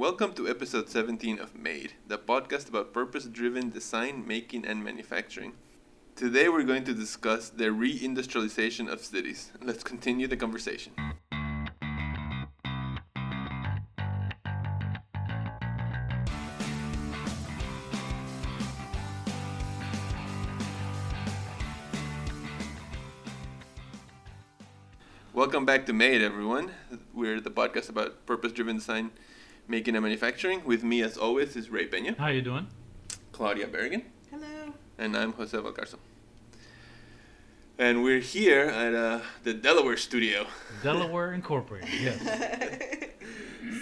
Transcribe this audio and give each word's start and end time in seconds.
Welcome 0.00 0.32
to 0.36 0.48
episode 0.48 0.88
17 0.88 1.38
of 1.38 1.54
Made, 1.54 1.92
the 2.08 2.16
podcast 2.16 2.70
about 2.70 2.94
purpose 2.94 3.26
driven 3.26 3.68
design, 3.68 4.26
making, 4.26 4.64
and 4.64 4.82
manufacturing. 4.82 5.52
Today 6.16 6.48
we're 6.48 6.62
going 6.62 6.84
to 6.84 6.94
discuss 6.94 7.50
the 7.50 7.64
reindustrialization 7.64 8.90
of 8.90 9.04
cities. 9.04 9.52
Let's 9.62 9.84
continue 9.84 10.26
the 10.26 10.38
conversation. 10.38 10.94
Welcome 25.34 25.66
back 25.66 25.84
to 25.84 25.92
Made, 25.92 26.22
everyone. 26.22 26.70
We're 27.12 27.42
the 27.42 27.50
podcast 27.50 27.90
about 27.90 28.24
purpose 28.24 28.52
driven 28.52 28.76
design, 28.76 29.10
making, 29.68 29.94
and 29.96 30.02
manufacturing. 30.02 30.62
With 30.64 30.82
me, 30.82 31.02
as 31.02 31.16
always, 31.16 31.56
is 31.56 31.70
Ray 31.70 31.86
Pena, 31.86 32.14
How 32.18 32.28
you 32.28 32.42
doing? 32.42 32.66
Claudia 33.32 33.66
Bergen, 33.66 34.02
Hello. 34.30 34.74
and 34.98 35.16
I'm 35.16 35.32
Jose 35.32 35.56
Valcarso. 35.56 35.96
And 37.78 38.02
we're 38.02 38.20
here 38.20 38.64
at 38.66 38.94
uh, 38.94 39.20
the 39.42 39.54
Delaware 39.54 39.96
studio. 39.96 40.46
Delaware 40.82 41.32
Incorporated. 41.32 41.88
Yes. 42.00 42.96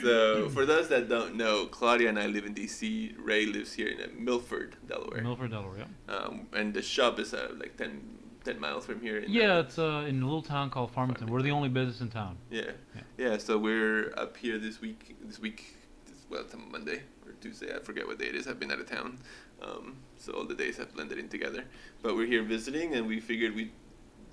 So, 0.02 0.48
for 0.50 0.64
those 0.64 0.88
that 0.90 1.08
don't 1.08 1.34
know, 1.34 1.66
Claudia 1.66 2.08
and 2.08 2.18
I 2.20 2.26
live 2.26 2.44
in 2.46 2.54
DC. 2.54 3.14
Ray 3.18 3.46
lives 3.46 3.72
here 3.72 3.88
in 3.88 4.00
uh, 4.00 4.06
Milford, 4.16 4.76
Delaware. 4.86 5.22
Milford, 5.22 5.50
Delaware. 5.50 5.78
Yeah. 6.08 6.14
Um, 6.14 6.46
and 6.52 6.72
the 6.72 6.82
shop 6.82 7.18
is 7.18 7.34
uh, 7.34 7.48
like 7.58 7.76
10, 7.76 8.00
10 8.48 8.60
miles 8.60 8.86
from 8.86 9.00
here. 9.00 9.18
in, 9.18 9.30
Yeah, 9.30 9.60
it's 9.60 9.78
uh, 9.78 10.06
in 10.08 10.22
a 10.22 10.24
little 10.24 10.42
town 10.42 10.70
called 10.70 10.90
Farmington. 10.90 11.26
We're 11.26 11.42
the 11.42 11.50
only 11.50 11.68
business 11.68 12.00
in 12.00 12.08
town. 12.08 12.38
Yeah. 12.50 12.70
Yeah. 12.94 13.02
yeah, 13.18 13.36
So 13.36 13.58
we're 13.58 14.14
up 14.16 14.38
here 14.38 14.58
this 14.58 14.80
week. 14.80 15.16
This 15.22 15.38
week, 15.38 15.76
this, 16.06 16.16
well, 16.30 16.40
it's 16.40 16.54
a 16.54 16.56
Monday 16.56 17.02
or 17.26 17.32
Tuesday. 17.42 17.74
I 17.76 17.80
forget 17.80 18.06
what 18.06 18.18
day 18.18 18.26
it 18.26 18.34
is. 18.34 18.48
I've 18.48 18.58
been 18.58 18.72
out 18.72 18.80
of 18.80 18.88
town, 18.88 19.18
um, 19.60 19.96
so 20.16 20.32
all 20.32 20.44
the 20.44 20.54
days 20.54 20.78
have 20.78 20.94
blended 20.94 21.18
in 21.18 21.28
together. 21.28 21.64
But 22.02 22.16
we're 22.16 22.26
here 22.26 22.42
visiting, 22.42 22.94
and 22.94 23.06
we 23.06 23.20
figured 23.20 23.54
we'd 23.54 23.72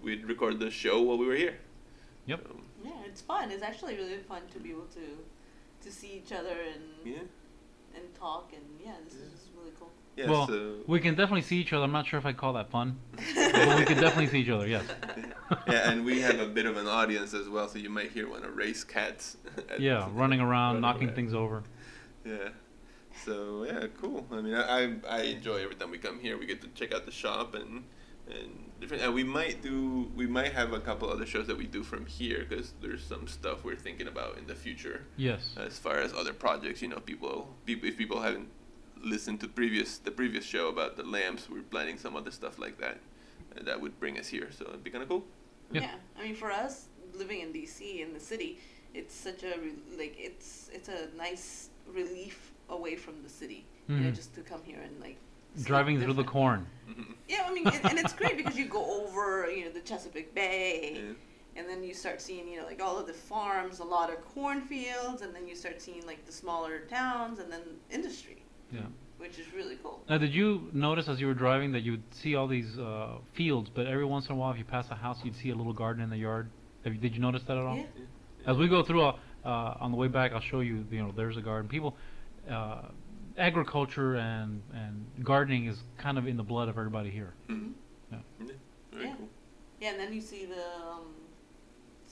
we'd 0.02 0.26
record 0.26 0.60
the 0.60 0.72
show 0.72 1.02
while 1.02 1.18
we 1.18 1.28
were 1.28 1.36
here. 1.36 1.58
Yep. 2.28 2.42
So, 2.48 2.56
Yeah, 2.86 2.92
it's 3.06 3.22
fun. 3.22 3.52
It's 3.52 3.64
actually 3.64 3.96
really 3.98 4.20
fun 4.20 4.44
to 4.54 4.60
be 4.60 4.70
able 4.70 4.90
to 5.00 5.08
to 5.84 5.92
see 5.92 6.14
each 6.24 6.32
other 6.32 6.56
and 6.74 6.84
yeah. 7.04 7.24
and 7.96 8.06
talk 8.16 8.54
and 8.54 8.64
yeah, 8.80 8.96
this 9.04 9.16
is 9.16 9.50
really 9.58 9.74
cool. 9.78 9.92
Yeah. 10.16 10.30
well, 10.30 10.48
so 10.48 10.76
we 10.88 11.00
can 11.02 11.16
definitely 11.16 11.42
see 11.42 11.58
each 11.58 11.74
other. 11.74 11.84
I'm 11.84 11.92
not 11.92 12.08
sure 12.08 12.18
if 12.18 12.26
I 12.26 12.32
call 12.32 12.54
that 12.54 12.72
fun, 12.72 12.98
but 13.18 13.80
we 13.80 13.86
can 13.86 13.98
definitely 13.98 14.28
see 14.28 14.40
each 14.42 14.50
other. 14.50 14.66
Yes. 14.68 14.86
yeah, 15.68 15.92
and 15.92 16.06
we 16.06 16.22
have 16.22 16.40
a 16.40 16.48
bit 16.48 16.66
of 16.66 16.78
an 16.78 16.88
audience 16.88 17.34
as 17.34 17.50
well, 17.50 17.68
so 17.68 17.78
you 17.80 17.90
might 17.90 18.12
hear 18.12 18.30
one 18.30 18.44
of 18.46 18.56
Ray's 18.56 18.84
cats. 18.84 19.38
Yeah, 19.80 20.08
running 20.14 20.40
around, 20.40 20.76
running 20.76 20.82
knocking 20.82 21.08
around. 21.08 21.16
things 21.16 21.34
over. 21.34 21.64
Yeah. 22.26 22.50
So 23.24 23.64
yeah, 23.66 23.88
cool. 24.02 24.26
I 24.32 24.42
mean, 24.42 24.54
I, 24.54 24.84
I 24.84 24.96
I 25.10 25.22
enjoy 25.24 25.58
every 25.64 25.76
time 25.76 25.92
we 25.92 25.98
come 25.98 26.20
here. 26.20 26.38
We 26.38 26.46
get 26.46 26.62
to 26.62 26.68
check 26.70 26.94
out 26.94 27.06
the 27.06 27.12
shop 27.12 27.56
and 27.56 27.84
and 28.30 28.72
different. 28.80 29.04
And 29.04 29.14
we 29.14 29.24
might 29.24 29.62
do 29.62 30.12
we 30.16 30.28
might 30.28 30.52
have 30.54 30.74
a 30.74 30.80
couple 30.80 31.10
other 31.10 31.26
shows 31.26 31.48
that 31.48 31.58
we 31.58 31.66
do 31.68 31.84
from 31.84 32.06
here 32.06 32.46
because 32.48 32.74
there's 32.82 33.04
some 33.04 33.28
stuff 33.28 33.64
we're 33.64 33.76
thinking 33.76 34.08
about 34.08 34.38
in 34.38 34.48
the 34.48 34.56
future 34.56 35.06
Yes. 35.18 35.56
as 35.58 35.80
far 35.80 35.98
as 35.98 36.14
other 36.14 36.34
projects. 36.34 36.82
You 36.82 36.90
know, 36.90 37.00
people 37.00 37.56
people 37.66 37.88
if 37.90 37.98
people 37.98 38.22
haven't 38.22 38.50
listened 39.06 39.40
to 39.42 39.48
previous 39.48 39.98
the 40.00 40.12
previous 40.12 40.44
show 40.46 40.68
about 40.70 40.98
the 40.98 41.04
lamps, 41.04 41.50
we're 41.50 41.62
planning 41.62 41.98
some 41.98 42.16
other 42.16 42.32
stuff 42.32 42.60
like 42.60 42.78
that. 42.80 42.98
And 43.56 43.66
that 43.68 43.80
would 43.80 43.98
bring 44.00 44.20
us 44.20 44.28
here, 44.28 44.50
so 44.52 44.66
it'd 44.66 44.84
be 44.84 44.90
kind 44.90 45.04
of 45.04 45.10
cool. 45.10 45.24
Yeah. 45.72 45.82
Yeah, 45.82 45.96
I 46.20 46.24
mean 46.24 46.36
for 46.36 46.52
us 46.52 46.88
living 47.14 47.40
in 47.42 47.54
DC 47.54 48.02
in 48.02 48.14
the 48.14 48.20
city, 48.20 48.60
it's 48.94 49.14
such 49.16 49.44
a 49.44 49.58
re- 49.60 49.98
like 49.98 50.16
it's 50.18 50.70
it's 50.74 50.90
a 50.90 51.08
nice 51.18 51.70
relief 51.88 52.52
away 52.70 52.96
from 52.96 53.16
the 53.24 53.30
city. 53.30 53.64
You 53.88 53.96
know, 53.98 54.10
Mhm. 54.12 54.16
just 54.16 54.34
to 54.36 54.42
come 54.42 54.62
here 54.64 54.80
and 54.82 55.00
like 55.00 55.18
see 55.56 55.64
Driving 55.64 55.98
through 56.00 56.14
the 56.14 56.24
different- 56.24 56.30
corn. 56.30 56.68
Mhm. 56.90 57.14
Yeah, 57.30 57.44
I 57.48 57.54
mean, 57.54 57.68
and, 57.68 57.86
and 57.86 58.00
it's 58.00 58.14
great 58.14 58.36
because 58.38 58.58
you 58.58 58.66
go 58.66 58.84
over, 59.06 59.50
you 59.50 59.66
know, 59.66 59.72
the 59.72 59.80
Chesapeake 59.82 60.34
Bay, 60.36 60.96
Yeah. 60.96 61.14
and 61.62 61.70
then 61.70 61.84
you 61.84 61.94
start 61.94 62.20
seeing, 62.22 62.48
you 62.48 62.58
know, 62.60 62.66
like 62.66 62.82
all 62.82 62.98
of 62.98 63.06
the 63.08 63.14
farms, 63.14 63.80
a 63.80 63.84
lot 63.84 64.10
of 64.12 64.18
cornfields, 64.26 65.22
and 65.22 65.34
then 65.36 65.48
you 65.48 65.56
start 65.56 65.82
seeing 65.82 66.06
like 66.06 66.26
the 66.26 66.32
smaller 66.32 66.80
towns, 66.98 67.40
and 67.40 67.52
then 67.54 67.62
industry, 67.92 68.42
Yeah. 68.72 68.82
Which 69.26 69.40
is 69.40 69.52
really 69.56 69.76
cool. 69.82 70.04
Now, 70.08 70.18
did 70.20 70.34
you 70.34 70.70
notice 70.72 71.08
as 71.08 71.20
you 71.20 71.26
were 71.28 71.34
driving 71.34 71.72
that 71.72 71.82
you'd 71.82 72.04
see 72.14 72.36
all 72.36 72.48
these 72.48 72.78
uh, 72.78 73.18
fields, 73.34 73.72
but 73.74 73.88
every 73.88 74.06
once 74.06 74.28
in 74.28 74.34
a 74.34 74.36
while, 74.36 74.52
if 74.52 74.58
you 74.60 74.64
pass 74.66 74.86
a 74.92 74.96
house, 74.96 75.18
you'd 75.24 75.36
see 75.36 75.50
a 75.50 75.56
little 75.56 75.74
garden 75.74 76.04
in 76.04 76.10
the 76.12 76.18
yard? 76.18 76.50
Have 76.84 76.94
you, 76.94 77.00
did 77.00 77.16
you 77.16 77.22
notice 77.22 77.42
that 77.48 77.58
at 77.58 77.64
all? 77.64 77.78
Yeah. 77.78 77.84
As 78.46 78.58
we 78.58 78.68
go 78.68 78.84
through, 78.84 79.02
uh, 79.02 79.16
uh, 79.44 79.78
on 79.80 79.90
the 79.92 79.98
way 79.98 80.08
back, 80.08 80.32
I'll 80.34 80.42
show 80.42 80.60
you. 80.60 80.86
You 80.92 81.00
know, 81.04 81.12
there's 81.16 81.38
a 81.38 81.42
garden. 81.42 81.68
People, 81.68 81.96
uh, 82.50 82.84
agriculture 83.38 84.16
and 84.16 84.62
and 84.74 85.06
gardening 85.24 85.66
is 85.66 85.78
kind 85.98 86.18
of 86.20 86.28
in 86.28 86.38
the 86.38 86.44
blood 86.44 86.70
of 86.70 86.78
everybody 86.78 87.10
here. 87.10 87.34
Mhm. 87.50 87.72
Yeah. 88.12 88.18
Yeah. 88.40 88.46
Very 88.94 89.06
Yeah. 89.08 89.16
cool. 89.18 89.28
Yeah, 89.82 89.90
and 89.92 90.00
then 90.00 90.14
you 90.14 90.22
see 90.22 90.46
the 90.46 90.64
um, 90.88 91.08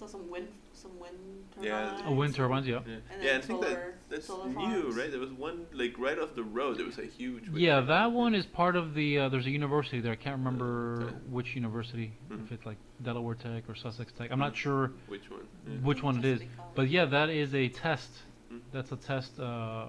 saw 0.08 0.18
some 0.18 0.30
wind, 0.30 0.48
some 0.74 1.00
wind 1.00 1.18
turbines. 1.56 2.00
Yeah. 2.02 2.06
Oh, 2.08 2.14
wind 2.14 2.36
turbines, 2.36 2.68
yeah. 2.68 2.80
Yeah, 2.88 2.96
yeah. 3.22 3.30
I 3.38 3.42
think 3.42 3.64
solar- 3.64 3.70
that 3.70 4.10
that's 4.10 4.30
new, 4.30 4.92
right? 4.92 5.10
There 5.12 5.20
was 5.20 5.32
one 5.32 5.66
like 5.74 5.98
right 5.98 6.18
off 6.20 6.36
the 6.36 6.44
road. 6.44 6.78
There 6.78 6.86
was 6.86 6.98
a 7.00 7.06
huge. 7.06 7.44
wind 7.50 7.58
Yeah, 7.58 7.76
turbine. 7.76 7.88
that 7.88 8.12
one 8.12 8.36
is 8.36 8.46
part 8.46 8.76
of 8.76 8.94
the. 8.94 9.20
Uh, 9.20 9.30
there's 9.30 9.46
a 9.46 9.50
university 9.52 10.00
there. 10.02 10.12
I 10.12 10.16
can't 10.16 10.38
remember 10.38 11.04
Okay. 11.04 11.16
which 11.30 11.56
university. 11.56 12.14
Mhm. 12.30 12.46
If 12.46 12.52
it's 12.52 12.66
like 12.66 12.78
Delaware 13.02 13.36
Tech 13.36 13.64
or 13.70 13.76
Sussex 13.76 14.12
Tech. 14.14 14.32
I'm 14.32 14.40
not 14.40 14.56
sure 14.56 14.92
Which 15.08 15.30
one? 15.30 15.48
Yeah. 15.68 15.74
which 15.82 16.04
one 16.04 16.18
it 16.20 16.26
is. 16.26 16.42
But 16.76 16.90
yeah, 16.90 17.06
that 17.06 17.30
is 17.30 17.54
a 17.56 17.70
test. 17.70 18.12
Mhm. 18.52 18.62
That's 18.72 18.92
a 18.92 18.98
test 18.98 19.40
uh, 19.40 19.88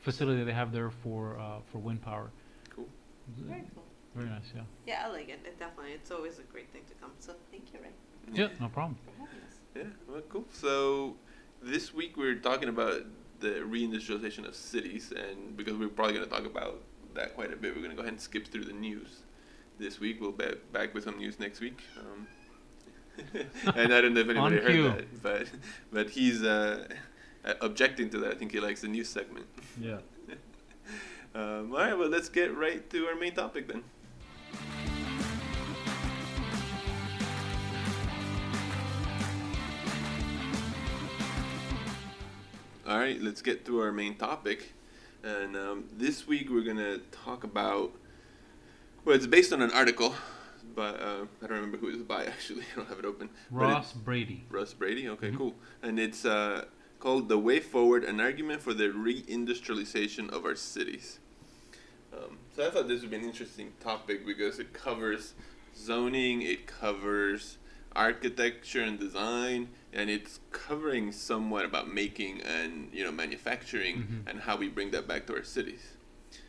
facility 0.00 0.44
they 0.44 0.52
have 0.52 0.72
there 0.72 0.90
for 0.90 1.38
uh, 1.38 1.60
for 1.70 1.78
wind 1.78 2.02
power. 2.02 2.30
Cool. 2.70 2.88
Very 3.38 3.64
cool. 3.74 3.84
Very 4.14 4.28
nice. 4.28 4.52
Yeah. 4.54 4.62
Yeah, 4.86 5.06
I 5.06 5.08
like 5.10 5.28
it. 5.28 5.40
It 5.44 5.58
definitely. 5.58 5.92
It's 5.92 6.10
always 6.12 6.38
a 6.38 6.44
great 6.44 6.70
thing 6.72 6.82
to 6.88 6.94
come. 7.00 7.10
So 7.18 7.32
thank 7.50 7.72
you, 7.72 7.80
Ray, 7.82 7.88
Yeah. 8.32 8.48
No 8.60 8.68
problem. 8.68 8.96
for 9.04 9.12
having 9.12 9.36
us. 9.46 9.58
Yeah. 9.74 9.82
Well, 10.08 10.22
cool. 10.28 10.44
So 10.52 11.16
this 11.62 11.92
week 11.94 12.16
we're 12.16 12.36
talking 12.36 12.68
about 12.68 13.02
the 13.40 13.64
reindustrialization 13.66 14.46
of 14.46 14.54
cities, 14.54 15.12
and 15.12 15.56
because 15.56 15.74
we're 15.74 15.88
probably 15.88 16.14
going 16.14 16.28
to 16.28 16.34
talk 16.34 16.46
about 16.46 16.80
that 17.14 17.34
quite 17.34 17.52
a 17.52 17.56
bit, 17.56 17.74
we're 17.74 17.82
going 17.82 17.90
to 17.90 17.96
go 17.96 18.02
ahead 18.02 18.12
and 18.12 18.20
skip 18.20 18.46
through 18.46 18.64
the 18.64 18.72
news 18.72 19.20
this 19.78 20.00
week. 20.00 20.20
We'll 20.20 20.32
be 20.32 20.46
back 20.72 20.94
with 20.94 21.04
some 21.04 21.18
news 21.18 21.38
next 21.38 21.60
week. 21.60 21.80
Um, 21.98 22.26
and 23.76 23.94
I 23.94 24.00
don't 24.00 24.14
know 24.14 24.20
if 24.20 24.28
anybody 24.28 24.56
heard 24.56 24.98
that, 24.98 25.22
but 25.22 25.46
but 25.92 26.10
he's 26.10 26.42
uh, 26.42 26.88
uh, 27.44 27.54
objecting 27.60 28.10
to 28.10 28.18
that. 28.18 28.32
I 28.32 28.34
think 28.34 28.52
he 28.52 28.60
likes 28.60 28.80
the 28.80 28.88
news 28.88 29.08
segment. 29.08 29.46
Yeah. 29.80 29.98
Um, 31.36 31.72
all 31.72 31.78
right, 31.78 31.98
well, 31.98 32.08
let's 32.08 32.28
get 32.28 32.56
right 32.56 32.88
to 32.90 33.06
our 33.06 33.16
main 33.16 33.34
topic 33.34 33.66
then. 33.66 33.82
All 42.86 42.98
right, 42.98 43.20
let's 43.20 43.40
get 43.42 43.64
to 43.66 43.80
our 43.80 43.92
main 43.92 44.16
topic. 44.16 44.72
And 45.22 45.56
um, 45.56 45.84
this 45.96 46.26
week 46.26 46.50
we're 46.50 46.64
going 46.64 46.76
to 46.76 47.00
talk 47.24 47.44
about, 47.44 47.92
well, 49.04 49.16
it's 49.16 49.26
based 49.26 49.52
on 49.54 49.62
an 49.62 49.70
article, 49.70 50.14
but 50.74 51.00
uh, 51.00 51.24
I 51.42 51.46
don't 51.46 51.56
remember 51.56 51.78
who 51.78 51.88
it 51.88 51.94
was 51.94 52.02
by 52.02 52.24
actually. 52.26 52.62
I 52.72 52.76
don't 52.76 52.88
have 52.88 52.98
it 52.98 53.04
open. 53.06 53.30
But 53.50 53.62
it- 53.62 53.72
Ross 53.72 53.92
Brady. 53.92 54.44
Russ 54.50 54.74
Brady. 54.74 55.08
Okay, 55.08 55.30
Mhm. 55.30 55.38
cool. 55.38 55.54
And 55.82 55.98
it's 55.98 56.24
uh, 56.26 56.66
called 57.00 57.28
"The 57.28 57.38
Way 57.38 57.60
Forward: 57.60 58.04
An 58.04 58.20
Argument 58.20 58.60
for 58.60 58.74
the 58.74 58.88
Reindustrialization 58.88 60.28
of 60.30 60.44
Our 60.44 60.54
Cities." 60.56 61.20
Um, 62.12 62.38
so 62.54 62.66
I 62.66 62.70
thought 62.70 62.86
this 62.86 63.00
would 63.00 63.10
be 63.10 63.16
an 63.16 63.24
interesting 63.24 63.72
topic 63.82 64.24
because 64.26 64.58
it 64.58 64.72
covers 64.74 65.34
zoning, 65.76 66.42
it 66.42 66.66
covers 66.66 67.56
architecture 67.96 68.80
and 68.82 68.98
design, 68.98 69.68
and 69.92 70.10
it's 70.10 70.40
covering 70.50 71.12
somewhat 71.12 71.64
about 71.64 71.92
making 71.92 72.40
and 72.42 72.88
you 72.92 73.04
know 73.04 73.12
manufacturing 73.12 73.96
Mhm. 74.02 74.30
and 74.30 74.40
how 74.40 74.56
we 74.56 74.68
bring 74.68 74.90
that 74.92 75.06
back 75.08 75.26
to 75.26 75.34
our 75.36 75.44
cities. 75.44 75.94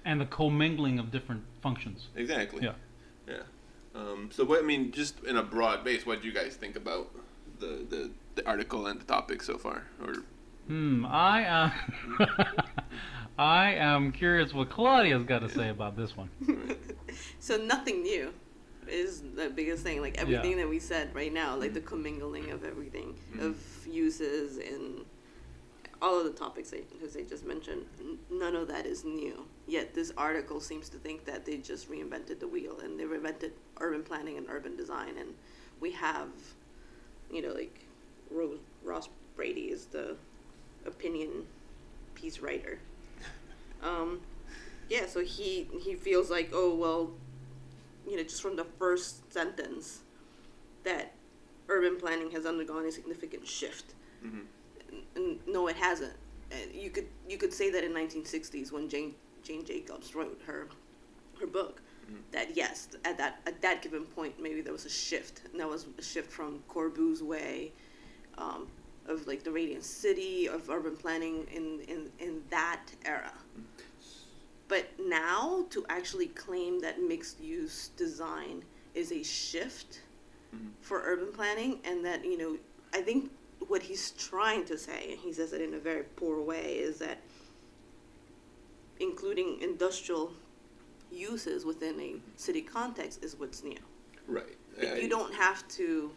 And 0.04 0.20
the 0.22 0.26
commingling 0.26 1.00
of 1.00 1.12
different 1.12 1.44
functions. 1.62 2.08
Exactly. 2.16 2.64
Yeah. 2.64 2.74
Yeah. 3.28 3.44
Um, 3.96 4.30
so 4.32 4.44
what 4.44 4.60
I 4.60 4.66
mean, 4.66 4.92
just 4.92 5.24
in 5.24 5.38
a 5.38 5.44
broad 5.44 5.84
base, 5.84 6.06
what 6.06 6.22
do 6.22 6.28
you 6.28 6.34
guys 6.34 6.56
think 6.56 6.76
about 6.76 7.12
the, 7.60 7.86
the, 7.90 8.12
the 8.36 8.46
article 8.48 8.88
and 8.88 9.00
the 9.00 9.06
topic 9.06 9.42
so 9.42 9.58
far? 9.58 9.84
Or 10.04 10.14
Hmm. 10.68 11.06
I 11.06 11.44
am. 11.44 11.72
I 13.38 13.74
am 13.74 14.12
curious 14.12 14.54
what 14.54 14.70
Claudia's 14.70 15.24
got 15.24 15.40
to 15.40 15.50
say 15.50 15.70
about 15.70 15.96
this 15.98 16.16
one. 16.18 16.30
so 17.40 17.58
nothing 17.58 18.02
new 18.02 18.34
is 18.90 19.22
the 19.36 19.50
biggest 19.50 19.84
thing. 19.84 20.02
Like 20.02 20.18
everything 20.18 20.58
that 20.58 20.70
we 20.70 20.80
said 20.80 21.14
right 21.14 21.34
now, 21.34 21.56
like 21.56 21.74
the 21.74 21.82
commingling 21.82 22.52
of 22.52 22.64
everything, 22.64 23.16
of 23.40 23.58
uses 23.88 24.58
and 24.58 25.06
all 26.02 26.20
of 26.20 26.26
the 26.26 26.32
topics 26.38 26.72
that 26.72 26.86
Jose 27.02 27.24
just 27.24 27.46
mentioned. 27.46 27.86
n- 28.00 28.18
None 28.32 28.56
of 28.56 28.68
that 28.68 28.86
is 28.86 29.04
new. 29.06 29.46
Yet 29.68 29.94
this 29.96 30.12
article 30.18 30.60
seems 30.60 30.90
to 30.90 30.98
think 30.98 31.26
that 31.26 31.46
they 31.46 31.58
just 31.58 31.90
reinvented 31.90 32.40
the 32.40 32.48
wheel 32.48 32.80
and 32.84 33.00
they 33.00 33.06
reinvented 33.06 33.52
urban 33.80 34.04
planning 34.04 34.38
and 34.38 34.46
urban 34.50 34.76
design. 34.76 35.18
And 35.18 35.30
we 35.80 35.92
have, 35.94 36.30
you 37.32 37.42
know, 37.42 37.54
like 37.54 37.80
Rose, 38.30 38.60
Ross 38.84 39.10
Brady 39.36 39.72
is 39.72 39.86
the 39.88 40.16
opinion 40.86 41.46
piece 42.14 42.40
writer. 42.40 42.80
Um, 43.84 44.22
yeah, 44.90 45.06
so 45.06 45.20
he 45.20 45.68
he 45.84 45.94
feels 45.96 46.32
like 46.32 46.50
oh 46.54 46.74
well, 46.76 47.12
you 48.08 48.18
know, 48.18 48.24
just 48.24 48.42
from 48.42 48.56
the 48.56 48.66
first 48.78 49.32
sentence, 49.34 50.02
that 50.84 51.14
urban 51.68 51.98
planning 51.98 52.30
has 52.32 52.46
undergone 52.46 52.86
a 52.86 52.92
significant 52.92 53.48
shift. 53.48 53.96
Mm-hmm. 54.26 54.40
N- 55.16 55.40
no, 55.48 55.68
it 55.68 55.76
hasn't. 55.76 56.14
And 56.52 56.74
you 56.74 56.90
could 56.92 57.08
you 57.28 57.38
could 57.38 57.54
say 57.54 57.72
that 57.72 57.84
in 57.84 57.92
1960s 57.92 58.72
when 58.72 58.88
Jane 58.88 59.16
Jane 59.44 59.66
Jacobs 59.66 60.14
wrote 60.16 60.40
her 60.46 60.68
her 61.40 61.48
book, 61.48 61.82
Mhm. 62.10 62.22
that 62.32 62.56
yes, 62.56 62.88
at 63.04 63.18
that 63.18 63.42
at 63.48 63.62
that 63.62 63.82
given 63.82 64.06
point 64.06 64.40
maybe 64.40 64.62
there 64.62 64.74
was 64.74 64.86
a 64.86 64.90
shift, 64.90 65.42
and 65.52 65.60
that 65.60 65.68
was 65.70 65.88
a 65.98 66.04
shift 66.04 66.32
from 66.32 66.64
Corbu's 66.70 67.24
way, 67.24 67.74
um, 68.38 68.68
of 69.08 69.26
like 69.26 69.44
the 69.44 69.52
Radiant 69.52 69.84
City 69.84 70.48
of 70.48 70.70
urban 70.70 70.96
planning 70.96 71.48
in 71.52 71.80
in 71.88 72.12
in 72.20 72.44
that 72.52 72.86
era. 73.06 73.34
But 74.68 74.88
now 75.00 75.66
to 75.70 75.86
actually 75.90 76.28
claim 76.28 76.80
that 76.82 77.02
mixed 77.02 77.40
use 77.40 77.90
design 77.98 78.64
is 78.94 79.12
a 79.12 79.22
shift 79.24 80.02
Mhm. 80.56 80.72
for 80.82 81.02
urban 81.06 81.32
planning 81.34 81.82
and 81.84 82.04
that 82.06 82.24
you 82.26 82.38
know 82.38 82.58
I 82.94 83.02
think 83.02 83.32
what 83.68 83.82
he's 83.84 84.12
trying 84.12 84.64
to 84.66 84.78
say 84.78 85.12
and 85.12 85.20
he 85.20 85.34
says 85.34 85.54
it 85.54 85.62
in 85.62 85.74
a 85.74 85.80
very 85.80 86.04
poor 86.16 86.42
way 86.42 86.78
is 86.78 86.98
that 87.00 87.20
including 89.00 89.60
industrial 89.62 90.34
uses 91.12 91.66
within 91.66 92.00
a 92.00 92.16
city 92.38 92.62
context 92.62 93.24
is 93.24 93.36
what's 93.36 93.64
new. 93.64 93.78
Right. 94.28 94.58
I- 94.82 94.96
you 94.96 95.10
don't 95.10 95.34
have 95.34 95.68
to 95.70 96.12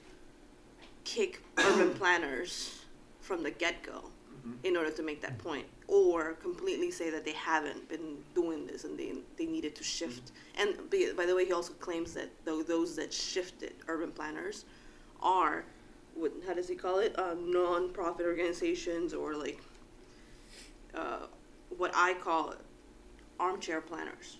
kick 1.04 1.40
urban 1.58 1.94
planners 1.94 2.84
from 3.20 3.42
the 3.42 3.50
get 3.50 3.82
go 3.82 4.10
Mhm. 4.46 4.58
in 4.64 4.76
order 4.76 4.90
to 4.90 5.02
make 5.02 5.20
that 5.22 5.38
point, 5.38 5.66
or 5.88 6.34
completely 6.34 6.90
say 6.90 7.08
that 7.10 7.24
they 7.24 7.32
haven't 7.32 7.88
been 7.88 8.18
doing 8.34 8.66
this 8.66 8.84
and 8.84 8.98
they, 8.98 9.14
they 9.38 9.46
needed 9.46 9.74
to 9.74 9.82
shift. 9.82 10.32
And 10.58 10.76
by, 10.90 11.06
by 11.16 11.24
the 11.24 11.34
way, 11.34 11.46
he 11.46 11.52
also 11.52 11.72
claims 11.74 12.12
that 12.14 12.28
tho- 12.44 12.62
those 12.62 12.94
that 12.96 13.12
shifted 13.12 13.72
urban 13.88 14.12
planners 14.12 14.66
are, 15.22 15.64
what, 16.14 16.32
how 16.46 16.52
does 16.52 16.68
he 16.68 16.74
call 16.74 16.98
it? 16.98 17.18
Uh, 17.18 17.34
non 17.40 17.90
profit 17.90 18.26
organizations 18.26 19.14
or 19.14 19.34
like 19.34 19.60
uh, 20.94 21.26
what 21.76 21.90
I 21.94 22.14
call 22.14 22.54
armchair 23.40 23.80
planners. 23.80 24.36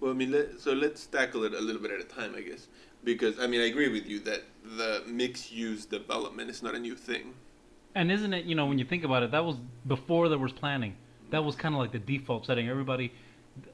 Well, 0.00 0.10
I 0.10 0.14
mean, 0.14 0.32
let, 0.32 0.58
so 0.58 0.72
let's 0.72 1.06
tackle 1.06 1.44
it 1.44 1.54
a 1.54 1.60
little 1.60 1.80
bit 1.80 1.92
at 1.92 2.00
a 2.00 2.04
time, 2.04 2.34
I 2.36 2.40
guess, 2.40 2.66
because 3.04 3.38
I 3.38 3.46
mean, 3.46 3.60
I 3.60 3.66
agree 3.66 3.88
with 3.88 4.06
you 4.06 4.18
that 4.20 4.42
the 4.64 5.02
mixed-use 5.06 5.86
development 5.86 6.50
is 6.50 6.62
not 6.62 6.74
a 6.74 6.78
new 6.78 6.96
thing. 6.96 7.34
And 7.94 8.10
isn't 8.10 8.32
it, 8.32 8.44
you 8.44 8.54
know, 8.54 8.66
when 8.66 8.78
you 8.78 8.84
think 8.84 9.04
about 9.04 9.22
it, 9.22 9.30
that 9.30 9.44
was 9.44 9.56
before 9.86 10.28
there 10.28 10.38
was 10.38 10.52
planning. 10.52 10.96
That 11.30 11.44
was 11.44 11.54
kind 11.54 11.74
of 11.74 11.80
like 11.80 11.92
the 11.92 11.98
default 11.98 12.46
setting. 12.46 12.68
Everybody 12.68 13.12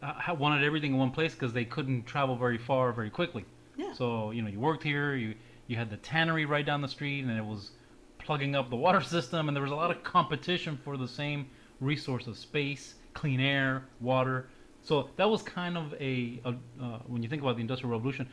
uh, 0.03 0.35
wanted 0.35 0.65
everything 0.65 0.93
in 0.93 0.99
one 0.99 1.11
place 1.11 1.33
because 1.35 1.53
they 1.53 1.65
couldn't 1.65 2.05
travel 2.05 2.37
very 2.37 2.59
far 2.59 2.93
very 2.93 3.11
quickly. 3.11 3.45
Yeah. 3.77 3.93
So, 3.95 4.31
you 4.31 4.43
know, 4.43 4.49
you 4.49 4.61
worked 4.61 4.83
here, 4.83 5.15
you, 5.15 5.35
you 5.69 5.77
had 5.77 5.91
the 5.91 5.97
tannery 5.99 6.45
right 6.45 6.65
down 6.67 6.83
the 6.83 6.89
street, 6.89 7.25
and 7.25 7.31
it 7.31 7.45
was 7.45 7.71
plugging 8.19 8.55
up 8.55 8.69
the 8.69 8.77
water 8.77 9.01
system, 9.17 9.49
and 9.49 9.57
there 9.57 9.63
was 9.63 9.73
a 9.73 9.77
lot 9.77 9.91
of 9.91 10.03
competition 10.05 10.79
for 10.85 10.97
the 10.99 11.09
same 11.09 11.49
resource 11.81 12.27
of 12.27 12.37
space, 12.37 12.97
clean 13.15 13.41
air, 13.41 13.85
water. 14.01 14.49
So 14.83 15.09
that 15.17 15.29
was 15.29 15.43
kind 15.43 15.79
of 15.79 15.95
a, 15.95 16.41
a 16.45 16.51
uh, 16.83 16.99
when 17.07 17.23
you 17.23 17.29
think 17.29 17.41
about 17.41 17.57
the 17.57 17.63
Industrial 17.63 17.91
Revolution, 17.91 18.29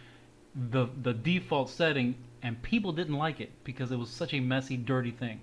the, 0.69 0.87
the 1.01 1.13
default 1.13 1.69
setting, 1.69 2.15
and 2.43 2.61
people 2.61 2.91
didn't 2.91 3.15
like 3.15 3.39
it 3.39 3.51
because 3.63 3.91
it 3.91 3.97
was 3.97 4.09
such 4.09 4.33
a 4.33 4.39
messy, 4.41 4.75
dirty 4.75 5.11
thing 5.11 5.39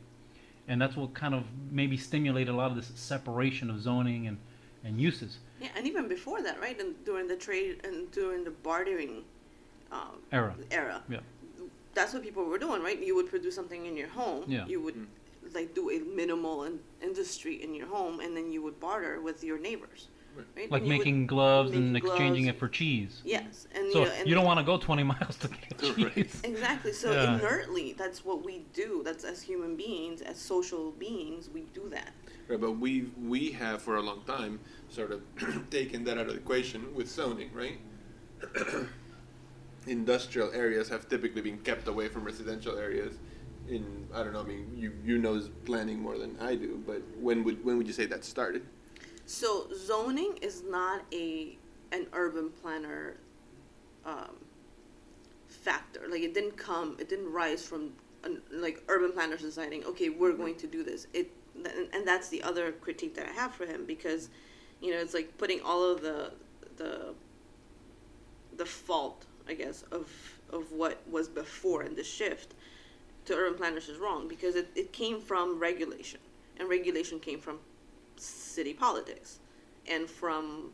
and 0.69 0.81
that's 0.81 0.97
what 0.97 1.15
kind 1.15 1.35
of 1.35 1.45
maybe 1.71 1.97
stimulated 1.97 2.53
a 2.53 2.57
lot 2.57 2.71
of 2.71 2.77
this 2.77 2.91
separation 2.95 3.71
of 3.71 3.81
zoning 3.81 4.27
and, 4.27 4.39
and 4.85 5.01
uses 5.01 5.39
Yeah, 5.61 5.69
and 5.77 5.87
even 5.87 6.09
before 6.09 6.43
that, 6.43 6.61
right? 6.61 6.79
And 6.81 6.95
during 7.05 7.29
the 7.29 7.37
trade 7.37 7.81
and 7.85 8.11
during 8.13 8.45
the 8.45 8.51
bartering 8.51 9.25
um, 9.93 10.19
era. 10.33 10.55
era, 10.71 11.03
Yeah. 11.09 11.21
that's 11.95 12.13
what 12.15 12.23
people 12.23 12.45
were 12.45 12.59
doing, 12.59 12.83
right? 12.83 13.01
You 13.03 13.15
would 13.17 13.29
produce 13.29 13.55
something 13.55 13.87
in 13.87 13.97
your 13.97 14.09
home. 14.09 14.45
Yeah. 14.47 14.67
You 14.67 14.81
would 14.81 14.95
Mm. 14.97 15.07
like 15.55 15.75
do 15.75 15.91
a 15.91 15.99
minimal 16.01 16.65
in- 16.65 16.81
industry 17.03 17.63
in 17.63 17.75
your 17.75 17.87
home, 17.87 18.21
and 18.21 18.35
then 18.37 18.51
you 18.51 18.63
would 18.63 18.81
barter 18.81 19.21
with 19.21 19.45
your 19.45 19.59
neighbors, 19.59 20.09
Right. 20.37 20.47
right? 20.57 20.71
Like 20.71 20.83
And 20.83 20.89
you 20.91 20.93
would- 20.95 20.99
making 20.99 21.27
gloves 21.27 21.73
and 21.73 21.93
making 21.93 22.09
exchanging 22.09 22.45
gloves. 22.45 22.57
it 22.57 22.61
for 22.61 22.69
cheese. 22.69 23.23
Yes, 23.25 23.67
and 23.75 23.93
So 23.93 24.01
you, 24.01 24.05
know, 24.07 24.11
and 24.13 24.29
you 24.29 24.35
don't 24.35 24.45
want 24.45 24.59
to 24.61 24.65
go 24.65 24.79
20 24.79 25.03
miles 25.13 25.37
to 25.39 25.49
get 25.49 25.83
Right. 25.99 26.15
cheese. 26.15 26.41
Exactly. 26.45 26.93
So 26.93 27.13
Yeah. 27.13 27.39
inertly, 27.39 27.95
that's 27.97 28.25
what 28.25 28.45
we 28.45 28.65
do. 28.73 29.03
That's 29.05 29.25
as 29.25 29.43
human 29.43 29.77
beings, 29.77 30.21
as 30.23 30.37
social 30.39 30.91
beings, 30.93 31.49
we 31.49 31.63
do 31.75 31.89
that. 31.91 32.13
Right, 32.49 32.61
but 32.61 32.73
we 32.73 33.11
we 33.23 33.53
have 33.53 33.81
for 33.81 33.97
a 33.97 34.03
long 34.03 34.23
time 34.27 34.61
sort 34.91 35.13
of 35.13 35.23
taken 35.71 36.05
that 36.05 36.19
out 36.19 36.27
of 36.27 36.33
the 36.35 36.39
equation 36.41 36.95
with 36.95 37.09
zoning, 37.09 37.51
right? 37.55 37.79
Industrial 39.87 40.51
areas 40.53 40.89
have 40.89 41.09
typically 41.11 41.43
been 41.43 41.59
kept 41.59 41.89
away 41.89 42.09
from 42.09 42.25
residential 42.25 42.79
areas. 42.79 43.19
In 43.69 44.07
I 44.15 44.23
don't 44.23 44.33
know, 44.33 44.41
I 44.41 44.45
mean, 44.45 44.71
you 44.77 44.93
you 45.05 45.19
know 45.19 45.39
this 45.39 45.51
planning 45.65 46.01
more 46.01 46.19
than 46.19 46.37
I 46.41 46.55
do, 46.55 46.83
but 46.87 47.03
when 47.19 47.45
would 47.45 47.65
when 47.65 47.77
would 47.79 47.87
you 47.87 47.93
say 47.93 48.07
that 48.07 48.25
started? 48.25 48.63
So 49.27 49.69
zoning 49.75 50.39
is 50.43 50.63
not 50.69 51.03
a 51.13 51.57
an 51.93 52.07
urban 52.13 52.51
planner 52.51 53.17
um, 54.05 54.37
factor. 55.49 56.03
Like 56.11 56.23
it 56.23 56.35
didn't 56.35 56.57
come, 56.57 56.97
it 56.99 57.09
didn't 57.09 57.31
rise 57.33 57.65
from 57.65 57.93
an, 58.25 58.43
like 58.51 58.83
urban 58.89 59.13
planners 59.13 59.43
deciding, 59.43 59.85
okay, 59.85 60.09
we're 60.09 60.33
going 60.33 60.57
to 60.57 60.67
do 60.67 60.83
this. 60.83 61.07
It 61.13 61.31
and, 61.55 61.89
and 61.93 62.07
that's 62.07 62.29
the 62.29 62.43
other 62.43 62.73
critique 62.73 63.15
that 63.15 63.29
I 63.29 63.33
have 63.33 63.55
for 63.55 63.65
him 63.65 63.85
because, 63.87 64.29
you 64.81 64.93
know, 64.93 64.99
it's 64.99 65.15
like 65.15 65.37
putting 65.39 65.61
all 65.61 65.85
of 65.91 66.03
the 66.03 66.33
the 66.77 67.15
the 68.57 68.67
fault, 68.67 69.25
I 69.49 69.55
guess, 69.55 69.83
of 69.91 70.11
of 70.53 70.71
what 70.73 71.01
was 71.11 71.29
before 71.29 71.83
and 71.83 71.97
the 71.97 72.05
shift 72.05 72.55
to 73.25 73.35
urban 73.35 73.57
planners 73.57 73.89
is 73.89 73.99
wrong 73.99 74.29
because 74.29 74.55
it, 74.55 74.69
it 74.75 74.93
came 74.93 75.21
from 75.21 75.59
regulation 75.59 76.21
and 76.59 76.69
regulation 76.69 77.19
came 77.19 77.41
from 77.41 77.59
city 78.55 78.75
politics 78.75 79.41
and 79.91 80.09
from 80.09 80.71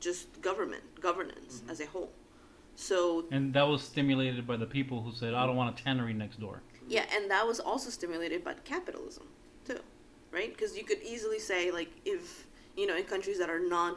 just 0.00 0.40
government 0.42 0.82
governance 1.00 1.60
mm-hmm. 1.60 1.70
as 1.70 1.80
a 1.80 1.86
whole. 1.86 2.10
So 2.74 3.26
And 3.30 3.52
that 3.54 3.68
was 3.68 3.82
stimulated 3.82 4.46
by 4.46 4.56
the 4.56 4.66
people 4.66 5.02
who 5.02 5.12
said, 5.12 5.34
I 5.34 5.46
don't 5.46 5.56
want 5.56 5.78
a 5.78 5.82
tannery 5.82 6.14
next 6.14 6.40
door. 6.40 6.62
yeah 6.88 7.04
and 7.14 7.30
that 7.30 7.46
was 7.46 7.60
also 7.60 7.90
stimulated 7.90 8.42
by 8.42 8.54
capitalism 8.64 9.26
too 9.68 9.78
right? 10.32 10.50
Because 10.52 10.76
you 10.76 10.84
could 10.84 11.02
easily 11.02 11.38
say 11.38 11.70
like 11.70 11.90
if 12.04 12.46
you 12.76 12.86
know 12.86 12.96
in 12.96 13.04
countries 13.04 13.38
that 13.38 13.50
are 13.50 13.60
non 13.60 13.96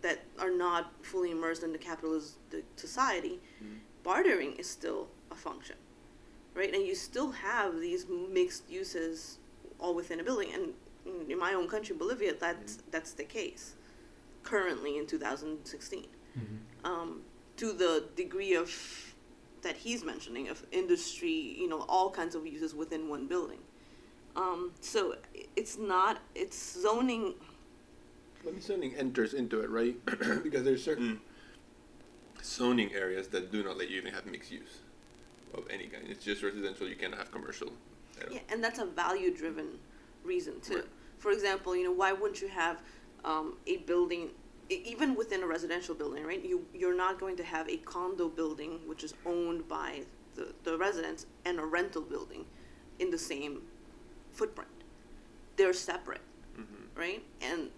that 0.00 0.20
are 0.38 0.50
not 0.50 0.92
fully 1.02 1.30
immersed 1.32 1.62
in 1.64 1.72
the 1.72 1.78
capitalist 1.90 2.38
society 2.76 3.40
mm-hmm. 3.62 3.74
bartering 4.04 4.52
is 4.62 4.68
still 4.70 5.08
a 5.30 5.34
function 5.34 5.76
right? 6.54 6.72
And 6.72 6.86
you 6.86 6.94
still 6.94 7.32
have 7.32 7.80
these 7.80 8.06
mixed 8.32 8.70
uses 8.70 9.38
all 9.80 9.94
within 9.94 10.20
a 10.20 10.22
building 10.22 10.50
and 10.54 10.72
in 11.06 11.38
my 11.38 11.52
own 11.54 11.68
country 11.68 11.94
bolivia 11.96 12.34
that's 12.34 12.78
that's 12.90 13.12
the 13.12 13.24
case 13.24 13.74
currently 14.42 14.98
in 14.98 15.06
2016 15.06 16.06
um, 16.84 17.20
to 17.56 17.72
the 17.72 18.04
degree 18.16 18.54
of 18.54 18.70
that 19.62 19.76
he's 19.76 20.04
mentioning 20.04 20.48
of 20.48 20.64
industry 20.72 21.56
you 21.58 21.68
know 21.68 21.84
all 21.88 22.10
kinds 22.10 22.34
of 22.34 22.46
uses 22.46 22.74
within 22.74 23.08
one 23.08 23.26
building 23.26 23.58
um, 24.36 24.72
so 24.80 25.14
it's 25.56 25.78
not 25.78 26.18
it's 26.34 26.80
zoning 26.82 27.34
Let 28.44 28.54
me 28.54 28.60
zoning 28.60 28.94
enters 28.96 29.32
into 29.34 29.60
it, 29.60 29.70
right? 29.70 29.96
because 30.42 30.64
there's 30.64 30.82
certain 30.82 31.20
zoning 32.42 32.92
areas 32.94 33.28
that 33.28 33.52
do 33.52 33.62
not 33.62 33.78
let 33.78 33.90
you 33.90 33.98
even 33.98 34.12
have 34.12 34.26
mixed 34.26 34.50
use 34.50 34.80
of 35.54 35.64
any 35.70 35.86
kind. 35.86 36.04
It's 36.08 36.24
just 36.24 36.42
residential. 36.42 36.86
You 36.88 36.96
cannot 36.96 37.18
have 37.18 37.30
commercial. 37.30 37.72
Yeah, 38.30 38.40
and 38.50 38.62
that's 38.62 38.78
a 38.80 38.86
value 38.86 39.34
driven 39.34 39.78
reason 40.24 40.60
too. 40.60 40.76
Right. 40.76 40.84
For 41.24 41.30
example, 41.30 41.74
you 41.74 41.84
know, 41.84 41.90
why 41.90 42.12
wouldn't 42.12 42.42
you 42.42 42.48
have 42.48 42.82
um, 43.24 43.56
a 43.66 43.78
building, 43.78 44.28
even 44.68 45.14
within 45.14 45.42
a 45.42 45.46
residential 45.46 45.94
building, 45.94 46.22
right? 46.22 46.44
You 46.44 46.66
you're 46.74 46.94
not 46.94 47.18
going 47.18 47.36
to 47.36 47.44
have 47.44 47.66
a 47.66 47.78
condo 47.78 48.28
building 48.28 48.72
which 48.86 49.02
is 49.02 49.14
owned 49.24 49.66
by 49.66 50.02
the, 50.34 50.52
the 50.64 50.76
residents 50.76 51.24
and 51.46 51.58
a 51.58 51.64
rental 51.64 52.02
building 52.02 52.44
in 52.98 53.08
the 53.10 53.16
same 53.16 53.62
footprint. 54.32 54.76
They're 55.56 55.72
separate, 55.72 56.20
Mhm. 56.58 56.88
right? 56.94 57.24
And 57.40 57.70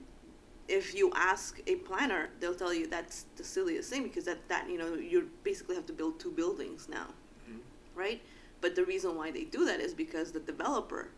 if 0.66 0.92
you 0.92 1.12
ask 1.14 1.60
a 1.68 1.76
planner, 1.76 2.30
they'll 2.40 2.60
tell 2.64 2.74
you 2.74 2.88
that's 2.88 3.26
the 3.36 3.44
silliest 3.44 3.90
thing 3.90 4.02
because 4.02 4.24
that, 4.24 4.48
that 4.48 4.68
you 4.68 4.76
know 4.76 4.94
you 4.94 5.30
basically 5.44 5.76
have 5.76 5.86
to 5.86 5.92
build 5.92 6.18
two 6.18 6.32
buildings 6.32 6.88
now, 6.88 7.14
Mhm. 7.48 7.60
right? 7.94 8.20
But 8.60 8.74
the 8.74 8.84
reason 8.84 9.14
why 9.14 9.30
they 9.30 9.44
do 9.44 9.64
that 9.66 9.78
is 9.78 9.94
because 9.94 10.32
the 10.32 10.40
developer 10.52 11.12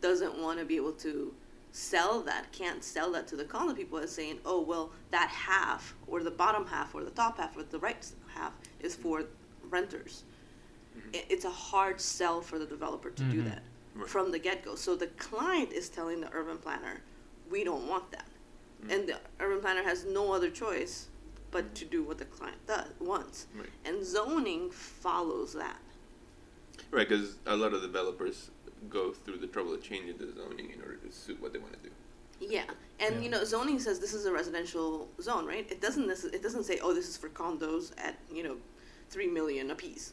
doesn't 0.00 0.38
want 0.38 0.58
to 0.58 0.64
be 0.64 0.76
able 0.76 0.92
to 1.08 1.34
sell 1.80 2.22
that, 2.22 2.50
can't 2.52 2.82
sell 2.82 3.12
that 3.12 3.28
to 3.28 3.36
the 3.36 3.44
condo 3.44 3.74
people 3.74 3.98
as 3.98 4.10
saying, 4.10 4.38
oh 4.46 4.60
well, 4.62 4.90
that 5.10 5.28
half 5.28 5.94
or 6.06 6.22
the 6.22 6.30
bottom 6.30 6.66
half 6.66 6.94
or 6.94 7.04
the 7.04 7.10
top 7.10 7.36
half 7.38 7.54
or 7.56 7.62
the 7.64 7.78
right 7.78 8.10
half 8.28 8.54
is 8.80 8.94
for 8.96 9.24
renters. 9.68 10.24
I- 11.14 11.26
It's 11.28 11.44
a 11.44 11.50
hard 11.50 12.00
sell 12.00 12.40
for 12.40 12.58
the 12.58 12.64
developer 12.66 13.10
to 13.10 13.22
do 13.24 13.42
Mhm. 13.42 13.44
that 13.44 13.62
Right. 13.94 14.08
from 14.08 14.30
the 14.32 14.38
get 14.38 14.64
go. 14.64 14.74
So 14.74 14.96
the 14.96 15.08
client 15.08 15.70
is 15.72 15.90
telling 15.90 16.20
the 16.22 16.32
urban 16.32 16.56
planner, 16.58 17.02
we 17.50 17.62
don't 17.62 17.86
want 17.86 18.10
that, 18.12 18.28
Mm. 18.84 18.90
and 18.92 19.08
the 19.08 19.20
urban 19.38 19.60
planner 19.60 19.82
has 19.82 20.04
no 20.06 20.32
other 20.32 20.50
choice 20.50 21.08
but 21.50 21.74
to 21.74 21.84
do 21.84 22.02
what 22.02 22.16
the 22.18 22.24
client 22.24 22.66
does 22.66 22.88
wants, 23.00 23.46
Right. 23.54 23.68
and 23.84 24.04
zoning 24.04 24.70
follows 24.70 25.52
that. 25.52 25.80
Right, 26.90 27.06
because 27.08 27.36
a 27.46 27.56
lot 27.56 27.72
of 27.74 27.82
developers 27.82 28.50
go 28.90 29.12
through 29.12 29.38
the 29.38 29.46
trouble 29.46 29.74
of 29.74 29.82
changing 29.82 30.16
the 30.18 30.32
zoning 30.32 30.70
in 30.70 30.80
order 30.80 30.96
to 30.96 31.12
suit 31.12 31.40
what 31.40 31.52
they 31.52 31.58
want 31.58 31.72
to 31.74 31.78
do. 31.88 31.94
Yeah, 32.40 32.64
and 33.00 33.16
Yeah. 33.16 33.20
you 33.22 33.30
know, 33.30 33.44
zoning 33.44 33.78
says 33.78 33.98
this 33.98 34.12
is 34.14 34.26
a 34.26 34.32
residential 34.32 35.08
zone, 35.20 35.46
right? 35.46 35.66
It 35.70 35.80
doesn't 35.80 36.06
necess- 36.06 36.34
it 36.34 36.42
doesn't 36.42 36.64
say, 36.64 36.78
oh, 36.82 36.92
this 36.92 37.08
is 37.08 37.16
for 37.16 37.28
condos 37.30 37.92
at 37.98 38.18
you 38.32 38.42
know, 38.42 38.56
three 39.10 39.26
million 39.28 39.70
apiece. 39.70 40.12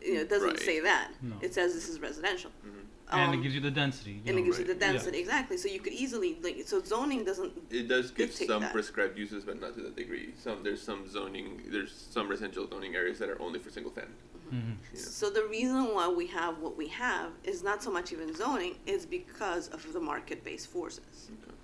You 0.00 0.14
know, 0.14 0.20
it 0.20 0.30
doesn't 0.30 0.48
Right. 0.50 0.60
say 0.60 0.80
that. 0.80 1.12
No. 1.20 1.36
It 1.42 1.52
says 1.54 1.74
this 1.74 1.88
is 1.88 2.00
residential. 2.00 2.50
hmm 2.62 2.78
and 3.10 3.32
Um, 3.32 3.40
it 3.40 3.42
gives 3.42 3.54
you 3.54 3.60
the 3.62 3.70
density. 3.70 4.10
you 4.12 4.16
and 4.26 4.36
know, 4.36 4.42
it 4.42 4.44
gives 4.44 4.58
you 4.58 4.66
right. 4.66 4.78
the 4.78 4.84
Yeah. 4.86 4.92
density 4.92 5.18
exactly. 5.18 5.56
So 5.56 5.66
you 5.68 5.80
could 5.80 5.94
easily 5.94 6.38
like 6.42 6.62
so 6.66 6.82
zoning 6.82 7.24
doesn't. 7.24 7.52
It 7.70 7.88
does 7.88 8.10
give 8.10 8.34
some 8.34 8.60
that. 8.62 8.70
prescribed 8.72 9.16
uses, 9.18 9.44
but 9.44 9.58
not 9.60 9.74
to 9.76 9.80
that 9.82 9.96
degree. 9.96 10.34
Some 10.42 10.62
there's 10.62 10.82
some 10.82 11.08
zoning, 11.08 11.62
there's 11.68 11.90
some 11.92 12.28
residential 12.28 12.68
zoning 12.68 12.94
areas 12.96 13.18
that 13.20 13.30
are 13.30 13.40
only 13.40 13.58
for 13.60 13.70
single 13.70 13.92
family. 13.92 14.12
Mhm. 14.52 14.76
Yeah. 14.92 15.00
So 15.00 15.30
the 15.30 15.44
reason 15.44 15.94
why 15.94 16.08
we 16.08 16.26
have 16.28 16.58
what 16.58 16.76
we 16.76 16.88
have 16.88 17.32
is 17.44 17.62
not 17.62 17.82
so 17.82 17.90
much 17.90 18.12
even 18.12 18.34
zoning, 18.34 18.76
is 18.86 19.06
because 19.06 19.68
of 19.68 19.92
the 19.92 20.00
market-based 20.00 20.68
forces. 20.68 21.30
Okay. 21.42 21.54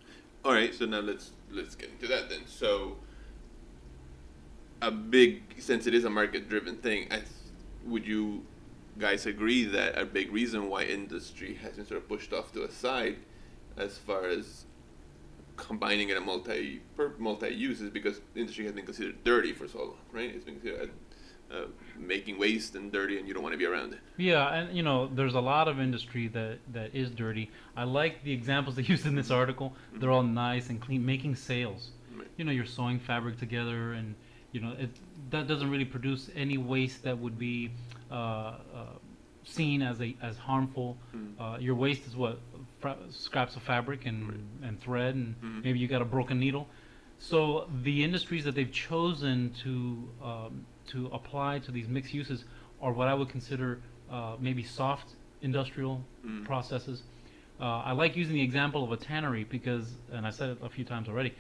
All 0.45 0.53
right, 0.53 0.75
so 0.75 0.85
now 0.87 1.01
let's 1.01 1.31
let's 1.51 1.75
get 1.75 1.91
into 1.91 2.07
that 2.09 2.29
then. 2.29 2.41
So, 2.47 2.99
a 4.83 4.91
big 4.91 5.43
since 5.59 5.87
it 5.87 5.95
is 5.95 6.05
a 6.05 6.11
market-driven 6.11 6.77
thing, 6.77 7.07
I 7.11 7.17
th- 7.17 7.29
would 7.87 8.07
you 8.07 8.45
guys 8.99 9.27
agree 9.27 9.65
that 9.65 9.99
a 9.99 10.05
big 10.05 10.33
reason 10.33 10.69
why 10.69 10.85
industry 10.85 11.55
has 11.55 11.77
been 11.77 11.87
sort 11.87 11.99
of 12.03 12.09
pushed 12.09 12.33
off 12.33 12.53
to 12.53 12.63
a 12.65 12.71
side, 12.71 13.17
as 13.77 13.99
far 13.99 14.27
as 14.27 14.67
combining 15.57 16.09
it 16.09 16.17
a 16.17 16.21
multi 16.21 16.83
multi 17.19 17.49
use 17.49 17.81
is 17.81 17.91
because 17.91 18.21
industry 18.35 18.65
has 18.65 18.75
been 18.75 18.85
considered 18.85 19.23
dirty 19.25 19.53
for 19.53 19.67
so 19.69 19.79
long, 19.79 19.97
right? 20.13 20.31
It's 20.35 20.45
been 20.45 20.61
considered 20.61 20.91
uh, 21.51 21.67
making 21.99 22.39
waste 22.39 22.75
and 22.75 22.91
dirty, 22.93 23.19
and 23.19 23.29
you 23.29 23.35
don't 23.35 23.43
want 23.43 23.53
to 23.53 23.59
be 23.59 23.67
around 23.67 23.93
it. 23.93 24.01
Yeah, 24.17 24.53
and 24.55 24.77
you 24.77 24.83
know, 24.83 25.07
there's 25.09 25.35
a 25.35 25.41
lot 25.41 25.69
of 25.69 25.79
industry 25.81 26.29
that 26.29 26.59
that 26.73 26.95
is 26.95 27.11
dirty. 27.11 27.51
I 27.77 27.85
like 27.85 28.23
the 28.25 28.33
examples 28.33 28.77
they 28.77 28.83
used 28.95 29.07
in 29.07 29.15
this 29.15 29.31
article. 29.31 29.75
They're 29.95 30.11
all 30.11 30.23
nice 30.23 30.71
and 30.71 30.81
clean, 30.81 31.05
making 31.05 31.37
sales. 31.37 31.91
Right. 32.17 32.29
You 32.37 32.45
know, 32.45 32.53
you're 32.53 32.67
sewing 32.67 32.99
fabric 32.99 33.39
together, 33.39 33.93
and 33.93 34.15
you 34.53 34.61
know, 34.61 34.75
it 34.79 34.91
that 35.31 35.47
doesn't 35.47 35.71
really 35.71 35.85
produce 35.85 36.31
any 36.35 36.59
waste 36.59 37.03
that 37.05 37.19
would 37.19 37.39
be 37.39 37.71
uh, 38.11 38.15
uh, 38.15 38.57
seen 39.45 39.83
as 39.83 40.01
a 40.01 40.17
as 40.23 40.37
harmful. 40.37 40.97
Mm. 41.15 41.33
Uh, 41.39 41.59
your 41.59 41.75
waste 41.75 42.07
is 42.07 42.17
what 42.17 42.39
fra- 42.81 42.97
scraps 43.11 43.57
of 43.57 43.63
fabric 43.63 44.07
and 44.07 44.29
Right. 44.29 44.41
and 44.69 44.81
thread, 44.81 45.15
and 45.15 45.35
Mhm. 45.43 45.65
maybe 45.65 45.79
you 45.79 45.89
got 45.89 46.03
a 46.03 46.07
broken 46.07 46.39
needle. 46.41 46.69
So 47.31 47.71
the 47.83 48.05
industries 48.05 48.45
that 48.45 48.55
they've 48.55 48.71
chosen 48.71 49.55
to 49.63 50.09
um, 50.23 50.67
to 50.89 51.07
apply 51.19 51.59
to 51.61 51.71
these 51.73 51.89
mixed 51.89 52.13
uses 52.13 52.45
are 52.83 52.93
what 52.93 53.09
I 53.09 53.15
would 53.15 53.31
consider 53.31 53.81
uh, 54.11 54.37
maybe 54.39 54.63
soft 54.63 55.15
industrial 55.41 56.05
Mm. 56.27 56.45
processes. 56.45 57.03
Uh, 57.61 57.65
I 57.91 57.93
like 57.93 58.17
using 58.17 58.35
the 58.35 58.43
example 58.43 58.83
of 58.85 58.91
a 58.93 58.97
tannery 58.97 59.45
because, 59.45 59.87
and 60.13 60.27
I 60.27 60.31
said 60.31 60.51
it 60.51 60.59
a 60.63 60.69
few 60.69 60.85
times 60.85 61.09
already, 61.09 61.33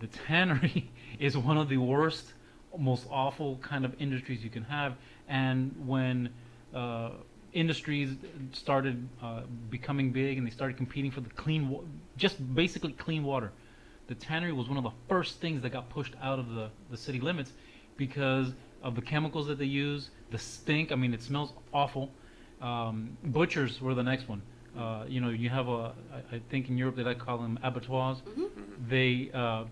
the 0.00 0.06
tannery 0.08 0.90
is 1.18 1.36
one 1.36 1.56
of 1.56 1.68
the 1.68 1.78
worst, 1.78 2.34
most 2.78 3.06
awful 3.10 3.56
kind 3.58 3.84
of 3.84 3.94
industries 4.00 4.44
you 4.44 4.50
can 4.50 4.64
have. 4.64 4.94
And 5.28 5.74
when 5.86 6.34
uh, 6.74 7.10
industries 7.52 8.10
started 8.52 9.08
uh, 9.22 9.42
becoming 9.70 10.12
big 10.12 10.38
and 10.38 10.46
they 10.46 10.50
started 10.50 10.76
competing 10.76 11.10
for 11.10 11.20
the 11.20 11.30
clean, 11.30 11.68
wa- 11.68 11.82
just 12.16 12.36
basically 12.54 12.92
clean 12.92 13.24
water, 13.24 13.52
the 14.06 14.14
tannery 14.14 14.52
was 14.52 14.68
one 14.68 14.78
of 14.78 14.84
the 14.84 14.92
first 15.08 15.40
things 15.40 15.62
that 15.62 15.70
got 15.70 15.88
pushed 15.90 16.14
out 16.22 16.38
of 16.38 16.50
the, 16.54 16.70
the 16.90 16.96
city 16.96 17.20
limits 17.20 17.52
because 17.96 18.52
of 18.82 18.94
the 18.94 19.02
chemicals 19.02 19.46
that 19.48 19.58
they 19.58 19.64
use, 19.64 20.10
the 20.30 20.38
stink. 20.38 20.92
I 20.92 20.94
mean, 20.94 21.12
it 21.14 21.22
smells 21.22 21.52
awful. 21.72 22.12
Um, 22.60 23.16
butchers 23.24 23.80
were 23.80 23.94
the 23.94 24.02
next 24.02 24.28
one. 24.28 24.42
Uh, 24.78 25.04
you 25.08 25.20
know, 25.20 25.30
you 25.30 25.48
have 25.48 25.68
a, 25.68 25.94
I, 26.32 26.36
I 26.36 26.40
think 26.50 26.68
in 26.68 26.76
Europe 26.76 26.96
they 26.96 27.02
like 27.02 27.18
call 27.18 27.38
them 27.38 27.58
abattoirs. 27.62 28.18
Mhm. 28.36 28.48
They 28.88 29.30
uh, 29.32 29.64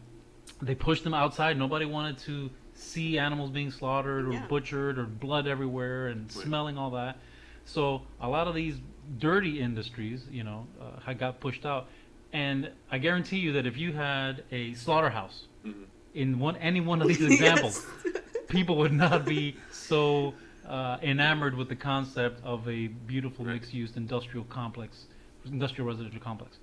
they 0.63 0.75
pushed 0.75 1.05
them 1.05 1.15
outside. 1.15 1.59
Nobody 1.59 1.85
wanted 1.85 2.19
to 2.19 2.51
see 2.75 3.19
animals 3.19 3.51
being 3.51 3.71
slaughtered 3.71 4.27
or 4.27 4.33
Yeah. 4.33 4.47
butchered 4.49 4.99
or 4.99 5.05
blood 5.05 5.47
everywhere 5.47 6.09
and 6.09 6.23
Right. 6.35 6.45
smelling 6.45 6.79
all 6.79 6.91
that. 6.93 7.19
So 7.67 8.03
a 8.21 8.29
lot 8.29 8.47
of 8.49 8.55
these 8.55 8.79
dirty 9.19 9.61
industries, 9.61 10.27
you 10.31 10.43
know, 10.45 10.67
uh, 10.81 11.01
had 11.01 11.19
got 11.19 11.41
pushed 11.41 11.65
out. 11.67 11.89
And 12.35 12.69
I 12.91 12.99
guarantee 12.99 13.39
you 13.39 13.53
that 13.53 13.65
if 13.65 13.77
you 13.79 13.93
had 13.93 14.43
a 14.51 14.75
slaughterhouse 14.75 15.47
Mhm. 15.65 15.85
in 16.15 16.39
one 16.41 16.57
any 16.57 16.81
one 16.81 17.01
of 17.01 17.07
these 17.13 17.23
examples, 17.23 17.87
Yes. 18.05 18.15
people 18.49 18.77
would 18.77 18.93
not 18.93 19.25
be 19.25 19.57
so 19.71 20.35
uh, 20.67 20.99
enamored 21.03 21.55
with 21.55 21.69
the 21.69 21.77
concept 21.77 22.43
of 22.45 22.69
a 22.69 22.89
beautiful 22.89 23.45
Right. 23.45 23.55
mixed-use 23.55 23.97
industrial 23.97 24.45
complex, 24.47 25.07
industrial 25.47 25.87
residential 25.87 26.21
complex. 26.21 26.59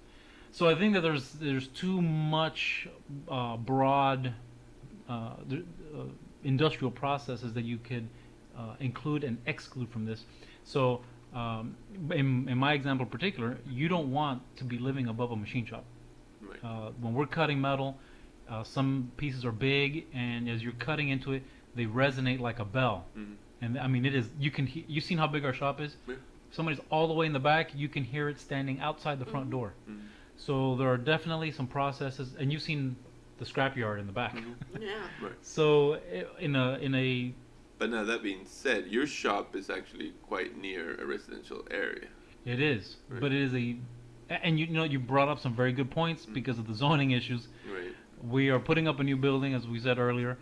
So 0.52 0.68
I 0.68 0.76
think 0.76 0.94
that 0.96 1.02
there's 1.02 1.32
there's 1.34 1.68
too 1.70 2.02
much 2.02 2.90
uh, 3.30 3.56
broad 3.56 4.34
uh, 5.08 5.14
uh, 5.14 5.36
industrial 6.44 6.92
processes 6.92 7.54
that 7.54 7.64
you 7.64 7.78
could 7.78 8.08
uh, 8.58 8.76
include 8.82 9.24
and 9.24 9.38
exclude 9.46 9.90
from 9.90 10.06
this. 10.06 10.26
So 10.66 11.02
um, 11.34 11.76
in, 12.12 12.48
in 12.50 12.58
my 12.58 12.74
example 12.74 13.06
in 13.06 13.10
particular, 13.10 13.58
you 13.70 13.88
don't 13.88 14.12
want 14.12 14.42
to 14.58 14.64
be 14.64 14.78
living 14.78 15.08
above 15.08 15.32
a 15.32 15.36
machine 15.36 15.66
shop. 15.66 15.84
Right. 16.42 16.60
Uh, 16.64 16.92
when 17.00 17.14
we're 17.14 17.26
cutting 17.28 17.62
metal, 17.62 17.98
uh, 18.50 18.64
some 18.64 19.12
pieces 19.18 19.46
are 19.46 19.52
big, 19.52 20.06
and 20.14 20.50
as 20.50 20.62
you're 20.64 20.74
cutting 20.74 21.10
into 21.10 21.32
it, 21.34 21.44
they 21.76 21.86
resonate 21.86 22.40
like 22.40 22.60
a 22.60 22.66
bell. 22.66 23.06
Mhm. 23.18 23.36
And 23.62 23.80
I 23.80 23.88
mean, 23.88 24.06
it 24.06 24.16
is. 24.16 24.30
You 24.40 24.52
can. 24.52 24.66
He- 24.68 24.86
you've 24.88 25.04
seen 25.04 25.18
how 25.20 25.28
big 25.28 25.46
our 25.46 25.54
shop 25.54 25.80
is. 25.80 25.96
Yeah. 26.08 26.16
Somebody's 26.52 26.82
all 26.90 27.08
the 27.08 27.14
way 27.14 27.28
in 27.28 27.34
the 27.34 27.40
back. 27.40 27.74
You 27.76 27.88
can 27.88 28.04
hear 28.04 28.28
it 28.28 28.40
standing 28.40 28.80
outside 28.82 29.20
the 29.20 29.26
front 29.26 29.48
Mhm. 29.48 29.52
door. 29.52 29.74
Mhm. 29.90 30.00
So 30.36 30.76
there 30.76 30.90
are 30.90 30.98
definitely 30.98 31.52
some 31.52 31.68
processes, 31.68 32.36
and 32.38 32.52
you've 32.52 32.64
seen 32.64 32.96
the 33.38 33.46
scrapyard 33.46 34.00
in 34.00 34.08
the 34.08 34.12
back. 34.14 34.36
Mhm. 34.36 34.56
yeah. 34.82 34.96
Right. 35.22 35.34
So 35.42 36.00
in 36.40 36.56
a 36.56 36.78
in 36.80 36.94
a 36.96 37.34
But 37.82 37.90
now 37.90 38.04
that 38.04 38.22
being 38.22 38.46
said, 38.46 38.86
your 38.90 39.08
shop 39.08 39.56
is 39.56 39.72
actually 39.72 40.12
quite 40.22 40.56
near 40.56 41.02
a 41.02 41.06
residential 41.08 41.66
area. 41.72 42.10
it 42.46 42.60
is, 42.60 42.98
Right. 43.10 43.20
but 43.20 43.32
it 43.32 43.42
is 43.42 43.56
a, 43.56 43.76
and 44.30 44.60
you, 44.60 44.68
you 44.68 44.74
know 44.74 44.84
you 44.84 45.00
brought 45.00 45.30
up 45.30 45.40
some 45.40 45.56
very 45.56 45.72
good 45.74 45.90
points 45.90 46.28
Mhm. 46.28 46.34
because 46.36 46.60
of 46.60 46.68
the 46.68 46.76
zoning 46.76 47.10
issues. 47.10 47.48
Right. 47.68 47.96
We 48.22 48.50
are 48.52 48.60
putting 48.60 48.88
up 48.88 49.00
a 49.00 49.04
new 49.04 49.18
building, 49.18 49.56
as 49.56 49.68
we 49.68 49.80
said 49.80 49.98
earlier, 49.98 50.38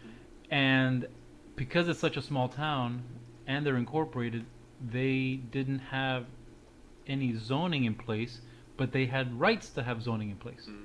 and 0.52 1.08
because 1.56 1.88
it's 1.88 2.00
such 2.00 2.18
a 2.18 2.22
small 2.22 2.50
town 2.50 3.04
and 3.48 3.66
they're 3.66 3.78
incorporated, 3.78 4.46
they 4.86 5.38
didn't 5.50 5.80
have 5.80 6.26
any 7.08 7.36
zoning 7.38 7.86
in 7.86 7.96
place, 7.96 8.42
but 8.76 8.92
they 8.92 9.06
had 9.06 9.40
rights 9.40 9.70
to 9.72 9.84
have 9.84 10.02
zoning 10.04 10.30
in 10.30 10.36
place. 10.36 10.68
Mm. 10.70 10.84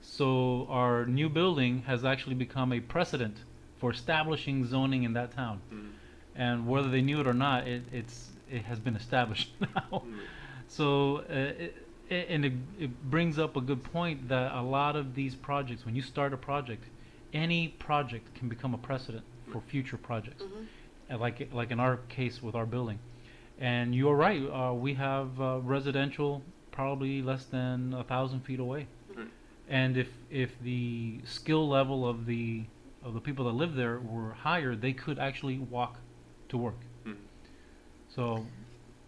So 0.00 0.66
our 0.68 1.04
new 1.04 1.28
building 1.28 1.82
has 1.82 2.04
actually 2.04 2.36
become 2.36 2.72
a 2.72 2.78
precedent 2.78 3.38
for 3.78 3.90
establishing 3.90 4.64
zoning 4.66 5.02
in 5.04 5.12
that 5.14 5.32
town. 5.32 5.60
Mm. 5.72 5.90
And 6.34 6.66
whether 6.68 6.88
they 6.90 7.00
knew 7.02 7.20
it 7.20 7.26
or 7.26 7.34
not, 7.34 7.66
it, 7.66 7.82
it's 7.92 8.30
it 8.50 8.62
has 8.62 8.78
been 8.78 8.96
established 8.96 9.50
now. 9.60 10.02
Mm. 10.06 10.18
So, 10.68 11.18
uh, 11.30 11.32
it, 11.32 11.76
it, 12.08 12.26
and 12.28 12.44
it, 12.44 12.52
it 12.78 13.10
brings 13.10 13.38
up 13.38 13.56
a 13.56 13.60
good 13.60 13.82
point 13.82 14.28
that 14.28 14.52
a 14.52 14.62
lot 14.62 14.96
of 14.96 15.14
these 15.14 15.34
projects, 15.34 15.84
when 15.84 15.96
you 15.96 16.02
start 16.02 16.32
a 16.32 16.36
project, 16.36 16.84
any 17.32 17.68
project 17.68 18.34
can 18.34 18.48
become 18.48 18.74
a 18.74 18.78
precedent 18.78 19.24
for 19.52 19.60
future 19.60 19.96
projects. 19.96 20.42
Mhm. 20.42 20.66
Uh, 21.14 21.18
Like 21.18 21.48
like 21.52 21.70
in 21.70 21.78
our 21.80 21.98
case 22.08 22.42
with 22.42 22.54
our 22.56 22.66
building, 22.66 22.98
and 23.60 23.94
you're 23.94 24.16
right. 24.16 24.42
Uh, 24.42 24.74
we 24.74 24.94
have 24.94 25.40
uh, 25.40 25.60
residential 25.62 26.42
probably 26.72 27.22
less 27.22 27.44
than 27.46 27.94
a 27.94 28.02
thousand 28.04 28.40
feet 28.40 28.60
away, 28.60 28.86
Right. 29.16 29.28
and 29.68 29.96
if 29.96 30.08
if 30.30 30.50
the 30.62 31.20
skill 31.24 31.68
level 31.68 32.06
of 32.08 32.26
the 32.26 32.64
of 33.04 33.14
the 33.14 33.20
people 33.20 33.44
that 33.46 33.52
live 33.52 33.74
there 33.74 33.98
were 33.98 34.32
higher, 34.32 34.74
they 34.74 34.92
could 34.92 35.18
actually 35.18 35.58
walk 35.58 35.98
to 36.48 36.56
work. 36.58 36.80
Mm. 37.04 37.16
So 38.08 38.44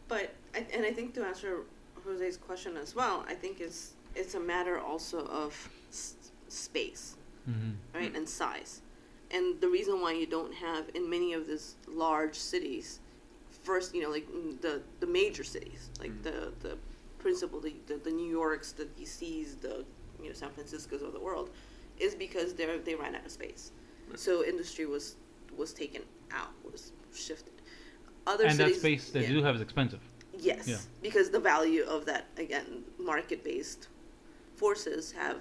But 0.09 0.35
I, 0.55 0.65
and 0.75 0.85
I 0.85 0.93
think 0.93 1.15
to 1.15 1.25
answer 1.25 1.61
Jose's 2.05 2.37
question 2.37 2.77
as 2.77 2.95
well, 2.95 3.25
I 3.29 3.35
think 3.35 3.61
it's 3.61 3.95
it's 4.15 4.35
a 4.35 4.41
matter 4.41 4.79
also 4.81 5.27
of 5.27 5.69
s- 5.91 6.15
space, 6.49 7.17
mhm. 7.49 7.75
right, 7.95 8.15
and 8.17 8.29
size, 8.29 8.81
and 9.31 9.61
the 9.61 9.69
reason 9.69 10.01
why 10.01 10.13
you 10.13 10.27
don't 10.27 10.55
have 10.55 10.89
in 10.95 11.09
many 11.09 11.35
of 11.35 11.47
these 11.47 11.77
large 11.87 12.35
cities, 12.37 13.01
first 13.63 13.95
you 13.95 14.03
know 14.03 14.11
like 14.11 14.27
mm, 14.31 14.61
the 14.61 14.83
the 15.01 15.07
major 15.07 15.45
cities 15.45 15.91
like 16.01 16.11
Mhm. 16.13 16.23
the 16.23 16.53
the 16.61 16.79
principal 17.19 17.61
the, 17.61 17.75
the 17.87 17.97
the 17.97 18.11
New 18.11 18.31
Yorks, 18.31 18.73
the 18.73 18.87
DCs, 18.87 19.61
the 19.61 19.85
you 20.23 20.29
know 20.29 20.33
San 20.35 20.51
Franciscos 20.51 21.03
of 21.03 21.13
the 21.13 21.21
world, 21.21 21.51
is 21.99 22.15
because 22.15 22.55
they 22.55 22.65
are 22.65 22.79
they 22.79 22.95
ran 22.95 23.15
out 23.15 23.25
of 23.27 23.31
space, 23.33 23.73
Right. 23.73 23.78
So 24.17 24.45
industry 24.45 24.87
was 24.87 25.17
was 25.57 25.73
taken 25.73 26.03
out 26.33 26.51
was 26.71 26.93
shifted. 27.15 27.53
Other 28.27 28.45
and 28.47 28.59
that 28.59 28.67
cities, 28.69 28.81
space 28.81 29.11
they 29.11 29.23
yeah. 29.23 29.29
do 29.31 29.43
have 29.43 29.55
is 29.57 29.61
expensive. 29.63 30.01
Yes, 30.39 30.69
Yeah. 30.69 30.79
because 31.03 31.31
the 31.31 31.41
value 31.41 31.83
of 31.85 32.05
that 32.07 32.27
again, 32.37 32.85
market-based 32.99 33.89
forces 34.57 35.13
have 35.13 35.41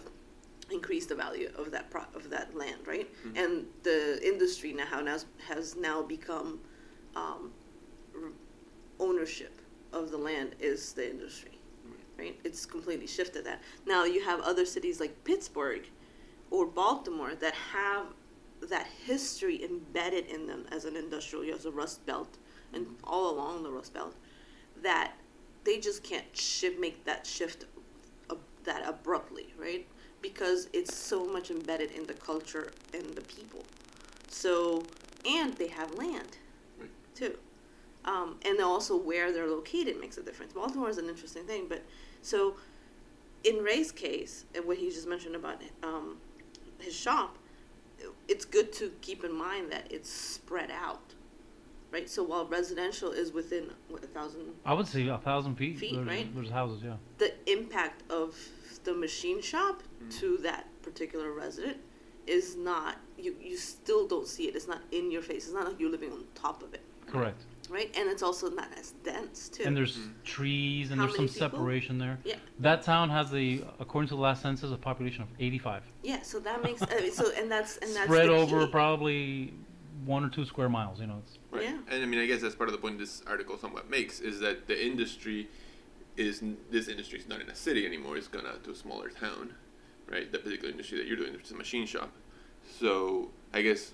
increased 0.71 1.09
the 1.09 1.15
value 1.15 1.51
of 1.55 1.71
that 1.71 1.89
pro- 1.89 2.11
of 2.15 2.29
that 2.29 2.55
land, 2.55 2.81
right? 2.87 3.07
Mhm. 3.25 3.37
And 3.37 3.65
the 3.83 4.19
industry 4.25 4.73
now 4.73 4.85
has 5.05 5.25
has 5.47 5.75
now 5.75 6.01
become 6.01 6.59
um, 7.15 7.51
r- 8.15 8.31
ownership 8.99 9.53
of 9.93 10.11
the 10.11 10.17
land 10.17 10.55
is 10.59 10.93
the 10.93 11.09
industry, 11.09 11.57
right? 12.17 12.39
It's 12.43 12.65
completely 12.65 13.07
shifted 13.07 13.43
that. 13.45 13.61
Now 13.85 14.03
you 14.03 14.23
have 14.23 14.39
other 14.41 14.65
cities 14.65 14.99
like 14.99 15.23
Pittsburgh 15.23 15.85
or 16.51 16.65
Baltimore 16.65 17.33
that 17.35 17.53
have 17.53 18.07
that 18.69 18.87
history 19.05 19.63
embedded 19.63 20.27
in 20.27 20.47
them 20.47 20.65
as 20.71 20.85
an 20.85 20.95
industrial, 20.95 21.53
as 21.53 21.65
a 21.65 21.71
Rust 21.71 22.05
Belt, 22.05 22.37
and 22.73 22.87
all 23.03 23.33
along 23.33 23.63
the 23.63 23.71
Rust 23.71 23.93
Belt, 23.93 24.15
that 24.81 25.13
they 25.63 25.79
just 25.79 26.03
can't 26.03 26.25
shift, 26.35 26.79
make 26.79 27.03
that 27.05 27.25
shift 27.25 27.65
ab- 28.29 28.39
that 28.63 28.87
abruptly, 28.87 29.53
right? 29.57 29.87
Because 30.21 30.69
it's 30.73 30.95
so 30.95 31.25
much 31.25 31.51
embedded 31.51 31.91
in 31.91 32.05
the 32.05 32.13
culture 32.13 32.71
and 32.93 33.05
the 33.15 33.21
people. 33.21 33.63
So, 34.29 34.83
and 35.25 35.53
they 35.55 35.67
have 35.67 35.93
land, 35.95 36.37
Right. 36.79 36.89
too. 37.15 37.37
Um, 38.05 38.39
and 38.45 38.59
also 38.61 38.95
where 38.95 39.31
they're 39.31 39.47
located 39.47 39.99
makes 39.99 40.17
a 40.17 40.23
difference. 40.23 40.53
Baltimore 40.53 40.89
is 40.89 40.97
an 40.97 41.09
interesting 41.09 41.43
thing, 41.43 41.65
but 41.67 41.83
so 42.21 42.55
in 43.43 43.57
Ray's 43.57 43.91
case, 43.91 44.45
and 44.55 44.65
what 44.65 44.77
he 44.77 44.89
just 44.89 45.07
mentioned 45.07 45.35
about 45.35 45.61
um, 45.83 46.17
his 46.79 46.95
shop, 46.95 47.37
it's 48.27 48.45
good 48.45 48.71
to 48.73 48.91
keep 49.01 49.23
in 49.23 49.33
mind 49.33 49.71
that 49.71 49.87
it's 49.89 50.11
spread 50.11 50.71
out, 50.71 51.13
right? 51.91 52.09
So 52.09 52.23
while 52.23 52.45
residential 52.45 53.11
is 53.11 53.31
within 53.31 53.71
what, 53.87 54.03
a 54.03 54.07
thousand, 54.07 54.41
I 54.65 54.73
would 54.73 54.87
say 54.87 55.07
a 55.07 55.17
thousand 55.17 55.55
feet. 55.55 55.77
Feet, 55.79 55.95
there's, 55.95 56.07
right? 56.07 56.35
There's 56.35 56.49
houses, 56.49 56.81
yeah. 56.83 56.95
the 57.17 57.33
impact 57.51 58.09
of 58.11 58.35
the 58.83 58.93
machine 58.93 59.41
shop 59.41 59.83
mm. 60.03 60.19
to 60.19 60.37
that 60.37 60.67
particular 60.81 61.31
resident 61.31 61.77
is 62.25 62.55
not 62.55 62.97
you. 63.17 63.35
You 63.41 63.57
still 63.57 64.07
don't 64.07 64.27
see 64.27 64.47
it. 64.47 64.55
It's 64.55 64.67
not 64.67 64.81
in 64.91 65.11
your 65.11 65.21
face. 65.21 65.45
It's 65.45 65.53
not 65.53 65.65
like 65.65 65.79
you're 65.79 65.91
living 65.91 66.11
on 66.11 66.25
top 66.35 66.63
of 66.63 66.73
it, 66.73 66.81
Correct. 67.07 67.41
Right? 67.69 67.93
And 67.97 68.09
it's 68.09 68.23
also 68.23 68.49
not 68.49 68.69
as 68.79 68.91
dense 69.03 69.49
too. 69.49 69.63
And 69.63 69.75
there's 69.75 69.97
Mhm. 69.97 70.23
trees 70.23 70.91
and 70.91 70.99
How 70.99 71.07
there's 71.07 71.15
some 71.17 71.27
people? 71.27 71.39
separation 71.59 71.97
there. 71.97 72.19
yeah, 72.23 72.35
That 72.59 72.81
town 72.83 73.09
has 73.09 73.33
a, 73.33 73.63
according 73.79 74.09
to 74.09 74.15
the 74.15 74.21
last 74.21 74.41
census, 74.41 74.71
a 74.71 74.77
population 74.77 75.23
of 75.23 75.29
85. 75.39 75.83
yeah. 76.03 76.21
So 76.21 76.39
that 76.39 76.63
makes 76.63 76.81
uh, 76.81 77.09
so, 77.11 77.31
and 77.31 77.49
that's 77.51 77.77
and 77.77 77.93
that's 77.95 78.05
Spread 78.05 78.29
over 78.29 78.65
key. 78.65 78.71
probably 78.71 79.53
one 80.05 80.23
or 80.23 80.29
two 80.29 80.45
square 80.45 80.69
miles. 80.69 80.99
You 80.99 81.07
know, 81.07 81.21
it's 81.25 81.37
Right. 81.51 81.63
Yeah. 81.63 81.77
And 81.89 82.03
I 82.03 82.05
mean, 82.05 82.19
I 82.19 82.25
guess 82.27 82.41
that's 82.41 82.55
part 82.55 82.69
of 82.69 82.73
the 82.73 82.81
point 82.81 82.99
this 82.99 83.21
article 83.27 83.57
somewhat 83.57 83.89
makes 83.89 84.19
is 84.19 84.39
that 84.41 84.67
the 84.67 84.85
industry 84.85 85.47
is 86.17 86.41
this 86.71 86.87
industry 86.87 87.19
is 87.19 87.27
not 87.27 87.41
in 87.41 87.49
a 87.49 87.55
city 87.55 87.85
anymore. 87.85 88.17
It's 88.17 88.27
gone 88.27 88.45
out 88.47 88.63
to 88.65 88.71
a 88.71 88.75
smaller 88.75 89.09
town, 89.09 89.53
right? 90.09 90.31
The 90.31 90.39
particular 90.39 90.71
industry 90.71 90.97
that 90.97 91.07
you're 91.07 91.17
doing, 91.17 91.33
which 91.33 91.43
is 91.45 91.51
a 91.51 91.55
machine 91.55 91.85
shop. 91.85 92.11
So 92.79 93.31
I 93.53 93.61
guess 93.61 93.93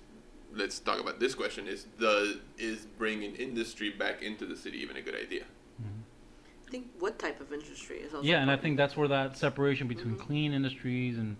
let's 0.54 0.78
talk 0.78 1.00
about 1.00 1.20
this 1.20 1.34
question: 1.34 1.66
Is 1.66 1.86
the 1.98 2.40
is 2.58 2.86
bringing 2.98 3.34
industry 3.36 3.90
back 3.90 4.22
into 4.22 4.46
the 4.46 4.56
city 4.56 4.78
even 4.78 4.96
a 4.96 5.02
good 5.02 5.14
idea? 5.16 5.44
I 6.66 6.70
think 6.70 6.86
what 6.98 7.18
type 7.18 7.40
of 7.40 7.52
industry 7.52 7.98
is 7.98 8.14
also 8.14 8.26
yeah, 8.26 8.40
and 8.40 8.50
I 8.50 8.56
think 8.56 8.76
that's 8.76 8.96
where 8.96 9.06
that 9.08 9.36
separation 9.36 9.86
between 9.86 10.16
Mhm. 10.16 10.26
clean 10.26 10.52
industries 10.52 11.18
and 11.18 11.36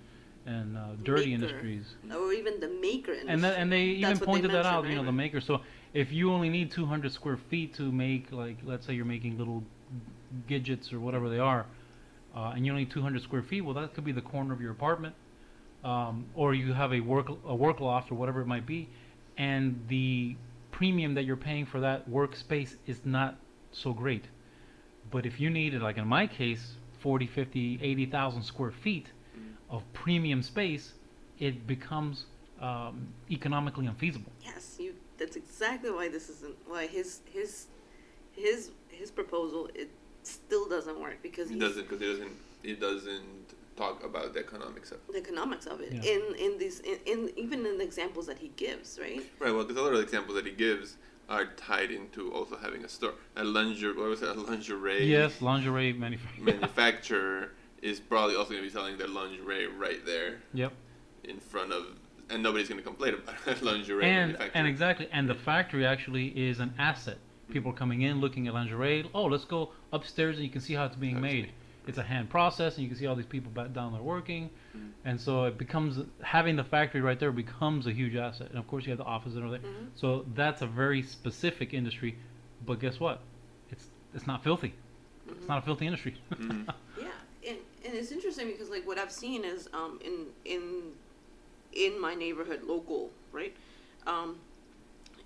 and 0.47 0.77
uh, 0.77 0.89
dirty 1.03 1.31
Maker. 1.35 1.47
industries. 1.47 1.95
or 2.15 2.33
even 2.35 2.61
the 2.61 2.69
maker 2.69 3.13
industry. 3.13 3.33
And 3.33 3.43
that, 3.45 3.59
and 3.59 3.73
they 3.73 3.85
even 3.85 4.03
That's 4.03 4.21
what 4.21 4.27
they 4.27 4.33
pointed 4.33 4.51
that 4.51 4.67
out, 4.67 4.85
mentioned, 4.85 4.91
you 4.91 4.99
know, 4.99 5.07
the 5.07 5.13
maker. 5.13 5.41
So 5.41 5.63
if 5.95 6.13
you 6.13 6.31
only 6.31 6.51
need 6.51 6.71
200 6.71 7.11
square 7.13 7.39
feet 7.39 7.73
to 7.75 7.91
make, 7.91 8.31
like, 8.31 8.59
let's 8.63 8.85
say 8.85 8.93
you're 8.93 9.07
making 9.07 9.39
little 9.39 9.65
gadgets 10.47 10.93
or 10.93 11.01
whatever 11.01 11.31
they 11.31 11.39
are, 11.39 11.65
uh, 12.37 12.53
and 12.55 12.67
you 12.67 12.73
only 12.73 12.85
need 12.85 12.91
200 12.91 13.23
square 13.23 13.43
feet, 13.43 13.63
well, 13.63 13.73
that 13.73 13.95
could 13.95 14.05
be 14.05 14.13
the 14.13 14.21
corner 14.21 14.53
of 14.53 14.61
your 14.61 14.73
apartment, 14.73 15.15
um, 15.83 16.27
or 16.35 16.53
you 16.53 16.75
have 16.75 16.93
a 16.93 17.01
work 17.01 17.29
a 17.47 17.55
work 17.55 17.81
loft 17.81 18.13
or 18.13 18.15
whatever 18.17 18.43
it 18.43 18.47
might 18.47 18.67
be, 18.67 18.91
and 19.39 19.85
the 19.89 20.37
premium 20.71 21.15
that 21.15 21.25
you're 21.25 21.37
paying 21.37 21.67
for 21.67 21.81
that 21.81 22.09
workspace 22.11 22.77
is 22.87 23.01
not 23.05 23.37
so 23.73 23.93
great. 23.93 24.25
But 25.11 25.27
if 25.27 25.41
you 25.41 25.51
needed, 25.51 25.83
like 25.83 25.99
in 25.99 26.07
my 26.07 26.27
case, 26.27 26.75
40, 27.01 27.27
50, 27.27 27.79
80,000 27.83 28.43
square 28.43 28.71
feet 28.71 29.07
of 29.71 29.83
premium 29.93 30.43
space, 30.43 30.95
it 31.39 31.67
becomes 31.67 32.27
um, 32.61 33.09
economically 33.31 33.87
unfeasible. 33.87 34.33
Yes, 34.43 34.77
you. 34.79 34.95
That's 35.19 35.37
exactly 35.37 35.91
why 35.91 36.09
this 36.09 36.29
isn't 36.29 36.57
why 36.67 36.87
his 36.87 37.21
his 37.33 37.67
his 38.33 38.71
his 38.89 39.11
proposal 39.11 39.69
it 39.75 39.91
still 40.23 40.69
doesn't 40.69 40.99
work 41.01 41.19
because 41.23 41.51
It 41.51 41.61
doesn't 41.61 41.89
because 41.89 42.03
it 42.03 42.07
doesn't 42.07 42.33
it 42.65 42.81
doesn't 42.81 43.44
talk 43.77 44.05
about 44.05 44.33
the 44.35 44.41
economics 44.41 44.91
of 44.93 44.99
it. 44.99 45.13
the 45.13 45.19
economics 45.19 45.67
of 45.67 45.81
it 45.81 45.93
Yeah. 45.93 46.13
in 46.13 46.23
in 46.39 46.59
these 46.59 46.81
in, 46.81 46.99
in 47.07 47.31
even 47.37 47.67
in 47.67 47.79
the 47.79 47.85
examples 47.85 48.27
that 48.27 48.39
he 48.39 48.49
gives, 48.57 48.99
right? 49.01 49.23
Right. 49.41 49.53
Well, 49.55 49.65
because 49.65 49.77
a 49.77 49.83
lot 49.83 49.93
of 49.93 49.99
the 49.99 50.03
examples 50.05 50.37
that 50.37 50.47
he 50.47 50.53
gives 50.53 50.97
are 51.29 51.47
tied 51.57 51.91
into 51.91 52.31
also 52.33 52.57
having 52.57 52.85
a 52.85 52.89
store. 52.89 53.15
A 53.37 53.45
lingerie, 53.45 53.97
what 53.97 54.09
was 54.09 54.23
it? 54.23 54.29
A 54.29 54.35
lingerie 54.35 55.07
Yes, 55.07 55.41
lingerie 55.41 55.93
manufacturing. 55.93 56.45
manufacturer 56.45 57.53
is 57.83 57.99
probably 57.99 58.37
also 58.37 58.51
going 58.51 58.63
to 58.63 58.69
be 58.69 58.73
selling 58.73 58.99
their 58.99 59.09
lingerie 59.09 59.67
right 59.67 60.05
there 60.05 60.41
yep. 60.53 60.73
in 61.25 61.39
front 61.41 61.73
of, 61.73 61.85
and 62.31 62.43
nobody's 62.43 62.69
going 62.69 62.79
to 62.81 62.85
complain 62.87 63.15
about 63.15 63.35
it. 63.47 63.63
lingerie 63.71 64.05
And 64.05 64.33
manufacturer. 64.33 64.51
and 64.55 64.67
exactly, 64.69 65.09
and 65.13 65.29
the 65.29 65.35
factory 65.35 65.85
actually 65.87 66.27
is 66.29 66.61
an 66.61 66.75
asset. 66.79 67.19
People 67.51 67.73
coming 67.73 68.03
in 68.03 68.21
looking 68.21 68.47
at 68.49 68.55
lingerie. 68.55 69.09
Oh, 69.15 69.25
let's 69.25 69.45
go 69.45 69.73
upstairs 69.93 70.37
and 70.37 70.45
you 70.45 70.51
can 70.51 70.61
see 70.61 70.75
how 70.75 70.85
it's 70.87 70.97
being 70.97 71.21
made. 71.21 71.53
It's 71.87 71.99
a 71.99 72.03
hand 72.03 72.31
process, 72.31 72.75
and 72.77 72.83
you 72.83 72.89
can 72.89 72.99
see 72.99 73.07
all 73.07 73.15
these 73.15 73.27
people 73.27 73.51
back 73.53 73.73
down 73.75 73.93
there 73.93 74.03
working, 74.03 74.49
Mhm. 74.77 74.93
and 75.05 75.21
so 75.21 75.45
it 75.45 75.59
becomes 75.59 75.99
having 76.23 76.57
the 76.57 76.65
factory 76.65 77.01
right 77.03 77.19
there 77.19 77.31
becomes 77.33 77.87
a 77.87 77.93
huge 77.93 78.15
asset. 78.17 78.49
And 78.51 78.59
of 78.59 78.67
course, 78.67 78.85
you 78.87 78.91
have 78.91 78.99
the 78.99 79.05
office 79.05 79.35
and 79.35 79.45
everything. 79.45 79.67
Mhm. 79.71 79.89
So 79.95 80.25
that's 80.35 80.63
a 80.63 80.67
very 80.67 81.03
specific 81.03 81.75
industry, 81.75 82.17
but 82.65 82.81
guess 82.81 82.99
what? 83.01 83.21
It's 83.71 83.89
it's 84.15 84.27
not 84.27 84.43
filthy. 84.43 84.73
It's 85.29 85.49
not 85.49 85.59
a 85.59 85.63
filthy 85.63 85.87
industry. 85.87 86.15
Mhm. 86.31 86.67
Yeah, 86.97 87.11
and 87.47 87.59
and 87.85 87.95
it's 87.95 88.13
interesting 88.13 88.47
because 88.47 88.71
like 88.71 88.87
what 88.87 88.99
I've 88.99 89.13
seen 89.13 89.45
is 89.45 89.69
um 89.75 89.99
in 90.03 90.27
in 90.45 90.93
in 91.73 92.01
my 92.01 92.15
neighborhood 92.15 92.63
local 92.63 93.11
right, 93.33 93.55
um, 94.07 94.39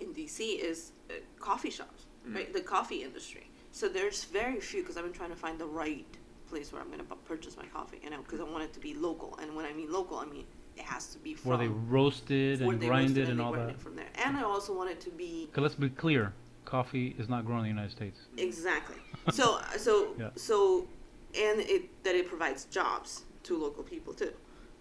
in 0.01 0.13
DC 0.13 0.57
is 0.59 0.91
uh, 1.09 1.13
coffee 1.39 1.69
shops 1.69 2.05
Mhm. 2.27 2.35
right 2.35 2.51
the 2.53 2.61
coffee 2.61 3.03
industry. 3.03 3.45
So 3.71 3.87
there's 3.87 4.23
very 4.25 4.59
few 4.59 4.81
because 4.81 4.97
I've 4.97 5.03
been 5.05 5.13
trying 5.13 5.29
to 5.29 5.35
find 5.37 5.57
the 5.59 5.67
right 5.67 6.17
place 6.49 6.73
where 6.73 6.81
I'm 6.81 6.87
going 6.87 6.99
to 6.99 7.15
purchase 7.15 7.55
my 7.57 7.65
coffee, 7.67 7.99
you 8.03 8.09
know, 8.09 8.21
because 8.21 8.39
I 8.39 8.43
want 8.43 8.63
it 8.63 8.73
to 8.73 8.79
be 8.79 8.93
local. 8.93 9.37
And 9.41 9.55
when 9.55 9.65
I 9.65 9.73
mean 9.73 9.91
local, 9.91 10.17
I 10.17 10.25
mean 10.25 10.45
it 10.75 10.83
has 10.83 11.07
to 11.13 11.19
be 11.19 11.33
from 11.33 11.49
Where 11.49 11.57
they 11.57 11.67
roasted 11.67 12.61
and 12.61 12.81
they 12.81 12.87
grinded 12.87 13.17
roasted 13.17 13.29
and 13.29 13.39
they 13.39 13.43
all 13.43 13.51
that. 13.53 13.79
from 13.81 13.95
there. 13.95 14.07
And 14.25 14.35
I 14.37 14.43
also 14.43 14.75
want 14.75 14.89
it 14.89 14.99
to 15.01 15.11
be 15.11 15.47
Okay, 15.51 15.61
let's 15.61 15.75
be 15.75 15.89
clear. 15.89 16.33
Coffee 16.65 17.15
is 17.17 17.27
not 17.29 17.45
grown 17.45 17.59
in 17.59 17.63
the 17.63 17.69
United 17.69 17.91
States. 17.91 18.19
Exactly. 18.37 18.97
So 19.31 19.59
so 19.77 20.15
Yeah. 20.19 20.29
so, 20.35 20.87
and 21.35 21.59
it 21.61 22.03
that 22.03 22.15
it 22.15 22.27
provides 22.27 22.65
jobs 22.65 23.23
to 23.43 23.57
local 23.57 23.83
people 23.83 24.13
too, 24.13 24.33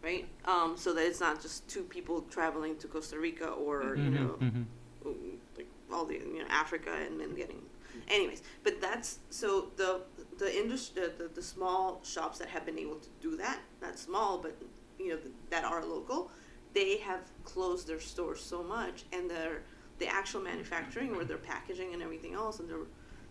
right? 0.02 0.26
Um, 0.44 0.76
so 0.76 0.92
that 0.94 1.04
it's 1.07 1.20
not 1.20 1.40
just 1.40 1.66
two 1.68 1.83
people 1.85 2.22
traveling 2.22 2.76
to 2.78 2.88
Costa 2.88 3.18
Rica 3.18 3.48
or 3.48 3.96
you 3.96 4.11
Mhm, 4.11 4.14
know 4.14 4.35
mhm. 4.40 4.64
mm, 5.04 5.37
like 5.57 5.68
all 5.92 6.04
the 6.04 6.14
you 6.14 6.40
know 6.40 6.48
Africa 6.50 6.90
and 7.07 7.18
then 7.20 7.35
getting, 7.35 7.62
anyways. 8.09 8.42
But 8.64 8.81
that's 8.81 9.20
so 9.31 9.70
the 9.76 10.02
the 10.38 10.57
industry 10.57 11.03
the, 11.03 11.24
the, 11.24 11.29
the 11.35 11.42
small 11.42 12.01
shops 12.05 12.38
that 12.38 12.48
have 12.48 12.64
been 12.64 12.79
able 12.79 12.96
to 12.96 13.09
do 13.20 13.37
that 13.37 13.59
not 13.83 13.98
small 13.98 14.38
but 14.38 14.57
you 14.98 15.09
know 15.11 15.18
that 15.51 15.64
are 15.64 15.85
local, 15.85 16.31
they 16.74 16.98
have 16.98 17.20
closed 17.44 17.87
their 17.87 18.01
stores 18.01 18.40
so 18.40 18.62
much 18.62 19.05
and 19.12 19.31
their 19.31 19.62
the 19.98 20.07
actual 20.07 20.40
manufacturing 20.40 21.14
or 21.14 21.24
their 21.24 21.38
packaging 21.38 21.92
and 21.94 22.03
everything 22.03 22.35
else 22.35 22.59
and 22.61 22.68
they're 22.68 22.87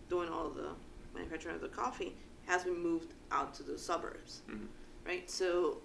doing 0.08 0.28
all 0.28 0.48
the 0.50 0.70
manufacturing 1.14 1.54
of 1.54 1.60
the 1.60 1.68
coffee 1.68 2.14
has 2.46 2.64
been 2.64 2.78
moved 2.78 3.12
out 3.30 3.52
to 3.54 3.62
the 3.62 3.78
suburbs, 3.78 4.40
Mhm. 4.48 4.68
right? 5.06 5.30
So, 5.30 5.82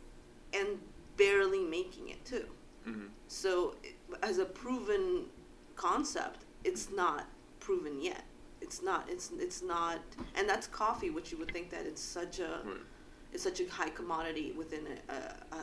and 0.54 0.80
barely 1.18 1.64
making 1.64 2.10
it 2.10 2.24
too. 2.24 2.48
Mhm. 2.88 3.10
So, 3.28 3.76
as 4.22 4.38
a 4.38 4.46
proven 4.46 5.30
concept, 5.76 6.46
it's 6.64 6.90
not 6.90 7.26
proven 7.60 8.00
yet. 8.02 8.24
It's 8.74 8.82
not. 8.82 9.08
It's 9.08 9.30
it's 9.38 9.62
not, 9.62 10.00
and 10.36 10.50
that's 10.50 10.66
coffee, 10.66 11.12
which 11.12 11.32
you 11.32 11.38
would 11.38 11.52
think 11.52 11.70
that 11.70 11.86
it's 11.86 12.02
such 12.02 12.40
a 12.40 12.62
Right. 12.66 12.78
it's 13.32 13.44
such 13.44 13.60
a 13.60 13.68
high 13.70 13.92
commodity 13.92 14.52
within 14.58 14.84
a, 14.88 15.14
a, 15.14 15.58
a, 15.58 15.60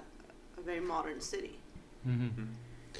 a 0.58 0.62
very 0.62 0.78
modern 0.80 1.20
city. 1.20 1.58
Mhm. 2.06 2.30
Mhm. 2.30 2.46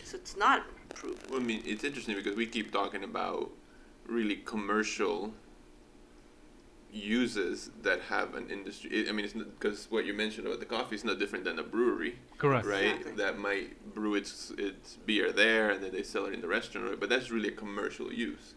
So 0.03 0.17
it's 0.17 0.37
not 0.37 0.65
proven. 0.97 1.21
Well, 1.31 1.39
I 1.41 1.45
mean, 1.45 1.63
it's 1.65 1.85
interesting 1.85 2.17
because 2.17 2.35
we 2.37 2.47
keep 2.47 2.73
talking 2.73 3.05
about 3.05 3.53
really 4.09 4.37
commercial 4.55 5.33
uses 6.93 7.71
that 7.83 8.01
have 8.15 8.35
an 8.35 8.51
industry. 8.51 9.09
I 9.09 9.13
mean, 9.13 9.25
it's 9.25 9.35
because 9.35 9.87
what 9.93 10.05
you 10.07 10.13
mentioned 10.13 10.49
about 10.49 10.59
the 10.59 10.67
coffee 10.67 10.97
is 10.97 11.05
no 11.05 11.15
different 11.15 11.45
than 11.45 11.61
a 11.61 11.63
brewery, 11.63 12.19
Correct. 12.37 12.67
right? 12.67 12.97
Exactly. 12.97 13.13
That 13.13 13.39
might 13.39 13.95
brew 13.95 14.17
its 14.17 14.51
its 14.59 14.97
beer 15.07 15.31
there 15.31 15.71
and 15.71 15.81
then 15.85 15.93
they 15.93 16.03
sell 16.03 16.25
it 16.27 16.35
in 16.35 16.41
the 16.41 16.49
restaurant, 16.49 16.99
but 16.99 17.09
that's 17.09 17.31
really 17.31 17.51
a 17.51 17.53
commercial 17.65 18.13
use. 18.13 18.55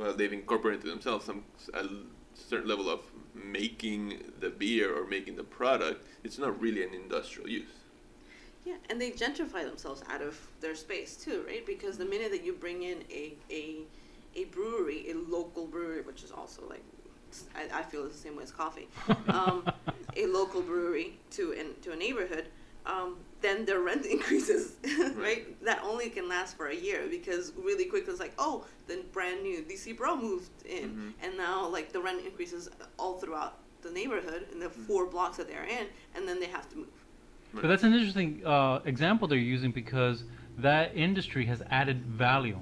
Well, 0.00 0.14
they've 0.14 0.32
incorporated 0.32 0.80
into 0.80 0.90
themselves 0.92 1.26
some 1.26 1.44
a 1.74 1.84
certain 2.32 2.66
level 2.66 2.88
of 2.88 3.00
making 3.34 4.32
the 4.40 4.48
beer 4.48 4.96
or 4.96 5.06
making 5.06 5.36
the 5.36 5.44
product. 5.44 6.06
It's 6.24 6.38
not 6.38 6.58
really 6.58 6.82
an 6.82 6.94
industrial 6.94 7.50
use. 7.50 7.68
Yeah, 8.64 8.76
and 8.88 8.98
they 8.98 9.10
gentrify 9.10 9.64
themselves 9.64 10.02
out 10.08 10.22
of 10.22 10.38
their 10.62 10.74
space 10.74 11.16
too, 11.16 11.44
right? 11.46 11.66
Because 11.66 11.98
the 11.98 12.06
minute 12.06 12.30
that 12.30 12.42
you 12.42 12.54
bring 12.54 12.82
in 12.82 13.04
a 13.10 13.34
a 13.50 13.82
a 14.34 14.44
brewery, 14.46 15.10
a 15.10 15.14
local 15.14 15.66
brewery, 15.66 16.00
which 16.00 16.22
is 16.22 16.30
also 16.30 16.62
like 16.66 16.84
I, 17.54 17.80
I 17.80 17.82
feel 17.82 18.06
it's 18.06 18.16
the 18.16 18.22
same 18.22 18.36
way 18.36 18.44
as 18.44 18.52
coffee, 18.52 18.88
um, 19.28 19.70
a 20.16 20.26
local 20.26 20.62
brewery 20.62 21.18
to 21.32 21.52
in, 21.52 21.74
to 21.82 21.92
a 21.92 21.96
neighborhood, 21.96 22.46
um, 22.90 23.16
then 23.40 23.64
their 23.64 23.80
rent 23.80 24.04
increases, 24.16 24.62
right? 25.16 25.42
That 25.64 25.80
only 25.84 26.08
can 26.10 26.28
last 26.28 26.56
for 26.56 26.66
a 26.68 26.74
year 26.88 27.00
because 27.10 27.52
really 27.56 27.86
quick 27.86 28.04
it's 28.08 28.20
like, 28.20 28.34
oh, 28.38 28.64
the 28.88 28.96
brand 29.12 29.42
new 29.42 29.58
DC 29.62 29.96
Brau 29.96 30.14
moved 30.20 30.50
in, 30.66 30.88
Mhm. 30.90 31.12
and 31.24 31.36
now 31.36 31.66
like 31.76 31.92
the 31.92 32.00
rent 32.00 32.20
increases 32.24 32.68
all 32.98 33.14
throughout 33.20 33.54
the 33.82 33.90
neighborhood 33.90 34.42
in 34.52 34.58
the 34.60 34.66
Mm-hmm. 34.66 34.82
four 34.88 35.06
blocks 35.06 35.36
that 35.38 35.48
they're 35.48 35.64
in, 35.78 35.86
and 36.14 36.22
then 36.28 36.38
they 36.40 36.46
have 36.46 36.68
to 36.70 36.76
move. 36.76 36.96
But 37.54 37.68
that's 37.68 37.82
an 37.82 37.92
interesting 37.94 38.30
uh, 38.46 38.80
example 38.84 39.26
they're 39.26 39.38
using 39.56 39.72
because 39.72 40.24
that 40.58 40.92
industry 40.96 41.44
has 41.46 41.62
added 41.70 41.98
value, 42.06 42.58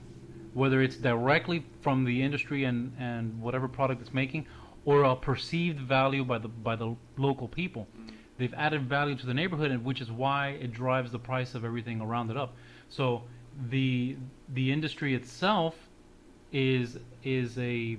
whether 0.55 0.81
it's 0.81 0.97
directly 0.97 1.59
from 1.81 2.05
the 2.05 2.23
industry 2.23 2.65
and, 2.65 2.95
and 2.99 3.39
whatever 3.41 3.69
product 3.69 4.01
it's 4.01 4.15
making, 4.15 4.47
or 4.85 5.03
a 5.05 5.15
perceived 5.17 5.79
value 5.81 6.25
by 6.25 6.39
the 6.39 6.49
by 6.49 6.75
the 6.77 6.97
local 7.17 7.49
people. 7.49 7.87
They've 8.39 8.55
added 8.55 8.89
value 8.89 9.17
to 9.17 9.27
the 9.27 9.35
neighborhood, 9.35 9.71
and 9.71 9.85
which 9.85 10.01
is 10.01 10.11
why 10.11 10.51
it 10.61 10.73
drives 10.73 11.11
the 11.11 11.19
price 11.19 11.55
of 11.55 11.65
everything 11.65 12.01
around 12.01 12.31
it 12.31 12.37
up. 12.37 12.55
So 12.89 13.23
the 13.71 14.17
the 14.49 14.73
industry 14.73 15.15
itself 15.15 15.75
is 16.53 16.99
is 17.25 17.59
a 17.59 17.99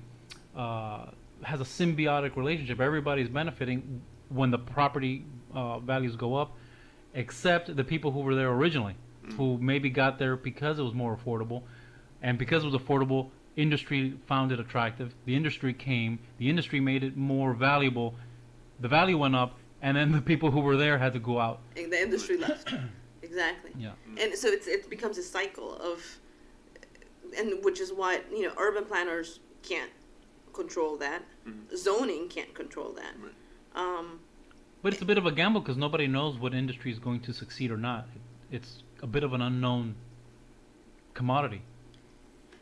uh, 0.56 1.06
has 1.43 1.62
a 1.62 1.65
symbiotic 1.65 2.36
relationship. 2.36 2.80
Everybody's 2.80 3.30
benefiting 3.30 4.02
when 4.30 4.52
the 4.52 4.58
property 4.58 5.25
uh, 5.54 5.80
values 5.80 6.15
go 6.15 6.36
up, 6.36 6.56
except 7.13 7.75
the 7.75 7.84
people 7.84 8.12
who 8.12 8.21
were 8.21 8.36
there 8.36 8.52
originally, 8.52 8.95
who 9.38 9.58
maybe 9.58 9.89
got 9.89 10.19
there 10.19 10.36
because 10.36 10.80
it 10.80 10.84
was 10.84 10.93
more 10.93 11.17
affordable, 11.17 11.63
and 12.21 12.38
because 12.38 12.63
it 12.63 12.71
was 12.71 12.80
affordable, 12.82 13.30
industry 13.56 14.17
found 14.28 14.52
it 14.52 14.60
attractive. 14.60 15.13
The 15.25 15.36
industry 15.36 15.73
came. 15.73 16.19
The 16.38 16.49
industry 16.49 16.80
made 16.80 17.04
it 17.04 17.17
more 17.17 17.54
valuable. 17.54 18.15
The 18.80 18.88
value 18.88 19.17
went 19.17 19.36
up, 19.36 19.59
and 19.82 19.96
then 19.98 20.12
the 20.12 20.22
people 20.22 20.52
who 20.52 20.60
were 20.62 20.78
there 20.78 20.98
had 20.98 21.13
to 21.13 21.20
go 21.20 21.39
out. 21.39 21.60
And 21.78 21.92
the 21.92 22.02
industry 22.02 22.38
left. 22.38 22.74
Exactly. 23.22 23.72
Yeah. 23.78 23.92
And 24.20 24.34
so 24.34 24.48
it's, 24.48 24.65
it 24.65 24.89
becomes 24.89 25.20
a 25.20 25.22
cycle 25.24 25.76
of, 25.76 26.02
and 27.38 27.63
which 27.63 27.80
is 27.80 27.94
why 27.94 28.22
you 28.32 28.44
know 28.44 28.54
urban 28.58 28.86
planners 28.86 29.39
can't 29.62 29.92
control 30.54 30.98
that, 30.98 31.22
zoning 31.76 32.28
can't 32.28 32.54
control 32.56 32.92
that. 32.94 33.13
Right. 33.22 33.34
Um, 33.76 34.20
But 34.82 34.94
it's 34.94 35.02
a 35.02 35.06
bit 35.06 35.20
of 35.20 35.28
a 35.28 35.32
gamble 35.32 35.62
because 35.62 35.78
nobody 35.78 36.08
knows 36.08 36.39
what 36.39 36.56
industry 36.56 36.92
is 36.92 36.98
going 36.98 37.20
to 37.22 37.34
succeed 37.34 37.70
or 37.70 37.78
not. 37.78 38.08
It's 38.52 38.84
a 39.04 39.08
bit 39.08 39.24
of 39.24 39.34
an 39.34 39.42
unknown 39.42 39.96
commodity. 41.13 41.62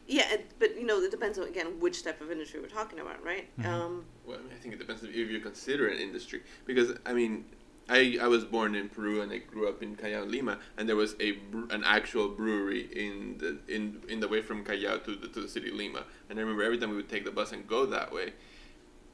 Yeah, 0.08 0.32
it, 0.34 0.52
but 0.60 0.76
you 0.78 0.86
know 0.86 1.00
it 1.02 1.12
depends 1.12 1.38
on 1.38 1.48
again 1.48 1.80
which 1.80 2.04
type 2.04 2.22
of 2.22 2.32
industry 2.32 2.60
we're 2.62 2.68
talking 2.68 3.00
about, 3.00 3.24
right? 3.24 3.46
Mhm. 3.60 3.66
Um, 3.66 4.06
Well, 4.26 4.38
I, 4.38 4.42
mean, 4.44 4.52
I 4.58 4.60
think 4.62 4.74
it 4.76 4.80
depends 4.80 5.04
if 5.04 5.14
you 5.16 5.40
consider 5.40 5.88
an 5.88 6.00
industry 6.00 6.42
because 6.66 6.94
I 7.06 7.14
mean, 7.14 7.46
I, 7.90 8.18
I 8.22 8.28
was 8.28 8.44
born 8.44 8.76
in 8.76 8.90
Peru 8.90 9.22
and 9.22 9.32
I 9.32 9.38
grew 9.38 9.68
up 9.70 9.82
in 9.82 9.96
Callao, 9.96 10.24
Lima, 10.26 10.60
and 10.78 10.88
there 10.90 10.98
was 10.98 11.16
a 11.20 11.32
bre- 11.52 11.72
an 11.72 11.84
actual 11.86 12.28
brewery 12.30 12.82
in 13.06 13.38
the 13.38 13.52
in 13.74 14.02
in 14.10 14.20
the 14.20 14.28
way 14.28 14.42
from 14.42 14.64
Callao 14.64 14.98
to 14.98 15.16
the 15.16 15.28
to 15.30 15.40
the 15.42 15.48
city 15.48 15.70
of 15.70 15.76
Lima, 15.76 16.04
and 16.30 16.38
I 16.38 16.42
remember 16.42 16.64
every 16.64 16.78
time 16.78 16.90
we 16.90 16.98
would 16.98 17.10
take 17.10 17.24
the 17.26 17.32
bus 17.32 17.52
and 17.54 17.66
go 17.68 17.86
that 17.86 18.12
way, 18.14 18.34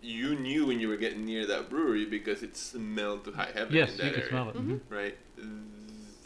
you 0.01 0.35
knew 0.35 0.65
when 0.65 0.79
you 0.79 0.87
were 0.89 0.97
getting 0.97 1.23
near 1.25 1.45
that 1.47 1.69
brewery 1.69 2.05
because 2.05 2.43
it 2.43 2.57
smelled 2.57 3.23
to 3.25 3.31
high 3.31 3.51
heaven 3.53 3.73
Yes, 3.75 3.91
in 3.91 3.97
you 3.97 4.03
that 4.03 4.13
can 4.13 4.21
area, 4.21 4.29
smell 4.29 4.49
it. 4.49 4.55
Mhm. 4.55 4.65
mhm. 4.67 4.79
right? 4.89 5.17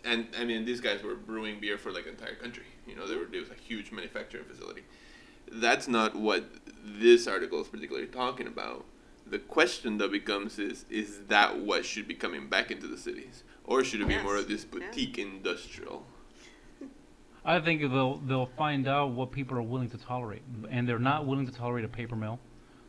And 0.07 0.27
I 0.39 0.45
mean, 0.45 0.63
these 0.65 0.79
guys 0.79 1.03
were 1.03 1.15
brewing 1.15 1.59
beer 1.59 1.77
for 1.77 1.91
like 1.91 2.05
the 2.05 2.11
entire 2.11 2.35
country. 2.35 2.63
You 2.87 2.95
know, 2.95 3.05
there 3.05 3.17
were 3.17 3.25
it 3.25 3.39
was 3.39 3.49
a 3.49 3.61
huge 3.61 3.91
manufacturing 3.91 4.45
facility. 4.45 4.83
That's 5.51 5.87
not 5.87 6.15
what 6.15 6.45
this 6.83 7.27
article 7.27 7.61
is 7.61 7.67
particularly 7.67 8.07
talking 8.07 8.47
about. 8.47 8.85
The 9.29 9.39
question 9.39 9.97
that 9.97 10.11
becomes 10.11 10.57
is 10.59 10.85
is 10.89 11.19
that 11.27 11.59
what 11.59 11.85
should 11.85 12.07
be 12.07 12.13
coming 12.15 12.47
back 12.47 12.71
into 12.71 12.87
the 12.87 12.97
cities, 12.97 13.43
or 13.65 13.83
should 13.83 13.99
it 14.01 14.07
be 14.07 14.17
more 14.19 14.37
of 14.37 14.47
this 14.47 14.63
Yeah. 14.65 14.79
boutique 14.79 15.17
industrial? 15.17 16.05
I 17.43 17.59
think 17.59 17.81
they'll 17.81 18.17
they'll 18.17 18.51
find 18.57 18.87
out 18.87 19.11
what 19.11 19.31
people 19.31 19.57
are 19.57 19.61
willing 19.61 19.89
to 19.89 19.97
tolerate, 19.97 20.43
and 20.69 20.87
they're 20.87 20.99
not 20.99 21.25
willing 21.25 21.45
to 21.45 21.51
tolerate 21.51 21.83
a 21.85 21.89
paper 21.89 22.15
mill. 22.15 22.39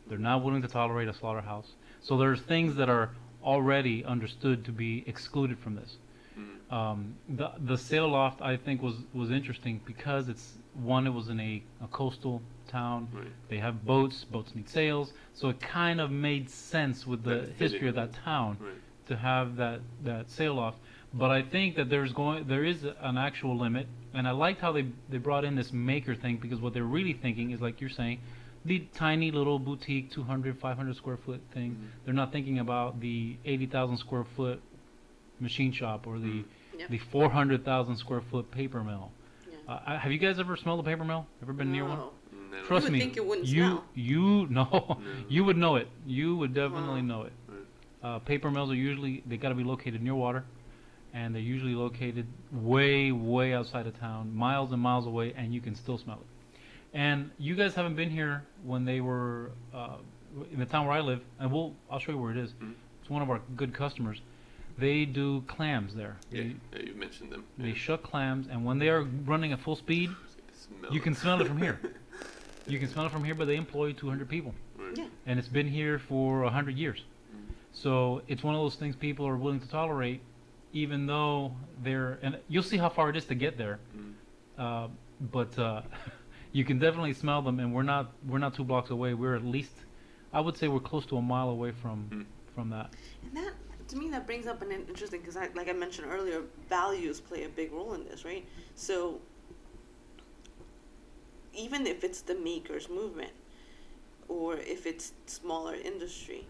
They're 0.07 0.17
not 0.17 0.43
willing 0.43 0.61
to 0.61 0.67
tolerate 0.69 1.07
a 1.09 1.13
slaughterhouse. 1.13 1.73
So 2.01 2.17
there's 2.17 2.41
things 2.41 2.75
that 2.75 2.89
are 2.89 3.09
already 3.43 4.03
understood 4.05 4.63
to 4.65 4.71
be 4.71 5.03
excluded 5.07 5.59
from 5.59 5.75
this. 5.75 5.97
Mhm. 6.39 6.73
Um, 6.73 7.15
the 7.27 7.51
the 7.59 7.77
sail 7.77 8.07
loft 8.09 8.41
I 8.41 8.55
think 8.57 8.81
was 8.81 8.95
was 9.13 9.31
interesting 9.31 9.81
because 9.85 10.29
it's 10.29 10.57
one 10.73 11.07
it 11.07 11.13
was 11.13 11.27
in 11.29 11.39
a, 11.39 11.63
a 11.83 11.87
coastal 11.87 12.41
town. 12.67 13.07
Right. 13.11 13.25
They 13.49 13.57
have 13.57 13.85
boats. 13.85 14.23
Boats 14.23 14.53
need 14.55 14.69
sails. 14.69 15.13
So 15.33 15.49
it 15.49 15.59
kind 15.59 15.99
of 15.99 16.11
made 16.11 16.49
sense 16.49 17.07
with 17.07 17.23
the 17.23 17.47
history 17.57 17.87
in. 17.87 17.87
of 17.89 17.95
that 17.95 18.13
town 18.13 18.57
Right. 18.59 18.73
to 19.07 19.15
have 19.17 19.55
that 19.57 19.79
that 20.03 20.29
sail 20.29 20.53
loft. 20.55 20.77
But 21.11 21.31
I 21.31 21.41
think 21.41 21.75
that 21.77 21.89
there's 21.89 22.13
going 22.13 22.47
there 22.47 22.63
is 22.63 22.83
an 22.83 23.17
actual 23.17 23.57
limit, 23.57 23.87
and 24.13 24.27
I 24.27 24.31
liked 24.31 24.61
how 24.61 24.71
they 24.71 24.85
they 25.09 25.17
brought 25.17 25.43
in 25.43 25.55
this 25.55 25.73
maker 25.73 26.13
thing 26.15 26.37
because 26.37 26.59
what 26.61 26.73
they're 26.73 26.83
really 26.99 27.13
thinking 27.13 27.49
is 27.51 27.59
like 27.61 27.81
you're 27.81 27.89
saying, 27.89 28.19
the 28.63 28.79
tiny 28.93 29.31
little 29.31 29.57
boutique 29.57 30.11
200 30.11 30.59
500 30.59 30.95
square 30.95 31.17
foot 31.17 31.41
thing. 31.51 31.71
Mhm. 31.71 32.05
They're 32.05 32.13
not 32.13 32.31
thinking 32.31 32.59
about 32.59 32.99
the 32.99 33.37
80,000 33.43 33.97
square 33.97 34.25
foot 34.35 34.61
machine 35.39 35.71
shop 35.71 36.07
or 36.07 36.19
the 36.19 36.43
Yep. 36.77 36.89
the 36.91 36.97
400,000 36.97 37.97
square 37.97 38.21
foot 38.21 38.49
paper 38.51 38.81
mill. 38.83 39.11
yeah. 39.51 39.57
Uh, 39.75 39.97
have 39.99 40.11
you 40.13 40.17
guys 40.17 40.39
ever 40.39 40.55
smelled 40.55 40.79
a 40.79 40.83
paper 40.83 41.03
mill? 41.03 41.25
Ever 41.41 41.51
been 41.51 41.73
near 41.73 41.83
one? 41.83 41.97
No. 41.97 42.11
I 42.31 42.55
don't 42.55 42.65
Trust 42.67 42.83
would 42.85 42.93
me, 42.93 42.99
think 42.99 43.17
it 43.17 43.25
wouldn't 43.25 43.47
you 43.47 43.65
smell. 43.65 43.83
you 43.95 44.47
know 44.47 44.67
No. 44.71 45.01
you 45.27 45.43
would 45.43 45.57
know 45.57 45.75
it. 45.75 45.89
You 46.07 46.37
would 46.37 46.53
definitely 46.53 47.01
Wow. 47.01 47.07
know 47.07 47.21
it. 47.23 47.33
Uh, 48.01 48.19
paper 48.19 48.49
mills 48.49 48.71
are 48.71 48.75
usually 48.75 49.23
they 49.25 49.35
got 49.35 49.49
to 49.49 49.55
be 49.55 49.63
located 49.65 50.01
near 50.01 50.15
water, 50.15 50.45
and 51.13 51.35
they're 51.35 51.41
usually 51.41 51.75
located 51.75 52.25
way 52.51 53.11
way 53.11 53.53
outside 53.53 53.85
of 53.85 53.99
town, 53.99 54.33
miles 54.33 54.71
and 54.71 54.81
miles 54.81 55.05
away, 55.05 55.33
and 55.35 55.53
you 55.53 55.59
can 55.59 55.75
still 55.75 55.97
smell 55.97 56.19
it. 56.21 56.59
And 56.93 57.29
you 57.37 57.55
guys 57.55 57.75
haven't 57.75 57.95
been 57.95 58.09
here 58.09 58.45
when 58.63 58.85
they 58.85 59.01
were 59.01 59.51
uh, 59.73 59.97
in 60.51 60.59
the 60.59 60.65
town 60.65 60.87
where 60.87 60.95
I 60.95 61.01
live, 61.01 61.19
and 61.39 61.51
we'll 61.51 61.75
I'll 61.91 61.99
show 61.99 62.13
you 62.13 62.17
where 62.17 62.31
it 62.31 62.37
is. 62.37 62.53
Mhm. 62.53 62.73
It's 63.01 63.09
one 63.09 63.21
of 63.21 63.29
our 63.29 63.41
good 63.57 63.73
customers. 63.73 64.21
They 64.79 65.05
do 65.05 65.41
clams 65.47 65.93
there. 65.95 66.17
Yeah, 66.31 66.43
They, 66.43 66.55
yeah, 66.79 66.85
you 66.87 66.93
mentioned 66.95 67.31
them. 67.31 67.43
they 67.57 67.69
Yeah. 67.69 67.73
shuck 67.75 68.03
clams, 68.03 68.47
and 68.47 68.63
when 68.65 68.79
they 68.79 68.89
are 68.89 69.03
running 69.03 69.51
at 69.51 69.59
full 69.59 69.75
speed, 69.75 70.09
Smell 70.53 70.93
you 70.93 70.99
can 70.99 71.15
smell 71.15 71.41
it 71.41 71.47
from 71.47 71.57
here. 71.57 71.79
you 72.67 72.79
can 72.79 72.87
smell 72.87 73.05
it 73.05 73.11
from 73.11 73.23
here. 73.23 73.35
But 73.35 73.45
they 73.45 73.55
employ 73.55 73.93
200 73.93 74.29
people 74.29 74.53
Right. 74.77 74.97
Yeah. 74.97 75.07
and 75.25 75.39
it's 75.39 75.47
been 75.47 75.67
here 75.67 75.99
for 75.99 76.43
a 76.43 76.49
hundred 76.49 76.77
years. 76.77 77.03
Mhm. 77.33 77.53
So 77.73 78.21
it's 78.27 78.43
one 78.43 78.55
of 78.55 78.61
those 78.61 78.75
things 78.75 78.95
people 78.95 79.27
are 79.27 79.35
willing 79.37 79.59
to 79.59 79.67
tolerate, 79.69 80.21
even 80.73 81.05
though 81.07 81.55
they're. 81.83 82.19
And 82.21 82.37
you'll 82.47 82.63
see 82.63 82.77
how 82.77 82.89
far 82.89 83.09
it 83.09 83.15
is 83.17 83.25
to 83.25 83.35
get 83.35 83.57
there. 83.57 83.79
Mhm. 83.97 84.13
Uh, 84.57 84.87
but 85.31 85.57
uh, 85.59 85.81
you 86.53 86.63
can 86.63 86.79
definitely 86.79 87.13
smell 87.13 87.41
them, 87.41 87.59
and 87.59 87.73
we're 87.73 87.83
not 87.83 88.11
we're 88.27 88.37
not 88.39 88.53
two 88.53 88.63
blocks 88.63 88.91
away. 88.91 89.13
We're 89.13 89.35
at 89.35 89.43
least, 89.45 89.73
I 90.31 90.39
would 90.39 90.55
say, 90.57 90.67
we're 90.67 90.79
close 90.79 91.05
to 91.07 91.17
a 91.17 91.21
mile 91.21 91.49
away 91.49 91.71
from 91.71 92.07
Mm. 92.11 92.25
from 92.55 92.69
that. 92.69 92.93
And 93.23 93.35
that, 93.37 93.53
to 93.89 93.97
me, 93.97 94.09
that 94.11 94.25
brings 94.25 94.47
up 94.47 94.61
an 94.61 94.71
interesting 94.71 95.19
because, 95.19 95.35
I, 95.37 95.49
like 95.55 95.69
I 95.69 95.73
mentioned 95.73 96.07
earlier, 96.09 96.41
values 96.69 97.19
play 97.19 97.43
a 97.43 97.49
big 97.49 97.71
role 97.71 97.93
in 97.93 98.05
this, 98.05 98.23
right? 98.23 98.45
So, 98.75 99.19
even 101.53 101.85
if 101.85 102.03
it's 102.03 102.21
the 102.21 102.35
makers 102.35 102.89
movement, 102.89 103.31
or 104.27 104.57
if 104.57 104.85
it's 104.85 105.13
smaller 105.25 105.75
industry, 105.75 106.45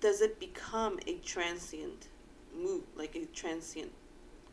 does 0.00 0.20
it 0.20 0.40
become 0.40 0.98
a 1.06 1.16
transient 1.18 2.08
move, 2.54 2.82
like 2.96 3.14
a 3.14 3.26
transient 3.26 3.92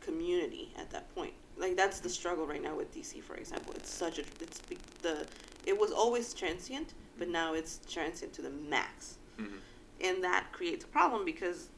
community 0.00 0.72
at 0.78 0.90
that 0.90 1.12
point? 1.14 1.32
Like 1.56 1.76
that's 1.76 2.00
the 2.00 2.08
struggle 2.08 2.46
right 2.46 2.62
now 2.62 2.76
with 2.76 2.92
DC, 2.94 3.22
for 3.22 3.36
example. 3.36 3.72
It's 3.76 3.90
such 3.90 4.18
a 4.18 4.22
it's 4.40 4.60
the 5.02 5.26
it 5.64 5.78
was 5.78 5.92
always 5.92 6.34
transient, 6.34 6.92
but 7.18 7.28
now 7.28 7.54
it's 7.54 7.80
transient 7.88 8.32
to 8.34 8.42
the 8.42 8.50
max 8.50 9.18
Mhm. 9.38 9.58
And 10.04 10.22
that 10.22 10.44
creates 10.52 10.84
a 10.84 10.88
problem 10.88 11.24
because 11.24 11.68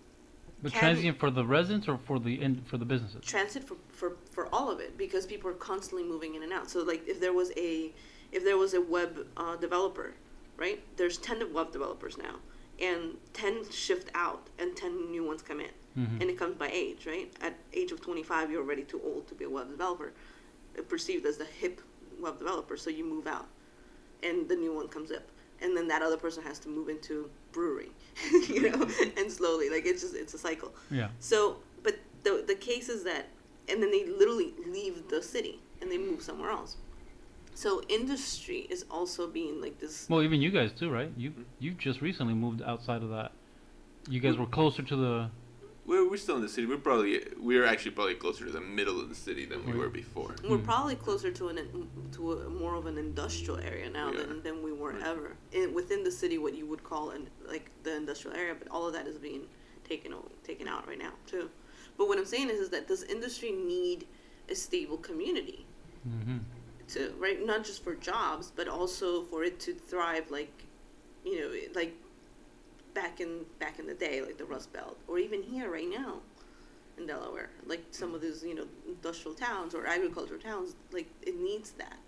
But 0.62 0.72
transient 0.72 1.18
for 1.18 1.30
the 1.30 1.44
residents 1.44 1.86
or 1.88 1.98
for 2.08 2.18
the 2.18 2.34
in, 2.46 2.62
for 2.70 2.76
the 2.78 2.84
businesses. 2.84 3.24
transit 3.24 3.62
for, 3.68 3.76
for 3.88 4.10
for 4.30 4.44
all 4.54 4.70
of 4.70 4.78
it 4.80 4.96
because 4.98 5.26
people 5.26 5.48
are 5.50 5.54
constantly 5.72 6.06
moving 6.14 6.34
in 6.36 6.42
and 6.42 6.52
out 6.52 6.66
so 6.70 6.82
like 6.82 7.02
if 7.06 7.18
there 7.20 7.32
was 7.32 7.50
a 7.56 7.92
if 8.32 8.42
there 8.44 8.56
was 8.64 8.72
a 8.74 8.80
web 8.80 9.26
uh, 9.36 9.56
developer 9.56 10.08
right 10.56 10.80
there's 10.98 11.18
10 11.18 11.52
web 11.52 11.70
developers 11.72 12.16
now 12.18 12.36
and 12.80 13.02
10 13.32 13.70
shift 13.70 14.10
out 14.14 14.42
and 14.58 14.76
10 14.76 15.10
new 15.10 15.24
ones 15.30 15.42
come 15.42 15.60
in 15.60 15.74
Mhm. 15.96 16.20
and 16.20 16.26
it 16.32 16.36
comes 16.38 16.54
by 16.56 16.68
age 16.84 17.06
right 17.06 17.30
at 17.40 17.54
age 17.72 17.90
of 17.92 18.00
25 18.02 18.50
you're 18.50 18.62
already 18.62 18.82
too 18.92 19.00
old 19.02 19.26
to 19.28 19.34
be 19.34 19.44
a 19.44 19.50
web 19.58 19.68
developer 19.70 20.12
uh, 20.78 20.82
perceived 20.82 21.24
as 21.24 21.36
the 21.38 21.44
hip 21.60 21.80
web 22.20 22.38
developer 22.38 22.76
so 22.76 22.90
you 22.90 23.04
move 23.04 23.26
out 23.26 23.48
and 24.22 24.46
the 24.48 24.56
new 24.56 24.72
one 24.74 24.88
comes 24.88 25.10
up 25.10 25.22
and 25.62 25.74
then 25.76 25.86
that 25.88 26.02
other 26.02 26.18
person 26.18 26.42
has 26.42 26.58
to 26.58 26.68
move 26.68 26.88
into 26.90 27.30
brewery 27.56 27.90
you 28.54 28.60
know 28.70 28.80
and 29.18 29.26
slowly 29.38 29.66
like 29.74 29.84
it's 29.90 30.02
just 30.04 30.14
it's 30.22 30.34
a 30.40 30.42
cycle 30.48 30.70
Yeah. 31.00 31.08
So 31.30 31.36
but 31.86 31.94
the 32.26 32.32
the 32.52 32.58
case 32.68 32.86
is 32.96 33.00
that, 33.10 33.24
and 33.70 33.76
then 33.82 33.90
they 33.96 34.02
literally 34.20 34.50
leave 34.76 34.96
the 35.14 35.20
city 35.34 35.54
and 35.80 35.86
they 35.92 35.98
move 36.08 36.20
somewhere 36.28 36.50
else. 36.58 36.72
So 37.62 37.68
industry 37.98 38.60
is 38.74 38.80
also 38.96 39.22
being 39.38 39.54
like 39.64 39.76
this. 39.82 39.94
Well, 40.10 40.22
even 40.28 40.38
you 40.46 40.50
guys 40.58 40.70
too, 40.80 40.90
right? 40.98 41.10
You 41.22 41.30
Mhm. 41.30 41.44
you 41.64 41.70
just 41.86 41.98
recently 42.08 42.34
moved 42.44 42.60
outside 42.72 43.02
of 43.06 43.10
that. 43.16 43.30
You 44.14 44.20
guys 44.24 44.36
were 44.42 44.50
closer 44.58 44.82
to 44.92 44.96
the. 45.04 45.14
We're, 45.86 46.08
we're 46.10 46.16
still 46.16 46.36
in 46.36 46.42
the 46.42 46.48
city. 46.48 46.66
We're 46.66 46.78
probably 46.78 47.20
we're 47.38 47.64
actually 47.64 47.92
probably 47.92 48.14
closer 48.14 48.44
to 48.44 48.50
the 48.50 48.60
middle 48.60 49.00
of 49.00 49.08
the 49.08 49.14
city 49.14 49.44
than 49.44 49.64
we 49.64 49.72
were 49.78 49.88
before. 49.88 50.34
We're 50.48 50.56
Hmm. 50.58 50.64
probably 50.64 50.96
closer 50.96 51.30
to 51.30 51.48
an 51.48 51.88
to 52.12 52.32
a, 52.32 52.48
more 52.50 52.74
of 52.74 52.86
an 52.86 52.98
industrial 52.98 53.58
area 53.60 53.88
now 53.88 54.10
Yeah. 54.12 54.18
than, 54.24 54.42
than 54.42 54.62
we 54.64 54.72
were 54.72 54.92
Right. 54.92 55.02
ever. 55.02 55.36
In, 55.52 55.74
within 55.74 56.02
the 56.02 56.10
city, 56.10 56.38
what 56.38 56.54
you 56.54 56.66
would 56.66 56.82
call 56.82 57.10
an 57.10 57.28
like 57.46 57.70
the 57.84 57.94
industrial 57.96 58.36
area, 58.36 58.54
but 58.58 58.68
all 58.68 58.86
of 58.88 58.92
that 58.94 59.06
is 59.06 59.16
being 59.18 59.46
taken 59.88 60.12
o- 60.12 60.30
taken 60.42 60.66
out 60.66 60.88
right 60.88 60.98
now 60.98 61.12
too. 61.26 61.48
But 61.96 62.08
what 62.08 62.18
I'm 62.18 62.26
saying 62.26 62.50
is, 62.50 62.58
is 62.58 62.68
that 62.70 62.88
does 62.88 63.04
industry 63.04 63.52
need 63.52 64.06
a 64.48 64.54
stable 64.54 64.96
community 64.98 65.66
hmm 66.02 66.38
to 66.88 67.12
right? 67.18 67.44
Not 67.44 67.64
just 67.64 67.82
for 67.84 67.94
jobs, 67.94 68.52
but 68.54 68.66
also 68.68 69.22
for 69.24 69.44
it 69.44 69.58
to 69.60 69.72
thrive, 69.74 70.30
like 70.32 70.64
you 71.24 71.40
know, 71.40 71.50
like 71.80 71.94
back 72.96 73.20
in 73.20 73.44
back 73.60 73.78
in 73.78 73.86
the 73.86 73.94
day, 73.94 74.20
like 74.22 74.38
the 74.38 74.44
Rust 74.44 74.72
Belt, 74.72 74.96
or 75.06 75.18
even 75.20 75.42
here 75.42 75.70
right 75.70 75.88
now 75.88 76.14
in 76.98 77.06
Delaware, 77.06 77.50
like 77.66 77.84
some 77.90 78.14
of 78.14 78.20
these 78.22 78.42
you 78.42 78.54
know 78.54 78.66
industrial 78.88 79.36
towns 79.36 79.74
or 79.74 79.86
agricultural 79.86 80.40
towns, 80.40 80.74
like 80.90 81.08
it 81.22 81.38
needs 81.38 81.70
that. 81.72 81.98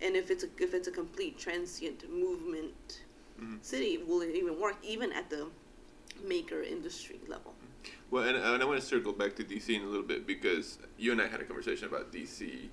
And 0.00 0.16
if 0.16 0.30
it's 0.30 0.44
a 0.44 0.48
if 0.58 0.72
it's 0.72 0.88
a 0.88 0.92
complete 1.02 1.38
transient 1.38 2.08
movement 2.10 3.02
Mhm. 3.40 3.64
city, 3.64 3.98
will 3.98 4.20
it 4.22 4.34
even 4.40 4.60
work 4.60 4.76
even 4.82 5.12
at 5.12 5.28
the 5.28 5.42
maker 6.22 6.62
industry 6.62 7.18
level? 7.26 7.54
Well, 8.10 8.24
and, 8.28 8.36
and 8.36 8.62
I 8.62 8.66
want 8.66 8.78
to 8.80 8.86
circle 8.86 9.12
back 9.12 9.34
to 9.36 9.42
DC 9.44 9.74
in 9.74 9.82
a 9.82 9.86
little 9.86 10.08
bit 10.12 10.26
because 10.26 10.78
you 10.98 11.10
and 11.12 11.20
I 11.20 11.26
had 11.26 11.40
a 11.40 11.44
conversation 11.44 11.88
about 11.88 12.12
DC 12.12 12.68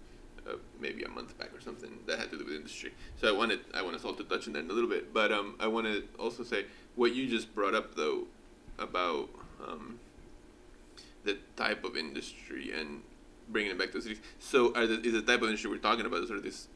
uh, 0.47 0.55
maybe 0.79 1.03
a 1.03 1.09
month 1.09 1.37
back 1.37 1.51
or 1.55 1.61
something 1.61 1.99
that 2.07 2.19
had 2.19 2.29
to 2.31 2.37
do 2.37 2.45
with 2.45 2.55
industry. 2.55 2.91
So 3.19 3.27
I 3.27 3.31
wanted 3.31 3.59
I 3.73 3.81
want 3.81 3.95
us 3.95 4.05
all 4.05 4.13
to 4.15 4.23
touch 4.23 4.47
on 4.47 4.53
that 4.53 4.65
in 4.65 4.69
a 4.69 4.73
little 4.73 4.89
bit, 4.89 5.13
but 5.13 5.31
um, 5.31 5.55
I 5.59 5.67
want 5.67 5.85
to 5.87 6.03
also 6.17 6.43
say 6.43 6.65
what 6.95 7.15
you 7.15 7.27
just 7.27 7.53
brought 7.55 7.73
up 7.73 7.95
though 7.95 8.25
about 8.77 9.29
um, 9.65 9.99
the 11.23 11.37
type 11.55 11.83
of 11.83 11.95
industry 11.95 12.71
and 12.71 13.01
bringing 13.49 13.71
it 13.71 13.77
back 13.77 13.91
to 13.91 13.97
the 13.97 14.01
cities. 14.01 14.21
So 14.39 14.69
the, 14.69 15.01
is 15.01 15.13
the 15.13 15.21
type 15.21 15.41
of 15.41 15.45
industry 15.45 15.69
we're 15.69 15.77
talking 15.77 16.05
about 16.05 16.25
sort 16.27 16.37
of 16.37 16.43
this 16.43 16.67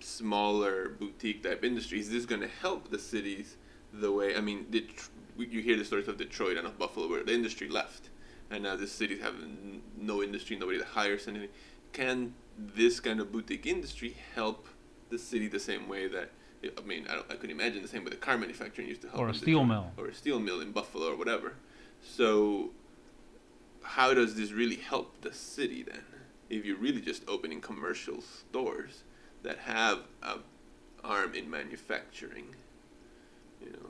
smaller 0.00 0.88
boutique 0.88 1.42
type 1.42 1.64
industry? 1.64 2.00
Is 2.00 2.10
this 2.10 2.26
going 2.26 2.40
to 2.40 2.48
help 2.48 2.90
the 2.90 2.98
cities 2.98 3.56
the 3.92 4.10
way 4.12 4.36
I 4.36 4.40
mean? 4.40 4.66
You 5.36 5.62
hear 5.62 5.76
the 5.76 5.84
stories 5.84 6.08
of 6.08 6.16
Detroit 6.16 6.56
and 6.56 6.66
of 6.66 6.78
Buffalo 6.78 7.08
where 7.08 7.22
the 7.22 7.32
industry 7.32 7.68
left, 7.68 8.10
and 8.50 8.64
now 8.64 8.76
the 8.76 8.86
cities 8.86 9.22
have 9.22 9.34
no 9.96 10.22
industry, 10.22 10.56
nobody 10.56 10.78
that 10.78 10.88
hires 10.88 11.28
anything. 11.28 11.48
Can 11.92 12.34
this 12.58 13.00
kind 13.00 13.20
of 13.20 13.32
boutique 13.32 13.66
industry 13.66 14.16
help 14.34 14.68
the 15.08 15.18
city 15.18 15.48
the 15.48 15.60
same 15.60 15.88
way 15.88 16.06
that 16.08 16.30
I 16.62 16.80
mean 16.82 17.06
I, 17.08 17.14
don't, 17.14 17.26
I 17.30 17.34
could 17.36 17.50
imagine 17.50 17.82
the 17.82 17.88
same 17.88 18.04
with 18.04 18.12
a 18.12 18.16
car 18.16 18.36
manufacturing 18.36 18.88
used 18.88 19.02
to 19.02 19.08
help 19.08 19.20
Or 19.20 19.28
a 19.28 19.34
steel 19.34 19.64
mill. 19.64 19.92
or 19.96 20.06
a 20.08 20.14
steel 20.14 20.38
mill 20.38 20.60
in 20.60 20.72
Buffalo 20.72 21.12
or 21.12 21.16
whatever. 21.16 21.54
So 22.02 22.70
how 23.82 24.12
does 24.14 24.34
this 24.36 24.52
really 24.52 24.76
help 24.76 25.20
the 25.22 25.32
city 25.32 25.82
then? 25.82 26.02
If 26.48 26.64
you're 26.64 26.76
really 26.76 27.00
just 27.00 27.22
opening 27.28 27.60
commercial 27.60 28.20
stores 28.20 29.04
that 29.42 29.58
have 29.58 30.00
a 30.22 30.38
arm 31.02 31.34
in 31.34 31.48
manufacturing, 31.48 32.54
you 33.64 33.70
know, 33.72 33.88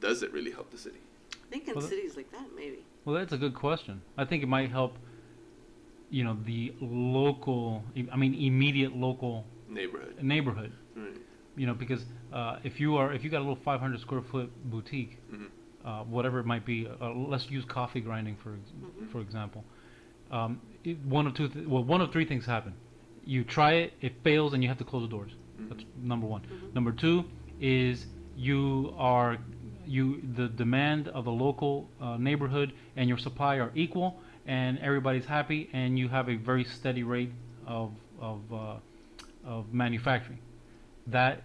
does 0.00 0.22
it 0.24 0.32
really 0.32 0.50
help 0.50 0.70
the 0.70 0.78
city? 0.78 0.98
I 1.34 1.36
think 1.50 1.68
in 1.68 1.74
Well, 1.74 1.86
cities 1.86 2.16
like 2.16 2.32
that, 2.32 2.46
maybe. 2.56 2.78
Well, 3.04 3.14
that's 3.14 3.32
a 3.32 3.36
good 3.36 3.54
question. 3.54 4.02
I 4.16 4.24
think 4.24 4.42
it 4.42 4.48
might 4.48 4.70
help. 4.70 4.96
You 6.10 6.24
know, 6.24 6.36
the 6.44 6.74
local. 6.80 7.84
I 8.12 8.16
mean, 8.16 8.34
immediate 8.34 8.94
local 8.96 9.44
Neighborhood, 9.68 10.20
neighborhood. 10.22 10.72
right? 10.96 11.06
You 11.56 11.66
know, 11.66 11.74
because 11.74 12.04
uh, 12.32 12.58
if 12.64 12.80
you 12.80 12.96
are 12.96 13.12
if 13.12 13.24
you 13.24 13.30
got 13.30 13.38
a 13.38 13.46
little 13.46 13.56
500 13.56 14.00
square 14.00 14.22
foot 14.22 14.50
boutique, 14.70 15.18
Mhm. 15.30 15.48
uh, 15.84 16.04
whatever 16.04 16.38
it 16.40 16.46
might 16.46 16.64
be, 16.64 16.86
uh, 16.86 17.10
let's 17.12 17.50
use 17.50 17.64
coffee 17.66 18.00
grinding 18.00 18.36
for 18.36 18.50
Mhm. 18.52 19.08
for 19.10 19.20
example. 19.20 19.64
Um, 20.30 20.60
it, 20.84 20.98
one 21.04 21.26
of 21.26 21.34
two. 21.34 21.48
Th- 21.48 21.66
well, 21.66 21.84
one 21.84 22.00
of 22.00 22.10
three 22.10 22.24
things 22.24 22.46
happen. 22.46 22.72
You 23.24 23.44
try 23.44 23.72
it, 23.74 23.92
it 24.00 24.14
fails, 24.24 24.54
and 24.54 24.62
you 24.62 24.68
have 24.68 24.78
to 24.78 24.84
close 24.84 25.02
the 25.02 25.08
doors. 25.08 25.32
That's 25.68 25.84
number 25.96 26.26
one. 26.26 26.40
Mhm. 26.42 26.74
Number 26.74 26.92
two 26.92 27.24
is 27.60 28.06
you 28.34 28.94
are 28.96 29.36
you 29.86 30.22
the 30.34 30.48
demand 30.48 31.08
of 31.08 31.24
the 31.26 31.32
local 31.32 31.88
uh, 32.00 32.16
neighborhood 32.16 32.72
and 32.96 33.08
your 33.08 33.18
supply 33.18 33.56
are 33.58 33.70
equal, 33.74 34.20
and 34.46 34.78
everybody's 34.78 35.26
happy, 35.26 35.68
and 35.74 35.98
you 35.98 36.08
have 36.08 36.30
a 36.30 36.36
very 36.36 36.64
steady 36.64 37.02
rate 37.02 37.32
of 37.66 37.92
of 38.18 38.40
uh, 38.52 38.76
of 39.44 39.72
manufacturing. 39.74 40.38
That 41.06 41.42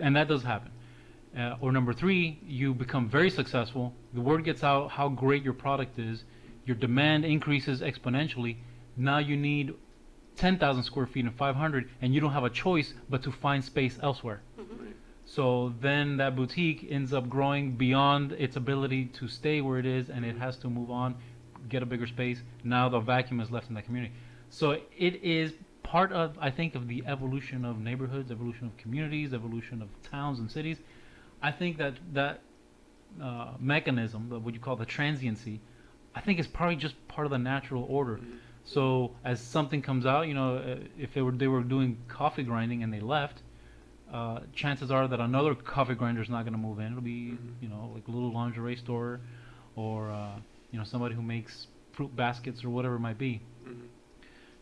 and 0.00 0.16
that 0.16 0.28
does 0.28 0.42
happen. 0.42 0.70
Uh, 1.36 1.56
or 1.60 1.72
number 1.72 1.92
three, 1.92 2.40
you 2.44 2.74
become 2.74 3.08
very 3.08 3.30
successful. 3.30 3.94
The 4.14 4.20
word 4.20 4.44
gets 4.44 4.64
out 4.64 4.90
how 4.90 5.08
great 5.08 5.42
your 5.42 5.52
product 5.52 5.98
is. 5.98 6.24
Your 6.64 6.76
demand 6.76 7.24
increases 7.24 7.80
exponentially. 7.80 8.56
Now 8.96 9.18
you 9.18 9.36
need 9.36 9.74
10,000 10.36 10.82
square 10.82 11.06
feet 11.06 11.24
and 11.24 11.34
500, 11.34 11.90
and 12.00 12.14
you 12.14 12.20
don't 12.20 12.32
have 12.32 12.44
a 12.44 12.50
choice 12.50 12.94
but 13.08 13.22
to 13.24 13.32
find 13.32 13.64
space 13.64 13.98
elsewhere. 14.02 14.40
Right. 14.56 14.94
So 15.26 15.74
then 15.80 16.16
that 16.16 16.36
boutique 16.36 16.86
ends 16.90 17.12
up 17.12 17.28
growing 17.28 17.72
beyond 17.72 18.32
its 18.32 18.56
ability 18.56 19.06
to 19.06 19.28
stay 19.28 19.60
where 19.60 19.78
it 19.78 19.86
is, 19.86 20.08
and 20.08 20.24
it 20.24 20.38
has 20.38 20.56
to 20.58 20.68
move 20.68 20.90
on, 20.90 21.16
get 21.68 21.82
a 21.82 21.86
bigger 21.86 22.06
space. 22.06 22.40
Now 22.64 22.88
the 22.88 23.00
vacuum 23.00 23.40
is 23.40 23.50
left 23.50 23.68
in 23.68 23.74
that 23.74 23.84
community. 23.84 24.14
So 24.50 24.72
it 24.96 25.22
is 25.22 25.52
part 25.88 26.12
of, 26.12 26.36
I 26.38 26.50
think, 26.50 26.74
of 26.74 26.86
the 26.86 27.02
evolution 27.06 27.64
of 27.64 27.80
neighborhoods, 27.80 28.30
evolution 28.30 28.66
of 28.66 28.76
communities, 28.76 29.32
evolution 29.32 29.80
of 29.80 29.88
towns 30.10 30.38
and 30.38 30.50
cities. 30.50 30.76
I 31.40 31.50
think 31.50 31.78
that 31.78 31.94
that 32.12 32.40
uh, 33.22 33.52
mechanism, 33.58 34.28
the- 34.28 34.38
what 34.38 34.52
you 34.52 34.60
call 34.60 34.76
the 34.76 34.84
transiency, 34.84 35.60
I 36.14 36.20
think 36.20 36.38
is 36.38 36.46
probably 36.46 36.76
just 36.76 36.94
part 37.08 37.26
of 37.26 37.30
the 37.30 37.38
natural 37.38 37.84
order. 37.88 38.20
So 38.64 39.12
as 39.24 39.40
something 39.40 39.80
comes 39.80 40.04
out, 40.04 40.28
you 40.28 40.34
know, 40.34 40.56
uh, 40.56 40.76
if 40.98 41.14
they 41.14 41.22
were 41.22 41.32
they 41.32 41.48
were 41.48 41.62
doing 41.62 41.96
coffee 42.06 42.42
grinding 42.42 42.82
and 42.82 42.92
they 42.92 43.00
left, 43.00 43.40
uh, 44.12 44.40
chances 44.52 44.90
are 44.90 45.08
that 45.08 45.20
another 45.20 45.54
coffee 45.54 45.94
grinder 45.94 46.20
is 46.20 46.28
not 46.28 46.42
going 46.42 46.52
to 46.52 46.58
move 46.68 46.78
in. 46.80 46.88
It'll 46.92 47.00
be, 47.00 47.30
Mhm. 47.32 47.62
you 47.62 47.68
know, 47.70 47.90
like 47.94 48.06
a 48.08 48.10
little 48.10 48.30
lingerie 48.30 48.76
store, 48.76 49.20
or 49.74 50.10
uh, 50.10 50.36
you 50.70 50.78
know, 50.78 50.84
somebody 50.84 51.14
who 51.14 51.22
makes 51.22 51.68
fruit 51.92 52.14
baskets 52.14 52.62
or 52.62 52.68
whatever 52.68 52.96
it 52.96 53.00
might 53.08 53.16
be. 53.18 53.40
Mhm. 53.66 53.86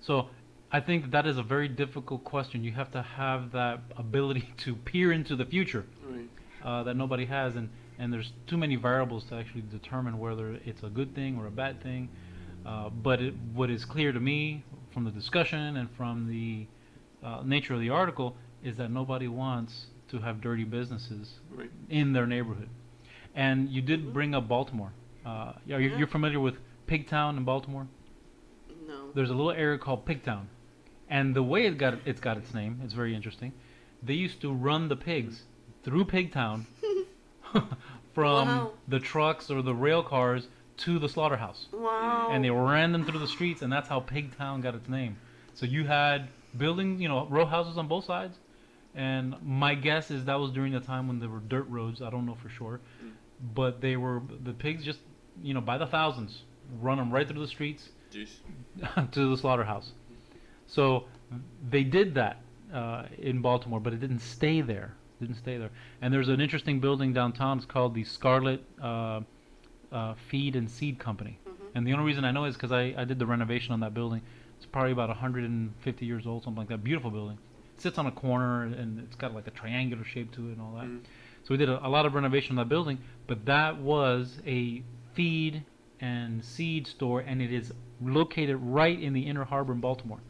So 0.01 0.29
I 0.70 0.81
think 0.81 1.02
that, 1.05 1.11
that 1.12 1.26
is 1.26 1.38
a 1.38 1.42
very 1.42 1.68
difficult 1.68 2.24
question. 2.24 2.64
You 2.64 2.72
have 2.72 2.90
to 2.92 3.02
have 3.02 3.52
that 3.52 3.81
ability 3.96 4.48
to 4.59 4.74
peer 4.74 5.12
into 5.12 5.37
the 5.37 5.44
future 5.44 5.85
Right. 6.09 6.29
uh, 6.64 6.83
that 6.85 6.96
nobody 6.96 7.26
has, 7.26 7.57
and 7.57 7.68
and 7.98 8.12
there's 8.12 8.31
too 8.46 8.59
many 8.59 8.76
variables 8.76 9.24
to 9.31 9.37
actually 9.37 9.62
determine 9.62 10.18
whether 10.18 10.52
it's 10.66 10.83
a 10.83 10.90
good 10.90 11.14
thing 11.14 11.38
or 11.38 11.46
a 11.46 11.50
bad 11.50 11.83
thing. 11.83 12.11
Uh, 12.66 12.90
but 12.90 13.22
it, 13.22 13.33
what 13.55 13.70
is 13.70 13.87
clear 13.87 14.12
to 14.12 14.20
me 14.20 14.62
from 14.92 15.05
the 15.05 15.11
discussion 15.11 15.76
and 15.79 15.88
from 15.96 16.29
the 16.29 16.66
uh, 17.26 17.42
nature 17.42 17.72
of 17.72 17.81
the 17.81 17.88
article 17.88 18.37
is 18.62 18.76
that 18.76 18.90
nobody 18.90 19.29
wants 19.29 19.87
to 20.11 20.18
have 20.18 20.42
dirty 20.42 20.64
businesses 20.64 21.38
Right. 21.50 21.70
in 21.88 22.12
their 22.12 22.26
neighborhood. 22.26 22.68
And 23.35 23.70
you 23.70 23.81
did 23.81 24.12
bring 24.12 24.35
up 24.35 24.46
Baltimore. 24.46 24.92
Uh, 25.24 25.29
are 25.29 25.55
you, 25.66 25.79
Yeah. 25.79 25.96
you're 25.96 26.07
familiar 26.09 26.38
with 26.40 26.57
Pigtown 26.87 27.38
in 27.38 27.44
Baltimore? 27.44 27.87
No. 28.87 29.11
There's 29.14 29.31
a 29.31 29.35
little 29.35 29.52
area 29.52 29.79
called 29.79 30.05
Pigtown, 30.05 30.46
and 31.09 31.35
the 31.35 31.42
way 31.42 31.66
it 31.66 31.79
got 31.79 31.99
it's 32.05 32.21
got 32.21 32.37
its 32.37 32.53
name, 32.55 32.81
it's 32.85 32.95
very 32.95 33.14
interesting. 33.14 33.53
They 34.03 34.14
used 34.14 34.40
to 34.42 34.53
run 34.53 34.88
the 34.88 34.97
pigs 34.97 35.42
through 35.85 36.05
Pigtown 36.07 36.64
from 38.14 38.49
Wow. 38.49 38.71
the 38.88 38.99
trucks 39.01 39.51
or 39.51 39.62
the 39.62 39.75
rail 39.75 40.03
cars 40.03 40.49
to 40.79 40.99
the 40.99 41.09
slaughterhouse, 41.09 41.69
Wow. 41.73 42.29
and 42.31 42.45
they 42.45 42.51
ran 42.51 42.92
them 42.92 43.05
through 43.05 43.19
the 43.21 43.29
streets, 43.29 43.62
and 43.62 43.73
that's 43.73 43.88
how 43.88 44.01
Pigtown 44.01 44.62
got 44.62 44.75
its 44.75 44.88
name. 44.88 45.16
So 45.55 45.64
you 45.64 45.85
had 45.87 46.29
buildings, 46.57 47.01
you 47.01 47.09
know, 47.09 47.27
row 47.31 47.47
houses 47.47 47.79
on 47.79 47.88
both 47.88 48.05
sides, 48.05 48.37
and 48.95 49.35
my 49.42 49.75
guess 49.75 50.11
is 50.11 50.25
that 50.27 50.38
was 50.38 50.51
during 50.53 50.73
the 50.73 50.81
time 50.81 51.09
when 51.09 51.19
there 51.21 51.29
were 51.31 51.40
dirt 51.40 51.66
roads. 51.69 52.03
I 52.03 52.11
don't 52.11 52.27
know 52.27 52.35
for 52.35 52.49
sure, 52.51 52.81
Mm. 53.03 53.12
but 53.55 53.81
they 53.81 53.97
were 53.97 54.23
the 54.45 54.53
pigs 54.53 54.85
just, 54.85 55.01
you 55.42 55.55
know, 55.55 55.61
by 55.62 55.79
the 55.79 55.87
thousands, 55.87 56.42
run 56.81 56.99
them 56.99 57.11
right 57.11 57.27
through 57.29 57.40
the 57.40 57.49
streets 57.49 57.88
Jeez. 58.12 58.31
to 59.12 59.31
the 59.31 59.37
slaughterhouse. 59.37 59.92
So 60.66 61.05
they 61.70 61.85
did 61.85 62.14
that 62.14 62.40
uh, 62.72 63.05
in 63.18 63.40
Baltimore, 63.40 63.81
but 63.81 63.92
it 63.92 64.00
didn't 64.00 64.20
stay 64.20 64.61
there. 64.61 64.94
Didn't 65.20 65.37
stay 65.37 65.57
there. 65.57 65.70
And 66.02 66.12
there's 66.12 66.29
an 66.29 66.40
interesting 66.40 66.81
building 66.81 67.12
downtown. 67.12 67.59
It's 67.59 67.66
called 67.66 67.94
the 67.94 68.05
Scarlet 68.05 68.62
uh, 68.83 69.20
uh, 69.92 70.14
Feed 70.29 70.57
and 70.57 70.70
Seed 70.70 70.98
Company. 70.98 71.38
Mhm. 71.46 71.52
And 71.74 71.87
the 71.87 71.92
only 71.92 72.05
reason 72.05 72.24
I 72.24 72.33
know 72.33 72.44
is 72.44 72.55
because 72.55 72.72
I, 72.72 72.94
I 72.98 73.05
did 73.05 73.18
the 73.18 73.26
renovation 73.26 73.72
on 73.72 73.81
that 73.81 73.94
building. 73.94 74.22
It's 74.57 74.66
probably 74.66 74.92
about 74.92 75.09
150 75.09 76.07
years 76.07 76.26
old, 76.26 76.42
something 76.44 76.59
like 76.59 76.68
that. 76.68 76.83
Beautiful 76.85 77.11
building. 77.11 77.38
It 77.74 77.81
sits 77.81 77.98
on 77.98 78.07
a 78.07 78.11
corner 78.11 78.64
and 78.64 78.98
it's 79.00 79.16
got 79.16 79.35
like 79.35 79.46
a 79.46 79.50
triangular 79.50 80.05
shape 80.05 80.33
to 80.33 80.48
it 80.48 80.52
and 80.52 80.61
all 80.61 80.74
that. 80.74 80.85
Mhm. 80.85 81.00
So 81.44 81.55
we 81.55 81.57
did 81.59 81.68
a, 81.68 81.87
a 81.87 81.88
lot 81.88 82.05
of 82.07 82.14
renovation 82.14 82.59
on 82.59 82.64
that 82.64 82.68
building, 82.68 82.98
but 83.26 83.44
that 83.46 83.79
was 83.79 84.38
a 84.46 84.83
feed 85.14 85.62
and 86.00 86.44
seed 86.44 86.87
store, 86.87 87.20
and 87.20 87.40
it 87.40 87.52
is 87.52 87.72
located 88.02 88.57
right 88.61 89.00
in 89.00 89.14
the 89.14 89.22
inner 89.26 89.44
harbor 89.44 89.72
in 89.72 89.81
Baltimore. 89.81 90.20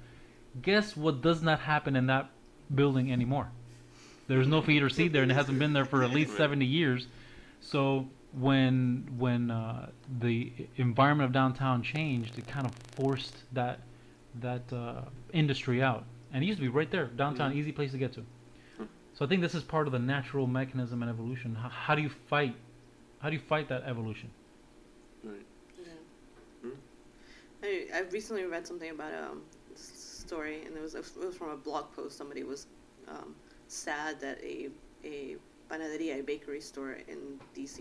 Guess 0.63 0.97
what 0.97 1.21
does 1.23 1.43
not 1.43 1.61
happen 1.61 1.97
in 1.97 2.07
that 2.07 2.31
building 2.75 3.13
anymore? 3.13 3.49
There's 4.29 4.47
no 4.49 4.61
feed 4.63 4.83
or 4.83 4.89
seed 4.89 5.13
there, 5.13 5.23
and 5.23 5.31
it 5.31 5.35
hasn't 5.35 5.59
been 5.59 5.73
there 5.73 5.85
for 5.85 6.03
at 6.03 6.11
least 6.11 6.37
70 6.37 6.65
years. 6.65 7.07
So 7.61 8.09
when 8.33 9.09
when 9.19 9.51
uh, 9.51 9.91
the 10.21 10.53
environment 10.77 11.27
of 11.29 11.33
downtown 11.33 11.83
changed, 11.83 12.39
it 12.39 12.47
kind 12.47 12.67
of 12.67 12.75
forced 12.97 13.37
that 13.53 13.81
that 14.41 14.73
uh, 14.73 15.03
industry 15.33 15.83
out. 15.83 16.05
And 16.33 16.43
it 16.43 16.47
used 16.47 16.59
to 16.59 16.63
be 16.63 16.69
right 16.69 16.91
there, 16.91 17.07
downtown, 17.07 17.53
Mhm. 17.53 17.57
easy 17.57 17.73
place 17.73 17.93
to 17.93 17.99
get 17.99 18.13
to. 18.15 18.25
So 19.15 19.25
I 19.25 19.29
think 19.29 19.41
this 19.41 19.55
is 19.55 19.63
part 19.63 19.87
of 19.87 19.93
the 19.93 19.99
natural 19.99 20.47
mechanism 20.47 21.03
and 21.03 21.11
evolution. 21.11 21.55
How, 21.55 21.69
how 21.71 21.95
do 21.95 22.03
you 22.03 22.11
fight? 22.11 22.55
How 23.21 23.31
do 23.31 23.35
you 23.37 23.41
fight 23.41 23.69
that 23.71 23.85
evolution? 23.87 24.29
Right. 25.25 25.47
Yeah. 25.79 25.93
Hmm. 26.63 26.75
I, 27.63 27.87
I 27.95 28.01
recently 28.11 28.45
read 28.45 28.67
something 28.67 28.91
about 28.91 29.15
um, 29.15 29.41
s- 29.49 29.56
story, 30.27 30.63
and 30.67 30.77
it 30.77 30.83
was, 30.83 30.95
it 30.95 31.05
was 31.17 31.37
from 31.37 31.51
a 31.51 31.57
blog 31.57 31.93
post. 31.95 32.17
Somebody 32.17 32.43
was 32.43 32.67
um, 33.09 33.35
sad 33.69 34.21
that 34.21 34.39
a, 34.43 34.69
a 35.05 35.37
panaderia, 35.71 36.21
a 36.21 36.23
bakery 36.23 36.61
store 36.61 36.99
in 37.09 37.39
DC, 37.57 37.79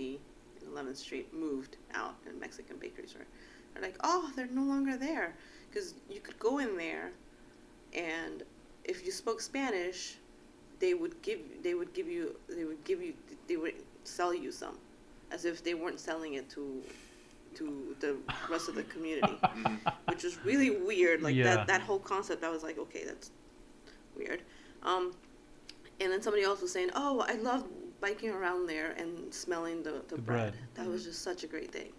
in 0.61 0.67
11th 0.67 0.97
Street, 0.97 1.33
moved 1.33 1.77
out, 1.93 2.15
a 2.29 2.33
Mexican 2.39 2.77
bakery 2.77 3.07
store. 3.07 3.25
They're 3.73 3.83
like, 3.83 3.97
oh, 4.03 4.31
they're 4.35 4.47
no 4.47 4.63
longer 4.63 4.97
there. 4.97 5.35
Because 5.69 5.95
you 6.09 6.21
could 6.21 6.39
go 6.39 6.59
in 6.59 6.77
there, 6.77 7.11
and 7.93 8.43
if 8.83 9.05
you 9.05 9.11
spoke 9.11 9.41
Spanish, 9.41 10.15
they 10.79 10.93
would 10.93 11.21
give 11.21 11.39
they 11.63 11.73
would 11.73 11.93
give 11.93 12.07
you 12.07 12.35
they 12.49 12.65
would 12.65 12.83
give 12.83 13.01
you 13.01 13.13
they 13.47 13.57
would 13.57 13.75
sell 14.03 14.33
you 14.33 14.51
some, 14.51 14.77
as 15.31 15.45
if 15.45 15.63
they 15.63 15.73
weren't 15.73 15.99
selling 15.99 16.35
it 16.35 16.49
to 16.51 16.81
to 17.55 17.95
the 17.99 18.15
rest 18.49 18.69
of 18.69 18.75
the 18.75 18.83
community, 18.83 19.33
Mhm. 19.43 19.79
which 20.09 20.23
is 20.23 20.37
really 20.43 20.69
weird. 20.71 21.21
Like 21.21 21.35
Yeah. 21.35 21.43
that 21.55 21.67
that 21.67 21.81
whole 21.81 21.99
concept, 21.99 22.43
I 22.43 22.49
was 22.49 22.63
like, 22.63 22.77
okay, 22.77 23.03
that's 23.05 23.31
weird. 24.15 24.41
Um, 24.83 25.13
and 25.99 26.11
then 26.11 26.21
somebody 26.21 26.43
else 26.43 26.61
was 26.61 26.71
saying, 26.71 26.91
oh, 26.95 27.21
I 27.27 27.33
love 27.35 27.65
biking 28.01 28.29
around 28.29 28.67
there 28.67 28.91
and 28.91 29.33
smelling 29.33 29.81
the, 29.83 30.03
the, 30.09 30.15
The 30.15 30.21
bread. 30.21 30.53
bread. 30.53 30.53
That 30.75 30.87
was 30.87 31.03
just 31.05 31.21
such 31.21 31.43
a 31.43 31.47
great 31.47 31.71
thing. 31.71 31.91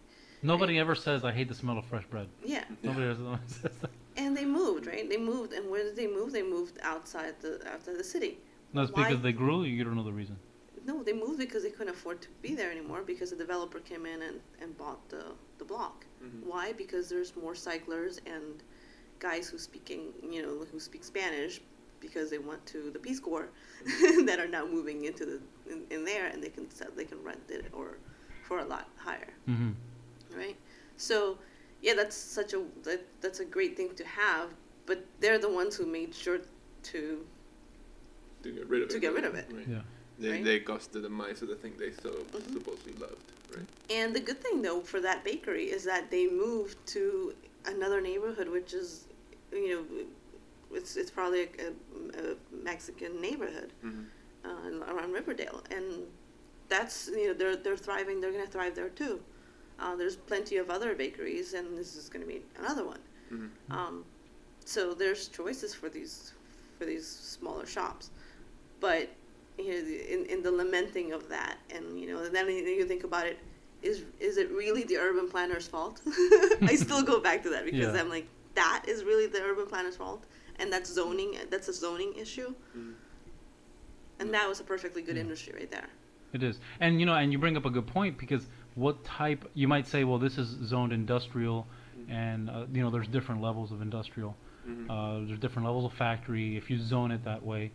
Nobody 0.42 0.78
ever 0.78 0.94
says 0.94 1.24
I 1.24 1.32
hate 1.32 1.48
the 1.48 1.54
smell 1.54 1.78
of 1.78 1.86
fresh 1.86 2.04
bread. 2.06 2.28
Yeah. 2.44 2.64
Yeah. 2.82 2.90
Nobody 2.90 3.06
ever 3.06 3.38
says 3.48 3.72
that. 3.82 3.90
And 4.16 4.36
they 4.36 4.44
moved, 4.44 4.86
right? 4.86 5.08
They 5.08 5.16
moved, 5.18 5.52
and 5.52 5.68
where 5.70 5.82
did 5.84 5.96
they 5.96 6.06
move? 6.06 6.32
They 6.32 6.42
moved 6.42 6.78
outside 6.82 7.34
the 7.40 7.60
outside 7.70 7.98
the 7.98 8.04
city. 8.04 8.38
That's 8.72 8.90
Why- 8.92 9.04
because 9.08 9.22
they 9.22 9.32
grew. 9.32 9.64
You 9.64 9.84
don't 9.84 9.94
know 9.96 10.02
the 10.04 10.12
reason. 10.12 10.36
No, 10.86 11.02
they 11.02 11.12
moved 11.12 11.38
because 11.38 11.62
they 11.64 11.70
couldn't 11.70 11.94
afford 11.94 12.22
to 12.22 12.28
be 12.42 12.54
there 12.54 12.70
anymore 12.70 13.02
because 13.02 13.30
the 13.30 13.36
developer 13.36 13.80
came 13.80 14.06
in 14.06 14.22
and, 14.22 14.36
and 14.62 14.76
bought 14.78 15.02
the, 15.08 15.24
the 15.58 15.64
block. 15.64 16.06
Mhm. 16.24 16.44
Why? 16.50 16.72
Because 16.72 17.08
there's 17.08 17.34
more 17.36 17.54
cyclers 17.56 18.20
and 18.34 18.62
guys 19.18 19.48
who 19.48 19.58
speaking 19.58 20.02
you 20.34 20.42
know 20.42 20.54
who 20.70 20.78
speak 20.78 21.02
Spanish 21.02 21.54
because 22.00 22.28
they 22.30 22.38
went 22.38 22.64
to 22.66 22.90
the 22.90 22.98
Peace 23.06 23.18
Corps 23.18 23.48
that 24.28 24.38
are 24.38 24.46
now 24.58 24.64
moving 24.66 24.98
into 25.06 25.24
the 25.30 25.38
in, 25.72 25.78
in 25.90 26.04
there 26.04 26.26
and 26.26 26.42
they 26.42 26.50
can 26.50 26.70
sell, 26.70 26.88
they 26.94 27.04
can 27.12 27.20
rent 27.24 27.40
it 27.48 27.64
or 27.72 27.96
for 28.46 28.58
a 28.60 28.64
lot 28.74 28.86
higher, 28.96 29.32
hmm 29.46 29.72
right? 30.36 30.56
So 30.98 31.38
yeah, 31.82 31.94
that's 31.94 32.14
such 32.16 32.52
a 32.52 32.60
that, 32.84 33.00
that's 33.22 33.40
a 33.40 33.44
great 33.56 33.76
thing 33.76 33.90
to 33.96 34.04
have, 34.04 34.50
but 34.84 34.98
they're 35.20 35.38
the 35.38 35.52
ones 35.60 35.74
who 35.76 35.86
made 35.86 36.14
sure 36.14 36.38
to 36.90 37.26
To 38.42 38.52
get 38.52 38.68
rid 38.68 38.82
of 38.82 38.88
To 38.90 38.96
it. 38.96 39.00
get 39.00 39.14
rid 39.14 39.24
of 39.24 39.34
it. 39.34 39.46
Right. 39.52 39.66
Yeah. 39.68 39.82
They, 40.18 40.30
Right? 40.30 40.44
they 40.44 40.60
caused 40.60 40.92
the 40.92 41.00
demise 41.00 41.42
of 41.42 41.48
the 41.48 41.56
thing 41.56 41.74
they 41.78 41.92
so 41.92 42.24
Mhm. 42.32 42.52
supposedly 42.54 42.94
loved, 42.94 43.32
right? 43.54 43.66
And 43.90 44.14
the 44.14 44.20
good 44.20 44.40
thing 44.42 44.62
though 44.62 44.80
for 44.80 45.00
that 45.00 45.24
bakery 45.24 45.70
is 45.70 45.84
that 45.84 46.10
they 46.10 46.26
moved 46.28 46.78
to 46.88 47.34
another 47.66 48.00
neighborhood, 48.00 48.48
which 48.48 48.72
is, 48.72 49.04
you 49.52 49.68
know, 49.68 49.84
it's 50.76 50.96
it's 50.96 51.10
probably 51.10 51.42
a, 51.42 51.48
a, 51.68 52.32
a 52.32 52.36
Mexican 52.64 53.20
neighborhood 53.20 53.72
Mm-hmm. 53.84 54.04
uh, 54.44 54.92
around 54.92 55.12
Riverdale, 55.12 55.62
and 55.70 56.06
that's 56.68 57.08
you 57.08 57.28
know 57.28 57.34
they're 57.34 57.56
they're 57.56 57.76
thriving. 57.76 58.20
They're 58.20 58.32
gonna 58.32 58.46
thrive 58.46 58.74
there 58.74 58.88
too. 58.88 59.20
Uh, 59.78 59.94
there's 59.96 60.16
plenty 60.16 60.56
of 60.56 60.70
other 60.70 60.94
bakeries, 60.94 61.54
and 61.54 61.76
this 61.76 61.94
is 61.96 62.08
gonna 62.08 62.26
be 62.26 62.42
another 62.58 62.84
one. 62.86 63.00
Mm-hmm. 63.32 63.72
Um, 63.72 64.04
so 64.64 64.94
there's 64.94 65.28
choices 65.28 65.74
for 65.74 65.88
these 65.88 66.32
for 66.78 66.84
these 66.86 67.06
smaller 67.06 67.66
shops, 67.66 68.10
but 68.80 69.08
you 69.58 69.68
know, 69.70 69.78
in 70.14 70.26
in 70.26 70.42
the 70.42 70.50
lamenting 70.50 71.12
of 71.12 71.28
that, 71.28 71.56
and 71.74 71.98
you 72.00 72.06
know, 72.08 72.28
then 72.28 72.46
you 72.48 72.54
you 72.80 72.84
think 72.86 73.04
about 73.04 73.26
it, 73.26 73.38
is 73.82 74.04
is 74.20 74.36
it 74.36 74.50
really 74.50 74.84
the 74.84 74.96
urban 74.98 75.28
planner's 75.28 75.66
fault? 75.66 76.00
I 76.62 76.74
still 76.86 77.02
go 77.02 77.20
back 77.20 77.42
to 77.44 77.50
that 77.50 77.64
because 77.64 77.94
Yeah. 77.94 78.00
I'm 78.00 78.08
like, 78.08 78.26
that 78.54 78.84
is 78.88 79.04
really 79.04 79.26
the 79.26 79.42
urban 79.42 79.66
planner's 79.66 79.96
fault, 79.96 80.24
and 80.58 80.72
that's 80.72 80.90
zoning. 80.92 81.36
That's 81.50 81.68
a 81.68 81.72
zoning 81.72 82.12
issue, 82.16 82.54
Mm-hmm. 82.76 82.92
and 84.20 84.32
that 84.34 84.48
was 84.48 84.60
a 84.60 84.64
perfectly 84.64 85.02
good 85.02 85.16
Yeah. 85.16 85.22
industry 85.22 85.52
right 85.54 85.70
there. 85.70 85.88
It 86.32 86.42
is, 86.42 86.58
and 86.80 87.00
you 87.00 87.06
know, 87.06 87.14
and 87.14 87.32
you 87.32 87.38
bring 87.38 87.56
up 87.56 87.64
a 87.64 87.70
good 87.70 87.86
point 87.86 88.18
because 88.18 88.46
what 88.74 89.04
type? 89.04 89.48
You 89.54 89.68
might 89.68 89.86
say, 89.86 90.04
well, 90.04 90.18
this 90.18 90.36
is 90.38 90.48
zoned 90.48 90.92
industrial, 90.92 91.66
and 92.08 92.50
uh, 92.50 92.66
you 92.72 92.82
know, 92.82 92.90
there's 92.90 93.08
different 93.08 93.40
levels 93.40 93.72
of 93.72 93.80
industrial. 93.80 94.36
Mm-hmm. 94.68 94.90
Uh, 94.90 95.20
there's 95.26 95.38
different 95.38 95.64
levels 95.66 95.84
of 95.84 95.92
factory. 95.92 96.56
If 96.56 96.68
you 96.70 96.78
zone 96.78 97.10
it 97.12 97.24
that 97.24 97.42
way, 97.44 97.70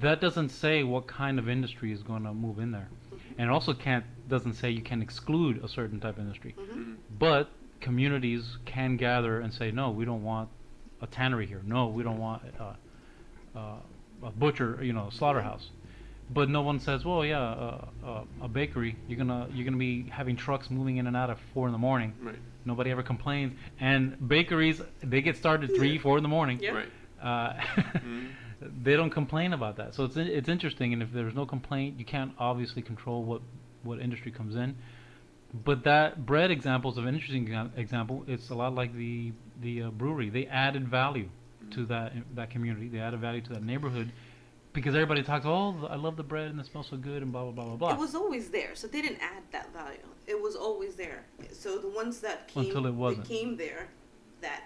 that 0.00 0.20
doesn't 0.20 0.50
say 0.50 0.82
what 0.82 1.06
kind 1.06 1.38
of 1.38 1.48
industry 1.48 1.92
is 1.92 2.02
going 2.02 2.22
to 2.24 2.32
move 2.34 2.58
in 2.58 2.70
there, 2.70 2.88
and 3.38 3.48
it 3.48 3.52
also 3.52 3.72
can't 3.74 4.04
doesn't 4.28 4.54
say 4.54 4.70
you 4.70 4.82
can 4.82 5.02
exclude 5.02 5.62
a 5.64 5.68
certain 5.68 5.98
type 6.00 6.16
of 6.16 6.22
industry. 6.24 6.54
hmm 6.58 6.62
Mm-hmm. 6.80 6.92
But 7.18 7.50
communities 7.80 8.58
can 8.64 8.96
gather 8.96 9.40
and 9.40 9.52
say, 9.52 9.70
no, 9.70 9.90
we 9.90 10.04
don't 10.04 10.22
want 10.22 10.48
a 11.00 11.06
tannery 11.06 11.46
here. 11.46 11.62
No, 11.64 11.88
we 11.88 12.02
don't 12.02 12.18
want 12.18 12.42
uh, 12.60 12.72
uh, 13.58 13.60
a 14.22 14.30
butcher, 14.30 14.78
you 14.82 14.92
know, 14.92 15.08
a 15.08 15.12
slaughterhouse. 15.12 15.70
But 16.32 16.48
no 16.48 16.62
one 16.62 16.78
says, 16.78 17.04
well, 17.04 17.24
yeah, 17.24 17.40
uh, 17.40 17.84
uh, 18.06 18.22
a 18.42 18.48
bakery. 18.48 18.94
You're 19.08 19.18
gonna 19.18 19.48
you're 19.52 19.64
gonna 19.64 19.76
be 19.78 20.08
having 20.10 20.36
trucks 20.36 20.70
moving 20.70 20.98
in 20.98 21.06
and 21.08 21.16
out 21.16 21.28
at 21.30 21.38
four 21.52 21.66
in 21.66 21.72
the 21.72 21.78
morning. 21.78 22.14
Right. 22.22 22.36
Nobody 22.64 22.90
ever 22.92 23.02
complains. 23.02 23.54
And 23.80 24.28
bakeries, 24.28 24.80
they 25.02 25.22
get 25.22 25.36
started 25.36 25.74
three, 25.74 25.98
four 25.98 26.18
in 26.18 26.22
the 26.22 26.28
morning. 26.28 26.60
Yeah. 26.62 26.70
Right. 26.72 26.88
Uh, 27.20 27.52
Mhm. 27.98 28.28
They 28.60 28.94
don't 28.94 29.10
complain 29.10 29.52
about 29.52 29.76
that. 29.76 29.94
So 29.94 30.04
it's 30.04 30.16
it's 30.16 30.48
interesting. 30.48 30.92
And 30.92 31.02
if 31.02 31.12
there's 31.12 31.34
no 31.34 31.46
complaint, 31.46 31.98
you 31.98 32.04
can't 32.04 32.32
obviously 32.38 32.82
control 32.82 33.24
what 33.24 33.42
what 33.82 34.00
industry 34.00 34.30
comes 34.30 34.54
in. 34.54 34.76
But 35.52 35.84
that 35.84 36.26
bread 36.26 36.50
example 36.50 36.92
is 36.92 36.98
an 36.98 37.08
interesting 37.08 37.52
example. 37.76 38.24
It's 38.28 38.50
a 38.50 38.54
lot 38.54 38.74
like 38.74 38.94
the 38.94 39.32
the 39.60 39.84
uh, 39.84 39.90
brewery. 39.90 40.30
They 40.30 40.46
added 40.46 40.88
value 40.88 41.28
to 41.72 41.86
that 41.86 42.12
that 42.34 42.50
community. 42.50 42.88
They 42.88 42.98
added 42.98 43.20
value 43.20 43.40
to 43.42 43.52
that 43.54 43.62
neighborhood 43.62 44.12
because 44.72 44.94
everybody 44.94 45.22
talks. 45.22 45.44
Oh, 45.46 45.88
I 45.90 45.96
love 45.96 46.16
the 46.16 46.22
bread 46.22 46.50
and 46.50 46.60
it 46.60 46.66
smells 46.66 46.88
so 46.88 46.96
good 46.96 47.22
and 47.22 47.32
blah 47.32 47.44
blah 47.44 47.52
blah 47.52 47.64
blah 47.64 47.76
blah. 47.76 47.92
It 47.94 47.98
was 47.98 48.14
always 48.14 48.50
there, 48.50 48.74
so 48.74 48.86
they 48.86 49.02
didn't 49.02 49.20
add 49.20 49.42
that 49.52 49.72
value. 49.72 49.98
It 50.26 50.40
was 50.40 50.54
always 50.54 50.94
there. 50.94 51.24
So 51.52 51.78
the 51.78 51.88
ones 51.88 52.20
that 52.20 52.46
came, 52.48 52.66
Until 52.66 52.86
it 52.86 52.94
wasn't. 52.94 53.26
That 53.26 53.34
came 53.34 53.56
there, 53.56 53.88
that 54.42 54.64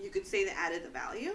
you 0.00 0.10
could 0.10 0.26
say 0.26 0.44
they 0.44 0.52
added 0.52 0.84
the 0.84 0.90
value, 0.90 1.32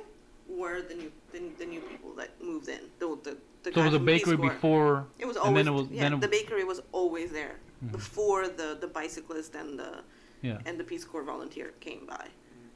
were 0.49 0.81
the 0.81 0.95
new 0.95 1.11
the, 1.31 1.39
the 1.59 1.65
new 1.65 1.81
people 1.81 2.13
that 2.15 2.29
moved 2.41 2.67
in. 2.69 2.79
The 2.99 3.17
the, 3.23 3.37
the 3.63 3.71
so 3.73 3.81
it 3.81 3.85
was 3.85 3.93
a 3.93 3.99
bakery 3.99 4.37
Corps. 4.37 4.49
before. 4.49 5.07
It 5.19 5.25
was 5.25 5.35
and 5.37 5.45
always 5.45 5.65
then 5.65 5.73
it 5.73 5.77
was- 5.77 5.87
yeah. 5.89 6.01
then 6.03 6.13
it- 6.13 6.21
the 6.21 6.27
bakery 6.27 6.63
was 6.63 6.81
always 6.91 7.31
there 7.31 7.55
Mhm. 7.85 7.91
before 7.91 8.47
the 8.47 8.77
the 8.79 8.87
bicyclist 8.87 9.55
and 9.55 9.77
the 9.79 10.01
Yeah. 10.41 10.59
and 10.65 10.79
the 10.79 10.83
Peace 10.83 11.05
Corps 11.05 11.23
volunteer 11.23 11.73
came 11.79 12.05
by. 12.05 12.27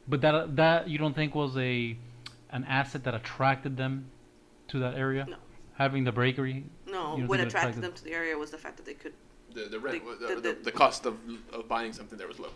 But 0.07 0.21
that 0.21 0.55
that 0.55 0.89
you 0.89 0.97
don't 0.97 1.15
think 1.15 1.33
was 1.35 1.55
a 1.57 1.97
an 2.51 2.63
asset 2.65 3.03
that 3.05 3.15
attracted 3.15 3.77
them 3.77 4.09
to 4.67 4.79
that 4.79 4.95
area? 4.95 5.25
No. 5.29 5.37
Having 5.75 6.03
the 6.03 6.11
bakery. 6.11 6.65
No, 6.85 7.15
what 7.15 7.39
attracted 7.39 7.47
attracted- 7.47 7.81
them 7.83 7.93
to 7.93 8.03
the 8.03 8.11
area 8.13 8.37
was 8.37 8.51
the 8.51 8.57
fact 8.57 8.77
that 8.77 8.85
they 8.85 8.93
could 8.93 9.13
The 9.53 9.63
the 9.65 9.79
rent, 9.79 10.03
The- 10.05 10.15
the, 10.15 10.35
the- 10.35 10.41
the, 10.41 10.53
the- 10.55 10.63
the 10.65 10.71
cost 10.71 11.05
of 11.05 11.15
of 11.53 11.67
buying 11.67 11.93
something 11.93 12.17
there 12.17 12.27
was 12.27 12.39
low. 12.39 12.51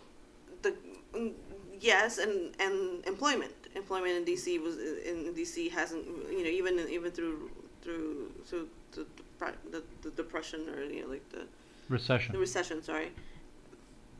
the 0.62 0.74
mm, 1.14 1.32
yes 1.80 2.18
and 2.18 2.54
and 2.60 3.04
employment 3.06 3.54
employment 3.76 4.12
in 4.16 4.24
DC 4.24 4.60
was 4.62 4.76
in 4.78 5.32
DC 5.34 5.70
hasn't 5.70 6.04
you 6.30 6.42
know 6.44 6.50
even 6.60 6.78
even 6.88 7.10
through 7.10 7.50
through 7.82 8.32
through 8.44 8.66
the 8.92 9.06
the, 9.38 9.46
the, 9.70 9.82
the 10.02 10.10
depression 10.10 10.60
or 10.68 10.82
you 10.82 11.02
know 11.02 11.08
like 11.08 11.28
the 11.30 11.46
Recession. 11.88 12.32
the 12.32 12.38
recession 12.38 12.82
sorry 12.82 13.10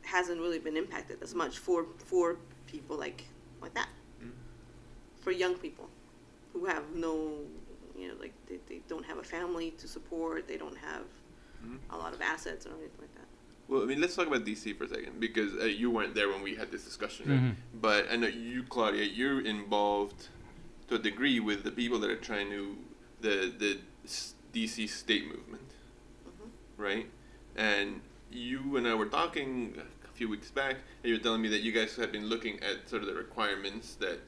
hasn't 0.03 0.39
really 0.39 0.59
been 0.59 0.77
impacted 0.77 1.17
as 1.21 1.33
much 1.35 1.57
for 1.57 1.85
for 2.05 2.37
people 2.67 2.97
like 2.97 3.25
like 3.61 3.73
that 3.73 3.89
Mm. 4.23 4.31
for 5.21 5.31
young 5.31 5.55
people 5.65 5.87
who 6.53 6.65
have 6.65 6.83
no 6.95 7.13
you 7.99 8.07
know 8.07 8.15
like 8.19 8.33
they, 8.47 8.57
they 8.69 8.79
don't 8.87 9.05
have 9.05 9.17
a 9.19 9.23
family 9.23 9.69
to 9.81 9.87
support 9.87 10.47
they 10.47 10.57
don't 10.57 10.77
have 10.77 11.05
Mhm. 11.63 11.77
a 11.95 11.97
lot 12.03 12.13
of 12.15 12.21
assets 12.21 12.65
or 12.65 12.69
anything 12.79 13.01
like 13.05 13.13
that 13.15 13.26
Well, 13.67 13.81
I 13.81 13.85
mean, 13.85 13.99
let's 13.99 14.15
talk 14.15 14.27
about 14.27 14.45
DC 14.45 14.77
for 14.77 14.85
a 14.85 14.87
second 14.89 15.19
because 15.19 15.53
uh, 15.55 15.65
you 15.65 15.91
weren't 15.91 16.15
there 16.15 16.29
when 16.29 16.41
we 16.41 16.55
had 16.55 16.71
this 16.71 16.83
discussion, 16.85 17.29
right? 17.29 17.41
Mhm. 17.41 17.55
But 17.81 18.07
I 18.09 18.15
know 18.15 18.27
you, 18.27 18.63
Claudia, 18.63 19.03
you're 19.03 19.41
involved 19.41 20.29
to 20.87 20.95
a 20.95 20.99
degree 20.99 21.39
with 21.41 21.63
the 21.63 21.71
people 21.71 21.99
that 21.99 22.09
are 22.09 22.15
trying 22.15 22.49
to 22.51 22.77
the 23.21 23.51
the 23.57 23.77
DC 24.53 24.87
state 24.87 25.27
movement, 25.27 25.67
Mhm. 26.25 26.49
right? 26.77 27.07
And 27.57 28.01
you 28.31 28.77
and 28.77 28.87
I 28.87 28.93
were 28.95 29.07
talking 29.07 29.81
a 30.05 30.11
few 30.13 30.29
weeks 30.29 30.49
back, 30.49 30.75
and 31.03 31.09
you 31.11 31.13
were 31.17 31.23
telling 31.23 31.41
me 31.41 31.49
that 31.49 31.61
you 31.61 31.71
guys 31.73 31.95
have 31.97 32.11
been 32.11 32.27
looking 32.27 32.61
at 32.63 32.87
sort 32.89 33.01
of 33.01 33.07
the 33.09 33.15
requirements 33.15 33.95
that 33.95 34.19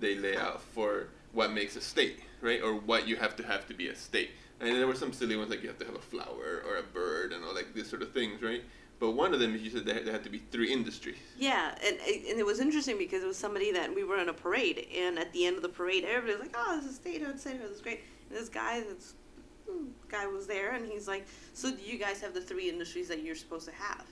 they 0.00 0.14
lay 0.16 0.36
out 0.36 0.60
for 0.74 1.08
what 1.32 1.50
makes 1.52 1.76
a 1.76 1.80
state, 1.80 2.20
right? 2.42 2.60
Or 2.62 2.74
what 2.74 3.08
you 3.08 3.16
have 3.16 3.36
to 3.36 3.42
have 3.44 3.66
to 3.68 3.74
be 3.74 3.88
a 3.88 3.96
state. 3.96 4.32
And 4.60 4.76
there 4.76 4.86
were 4.86 4.94
some 4.94 5.12
silly 5.12 5.34
ones 5.36 5.50
like 5.50 5.62
you 5.62 5.68
have 5.68 5.78
to 5.78 5.86
have 5.86 5.94
a 5.96 6.00
flower 6.12 6.62
or 6.66 6.76
a 6.76 6.82
bird 6.82 7.32
and 7.32 7.42
all 7.44 7.54
like 7.54 7.72
these 7.74 7.88
sort 7.88 8.02
of 8.02 8.12
things, 8.12 8.42
right? 8.42 8.62
But 9.02 9.16
one 9.16 9.34
of 9.34 9.40
them, 9.40 9.58
you 9.60 9.68
said 9.68 9.84
there 9.84 10.12
had 10.12 10.22
to 10.22 10.30
be 10.30 10.38
three 10.52 10.72
industries. 10.72 11.16
Yeah, 11.36 11.74
and 11.84 11.96
and 11.98 12.38
it 12.38 12.46
was 12.46 12.60
interesting 12.60 12.98
because 12.98 13.24
it 13.24 13.26
was 13.26 13.36
somebody 13.36 13.72
that 13.72 13.92
we 13.92 14.04
were 14.04 14.16
in 14.18 14.28
a 14.28 14.32
parade, 14.32 14.86
and 14.96 15.18
at 15.18 15.32
the 15.32 15.44
end 15.44 15.56
of 15.56 15.62
the 15.62 15.68
parade, 15.68 16.04
everybody 16.04 16.34
was 16.34 16.42
like, 16.42 16.54
"Oh, 16.56 16.76
this 16.80 16.88
is 16.88 16.94
statehood, 16.94 17.40
statehood, 17.40 17.68
this 17.68 17.78
is 17.78 17.82
great." 17.82 18.02
And 18.28 18.38
this 18.38 18.48
guy, 18.48 18.78
this 18.78 19.14
hmm, 19.68 19.86
guy 20.08 20.28
was 20.28 20.46
there, 20.46 20.74
and 20.74 20.86
he's 20.86 21.08
like, 21.08 21.26
"So 21.52 21.72
do 21.72 21.82
you 21.82 21.98
guys 21.98 22.20
have 22.20 22.32
the 22.32 22.40
three 22.40 22.68
industries 22.68 23.08
that 23.08 23.24
you're 23.24 23.34
supposed 23.34 23.66
to 23.66 23.74
have?" 23.74 24.06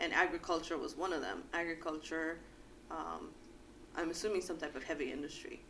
And 0.00 0.12
agriculture 0.12 0.78
was 0.78 0.96
one 0.96 1.12
of 1.12 1.20
them. 1.20 1.44
Agriculture, 1.52 2.40
um, 2.90 3.28
I'm 3.96 4.10
assuming 4.10 4.42
some 4.42 4.56
type 4.56 4.74
of 4.74 4.82
heavy 4.82 5.12
industry, 5.12 5.60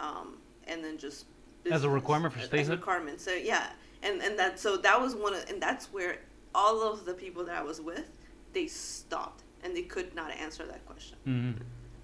um, 0.00 0.38
and 0.66 0.82
then 0.82 0.98
just 0.98 1.26
As 1.70 1.84
a 1.84 1.88
requirement 1.88 2.34
for 2.34 2.40
as- 2.40 2.46
As 2.46 2.48
statehood? 2.48 2.72
a 2.72 2.76
requirement, 2.78 3.20
so 3.20 3.30
yeah, 3.30 3.70
and 4.02 4.20
and 4.22 4.36
that 4.40 4.58
so 4.58 4.76
that 4.78 5.00
was 5.00 5.14
one 5.14 5.34
of, 5.34 5.48
and 5.48 5.62
that's 5.62 5.92
where 5.92 6.18
all 6.54 6.82
of 6.82 7.04
the 7.04 7.14
people 7.14 7.44
that 7.44 7.56
I 7.56 7.62
was 7.62 7.80
with, 7.80 8.10
they 8.52 8.66
stopped 8.66 9.42
and 9.62 9.76
they 9.76 9.82
could 9.82 10.14
not 10.14 10.30
answer 10.32 10.66
that 10.66 10.84
question. 10.86 11.16
Hmm 11.24 11.52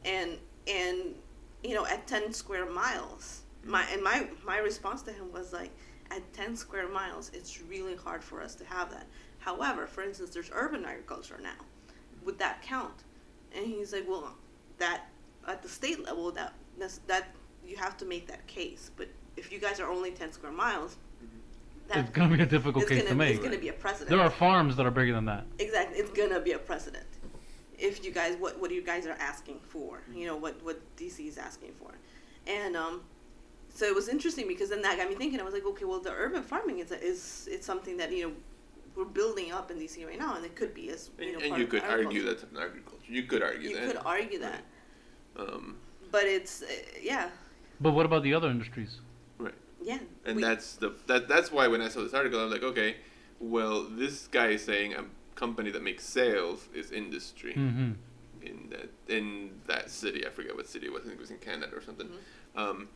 and 0.07 0.39
and 0.69 1.15
you 1.63 1.75
know 1.75 1.85
at 1.87 2.07
10 2.07 2.33
square 2.33 2.71
miles 2.71 3.43
my 3.65 3.85
and 3.93 4.03
my 4.03 4.29
my 4.45 4.59
response 4.59 5.03
to 5.03 5.13
him 5.13 5.31
was 5.33 5.53
like 5.53 5.71
at 6.11 6.33
10 6.33 6.57
square 6.57 6.89
miles 6.89 7.31
it's 7.35 7.61
really 7.63 7.97
hard 7.97 8.23
for 8.23 8.41
us 8.41 8.55
to 8.55 8.65
have 8.65 8.91
that. 8.91 9.07
However 9.41 9.87
for 9.87 10.03
instance 10.03 10.31
there's 10.31 10.51
urban 10.55 10.85
agriculture 10.85 11.41
now. 11.43 11.65
Would 12.25 12.39
that 12.39 12.63
count? 12.63 13.05
And 13.55 13.67
he's 13.67 13.93
like 13.93 14.09
well 14.09 14.35
that 14.79 15.09
at 15.49 15.63
the 15.63 15.69
state 15.69 16.05
level 16.05 16.31
that 16.33 16.55
that's, 16.79 16.99
that 17.09 17.35
you 17.67 17.77
have 17.77 17.97
to 17.97 18.05
make 18.05 18.29
that 18.29 18.47
case. 18.47 18.91
But 18.97 19.09
if 19.37 19.51
you 19.51 19.59
guys 19.59 19.81
are 19.81 19.91
only 19.91 20.13
10 20.13 20.33
square 20.33 20.53
miles 20.53 20.97
that 21.89 21.99
It's 21.99 22.11
gonna 22.11 22.37
be 22.37 22.43
a 22.43 22.47
difficult 22.47 22.87
case 22.89 22.99
gonna, 22.99 23.11
to 23.11 23.14
make. 23.16 23.34
it's 23.37 23.45
gonna 23.45 23.59
be 23.59 23.68
a 23.68 23.72
precedent 23.72 24.11
There 24.11 24.20
are 24.20 24.30
farms 24.30 24.76
that 24.76 24.87
are 24.87 24.91
bigger 24.91 25.12
than 25.14 25.24
that. 25.26 25.45
exactly 25.59 25.99
it's 25.99 26.11
gonna 26.11 26.41
be 26.41 26.53
a 26.53 26.59
precedent 26.59 27.07
if 27.78 28.05
you 28.05 28.11
guys 28.11 28.37
what 28.39 28.59
what 28.61 28.70
you 28.70 28.82
guys 28.82 29.07
are 29.07 29.16
asking 29.20 29.59
for 29.61 30.01
you 30.14 30.26
know 30.26 30.37
what 30.37 30.55
what 30.64 30.80
dc 30.97 31.18
is 31.20 31.37
asking 31.37 31.72
for 31.78 31.91
and 32.47 32.74
um 32.76 33.03
so 33.68 33.84
it 33.84 33.95
was 33.95 34.09
interesting 34.09 34.49
because 34.49 34.70
then 34.70 34.80
that 34.80 34.97
got 34.97 35.09
me 35.11 35.14
thinking 35.14 35.39
i 35.41 35.43
was 35.43 35.53
like 35.53 35.66
okay 35.66 35.84
well 35.84 36.01
the 36.01 36.11
urban 36.11 36.43
farming 36.43 36.78
is 36.78 36.91
is 36.93 37.47
it's 37.51 37.66
something 37.66 37.97
that 37.99 38.11
you 38.11 38.22
know 38.28 38.32
we're 38.97 39.05
building 39.05 39.53
up 39.53 39.70
in 39.70 39.76
dc 39.78 39.95
right 40.07 40.18
now 40.18 40.37
and 40.37 40.45
it 40.47 40.57
could 40.57 40.72
be 40.72 40.89
as 40.89 41.11
you 41.18 41.32
know 41.32 41.39
And, 41.39 41.53
and 41.53 41.59
you 41.59 41.66
could 41.66 41.82
argue 41.82 42.07
agriculture. 42.20 42.22
that's 42.30 42.43
an 42.45 42.57
agriculture. 42.66 43.12
You 43.12 43.22
could 43.24 43.43
argue 43.43 43.68
you 43.68 43.76
that. 43.76 43.87
could 43.89 44.01
argue 44.07 44.39
that 44.39 44.62
Um, 45.39 45.76
but 46.11 46.24
it's 46.24 46.62
uh, 46.62 46.66
yeah 47.03 47.28
But 47.78 47.93
what 47.93 48.07
about 48.07 48.22
the 48.22 48.32
other 48.32 48.49
industries? 48.49 49.01
Right. 49.81 49.89
yeah 49.89 49.99
And 50.24 50.37
we- 50.37 50.43
that's 50.43 50.77
the 50.77 50.95
that 51.07 51.29
that's 51.29 51.51
why 51.53 51.66
when 51.68 51.81
I 51.81 51.89
saw 51.89 52.03
this 52.03 52.14
article, 52.14 52.41
I'm 52.41 52.51
like, 52.51 52.62
okay, 52.62 52.97
well, 53.41 53.85
this 53.85 54.27
guy 54.29 54.49
is 54.49 54.64
saying 54.64 54.95
a 54.95 55.05
company 55.35 55.70
that 55.70 55.83
makes 55.83 56.05
sales 56.05 56.68
is 56.74 56.91
industry 56.91 57.53
hmm 57.55 57.93
in 58.43 58.68
that 58.70 58.89
in 59.09 59.51
that 59.66 59.91
city. 59.91 60.27
I 60.27 60.31
forget 60.31 60.55
what 60.55 60.68
city 60.68 60.87
it 60.87 60.93
was. 60.93 61.03
I 61.03 61.07
think 61.07 61.18
it 61.18 61.20
was 61.20 61.31
in 61.31 61.39
Canada 61.39 61.74
or 61.77 61.83
something. 61.83 62.07
Mm-hmm. 62.09 62.59
Um, 62.59 62.89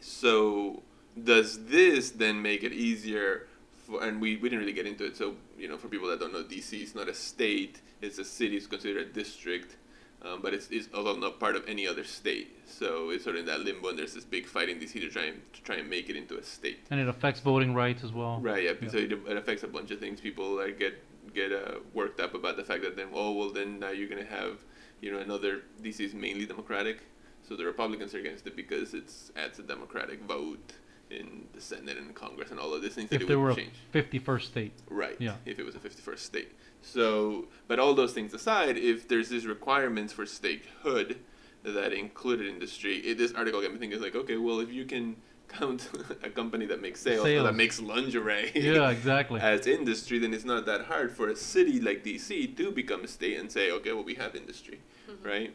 so 0.00 0.82
does 1.22 1.64
this 1.66 2.10
then 2.10 2.40
make 2.42 2.62
it 2.64 2.72
easier? 2.72 3.46
For, 3.86 4.02
and 4.02 4.20
we, 4.20 4.36
we 4.36 4.48
didn't 4.48 4.60
really 4.60 4.72
get 4.72 4.86
into 4.86 5.04
it. 5.04 5.16
So 5.16 5.34
you 5.58 5.68
know, 5.68 5.76
for 5.76 5.88
people 5.88 6.08
that 6.08 6.18
don't 6.20 6.32
know, 6.32 6.42
DC 6.42 6.82
is 6.82 6.94
not 6.94 7.08
a 7.08 7.14
state. 7.14 7.80
It's 8.00 8.18
a 8.18 8.24
city. 8.24 8.56
It's 8.56 8.66
considered 8.66 9.06
a 9.08 9.10
district. 9.12 9.76
Um, 10.24 10.40
but 10.40 10.54
it's, 10.54 10.68
it's 10.70 10.88
although 10.94 11.16
not 11.16 11.38
part 11.38 11.54
of 11.54 11.68
any 11.68 11.86
other 11.86 12.02
state, 12.02 12.56
so 12.66 13.10
it's 13.10 13.24
sort 13.24 13.36
of 13.36 13.40
in 13.40 13.46
that 13.46 13.60
limbo, 13.60 13.90
and 13.90 13.98
there's 13.98 14.14
this 14.14 14.24
big 14.24 14.46
fight 14.46 14.70
in 14.70 14.78
DC 14.78 14.92
to 14.94 15.10
try 15.10 15.24
and 15.24 15.40
to 15.52 15.62
try 15.62 15.76
and 15.76 15.90
make 15.90 16.08
it 16.08 16.16
into 16.16 16.38
a 16.38 16.42
state. 16.42 16.78
And 16.90 16.98
it 16.98 17.08
affects 17.08 17.40
voting 17.40 17.74
rights 17.74 18.02
as 18.02 18.12
well. 18.12 18.38
Right. 18.40 18.64
Yeah. 18.64 18.72
Yeah. 18.80 18.88
So 18.88 18.98
it, 18.98 19.12
it 19.12 19.36
affects 19.36 19.64
a 19.64 19.68
bunch 19.68 19.90
of 19.90 20.00
things. 20.00 20.20
People 20.20 20.56
like 20.56 20.78
get 20.78 20.94
get 21.34 21.52
uh, 21.52 21.74
worked 21.92 22.20
up 22.20 22.34
about 22.34 22.56
the 22.56 22.64
fact 22.64 22.82
that 22.84 22.96
then 22.96 23.08
oh 23.12 23.32
well 23.32 23.50
then 23.50 23.78
now 23.78 23.90
you're 23.90 24.08
gonna 24.08 24.24
have 24.24 24.58
you 25.02 25.12
know 25.12 25.18
another 25.18 25.62
DC 25.82 26.00
is 26.00 26.14
mainly 26.14 26.46
Democratic, 26.46 27.02
so 27.46 27.54
the 27.54 27.64
Republicans 27.64 28.14
are 28.14 28.18
against 28.18 28.46
it 28.46 28.56
because 28.56 28.94
it's 28.94 29.30
adds 29.36 29.58
a 29.58 29.62
Democratic 29.62 30.22
vote 30.22 30.72
in 31.14 31.46
the 31.52 31.60
Senate 31.60 31.96
and 31.96 32.14
Congress 32.14 32.50
and 32.50 32.58
all 32.60 32.74
of 32.74 32.82
these 32.82 32.94
things 32.94 33.10
If 33.12 33.26
there 33.26 33.38
would 33.38 33.44
were 33.44 33.50
a 33.50 33.54
change. 33.54 33.74
51st 33.92 34.42
state. 34.42 34.72
Right. 34.90 35.16
Yeah. 35.18 35.36
If 35.44 35.58
it 35.58 35.64
was 35.64 35.74
a 35.74 35.78
51st 35.78 36.18
state. 36.18 36.52
So, 36.82 37.46
but 37.66 37.78
all 37.78 37.94
those 37.94 38.12
things 38.12 38.34
aside, 38.34 38.76
if 38.76 39.08
there's 39.08 39.28
these 39.28 39.46
requirements 39.46 40.12
for 40.12 40.26
statehood 40.26 41.18
that 41.62 41.92
included 41.92 42.46
industry, 42.46 42.96
it, 42.98 43.18
this 43.18 43.32
article 43.32 43.62
got 43.62 43.72
me 43.72 43.78
thinking, 43.78 43.96
is 43.96 44.02
like, 44.04 44.14
okay, 44.14 44.36
well, 44.36 44.60
if 44.60 44.70
you 44.70 44.84
can 44.84 45.16
count 45.48 45.88
a 46.22 46.28
company 46.28 46.66
that 46.66 46.82
makes 46.82 47.00
sales, 47.00 47.24
Sales. 47.24 47.44
that 47.44 47.54
makes 47.54 47.80
lingerie 47.80 48.52
Yeah, 48.54 48.90
exactly. 48.90 49.40
as 49.42 49.66
industry, 49.66 50.18
then 50.18 50.34
it's 50.34 50.44
not 50.44 50.66
that 50.66 50.82
hard 50.82 51.12
for 51.12 51.28
a 51.28 51.36
city 51.36 51.80
like 51.80 52.04
DC 52.04 52.56
to 52.56 52.70
become 52.70 53.04
a 53.04 53.08
state 53.08 53.38
and 53.38 53.50
say, 53.50 53.70
okay, 53.70 53.92
well, 53.92 54.04
we 54.04 54.14
have 54.14 54.34
industry, 54.34 54.80
mm-hmm. 55.10 55.26
right? 55.26 55.54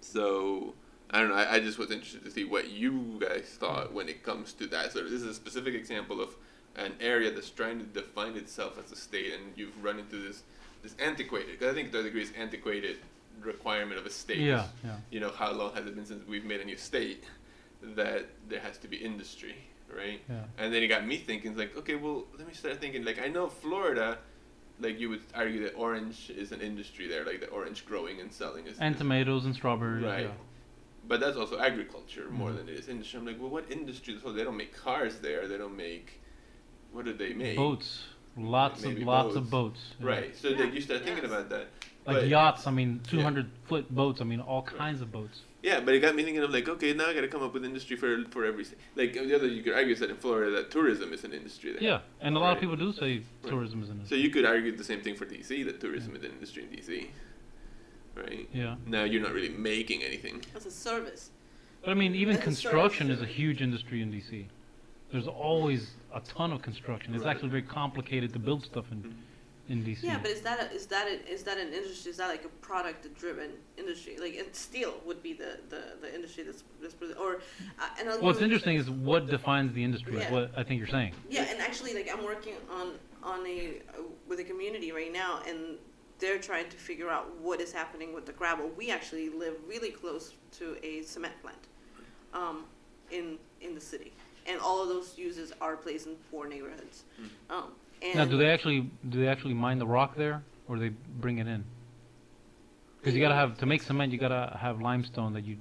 So, 0.00 0.74
I 1.10 1.20
don't 1.20 1.30
know. 1.30 1.36
I, 1.36 1.54
I 1.54 1.60
just 1.60 1.78
was 1.78 1.90
interested 1.90 2.24
to 2.24 2.30
see 2.30 2.44
what 2.44 2.70
you 2.70 3.18
guys 3.18 3.56
thought 3.58 3.92
when 3.92 4.08
it 4.08 4.22
comes 4.22 4.52
to 4.54 4.66
that. 4.68 4.92
So, 4.92 5.02
this 5.02 5.12
is 5.12 5.24
a 5.24 5.34
specific 5.34 5.74
example 5.74 6.20
of 6.20 6.34
an 6.76 6.92
area 7.00 7.30
that's 7.30 7.50
trying 7.50 7.78
to 7.78 7.84
define 7.84 8.36
itself 8.36 8.78
as 8.82 8.92
a 8.92 8.96
state, 8.96 9.32
and 9.32 9.52
you've 9.56 9.82
run 9.82 9.98
into 9.98 10.16
this 10.16 10.42
this 10.82 10.94
antiquated. 11.00 11.58
Because 11.58 11.72
I 11.72 11.74
think 11.74 11.92
to 11.92 12.00
a 12.00 12.02
degree, 12.02 12.22
it's 12.22 12.32
antiquated 12.38 12.98
requirement 13.40 13.98
of 13.98 14.06
a 14.06 14.10
state. 14.10 14.38
Yeah, 14.38 14.66
yeah. 14.84 14.96
You 15.10 15.20
know, 15.20 15.30
how 15.30 15.52
long 15.52 15.74
has 15.74 15.86
it 15.86 15.94
been 15.94 16.06
since 16.06 16.26
we've 16.26 16.44
made 16.44 16.60
a 16.60 16.64
new 16.64 16.76
state 16.76 17.24
that 17.82 18.26
there 18.48 18.60
has 18.60 18.78
to 18.78 18.88
be 18.88 18.96
industry, 18.96 19.56
right? 19.94 20.20
Yeah. 20.28 20.42
And 20.58 20.72
then 20.72 20.82
it 20.82 20.88
got 20.88 21.06
me 21.06 21.16
thinking, 21.16 21.56
like, 21.56 21.76
okay, 21.76 21.94
well, 21.94 22.24
let 22.36 22.46
me 22.46 22.54
start 22.54 22.80
thinking. 22.80 23.04
Like, 23.04 23.20
I 23.20 23.28
know 23.28 23.48
Florida, 23.48 24.18
like 24.80 24.98
you 25.00 25.08
would 25.10 25.22
argue 25.34 25.62
that 25.64 25.74
orange 25.74 26.30
is 26.30 26.52
an 26.52 26.60
industry 26.60 27.08
there, 27.08 27.24
like 27.24 27.40
the 27.40 27.48
orange 27.48 27.84
growing 27.84 28.20
and 28.20 28.32
selling 28.32 28.66
is. 28.66 28.78
And 28.78 28.96
tomatoes 28.96 29.44
and 29.44 29.54
strawberries. 29.54 30.04
Right. 30.04 30.24
Yeah. 30.24 30.30
But 31.08 31.20
that's 31.20 31.36
also 31.38 31.58
agriculture 31.58 32.26
more 32.30 32.50
Mhm. 32.50 32.56
than 32.58 32.68
it 32.68 32.74
is 32.78 32.88
industry. 32.88 33.18
I'm 33.18 33.26
like, 33.26 33.40
well, 33.40 33.48
what 33.50 33.70
industry? 33.70 34.18
So 34.22 34.30
they 34.32 34.44
don't 34.44 34.56
make 34.58 34.74
cars 34.76 35.18
there. 35.20 35.48
They 35.48 35.56
don't 35.56 35.76
make. 35.76 36.20
What 36.92 37.06
do 37.06 37.12
they 37.14 37.32
make? 37.32 37.56
Boats. 37.56 38.04
Lots 38.36 38.82
Maybe 38.84 39.00
of 39.02 39.06
lots 39.08 39.24
boats. 39.28 39.36
of 39.36 39.50
boats. 39.50 39.80
yeah. 40.00 40.06
Right. 40.06 40.36
So 40.36 40.48
Yeah, 40.48 40.60
like 40.60 40.74
you 40.74 40.80
start 40.80 41.02
thinking 41.02 41.24
yes. 41.24 41.32
about 41.32 41.48
that. 41.50 41.68
Like 42.06 42.16
But- 42.18 42.28
yachts. 42.28 42.66
I 42.66 42.70
mean, 42.70 43.00
200 43.08 43.46
foot 43.64 43.90
boats. 43.90 44.20
I 44.20 44.24
mean, 44.24 44.40
all 44.40 44.62
Right. 44.62 44.76
kinds 44.78 45.00
of 45.00 45.10
boats. 45.10 45.40
Yeah, 45.62 45.80
but 45.80 45.92
it 45.94 45.98
got 46.00 46.14
me 46.14 46.22
thinking 46.22 46.42
of 46.42 46.50
like, 46.50 46.68
okay, 46.68 46.92
now 46.92 47.06
I 47.06 47.14
got 47.14 47.22
to 47.22 47.28
come 47.28 47.42
up 47.42 47.52
with 47.52 47.64
industry 47.64 47.96
for 47.96 48.24
for 48.30 48.44
every 48.44 48.64
like 48.94 49.12
the 49.14 49.34
other 49.34 49.48
you 49.48 49.62
could 49.62 49.72
argue 49.72 49.92
is 49.92 49.98
that 50.00 50.08
in 50.10 50.16
Florida 50.16 50.50
that 50.52 50.70
tourism 50.70 51.12
is 51.12 51.24
an 51.24 51.32
industry 51.32 51.72
there. 51.72 51.82
Yeah, 51.82 52.00
and 52.20 52.36
a 52.36 52.38
lot 52.38 52.54
of 52.54 52.60
people 52.60 52.76
do 52.76 52.92
say 52.92 53.14
Right. 53.42 53.50
tourism 53.50 53.82
is 53.82 53.88
in 53.88 54.04
So 54.06 54.14
you 54.14 54.30
could 54.30 54.44
argue 54.44 54.70
the 54.76 54.84
same 54.84 55.00
thing 55.00 55.16
for 55.16 55.24
DC 55.26 55.64
that 55.64 55.80
tourism 55.80 56.14
is 56.14 56.22
an 56.22 56.30
industry 56.32 56.62
in 56.64 56.70
DC, 56.70 57.08
right? 58.18 58.48
Yeah. 58.52 58.76
Now 58.86 59.04
you're 59.04 59.22
not 59.22 59.32
really 59.32 59.48
making 59.48 60.02
anything. 60.02 60.42
as 60.54 60.66
a 60.66 60.70
service 60.70 61.30
But 61.82 61.90
I 61.90 61.94
mean, 61.94 62.14
even 62.14 62.34
That's 62.34 62.42
a 62.42 62.44
construction 62.44 63.10
is 63.10 63.22
a 63.22 63.26
huge 63.26 63.62
industry 63.62 64.02
in 64.02 64.12
DC. 64.12 64.46
There's 65.12 65.28
always 65.28 65.92
a 66.14 66.20
ton 66.20 66.52
of 66.52 66.60
construction. 66.62 67.14
It's 67.14 67.24
Right. 67.24 67.30
actually 67.30 67.48
very 67.50 67.62
complicated 67.62 68.32
to 68.34 68.38
build 68.38 68.64
stuff 68.64 68.86
in 68.92 69.14
in 69.68 69.84
DC. 69.84 70.02
Yeah, 70.02 70.18
but 70.20 70.30
is 70.30 70.40
that 70.40 70.58
a, 70.60 70.74
is 70.74 70.86
that 70.86 71.06
a, 71.06 71.30
is 71.30 71.42
that 71.42 71.58
an 71.58 71.72
industry? 71.72 72.10
Is 72.10 72.16
that 72.16 72.28
like 72.28 72.44
a 72.44 72.48
product 72.66 73.06
driven 73.18 73.50
industry? 73.76 74.16
Like 74.18 74.48
steel 74.52 74.94
would 75.06 75.22
be 75.22 75.34
the, 75.34 75.60
the, 75.68 75.82
the 76.00 76.14
industry 76.14 76.44
that's, 76.44 76.64
that's 76.80 76.94
or 77.14 77.36
uh, 77.78 77.88
and 77.98 78.08
I'll 78.08 78.20
What's 78.20 78.40
interesting 78.40 78.76
is 78.76 78.90
what 78.90 79.26
defines 79.26 79.72
the 79.74 79.84
industry. 79.84 80.18
Yeah. 80.18 80.32
what 80.32 80.52
I 80.56 80.62
think 80.62 80.78
you're 80.78 80.88
saying. 80.88 81.12
Yeah, 81.28 81.46
and 81.50 81.60
actually, 81.60 81.94
like 81.94 82.08
I'm 82.12 82.24
working 82.24 82.54
on 82.70 82.92
on 83.22 83.46
a 83.46 83.82
uh, 83.90 84.02
with 84.26 84.40
a 84.40 84.44
community 84.44 84.90
right 84.92 85.12
now, 85.12 85.40
and 85.46 85.76
they're 86.18 86.38
trying 86.38 86.68
to 86.68 86.76
figure 86.76 87.08
out 87.10 87.36
what 87.40 87.60
is 87.60 87.72
happening 87.72 88.12
with 88.14 88.26
the 88.26 88.32
gravel. 88.32 88.70
We 88.76 88.90
actually 88.90 89.28
live 89.28 89.54
really 89.68 89.90
close 89.90 90.34
to 90.58 90.76
a 90.82 91.02
cement 91.02 91.34
plant, 91.42 91.58
um, 92.34 92.64
in 93.10 93.38
in 93.60 93.74
the 93.74 93.80
city, 93.80 94.12
and 94.46 94.60
all 94.60 94.82
of 94.82 94.88
those 94.88 95.16
uses 95.18 95.52
are 95.60 95.76
placed 95.76 96.06
in 96.06 96.14
poor 96.30 96.48
neighborhoods. 96.48 97.04
Um, 97.50 97.72
and 98.02 98.14
Now, 98.16 98.24
do 98.24 98.36
they 98.36 98.50
actually 98.50 98.90
do 99.08 99.20
they 99.20 99.28
actually 99.28 99.54
mine 99.54 99.78
the 99.78 99.86
rock 99.86 100.14
there, 100.16 100.42
or 100.68 100.76
do 100.76 100.82
they 100.82 100.94
bring 101.20 101.38
it 101.38 101.46
in? 101.46 101.64
Because 103.00 103.14
you 103.14 103.20
gotta 103.20 103.34
have 103.34 103.56
to 103.58 103.66
make 103.66 103.82
cement. 103.82 104.12
You 104.12 104.18
gotta 104.18 104.56
have 104.60 104.80
limestone 104.80 105.32
that 105.34 105.44
you 105.44 105.56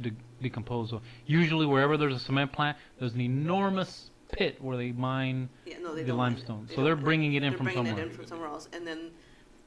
de- 0.00 0.12
decompose. 0.42 0.90
So 0.90 1.00
usually, 1.26 1.66
wherever 1.66 1.96
there's 1.96 2.14
a 2.14 2.18
cement 2.20 2.52
plant, 2.52 2.76
there's 2.98 3.14
an 3.14 3.20
enormous 3.20 4.10
pit 4.32 4.60
where 4.60 4.76
they 4.76 4.92
mine. 4.92 5.48
yeah, 5.64 5.78
no, 5.82 5.94
they 5.94 6.02
the 6.02 6.08
don't 6.08 6.16
mine 6.18 6.32
limestone. 6.34 6.66
They 6.68 6.74
So 6.74 6.84
they're 6.84 6.96
bringing 6.96 7.34
it 7.34 7.42
in 7.42 7.50
they're 7.50 7.56
from 7.56 7.64
bringing 7.66 7.86
somewhere. 7.86 8.04
it 8.04 8.08
in 8.10 8.14
from 8.14 8.26
somewhere 8.26 8.48
else, 8.48 8.68
and 8.72 8.86
then 8.86 9.10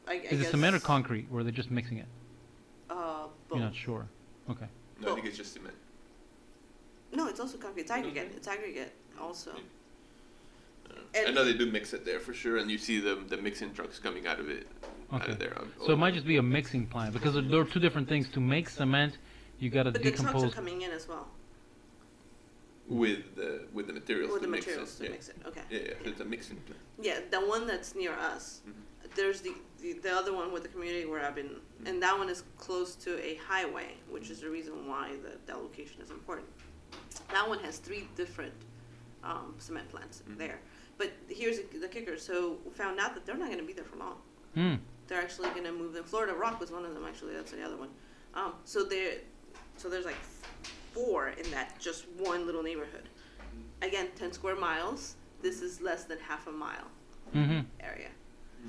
I, 0.08 0.14
I 0.14 0.16
Is 0.16 0.40
guess, 0.40 0.48
it 0.48 0.52
cement 0.52 0.76
or 0.76 0.80
concrete, 0.80 1.28
or 1.32 1.40
are 1.40 1.44
they 1.44 1.52
just 1.52 1.72
mixing 1.72 1.98
it? 1.98 2.06
Uh, 2.90 3.28
You're 3.52 3.60
not 3.60 3.76
sure. 3.76 4.08
Okay. 4.50 4.68
No, 5.02 5.12
I 5.12 5.16
think 5.16 5.28
it's 5.28 5.38
just 5.38 5.54
cement. 5.54 5.76
No, 7.14 7.28
it's 7.28 7.40
also 7.40 7.58
concrete. 7.58 7.84
It's 7.84 7.92
aggregate. 7.92 8.30
Mm-hmm. 8.30 8.38
It's 8.38 8.48
aggregate 8.48 8.92
also. 9.20 9.52
Uh, 9.52 10.94
I 11.16 11.20
And- 11.20 11.36
know 11.36 11.44
they 11.44 11.54
do 11.54 11.70
mix 11.72 11.94
it 11.94 12.06
there 12.06 12.20
for 12.20 12.34
sure, 12.34 12.58
and 12.58 12.70
you 12.72 12.78
see 12.78 13.00
the 13.00 13.16
the 13.28 13.38
mixing 13.38 13.74
trucks 13.74 14.00
coming 14.00 14.28
out 14.28 14.40
of 14.40 14.50
it 14.50 14.68
out 15.12 15.28
of 15.28 15.40
there. 15.40 15.56
So 15.86 15.92
it 15.94 15.98
might 15.98 16.14
just 16.14 16.28
be 16.28 16.38
a 16.38 16.44
mixing 16.44 16.86
plant 16.88 17.14
because 17.14 17.34
there 17.34 17.44
there 17.44 17.62
are 17.62 17.66
two 17.66 17.80
different 17.80 18.08
things. 18.08 18.30
To 18.30 18.40
make 18.40 18.70
cement, 18.70 19.18
you 19.60 19.70
got 19.70 19.84
to 19.84 19.92
decompose. 19.92 20.18
But 20.20 20.34
the 20.34 20.40
trucks 20.40 20.54
are 20.54 20.56
coming 20.56 20.82
in 20.82 20.92
as 20.92 21.08
well 21.08 21.28
with 22.88 23.36
the 23.36 23.66
with 23.74 23.88
the 23.88 23.94
materials 23.94 24.32
with 24.32 24.42
to 24.42 24.48
the 24.48 24.52
mix 24.52 24.66
materials 24.66 24.96
it. 24.96 24.98
to 24.98 25.04
yeah. 25.04 25.10
mix 25.12 25.30
it. 25.30 25.36
Okay. 25.46 25.62
Yeah, 25.70 25.80
yeah, 25.80 25.94
so 26.04 26.10
it's 26.10 26.22
a 26.22 26.26
mixing 26.26 26.58
plant. 26.58 26.82
Yeah, 27.02 27.20
the 27.30 27.42
one 27.46 27.68
that's 27.68 27.96
near 27.96 28.14
us. 28.14 28.62
Mhm. 28.68 28.74
There's 29.16 29.42
the, 29.42 29.54
the 29.82 29.94
the 29.94 30.12
other 30.12 30.34
one 30.34 30.52
with 30.52 30.64
the 30.64 30.70
community 30.70 31.06
where 31.06 31.24
I've 31.26 31.36
been, 31.36 31.52
and 31.86 32.02
that 32.04 32.18
one 32.18 32.30
is 32.30 32.44
close 32.58 32.96
to 32.96 33.20
a 33.24 33.36
highway, 33.48 33.96
which 34.10 34.30
is 34.30 34.42
the 34.42 34.50
reason 34.50 34.88
why 34.88 35.12
the, 35.24 35.38
that 35.46 35.58
location 35.62 36.02
is 36.02 36.10
important. 36.12 36.48
That 37.32 37.48
one 37.48 37.60
has 37.60 37.78
three 37.78 38.08
different 38.16 38.54
um, 39.24 39.56
cement 39.58 39.90
plants 39.90 40.24
Mhm. 40.30 40.38
there. 40.38 40.60
But 40.98 41.12
here's 41.28 41.60
the, 41.60 41.88
kicker. 41.88 42.18
So 42.18 42.58
we 42.66 42.72
found 42.72 43.00
out 43.00 43.14
that 43.14 43.26
they're 43.26 43.38
not 43.38 43.48
going 43.48 43.60
to 43.60 43.66
be 43.66 43.74
there 43.74 43.86
for 43.86 43.98
long. 43.98 44.18
Hmm. 44.56 44.76
They're 45.08 45.22
actually 45.22 45.50
going 45.50 45.64
to 45.66 45.72
move 45.72 45.94
them. 45.94 46.04
Florida 46.04 46.34
Rock 46.34 46.60
was 46.60 46.72
one 46.72 46.86
of 46.86 46.94
them. 46.94 47.04
Actually, 47.06 47.34
that's 47.36 47.52
the 47.52 47.64
other 47.64 47.78
one. 47.78 47.90
Um, 48.34 48.54
so 48.66 48.84
there, 48.84 49.14
so 49.78 49.90
there's 49.90 50.06
like 50.06 50.18
four 50.94 51.30
in 51.30 51.50
that 51.52 51.80
just 51.80 52.08
one 52.18 52.46
little 52.46 52.64
neighborhood. 52.64 53.10
Again, 53.82 54.08
ten 54.16 54.32
square 54.32 54.56
miles. 54.56 55.16
This 55.42 55.62
is 55.62 55.82
less 55.82 56.06
than 56.06 56.18
half 56.20 56.48
a 56.48 56.52
mile 56.52 56.88
hmm 57.34 57.60
area. 57.80 58.10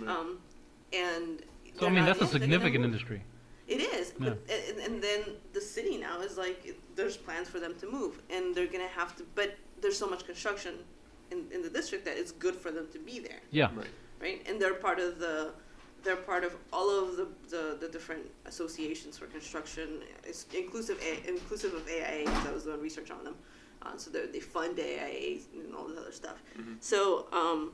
Right. 0.00 0.10
Um, 0.16 0.38
and 0.92 1.42
So 1.78 1.86
I 1.86 1.90
mean, 1.90 2.04
that's 2.04 2.20
a 2.20 2.24
yeah, 2.24 2.30
they're 2.30 2.38
gonna 2.38 2.50
significant 2.50 2.84
industry. 2.84 3.22
It 3.66 3.80
is, 3.82 4.14
but 4.18 4.38
and, 4.48 4.78
and 4.78 5.02
then 5.02 5.20
the 5.52 5.60
city 5.60 5.98
now 5.98 6.20
is 6.22 6.38
like 6.38 6.74
there's 6.94 7.16
plans 7.16 7.48
for 7.48 7.60
them 7.60 7.74
to 7.80 7.90
move, 7.90 8.22
and 8.30 8.54
they're 8.54 8.66
gonna 8.66 8.88
have 8.88 9.14
to. 9.16 9.24
But 9.34 9.56
there's 9.80 9.98
so 9.98 10.08
much 10.08 10.24
construction 10.24 10.74
in, 11.30 11.44
in 11.52 11.60
the 11.62 11.68
district 11.68 12.04
that 12.06 12.16
it's 12.16 12.32
good 12.32 12.54
for 12.54 12.70
them 12.70 12.86
to 12.92 12.98
be 12.98 13.18
there, 13.18 13.40
Yeah. 13.50 13.68
right. 13.76 13.86
right? 14.20 14.46
And 14.48 14.60
they're 14.60 14.74
part 14.74 14.98
of 14.98 15.18
the. 15.18 15.52
They're 16.04 16.14
part 16.32 16.44
of 16.44 16.54
all 16.72 16.88
of 16.90 17.16
the, 17.16 17.26
the, 17.50 17.76
the 17.80 17.88
different 17.88 18.30
associations 18.46 19.18
for 19.18 19.26
construction, 19.26 20.00
it's 20.22 20.46
inclusive 20.56 20.96
A, 21.02 21.28
inclusive 21.28 21.74
of 21.74 21.84
AIA 21.88 22.24
because 22.24 22.46
I 22.46 22.52
was 22.52 22.62
doing 22.64 22.80
research 22.80 23.10
on 23.10 23.24
them. 23.24 23.34
Uh, 23.82 23.96
so 23.96 24.08
they 24.08 24.26
they 24.26 24.38
fund 24.38 24.78
AIA 24.78 25.38
and 25.54 25.74
all 25.74 25.88
this 25.88 25.98
other 25.98 26.12
stuff. 26.12 26.40
Mhm. 26.56 26.76
So 26.80 27.26
um, 27.32 27.72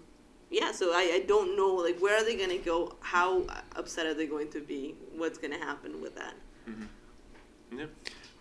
yeah, 0.51 0.73
so 0.73 0.93
I, 0.93 1.11
I 1.23 1.25
don't 1.27 1.57
know 1.57 1.75
like 1.75 1.99
where 2.01 2.17
are 2.21 2.25
they 2.25 2.37
gonna 2.37 2.59
go? 2.59 2.97
How 3.01 3.45
upset 3.77 4.07
are 4.07 4.15
they 4.15 4.27
going 4.27 4.51
to 4.53 4.61
be? 4.61 4.95
What's 5.17 5.39
gonna 5.39 5.59
happen 5.59 6.01
with 6.01 6.15
that? 6.17 6.35
Mm-hmm. 6.69 7.79
Yeah. 7.79 7.87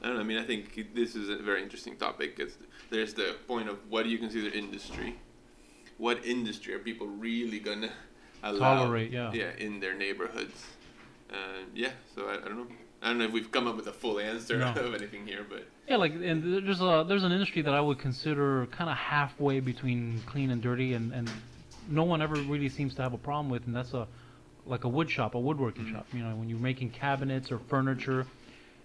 I 0.01 0.07
don't 0.07 0.15
know. 0.15 0.21
I 0.21 0.25
mean, 0.25 0.37
I 0.37 0.43
think 0.43 0.93
this 0.93 1.15
is 1.15 1.29
a 1.29 1.37
very 1.37 1.63
interesting 1.63 1.95
topic 1.95 2.35
because 2.35 2.57
there's 2.89 3.13
the 3.13 3.35
point 3.47 3.69
of 3.69 3.77
what 3.89 4.03
do 4.03 4.09
you 4.09 4.17
consider 4.17 4.53
industry? 4.55 5.15
What 5.97 6.25
industry 6.25 6.73
are 6.73 6.79
people 6.79 7.07
really 7.07 7.59
gonna 7.59 7.91
allow? 8.43 8.75
Tolerate, 8.83 9.11
yeah. 9.11 9.31
Yeah, 9.33 9.51
in 9.57 9.79
their 9.79 9.93
neighborhoods. 9.95 10.65
Uh, 11.31 11.35
yeah. 11.73 11.91
So 12.15 12.27
I, 12.27 12.33
I 12.33 12.47
don't 12.49 12.57
know. 12.57 12.67
I 13.01 13.07
don't 13.07 13.17
know 13.17 13.25
if 13.25 13.31
we've 13.31 13.51
come 13.51 13.67
up 13.67 13.75
with 13.75 13.87
a 13.87 13.91
full 13.93 14.19
answer 14.19 14.57
No. 14.57 14.69
of 14.71 14.93
anything 14.93 15.27
here, 15.27 15.45
but 15.49 15.67
Yeah, 15.89 15.97
like 15.97 16.13
and 16.13 16.65
there's 16.65 16.79
a 16.81 17.03
there's 17.07 17.23
an 17.23 17.31
industry 17.31 17.61
that 17.61 17.73
I 17.73 17.81
would 17.81 17.99
consider 17.99 18.65
kind 18.67 18.89
of 18.89 18.95
halfway 18.97 19.59
between 19.59 20.21
clean 20.25 20.49
and 20.51 20.61
dirty, 20.61 20.93
and 20.93 21.13
and 21.13 21.29
no 21.87 22.03
one 22.03 22.21
ever 22.21 22.41
really 22.41 22.69
seems 22.69 22.95
to 22.95 23.01
have 23.01 23.13
a 23.13 23.17
problem 23.17 23.49
with, 23.49 23.65
and 23.65 23.75
that's 23.75 23.93
a 23.93 24.07
like 24.65 24.83
a 24.85 24.89
wood 24.89 25.09
shop, 25.09 25.35
a 25.35 25.39
woodworking 25.39 25.85
Mhm. 25.85 25.91
shop. 25.91 26.07
You 26.13 26.23
know, 26.23 26.35
when 26.35 26.49
you're 26.49 26.59
making 26.59 26.91
cabinets 26.91 27.51
or 27.51 27.59
furniture, 27.59 28.27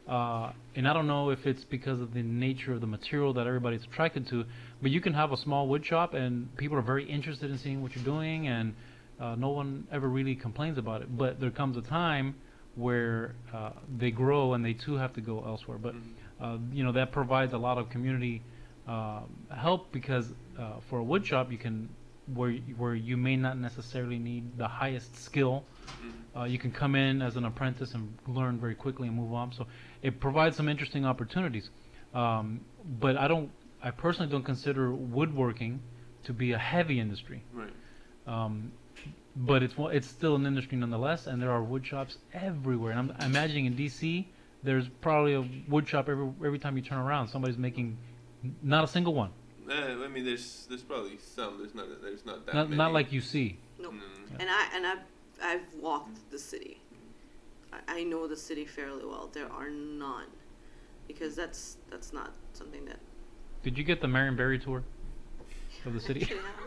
uh, 0.07 0.53
and 0.74 0.88
I 0.88 0.92
don't 0.92 1.07
know 1.07 1.30
if 1.30 1.46
it's 1.46 1.64
because 1.64 2.01
of 2.01 2.14
the 2.14 2.22
nature 2.22 2.72
of 2.72 2.80
the 2.80 2.86
material 2.86 3.32
that 3.34 3.46
everybody's 3.46 3.84
attracted 3.84 4.26
to, 4.28 4.44
but 4.80 4.90
you 4.90 5.01
can 5.01 5.12
have 5.14 5.32
a 5.32 5.36
small 5.36 5.68
wood 5.68 5.84
shop, 5.84 6.14
and 6.14 6.55
people 6.57 6.76
are 6.78 6.82
very 6.82 7.05
interested 7.05 7.51
in 7.51 7.59
seeing 7.59 7.82
what 7.82 7.94
you're 7.94 8.05
doing, 8.05 8.49
and 8.49 8.74
uh, 9.20 9.34
no 9.36 9.51
one 9.51 9.86
ever 9.92 10.09
really 10.09 10.34
complains 10.34 10.78
about 10.78 11.03
it. 11.03 11.16
But 11.16 11.40
there 11.40 11.51
comes 11.51 11.76
a 11.76 11.82
time 11.82 12.34
where 12.74 13.34
uh, 13.53 13.70
they 13.99 14.11
grow 14.11 14.55
and 14.55 14.64
they 14.64 14.72
too 14.72 14.94
have 14.96 15.12
to 15.14 15.20
go 15.20 15.44
elsewhere. 15.44 15.78
But 15.78 15.94
uh, 16.40 16.59
you 16.72 16.84
know 16.84 16.92
that 16.92 17.12
provides 17.12 17.53
a 17.53 17.59
lot 17.59 17.78
of 17.78 17.90
community 17.90 18.42
um, 18.86 19.46
help 19.55 19.92
because 19.92 20.32
uh, 20.59 20.80
for 20.88 20.99
a 20.99 21.05
wood 21.05 21.26
shop 21.26 21.51
you 21.53 21.59
can 21.59 21.88
where 22.35 22.53
where 22.76 22.95
you 22.95 23.16
may 23.16 23.37
not 23.37 23.59
necessarily 23.59 24.18
need 24.18 24.57
the 24.59 24.68
highest 24.68 25.16
skill 25.16 25.64
uh, 26.37 26.45
you 26.45 26.59
can 26.59 26.70
come 26.70 26.95
in 26.95 27.22
as 27.22 27.37
an 27.37 27.45
apprentice 27.45 27.95
and 27.95 28.12
learn 28.26 28.59
very 28.59 28.74
quickly 28.74 29.09
and 29.09 29.16
move 29.16 29.33
on 29.33 29.53
so 29.53 29.66
it 30.03 30.20
provides 30.20 30.57
some 30.57 30.68
interesting 30.68 31.05
opportunities 31.05 31.70
um, 32.14 32.61
but 33.01 33.16
I 33.16 33.29
don't 33.29 33.51
I 33.83 33.91
personally 33.91 34.31
don't 34.31 34.45
consider 34.45 34.93
woodworking 34.93 35.81
to 36.24 36.33
be 36.33 36.53
a 36.53 36.59
heavy 36.59 37.01
industry 37.01 37.43
right. 37.55 37.72
um, 38.26 38.72
but 39.37 39.62
it's 39.62 39.74
it's 39.79 40.07
still 40.07 40.35
an 40.35 40.47
industry 40.47 40.76
nonetheless, 40.76 41.26
and 41.26 41.41
there 41.41 41.51
are 41.51 41.62
wood 41.62 41.87
shops 41.87 42.18
everywhere. 42.33 42.93
And 42.93 43.12
I'm 43.12 43.31
imagining 43.31 43.66
in 43.66 43.74
DC, 43.74 44.26
there's 44.62 44.89
probably 45.01 45.35
a 45.35 45.49
wood 45.68 45.89
shop 45.89 46.09
every 46.09 46.29
every 46.45 46.59
time 46.59 46.76
you 46.76 46.83
turn 46.83 46.99
around. 46.99 47.29
Somebody's 47.29 47.59
making 47.59 47.97
not 48.62 48.85
a 48.85 48.89
single 48.89 49.14
one, 49.14 49.31
Uh, 49.69 50.05
I 50.05 50.09
mean, 50.09 50.25
there's 50.25 50.66
there's 50.69 50.83
probably 50.83 51.19
some. 51.19 51.59
There's 51.59 51.75
not 51.75 51.87
there's 52.01 52.25
not 52.25 52.47
that 52.47 52.55
not, 52.55 52.71
many. 52.71 52.79
not 52.79 52.93
like 52.93 53.12
you 53.12 53.21
see. 53.21 53.59
Nope. 53.79 53.95
Mm. 53.95 54.41
And 54.41 54.49
I 54.49 54.69
and 54.75 54.87
I 54.87 54.95
I've 55.43 55.75
walked 55.81 56.31
the 56.31 56.39
city. 56.39 56.81
I, 57.73 58.01
I 58.01 58.05
know 58.05 58.27
the 58.27 58.37
city 58.37 58.64
fairly 58.64 59.05
well. 59.05 59.29
There 59.33 59.51
are 59.53 59.69
none, 59.69 60.29
because 61.07 61.37
that's 61.37 61.77
that's 61.91 62.12
not 62.12 62.33
something 62.53 62.85
that. 62.87 62.99
Did 63.62 63.77
you 63.77 63.85
get 63.85 64.01
the 64.01 64.09
Marion 64.09 64.37
Barry 64.37 64.59
tour 64.59 64.83
of 65.85 65.93
the 65.93 66.01
city? 66.01 66.29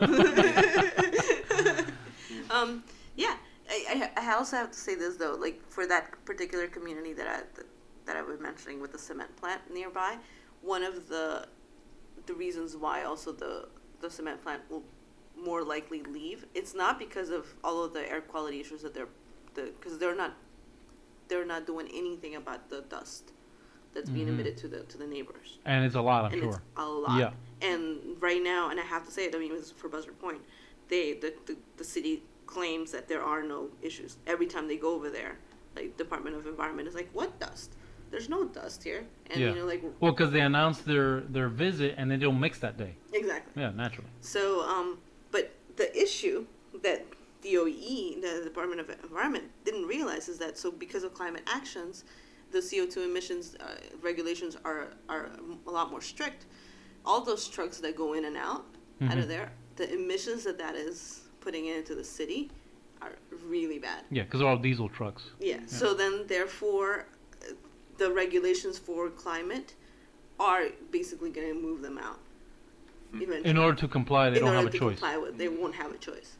um, 2.50 2.84
yeah, 3.16 3.34
I, 3.68 4.10
I, 4.16 4.28
I 4.28 4.34
also 4.34 4.56
have 4.56 4.70
to 4.70 4.78
say 4.78 4.94
this 4.94 5.16
though, 5.16 5.34
like 5.34 5.60
for 5.68 5.86
that 5.86 6.24
particular 6.24 6.68
community 6.68 7.12
that 7.14 7.26
I 7.26 7.38
that, 7.56 7.66
that 8.06 8.16
I 8.16 8.22
was 8.22 8.38
mentioning 8.38 8.80
with 8.80 8.92
the 8.92 8.98
cement 8.98 9.34
plant 9.36 9.62
nearby, 9.72 10.18
one 10.60 10.82
of 10.82 11.08
the 11.08 11.46
the 12.26 12.34
reasons 12.34 12.76
why 12.76 13.02
also 13.04 13.32
the 13.32 13.68
the 14.00 14.10
cement 14.10 14.42
plant 14.42 14.62
will 14.70 14.82
more 15.36 15.62
likely 15.62 16.02
leave. 16.02 16.44
It's 16.54 16.74
not 16.74 16.98
because 16.98 17.30
of 17.30 17.46
all 17.64 17.82
of 17.84 17.92
the 17.94 18.08
air 18.08 18.20
quality 18.20 18.60
issues 18.60 18.82
that 18.82 18.94
they're 18.94 19.08
the 19.54 19.72
because 19.78 19.98
they're 19.98 20.16
not 20.16 20.34
they're 21.28 21.46
not 21.46 21.66
doing 21.66 21.88
anything 21.94 22.34
about 22.36 22.68
the 22.68 22.82
dust 22.82 23.32
that's 23.94 24.10
being 24.10 24.26
Mhm. 24.26 24.30
emitted 24.30 24.56
to 24.58 24.68
the 24.68 24.80
to 24.84 24.98
the 24.98 25.06
neighbors 25.06 25.58
and 25.64 25.84
it's 25.84 25.94
a 25.94 26.00
lot, 26.00 26.24
I'm 26.26 26.32
and 26.32 26.42
sure. 26.42 26.50
it's 26.50 26.60
a 26.76 26.86
lot. 26.86 27.18
Yeah. 27.18 27.32
And 27.60 28.20
right 28.20 28.42
now, 28.42 28.70
and 28.70 28.80
I 28.80 28.82
have 28.82 29.04
to 29.06 29.12
say 29.12 29.26
it, 29.26 29.34
I 29.34 29.38
mean, 29.38 29.52
it 29.52 29.64
for 29.76 29.88
Buzzard 29.88 30.18
Point, 30.20 30.40
they 30.88 31.14
the, 31.14 31.34
the 31.46 31.56
the 31.76 31.84
city 31.84 32.22
claims 32.46 32.90
that 32.92 33.08
there 33.08 33.22
are 33.22 33.42
no 33.42 33.70
issues. 33.80 34.16
Every 34.26 34.46
time 34.46 34.68
they 34.68 34.76
go 34.76 34.94
over 34.94 35.08
there, 35.10 35.38
like 35.76 35.96
Department 35.96 36.36
of 36.36 36.46
Environment 36.46 36.86
is 36.88 36.94
like, 36.94 37.08
what 37.12 37.38
dust? 37.38 37.74
There's 38.12 38.28
no 38.28 38.44
dust 38.44 38.84
here. 38.84 39.04
And 39.30 39.40
Yeah. 39.40 39.48
you 39.48 39.54
know, 39.56 39.64
like 39.66 39.82
Well, 40.00 40.12
because 40.12 40.30
they 40.30 40.40
announced 40.42 40.84
their 40.84 41.22
their 41.22 41.48
visit 41.48 41.94
and 41.96 42.10
they 42.10 42.18
don't 42.18 42.38
mix 42.38 42.58
that 42.60 42.76
day. 42.76 42.94
exactly. 43.12 43.60
Yeah, 43.62 43.70
naturally. 43.70 44.10
So, 44.20 44.60
um, 44.74 44.98
but 45.32 45.50
the 45.76 45.88
issue 46.06 46.46
that 46.82 47.00
DOE, 47.42 48.20
the 48.20 48.42
Department 48.44 48.80
of 48.80 48.90
Environment, 49.02 49.44
didn't 49.64 49.86
realize 49.86 50.28
is 50.28 50.38
that 50.38 50.56
so 50.58 50.70
because 50.70 51.02
of 51.04 51.14
climate 51.14 51.42
actions, 51.46 52.04
the 52.52 52.58
CO2 52.60 52.98
emissions 53.10 53.56
uh, 53.56 53.76
regulations 54.02 54.56
are 54.64 54.88
are 55.08 55.30
a 55.66 55.70
lot 55.70 55.90
more 55.90 56.02
strict. 56.02 56.44
All 57.06 57.22
those 57.22 57.48
trucks 57.48 57.78
that 57.80 57.96
go 57.96 58.12
in 58.12 58.26
and 58.26 58.36
out 58.36 58.64
out 59.10 59.18
of 59.18 59.24
Mhm. 59.24 59.28
there, 59.34 59.52
the 59.76 59.86
emissions 59.92 60.44
that 60.44 60.58
that 60.58 60.74
is 60.76 61.22
putting 61.40 61.64
into 61.66 61.94
the 61.94 62.04
city 62.04 62.50
are 63.00 63.16
really 63.48 63.80
bad. 63.80 64.04
Yeah, 64.10 64.22
because 64.24 64.38
they're 64.40 64.48
all 64.48 64.58
diesel 64.68 64.88
trucks. 64.88 65.22
Yeah. 65.40 65.60
So 65.66 65.92
then, 65.94 66.14
therefore, 66.28 67.06
the 67.98 68.10
regulations 68.10 68.78
for 68.78 69.10
climate 69.10 69.74
are 70.40 70.64
basically 70.90 71.30
going 71.30 71.48
to 71.48 71.54
move 71.60 71.82
them 71.82 71.98
out. 71.98 72.18
Hmm. 73.12 73.22
Eventually 73.22 73.50
In 73.50 73.58
order 73.58 73.76
to 73.78 73.88
comply, 73.88 74.30
they 74.30 74.36
in 74.38 74.44
don't 74.44 74.54
order 74.54 74.58
have 74.66 74.68
a 74.68 74.70
to 74.70 74.78
choice. 74.78 74.98
comply 74.98 75.16
with, 75.18 75.38
they 75.38 75.48
won't 75.48 75.74
have 75.74 75.92
a 75.92 75.98
choice. 75.98 76.36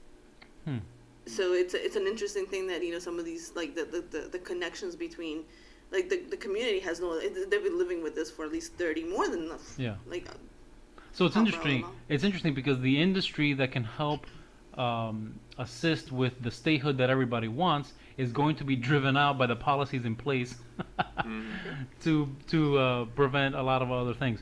Hmm. 0.64 0.78
So 1.26 1.52
it's 1.52 1.74
a, 1.74 1.84
it's 1.84 1.96
an 1.96 2.06
interesting 2.06 2.46
thing 2.46 2.66
that 2.66 2.82
you 2.84 2.92
know 2.92 2.98
some 2.98 3.18
of 3.18 3.24
these 3.24 3.52
like 3.54 3.74
the 3.74 3.84
the, 3.84 4.00
the, 4.00 4.28
the 4.28 4.38
connections 4.38 4.96
between 4.96 5.44
like 5.92 6.08
the, 6.08 6.18
the 6.30 6.36
community 6.36 6.80
has 6.80 6.98
no 7.00 7.20
they've 7.20 7.62
been 7.62 7.78
living 7.78 8.02
with 8.02 8.14
this 8.14 8.30
for 8.30 8.44
at 8.44 8.50
least 8.50 8.72
thirty 8.74 9.04
more 9.04 9.28
than 9.28 9.44
enough. 9.44 9.74
Yeah. 9.78 9.96
Like 10.08 10.26
So 11.12 11.26
it's 11.26 11.36
interesting. 11.36 11.84
It's 12.08 12.24
interesting 12.24 12.54
because 12.54 12.80
the 12.80 13.00
industry 13.00 13.52
that 13.54 13.70
can 13.70 13.84
help 13.84 14.26
um, 14.78 15.38
assist 15.58 16.12
with 16.12 16.40
the 16.42 16.50
statehood 16.50 16.96
that 16.98 17.10
everybody 17.10 17.48
wants 17.48 17.92
is 18.16 18.32
going 18.32 18.56
to 18.56 18.64
be 18.64 18.76
driven 18.76 19.16
out 19.16 19.38
by 19.38 19.46
the 19.46 19.56
policies 19.56 20.04
in 20.04 20.16
place 20.16 20.54
Mhm. 21.24 21.86
to 22.02 22.28
to 22.48 22.78
uh, 22.78 23.04
prevent 23.14 23.54
a 23.54 23.62
lot 23.62 23.80
of 23.82 23.90
other 23.92 24.14
things. 24.14 24.40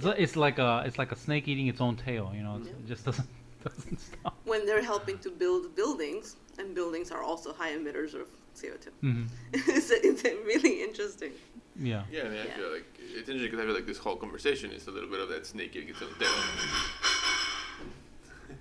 So 0.00 0.10
It's 0.10 0.36
like 0.36 0.58
a 0.58 0.82
it's 0.86 0.98
like 0.98 1.12
a 1.12 1.16
snake 1.16 1.48
eating 1.48 1.66
its 1.66 1.80
own 1.80 1.96
tail. 1.96 2.32
You 2.34 2.42
know, 2.42 2.56
it's, 2.58 2.68
Yeah. 2.68 2.74
it 2.80 2.86
just 2.86 3.04
doesn't 3.04 3.28
doesn't 3.64 4.00
stop. 4.00 4.34
when 4.44 4.64
they're 4.66 4.82
helping 4.94 5.18
to 5.18 5.30
build 5.30 5.74
buildings, 5.76 6.36
and 6.58 6.74
buildings 6.74 7.10
are 7.10 7.22
also 7.22 7.52
high 7.52 7.72
emitters 7.78 8.14
of 8.14 8.26
CO 8.60 8.76
two. 8.84 8.90
hmm 9.00 9.24
it's, 9.52 9.90
it's 9.90 10.22
really 10.52 10.82
interesting. 10.82 11.32
Yeah. 11.76 12.02
Yeah, 12.10 12.22
I 12.26 12.28
mean, 12.28 12.38
I 12.38 12.44
Yeah. 12.46 12.56
feel 12.56 12.70
like 12.72 12.88
it's 12.98 13.28
interesting 13.28 13.50
because 13.50 13.60
I 13.60 13.64
feel 13.66 13.74
like 13.74 13.86
this 13.86 13.98
whole 13.98 14.16
conversation 14.16 14.70
is 14.72 14.86
a 14.86 14.90
little 14.90 15.10
bit 15.10 15.20
of 15.20 15.28
that 15.34 15.46
snake 15.46 15.74
eating 15.76 15.90
its 15.90 16.02
own 16.02 16.14
tail. 16.18 16.28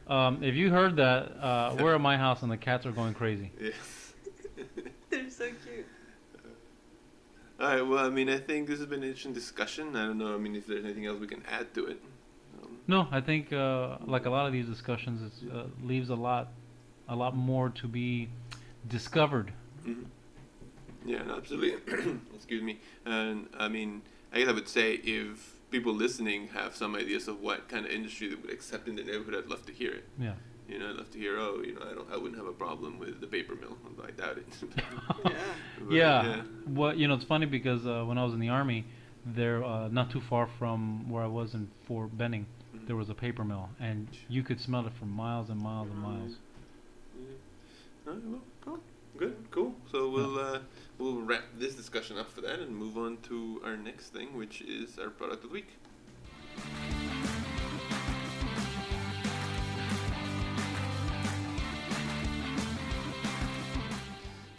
Um, 0.08 0.44
if 0.44 0.56
you 0.56 0.70
heard 0.72 0.96
that, 0.98 1.32
uh, 1.42 1.76
we're 1.80 1.96
at 1.96 2.02
my 2.02 2.18
house 2.18 2.42
and 2.42 2.52
the 2.52 2.58
cats 2.58 2.86
are 2.86 2.92
going 2.92 3.14
crazy. 3.14 3.52
Yeah. 3.62 3.72
They're 5.10 5.30
so 5.30 5.46
cute. 5.66 5.86
All 7.60 7.68
right. 7.68 7.82
Well, 7.82 8.06
I 8.06 8.10
mean, 8.10 8.30
I 8.30 8.38
think 8.38 8.68
this 8.68 8.80
has 8.80 8.88
been 8.88 9.00
an 9.04 9.10
interesting 9.10 9.34
discussion. 9.34 9.96
I 9.96 10.06
don't 10.06 10.18
know. 10.18 10.34
I 10.34 10.38
mean, 10.38 10.56
if 10.56 10.68
there's 10.68 10.84
anything 10.86 11.06
else 11.06 11.20
we 11.20 11.28
can 11.28 11.44
add 11.52 11.74
to 11.76 11.86
it. 11.88 12.02
Um, 12.62 12.78
No, 12.88 13.08
I 13.12 13.22
think 13.22 13.52
uh, 13.54 13.98
like 14.06 14.26
a 14.26 14.30
lot 14.30 14.46
of 14.48 14.54
these 14.54 14.68
discussions, 14.68 15.22
it 15.44 15.52
uh, 15.54 15.64
leaves 15.84 16.10
a 16.10 16.16
lot, 16.16 16.50
a 17.10 17.16
lot 17.16 17.36
more 17.36 17.70
to 17.70 17.88
be 17.88 18.30
discovered. 18.88 19.52
mhm. 19.86 20.06
Yeah, 21.06 21.24
no, 21.24 21.36
absolutely. 21.38 21.74
Excuse 22.36 22.62
me. 22.62 22.80
And 23.06 23.48
I 23.58 23.68
mean, 23.68 24.02
I 24.32 24.40
guess 24.40 24.48
I 24.50 24.52
would 24.54 24.68
say 24.70 24.94
if 25.04 25.56
people 25.72 25.94
listening 25.94 26.48
have 26.50 26.76
some 26.76 26.96
ideas 26.96 27.28
of 27.28 27.42
what 27.42 27.68
kind 27.70 27.86
of 27.86 27.92
industry 27.92 28.28
they 28.30 28.36
would 28.36 28.52
accept 28.52 28.88
in 28.88 28.96
the 28.96 29.04
neighborhood, 29.04 29.36
I'd 29.44 29.50
love 29.50 29.66
to 29.68 29.74
hear 29.74 29.92
it. 29.94 30.04
Yeah. 30.20 30.34
You 30.68 30.80
know, 30.80 30.90
I'd 30.90 30.96
love 30.98 31.12
to 31.12 31.18
hear. 31.18 31.38
Oh, 31.38 31.62
you 31.66 31.74
know, 31.76 31.82
I 31.90 31.94
don't, 31.94 32.08
I 32.14 32.18
wouldn't 32.18 32.38
have 32.38 32.46
a 32.48 32.54
problem 32.54 33.00
with 33.00 33.20
the 33.20 33.28
paper 33.28 33.56
mill. 33.56 33.78
although 33.86 34.08
I 34.08 34.12
doubt 34.12 34.38
it. 34.38 34.48
Yeah. 35.26 35.34
But, 35.80 35.94
yeah. 35.94 36.42
Well, 36.68 36.94
you 36.96 37.08
know, 37.08 37.16
it's 37.16 37.26
funny 37.26 37.46
because 37.46 37.86
uh, 37.86 38.04
when 38.04 38.18
I 38.18 38.24
was 38.24 38.34
in 38.34 38.40
the 38.40 38.50
army, 38.50 38.86
there, 39.26 39.64
uh, 39.64 39.88
not 39.88 40.12
too 40.12 40.22
far 40.30 40.48
from 40.60 41.10
where 41.10 41.24
I 41.24 41.28
was 41.28 41.54
in 41.54 41.70
Fort 41.88 42.16
Benning, 42.18 42.46
Mhm. 42.76 42.88
there 42.88 42.96
was 42.96 43.10
a 43.10 43.14
paper 43.14 43.44
mill, 43.44 43.68
and 43.82 44.08
you 44.30 44.44
could 44.44 44.62
smell 44.62 44.86
it 44.88 44.94
for 44.98 45.06
miles 45.06 45.50
and 45.50 45.60
miles 45.60 45.90
and 45.90 46.00
miles. 46.00 46.32
Yeah. 47.20 48.08
All 48.08 48.14
right, 48.14 48.24
well, 48.26 48.42
cool. 48.62 48.80
Good, 49.18 49.36
cool. 49.52 49.76
So 49.92 50.10
we'll 50.10 50.40
uh, 50.40 50.60
we'll 50.98 51.22
wrap 51.22 51.44
this 51.58 51.76
discussion 51.76 52.18
up 52.18 52.32
for 52.32 52.42
that 52.42 52.60
and 52.60 52.76
move 52.76 52.98
on 52.98 53.18
to 53.24 53.62
our 53.64 53.78
next 53.78 54.10
thing, 54.10 54.36
which 54.36 54.62
is 54.62 54.98
our 54.98 55.10
product 55.10 55.44
of 55.44 55.50
the 55.50 55.54
week. 55.54 55.68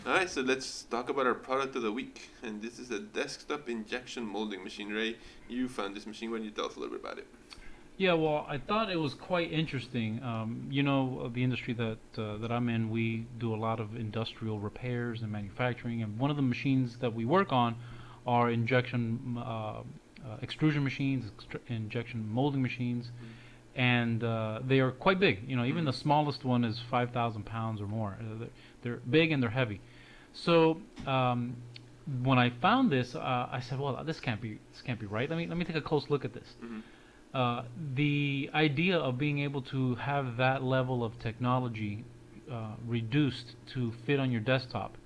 All 0.04 0.14
right, 0.14 0.28
so 0.28 0.40
let's 0.40 0.82
talk 0.82 1.08
about 1.08 1.26
our 1.26 1.34
product 1.34 1.76
of 1.76 1.82
the 1.82 1.92
week, 1.92 2.30
and 2.42 2.60
this 2.60 2.78
is 2.78 2.90
a 2.90 2.98
desktop 2.98 3.68
injection 3.68 4.26
molding 4.26 4.62
machine. 4.62 4.90
Ray, 4.90 5.16
you 5.48 5.68
found 5.68 5.94
this 5.94 6.06
machine. 6.06 6.30
Why 6.30 6.38
don't 6.38 6.44
you 6.44 6.50
tell 6.50 6.66
us 6.66 6.76
a 6.76 6.80
little 6.80 6.96
bit 6.96 7.04
about 7.04 7.18
it? 7.18 7.26
Yeah, 8.02 8.14
well, 8.14 8.44
I 8.48 8.58
thought 8.58 8.90
it 8.90 8.96
was 8.98 9.14
quite 9.14 9.52
interesting. 9.52 10.20
Um, 10.24 10.66
you 10.68 10.82
know, 10.82 11.22
uh, 11.24 11.28
the 11.32 11.44
industry 11.44 11.72
that 11.74 11.98
uh, 12.18 12.36
that 12.38 12.50
I'm 12.50 12.68
in, 12.68 12.90
we 12.90 13.28
do 13.38 13.54
a 13.54 13.60
lot 13.68 13.78
of 13.78 13.94
industrial 13.94 14.58
repairs 14.58 15.22
and 15.22 15.30
manufacturing, 15.30 16.02
and 16.02 16.18
one 16.18 16.28
of 16.28 16.34
the 16.34 16.42
machines 16.42 16.96
that 16.96 17.14
we 17.14 17.24
work 17.24 17.52
on 17.52 17.76
are 18.26 18.50
injection 18.50 19.36
uh, 19.38 19.42
uh, 19.42 19.82
extrusion 20.42 20.82
machines, 20.82 21.30
extr- 21.30 21.60
injection 21.68 22.28
molding 22.28 22.60
machines, 22.60 23.12
and 23.76 24.24
uh, 24.24 24.58
they 24.66 24.80
are 24.80 24.90
quite 24.90 25.20
big. 25.20 25.48
You 25.48 25.54
know, 25.54 25.64
even 25.64 25.84
the 25.84 25.92
smallest 25.92 26.44
one 26.44 26.64
is 26.64 26.80
5,000 26.90 27.44
pounds 27.44 27.80
or 27.80 27.86
more. 27.86 28.18
Uh, 28.20 28.46
they're, 28.82 28.96
big 29.08 29.30
and 29.30 29.40
they're 29.40 29.50
heavy. 29.50 29.80
So 30.32 30.80
um, 31.06 31.54
when 32.24 32.36
I 32.36 32.50
found 32.50 32.90
this, 32.90 33.14
I 33.14 33.60
said, 33.60 33.78
"Well, 33.78 34.02
this 34.02 34.18
can't 34.18 34.40
be 34.40 34.58
this 34.72 34.82
can't 34.82 34.98
be 34.98 35.06
right. 35.06 35.30
Let 35.30 35.38
me 35.38 35.46
let 35.46 35.56
me 35.56 35.64
take 35.64 35.76
a 35.76 35.80
close 35.80 36.10
look 36.10 36.24
at 36.24 36.34
this." 36.34 36.48
Mhm. 36.60 36.82
Uh, 37.34 37.62
the 37.94 38.50
idea 38.54 38.96
of 38.96 39.16
being 39.16 39.38
able 39.38 39.62
to 39.62 39.94
have 39.94 40.36
that 40.36 40.62
level 40.62 41.02
of 41.02 41.18
technology 41.18 42.04
uh, 42.50 42.74
reduced 42.86 43.54
to 43.66 43.92
fit 44.04 44.20
on 44.20 44.30
your 44.30 44.40
desktop, 44.40 44.96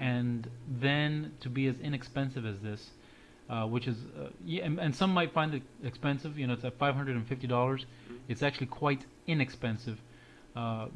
and 0.00 0.48
then 0.80 1.32
to 1.40 1.48
be 1.48 1.66
as 1.66 1.74
inexpensive 1.82 2.46
as 2.46 2.54
this, 2.62 2.90
uh, 3.50 3.64
which 3.66 3.88
is, 3.88 3.96
uh, 4.18 4.28
yeah, 4.44 4.64
and, 4.64 4.78
and 4.78 4.94
some 4.94 5.12
might 5.12 5.34
find 5.34 5.54
it 5.54 5.62
expensive. 5.82 6.38
You 6.38 6.46
know, 6.46 6.52
it's 6.54 6.64
at 6.64 6.78
five 6.78 6.94
hundred 6.94 7.16
and 7.16 7.26
fifty 7.26 7.46
dollars. 7.48 7.84
It's 8.28 8.42
actually 8.42 8.68
quite 8.68 9.04
inexpensive. 9.26 9.98
Uh, 10.54 10.86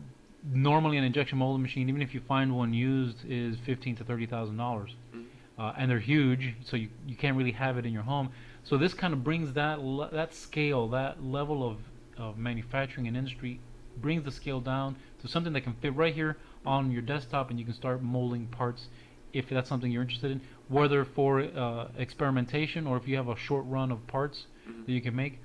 normally, 0.53 0.97
an 0.99 1.05
injection 1.05 1.39
molding 1.39 1.62
machine, 1.62 1.89
even 1.89 2.01
if 2.01 2.14
you 2.14 2.20
find 2.28 2.57
one 2.57 2.72
used, 2.72 3.18
is 3.28 3.57
fifteen 3.66 3.97
to 3.97 4.05
thirty 4.05 4.26
thousand 4.26 4.57
dollars 4.57 4.95
Mhm. 5.14 5.24
uh, 5.59 5.72
and 5.76 5.91
they're 5.91 5.99
huge, 5.99 6.55
so 6.64 6.76
you, 6.76 6.89
you 7.09 7.16
can't 7.16 7.37
really 7.37 7.53
have 7.53 7.76
it 7.76 7.84
in 7.87 7.93
your 7.93 8.05
home. 8.05 8.30
So 8.69 8.77
this 8.77 8.95
kind 8.95 9.12
of 9.12 9.23
brings 9.23 9.53
that 9.53 9.81
le- 9.81 10.11
that 10.11 10.35
scale, 10.35 10.89
that 10.89 11.23
level 11.23 11.64
of, 11.64 11.79
of 12.19 12.37
manufacturing 12.37 13.07
and 13.07 13.17
industry, 13.17 13.61
brings 13.97 14.25
the 14.25 14.33
scale 14.33 14.61
down 14.61 14.97
to 15.23 15.29
something 15.29 15.53
that 15.53 15.61
can 15.61 15.75
fit 15.75 15.95
right 15.95 16.12
here 16.12 16.37
on 16.67 16.91
your 16.91 17.03
desktop, 17.03 17.51
and 17.51 17.61
you 17.61 17.64
can 17.64 17.75
start 17.75 18.03
molding 18.03 18.49
parts 18.49 18.89
if 19.33 19.49
that's 19.49 19.69
something 19.69 19.93
you're 19.93 20.03
interested 20.03 20.33
in, 20.33 20.41
whether 20.67 21.05
for 21.05 21.43
uh, 21.43 21.89
experimentation 21.97 22.89
or 22.89 22.97
if 22.97 23.07
you 23.07 23.14
have 23.17 23.29
a 23.29 23.37
short 23.37 23.64
run 23.67 23.93
of 23.93 24.05
parts 24.09 24.47
that 24.87 24.93
you 24.93 25.01
can 25.01 25.14
make. 25.14 25.39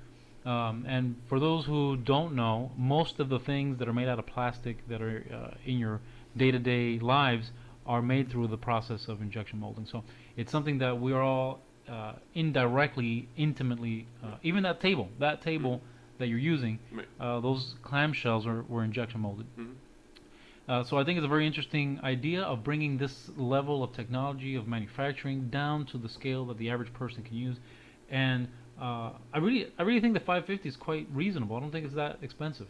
Um, 0.44 0.84
and 0.88 1.14
for 1.28 1.38
those 1.38 1.64
who 1.66 1.96
don't 1.96 2.34
know, 2.34 2.72
most 2.76 3.20
of 3.20 3.28
the 3.28 3.38
things 3.38 3.78
that 3.78 3.86
are 3.86 3.92
made 3.92 4.08
out 4.08 4.18
of 4.18 4.26
plastic 4.26 4.88
that 4.88 5.00
are 5.00 5.24
uh, 5.32 5.54
in 5.64 5.78
your 5.78 6.00
day-to-day 6.36 6.98
lives 6.98 7.52
are 7.86 8.02
made 8.02 8.30
through 8.30 8.48
the 8.48 8.56
process 8.56 9.06
of 9.06 9.22
injection 9.22 9.60
molding. 9.60 9.86
So 9.86 10.02
it's 10.36 10.50
something 10.50 10.78
that 10.78 11.00
we 11.00 11.12
are 11.12 11.22
all 11.22 11.60
uh, 11.88 12.14
indirectly, 12.34 13.28
intimately, 13.36 14.06
uh, 14.22 14.36
even 14.42 14.62
that 14.62 14.80
table, 14.80 15.08
that 15.18 15.42
table 15.42 15.80
that 16.18 16.28
you're 16.28 16.38
using, 16.38 16.78
uh, 17.20 17.40
those 17.40 17.74
clamshells 17.82 18.46
are, 18.46 18.62
were 18.62 18.84
injection 18.84 19.20
molded. 19.20 19.46
Mhm. 19.56 19.74
Uh, 20.68 20.84
so 20.84 20.96
I 20.96 21.04
think 21.04 21.18
it's 21.18 21.24
a 21.24 21.28
very 21.28 21.46
interesting 21.46 21.98
idea 22.04 22.42
of 22.42 22.62
bringing 22.62 22.96
this 22.96 23.30
level 23.36 23.82
of 23.82 23.92
technology 23.92 24.54
of 24.54 24.68
manufacturing 24.68 25.48
down 25.48 25.86
to 25.86 25.98
the 25.98 26.08
scale 26.08 26.46
that 26.46 26.58
the 26.58 26.70
average 26.70 26.92
person 26.92 27.24
can 27.24 27.36
use, 27.36 27.58
and 28.08 28.48
uh, 28.80 29.10
I 29.32 29.38
really, 29.38 29.72
I 29.78 29.82
really 29.82 30.00
think 30.00 30.14
the 30.14 30.20
550 30.20 30.68
is 30.68 30.76
quite 30.76 31.08
reasonable. 31.12 31.56
I 31.56 31.60
don't 31.60 31.72
think 31.72 31.84
it's 31.84 31.94
that 31.94 32.18
expensive. 32.22 32.68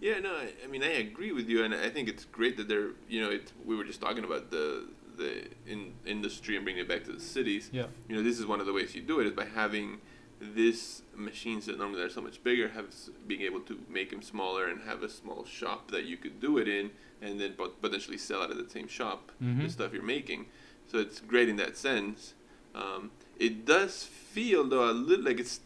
Yeah, 0.00 0.18
no, 0.18 0.30
I, 0.34 0.52
I 0.62 0.66
mean 0.66 0.82
I 0.82 0.92
agree 0.98 1.32
with 1.32 1.48
you, 1.48 1.64
and 1.64 1.74
I 1.74 1.88
think 1.90 2.08
it's 2.08 2.24
great 2.24 2.56
that 2.58 2.68
they're 2.68 2.90
you 3.08 3.20
know 3.20 3.30
it. 3.30 3.52
We 3.64 3.76
were 3.76 3.84
just 3.84 4.00
talking 4.00 4.24
about 4.24 4.50
the 4.50 4.88
the 5.16 5.44
in 5.66 5.92
industry 6.06 6.56
and 6.56 6.64
bringing 6.64 6.82
it 6.82 6.88
back 6.88 7.04
to 7.04 7.12
the 7.12 7.20
cities. 7.20 7.70
Yeah. 7.72 7.86
You 8.08 8.16
know, 8.16 8.22
this 8.22 8.38
is 8.38 8.46
one 8.46 8.60
of 8.60 8.66
the 8.66 8.72
ways 8.72 8.94
you 8.94 9.02
do 9.02 9.20
it 9.20 9.26
is 9.26 9.32
by 9.32 9.44
having 9.46 9.98
this 10.40 11.02
machines 11.14 11.64
that 11.66 11.78
normally 11.78 12.02
are 12.02 12.10
so 12.10 12.20
much 12.20 12.42
bigger, 12.44 12.68
have 12.68 12.86
being 13.26 13.40
able 13.42 13.60
to 13.60 13.78
make 13.88 14.10
them 14.10 14.20
smaller 14.22 14.68
and 14.68 14.82
have 14.82 15.02
a 15.02 15.08
small 15.08 15.44
shop 15.46 15.90
that 15.90 16.04
you 16.04 16.16
could 16.18 16.40
do 16.40 16.58
it 16.58 16.68
in, 16.68 16.90
and 17.22 17.40
then 17.40 17.54
pot- 17.54 17.80
potentially 17.80 18.18
sell 18.18 18.42
out 18.42 18.50
of 18.50 18.58
the 18.58 18.68
same 18.68 18.86
shop 18.88 19.32
the 19.40 19.46
Mhm. 19.46 19.70
stuff 19.70 19.92
you're 19.94 20.02
making. 20.02 20.46
So 20.90 20.98
it's 20.98 21.20
great 21.20 21.48
in 21.48 21.56
that 21.56 21.76
sense. 21.76 22.34
Um, 22.74 23.10
it 23.38 23.64
does 23.64 24.04
feel 24.04 24.64
though 24.64 24.90
a 24.90 24.92
little 24.92 25.24
like 25.24 25.40
it's. 25.40 25.60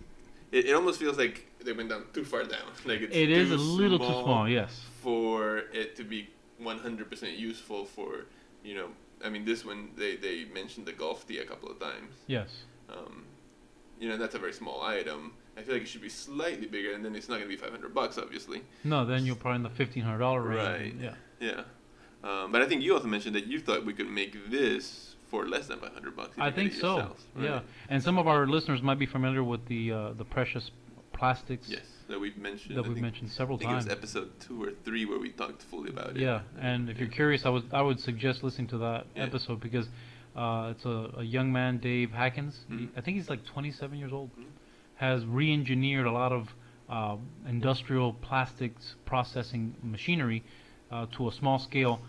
It, 0.53 0.67
it 0.67 0.73
almost 0.75 0.99
feels 1.01 1.17
like 1.19 1.47
they 1.65 1.73
went 1.73 1.89
down 1.91 2.05
too 2.13 2.25
far 2.25 2.45
down. 2.45 2.67
Like 2.85 3.01
it's 3.03 3.15
It 3.15 3.31
is 3.31 3.51
a 3.51 3.57
little 3.57 3.99
too 3.99 4.05
small. 4.25 4.49
Yes. 4.49 4.81
for 5.03 5.59
it 5.73 5.97
to 5.97 6.05
be 6.05 6.29
100% 6.63 7.39
useful 7.39 7.85
for 7.87 8.27
you 8.63 8.75
know 8.75 8.89
i 9.25 9.29
mean 9.29 9.45
this 9.45 9.65
one 9.65 9.91
they, 9.97 10.17
they 10.17 10.45
mentioned 10.55 10.87
the 10.87 10.93
golf 10.93 11.27
tee 11.27 11.39
a 11.39 11.45
couple 11.45 11.69
of 11.71 11.79
times 11.81 12.15
Yes. 12.27 12.49
um, 12.89 13.25
you 14.01 14.09
know 14.09 14.17
that's 14.17 14.35
a 14.35 14.39
very 14.39 14.53
small 14.53 14.83
item 14.83 15.33
i 15.57 15.63
feel 15.63 15.75
like 15.75 15.83
it 15.83 15.89
should 15.89 16.01
be 16.03 16.09
slightly 16.09 16.67
bigger 16.67 16.93
and 16.95 17.05
then 17.05 17.15
it's 17.15 17.29
not 17.29 17.37
going 17.37 17.49
to 17.51 17.57
be 17.57 17.61
500 17.61 17.95
bucks 17.95 18.19
obviously 18.19 18.63
No, 18.85 19.05
then 19.05 19.25
you're 19.27 19.37
probably 19.37 19.57
in 19.57 19.63
the 19.63 19.71
fifteen 19.71 20.03
hundred 20.05 20.19
dollar 20.19 20.43
range. 20.43 20.59
Right. 20.59 20.95
Yeah. 21.01 21.15
yeah 21.49 21.63
um, 22.23 22.53
but 22.53 22.63
i 22.63 22.67
think 22.67 22.83
you 22.83 22.95
also 22.95 23.07
mentioned 23.07 23.35
that 23.37 23.47
you 23.47 23.61
thought 23.61 23.85
we 23.85 23.93
could 23.93 24.09
make 24.11 24.33
this 24.51 25.15
for 25.29 25.47
less 25.47 25.69
than 25.69 25.79
500 25.79 26.17
bucks 26.17 26.37
I 26.39 26.51
think 26.51 26.73
so. 26.73 26.97
yourselves, 26.97 27.25
right? 27.37 27.45
Yeah, 27.45 27.61
and 27.89 28.03
some 28.03 28.19
of 28.19 28.27
our 28.27 28.49
listeners 28.49 28.83
might 28.83 28.99
be 28.99 29.07
familiar 29.07 29.45
with 29.45 29.65
the 29.67 29.93
uh, 29.93 30.13
the 30.15 30.25
precious 30.25 30.73
plastics 31.13 31.69
yes 31.69 31.83
that 32.11 32.21
we've 32.21 32.37
mentioned 32.37 32.77
that 32.77 32.81
I 32.85 32.89
we've 32.89 32.95
think- 32.95 33.03
mentioned 33.03 33.31
several 33.31 33.57
I 33.57 33.61
think 33.61 33.71
times. 33.71 33.87
it 33.87 33.89
was 33.89 33.99
episode 33.99 34.41
two 34.41 34.63
or 34.63 34.71
three 34.85 35.05
where 35.05 35.19
we 35.19 35.31
talked 35.31 35.63
fully 35.63 35.91
about 35.91 36.11
it 36.11 36.19
Yeah, 36.19 36.41
and 36.61 36.89
if 36.91 36.99
you're 36.99 37.09
curious, 37.09 37.47
I 37.47 37.51
would 37.51 37.65
I 37.73 37.83
would 37.83 38.01
suggest 38.01 38.43
listening 38.43 38.69
to 38.69 38.79
that 38.79 39.07
Yeah. 39.17 39.23
episode 39.25 39.61
because 39.61 39.89
uh, 40.37 40.73
it's 40.77 40.85
a, 40.85 41.11
a 41.19 41.25
young 41.25 41.53
man, 41.53 41.79
Dave 41.79 42.11
Hakkens. 42.11 42.55
He- 42.69 42.75
Mhm. 42.87 42.89
I 42.97 43.01
think 43.01 43.17
he's 43.17 43.29
like 43.29 43.45
27 43.45 43.99
years 43.99 44.13
old. 44.13 44.31
Mhm. 44.37 44.45
Has 44.97 45.25
re-engineered 45.27 46.07
a 46.07 46.13
lot 46.13 46.33
of 46.33 46.55
uh, 46.89 47.17
industrial 47.49 48.15
plastics 48.15 48.97
processing 49.05 49.75
machinery 49.83 50.43
uh, 50.91 51.07
to 51.13 51.29
a 51.29 51.33
small 51.33 51.59
scale, 51.59 52.01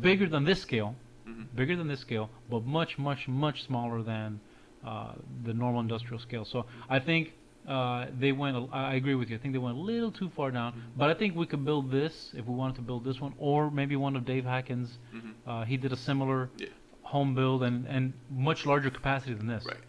bigger 0.00 0.28
than 0.28 0.44
this 0.44 0.60
scale, 0.62 0.94
Mhm. 1.26 1.46
bigger 1.56 1.74
than 1.76 1.88
this 1.88 1.98
scale, 2.00 2.30
but 2.48 2.64
much, 2.64 2.98
much, 2.98 3.26
much 3.28 3.64
smaller 3.64 4.02
than 4.02 4.38
uh, 4.84 5.14
the 5.42 5.52
normal 5.52 5.80
industrial 5.80 6.20
scale. 6.20 6.44
So 6.44 6.64
I 6.88 7.00
think 7.00 7.34
uh, 7.68 8.06
they 8.18 8.32
went. 8.32 8.56
a- 8.56 8.68
I 8.72 8.92
I 8.92 8.94
agree 8.94 9.14
with 9.14 9.28
you. 9.30 9.36
I 9.36 9.40
think 9.40 9.52
they 9.52 9.58
went 9.68 9.76
a 9.76 9.80
little 9.80 10.10
too 10.20 10.30
far 10.30 10.50
down. 10.50 10.72
Mm-hmm. 10.72 10.98
But 11.00 11.10
I 11.10 11.14
think 11.14 11.36
we 11.36 11.46
could 11.46 11.64
build 11.64 11.90
this 11.90 12.14
if 12.34 12.44
we 12.46 12.54
wanted 12.54 12.76
to 12.76 12.82
build 12.82 13.04
this 13.04 13.20
one, 13.20 13.34
or 13.38 13.70
maybe 13.70 13.94
one 13.96 14.16
of 14.16 14.24
Dave 14.24 14.44
Hakkens. 14.44 14.88
Mhm. 15.14 15.32
Uh, 15.46 15.64
he 15.64 15.76
did 15.76 15.92
a 15.92 15.96
similar 15.96 16.50
Yeah. 16.56 16.68
home 17.02 17.34
build 17.34 17.62
and, 17.62 17.86
and 17.86 18.12
much 18.30 18.64
larger 18.66 18.90
capacity 18.90 19.34
than 19.34 19.46
this. 19.54 19.64
right 19.66 19.84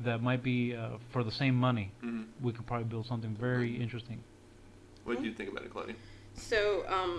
That 0.00 0.20
might 0.28 0.42
be 0.42 0.58
uh, 0.74 0.98
for 1.12 1.22
the 1.28 1.30
same 1.42 1.54
money. 1.68 1.86
Mhm. 2.02 2.24
We 2.40 2.52
could 2.52 2.66
probably 2.66 2.88
build 2.94 3.06
something 3.06 3.34
very 3.48 3.70
interesting. 3.84 4.18
what 5.04 5.18
do 5.20 5.24
you 5.28 5.34
think 5.38 5.48
about 5.52 5.64
it 5.66 5.70
claudia 5.74 5.96
So, 6.50 6.60
um, 6.96 7.14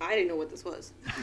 I 0.00 0.14
didn't 0.14 0.28
know 0.28 0.36
what 0.36 0.50
this 0.50 0.64
was. 0.64 0.92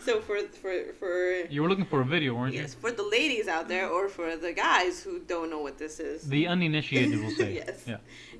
so 0.00 0.20
for 0.20 0.38
for 0.62 0.92
for 0.98 1.32
You 1.50 1.62
were 1.62 1.68
looking 1.68 1.84
for 1.84 2.00
a 2.00 2.04
video, 2.04 2.34
weren't 2.34 2.54
you? 2.54 2.60
yes, 2.62 2.74
for 2.74 2.90
the 2.90 3.02
ladies 3.02 3.48
out 3.48 3.68
there 3.68 3.88
or 3.88 4.08
for 4.08 4.36
the 4.36 4.52
guys 4.52 5.02
who 5.02 5.20
don't 5.20 5.50
know 5.50 5.60
what 5.60 5.78
this 5.78 6.00
is. 6.00 6.28
The 6.28 6.46
uninitiated 6.46 7.22
will 7.22 7.30
say. 7.30 7.54
Yes. 7.66 7.84
Yeah. 7.86 7.98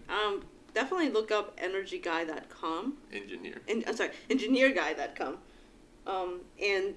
Um, 0.09 0.45
definitely 0.75 1.11
look 1.11 1.31
up 1.31 1.59
energyguy.com. 1.61 2.95
Engineer. 3.13 3.61
And 3.69 3.85
I'm 3.87 3.97
sorry, 3.97 4.11
engineerguy.com. 4.31 5.39
Um, 6.07 6.41
and 6.63 6.95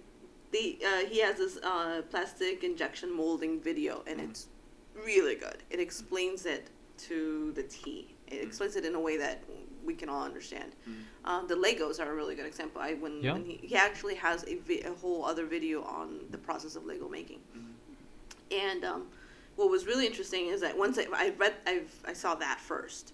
the 0.52 0.80
uh, 0.86 1.06
he 1.10 1.20
has 1.22 1.38
this 1.38 1.58
uh, 1.58 2.02
plastic 2.10 2.64
injection 2.64 3.16
molding 3.16 3.60
video, 3.62 4.04
and 4.08 4.20
it's 4.20 4.48
really 5.06 5.36
good. 5.36 5.58
It 5.70 5.80
explains 5.80 6.46
it 6.46 6.70
to 7.00 7.52
the 7.56 7.64
T. 7.64 8.16
It 8.28 8.42
explains 8.44 8.76
it 8.76 8.86
in 8.86 8.96
a 8.96 9.00
way 9.00 9.18
that 9.18 9.44
we 9.88 9.96
can 9.96 10.10
all 10.10 10.22
understand. 10.24 10.74
Um, 11.26 11.48
the 11.48 11.56
Legos 11.56 12.00
are 12.00 12.12
a 12.12 12.16
really 12.16 12.36
good 12.36 12.46
example. 12.46 12.80
I 12.82 12.94
when, 12.94 13.24
Yeah. 13.24 13.34
when 13.34 13.46
he, 13.46 13.56
he 13.64 13.76
actually 13.76 14.16
has 14.16 14.44
a, 14.44 14.56
vi- 14.58 14.82
a 14.82 14.94
whole 14.94 15.26
other 15.26 15.46
video 15.48 15.82
on 15.84 16.20
the 16.30 16.38
process 16.38 16.76
of 16.76 16.86
Lego 16.86 17.08
making. 17.10 17.40
And 18.52 18.84
um, 18.86 19.08
what 19.56 19.70
was 19.72 19.86
really 19.88 20.06
interesting 20.06 20.48
is 20.48 20.62
that 20.62 20.78
once 20.78 21.00
I, 21.00 21.06
I 21.14 21.30
read, 21.38 21.56
I've, 21.66 21.92
I 22.06 22.14
saw 22.14 22.36
that 22.36 22.60
1st 22.70 23.14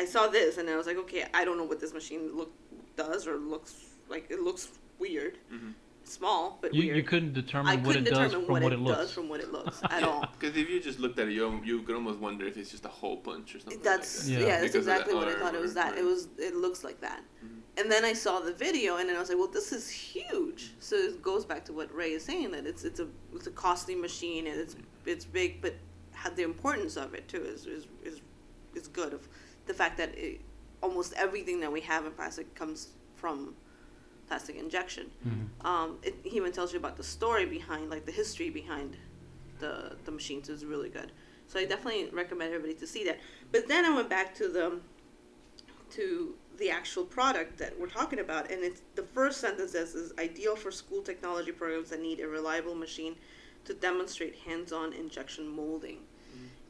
I 0.00 0.04
saw 0.04 0.28
this 0.28 0.58
and 0.58 0.70
I 0.70 0.76
was 0.76 0.86
like, 0.86 0.96
okay, 0.98 1.26
I 1.34 1.44
don't 1.44 1.58
know 1.58 1.64
what 1.64 1.80
this 1.80 1.92
machine 1.92 2.30
look 2.36 2.52
does 2.96 3.26
or 3.26 3.36
looks 3.36 3.74
like. 4.08 4.30
It 4.30 4.40
looks 4.40 4.68
weird, 5.00 5.38
Mhm. 5.52 5.72
Small 6.08 6.58
but 6.60 6.74
You, 6.74 6.84
weird. 6.84 6.96
you 6.96 7.02
couldn't 7.02 7.32
determine 7.32 7.72
I 7.72 7.76
what 7.76 7.84
couldn't 7.84 8.06
it 8.06 8.10
does 8.10 8.18
determine 8.30 8.46
from 8.46 8.52
what, 8.52 8.62
what, 8.62 8.72
it, 8.72 8.76
it 8.76 8.80
looks. 8.80 8.98
does 8.98 9.12
from 9.12 9.28
what 9.28 9.40
it 9.40 9.52
looks 9.52 9.80
at 9.90 10.02
all. 10.02 10.24
Because 10.38 10.56
if 10.56 10.68
you 10.70 10.80
just 10.80 10.98
looked 11.00 11.18
at 11.18 11.28
it, 11.28 11.32
you, 11.32 11.60
you 11.64 11.82
could 11.82 11.94
almost 11.94 12.18
wonder 12.20 12.46
if 12.46 12.56
it's 12.56 12.70
just 12.70 12.84
a 12.84 12.88
hole 12.88 13.16
punch 13.16 13.54
or 13.54 13.60
something. 13.60 13.80
That's 13.82 14.28
like 14.28 14.32
yeah, 14.32 14.38
that. 14.38 14.46
Yeah. 14.48 14.60
that's 14.60 14.74
exactly 14.74 15.12
the 15.12 15.18
what 15.18 15.28
I 15.28 15.34
thought 15.38 15.54
it 15.54 15.60
was. 15.60 15.74
That 15.74 15.90
right. 15.92 15.98
it 15.98 16.04
was. 16.04 16.28
It 16.38 16.54
looks 16.54 16.84
like 16.84 17.00
that. 17.00 17.22
Mhm. 17.44 17.60
And 17.78 17.90
then 17.90 18.04
I 18.04 18.12
saw 18.12 18.40
the 18.40 18.52
video, 18.52 18.96
and 18.96 19.08
then 19.08 19.16
I 19.16 19.20
was 19.20 19.28
like, 19.28 19.38
"Well, 19.38 19.48
this 19.48 19.72
is 19.72 19.88
huge." 19.90 20.74
So 20.78 20.96
it 20.96 21.20
goes 21.22 21.44
back 21.44 21.64
to 21.66 21.72
what 21.72 21.92
Ray 21.94 22.12
is 22.12 22.24
saying 22.24 22.50
that 22.52 22.66
it's 22.66 22.84
it's 22.84 23.00
a 23.00 23.08
it's 23.34 23.46
a 23.46 23.50
costly 23.50 23.94
machine 23.94 24.46
and 24.46 24.58
it's 24.60 24.76
it's 25.06 25.24
big, 25.24 25.60
but 25.60 25.74
how 26.12 26.30
the 26.30 26.42
importance 26.42 26.96
of 26.96 27.14
it 27.14 27.26
too 27.28 27.42
is 27.42 27.66
is 27.66 27.86
is, 28.04 28.20
is 28.74 28.88
good. 28.88 29.12
Of 29.12 29.28
the 29.66 29.74
fact 29.74 29.96
that 29.98 30.16
it, 30.16 30.40
almost 30.82 31.12
everything 31.14 31.60
that 31.60 31.72
we 31.72 31.80
have 31.80 32.06
in 32.06 32.12
plastic 32.12 32.54
comes 32.54 32.88
from 33.16 33.54
plastic 34.28 34.56
injection. 34.56 35.10
Mhm. 35.26 35.64
Um, 35.64 35.98
it 36.02 36.14
he 36.22 36.36
even 36.36 36.52
tells 36.52 36.72
you 36.72 36.78
about 36.78 36.96
the 36.96 37.02
story 37.04 37.46
behind, 37.46 37.90
like 37.90 38.04
the 38.04 38.12
history 38.12 38.50
behind 38.50 38.96
the 39.58 39.96
the 40.04 40.12
machines 40.12 40.48
is 40.48 40.64
really 40.64 40.90
good. 40.90 41.10
So 41.46 41.58
I 41.58 41.64
definitely 41.64 42.10
recommend 42.12 42.52
everybody 42.52 42.78
to 42.78 42.86
see 42.86 43.04
that. 43.04 43.18
But 43.50 43.68
then 43.68 43.84
I 43.84 43.94
went 43.94 44.08
back 44.08 44.34
to 44.36 44.48
the 44.48 44.80
to 45.90 46.34
the 46.58 46.70
actual 46.70 47.04
product 47.04 47.56
that 47.58 47.78
we're 47.78 47.88
talking 47.88 48.18
about, 48.18 48.50
and 48.50 48.62
it's 48.62 48.82
the 48.94 49.02
first 49.02 49.40
sentence 49.40 49.72
says 49.72 49.94
is 49.94 50.12
ideal 50.18 50.56
for 50.56 50.70
school 50.70 51.02
technology 51.02 51.52
programs 51.52 51.90
that 51.90 52.00
need 52.00 52.20
a 52.20 52.28
reliable 52.28 52.74
machine 52.74 53.16
to 53.64 53.74
demonstrate 53.74 54.34
hands-on 54.46 54.92
injection 54.92 55.48
molding. 55.48 55.98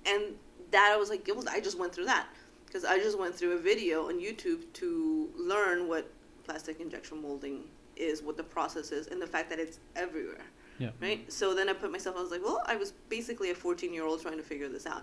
And 0.07 0.37
that 0.71 0.93
I 0.93 0.97
was 0.97 1.11
like, 1.11 1.29
it 1.29 1.37
was, 1.37 1.47
I 1.47 1.61
just 1.61 1.79
went 1.79 1.95
through 1.95 2.07
that 2.07 2.27
because 2.67 2.85
I 2.85 2.99
just 2.99 3.19
went 3.19 3.35
through 3.35 3.53
a 3.53 3.59
video 3.59 4.09
on 4.09 4.21
YouTube 4.21 4.71
to 4.75 5.31
learn 5.37 5.89
what 5.89 6.11
plastic 6.49 6.80
injection 6.80 7.20
molding 7.20 7.64
is, 7.96 8.22
what 8.22 8.36
the 8.36 8.42
process 8.57 8.90
is, 8.99 9.07
and 9.09 9.20
the 9.20 9.26
fact 9.26 9.51
that 9.51 9.59
it's 9.59 9.78
everywhere. 9.96 10.46
Yeah. 10.78 10.90
Right. 11.03 11.30
So 11.30 11.55
then 11.55 11.68
I 11.68 11.72
put 11.72 11.90
myself. 11.90 12.16
I 12.16 12.22
was 12.22 12.30
like, 12.30 12.44
well, 12.49 12.62
I 12.66 12.76
was 12.76 12.92
basically 13.09 13.51
a 13.51 13.55
14 13.55 13.92
year 13.92 14.05
old 14.07 14.22
trying 14.22 14.36
to 14.38 14.42
figure 14.53 14.68
this 14.68 14.86
out, 14.86 15.03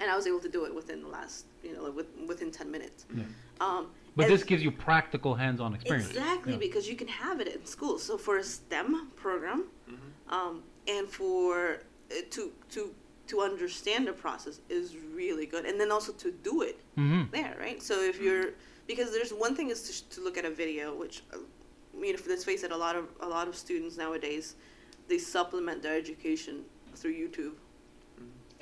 and 0.00 0.08
I 0.10 0.14
was 0.16 0.26
able 0.26 0.38
to 0.40 0.48
do 0.48 0.64
it 0.64 0.72
within 0.74 1.02
the 1.02 1.08
last, 1.08 1.46
you 1.64 1.72
know, 1.74 1.82
like 1.86 1.96
with, 1.96 2.06
within 2.30 2.50
10 2.50 2.70
minutes. 2.70 3.04
Yeah. 3.14 3.24
Um, 3.60 3.88
But 4.16 4.28
this 4.28 4.44
gives 4.44 4.62
you 4.62 4.70
practical 4.70 5.34
hands-on 5.34 5.74
experience. 5.74 6.08
Exactly, 6.10 6.52
Yeah. 6.52 6.66
because 6.66 6.88
you 6.90 6.96
can 7.02 7.08
have 7.08 7.40
it 7.40 7.48
in 7.56 7.66
school. 7.66 7.98
So 7.98 8.16
for 8.26 8.34
a 8.38 8.44
STEM 8.44 8.90
program, 9.16 9.60
Mhm. 9.90 10.32
um, 10.36 10.54
and 10.94 11.04
for 11.18 11.80
uh, 12.10 12.14
to 12.34 12.42
to 12.74 12.80
to 13.30 13.36
understand 13.50 14.00
the 14.10 14.12
process 14.26 14.56
is 14.68 14.86
really 15.20 15.46
good, 15.52 15.64
and 15.68 15.76
then 15.80 15.90
also 15.96 16.12
to 16.24 16.28
do 16.48 16.54
it 16.62 16.76
hmm 17.00 17.22
there, 17.36 17.54
right? 17.66 17.80
So 17.88 17.94
if 18.12 18.16
you're 18.24 18.50
because 18.90 19.12
there's 19.12 19.32
one 19.32 19.54
thing 19.54 19.70
is 19.70 19.82
to, 19.86 19.92
sh- 19.92 20.00
to 20.14 20.20
look 20.20 20.36
at 20.36 20.44
a 20.44 20.50
video, 20.50 20.94
which 21.02 21.22
uh, 21.32 21.36
I 21.96 22.00
mean, 22.00 22.16
let's 22.28 22.44
face 22.44 22.62
it, 22.64 22.72
a 22.72 22.76
lot 22.86 22.96
of 23.00 23.04
a 23.20 23.28
lot 23.36 23.46
of 23.48 23.54
students 23.64 23.96
nowadays 24.04 24.46
they 25.08 25.18
supplement 25.18 25.78
their 25.82 25.96
education 26.04 26.56
through 26.98 27.14
YouTube, 27.22 27.54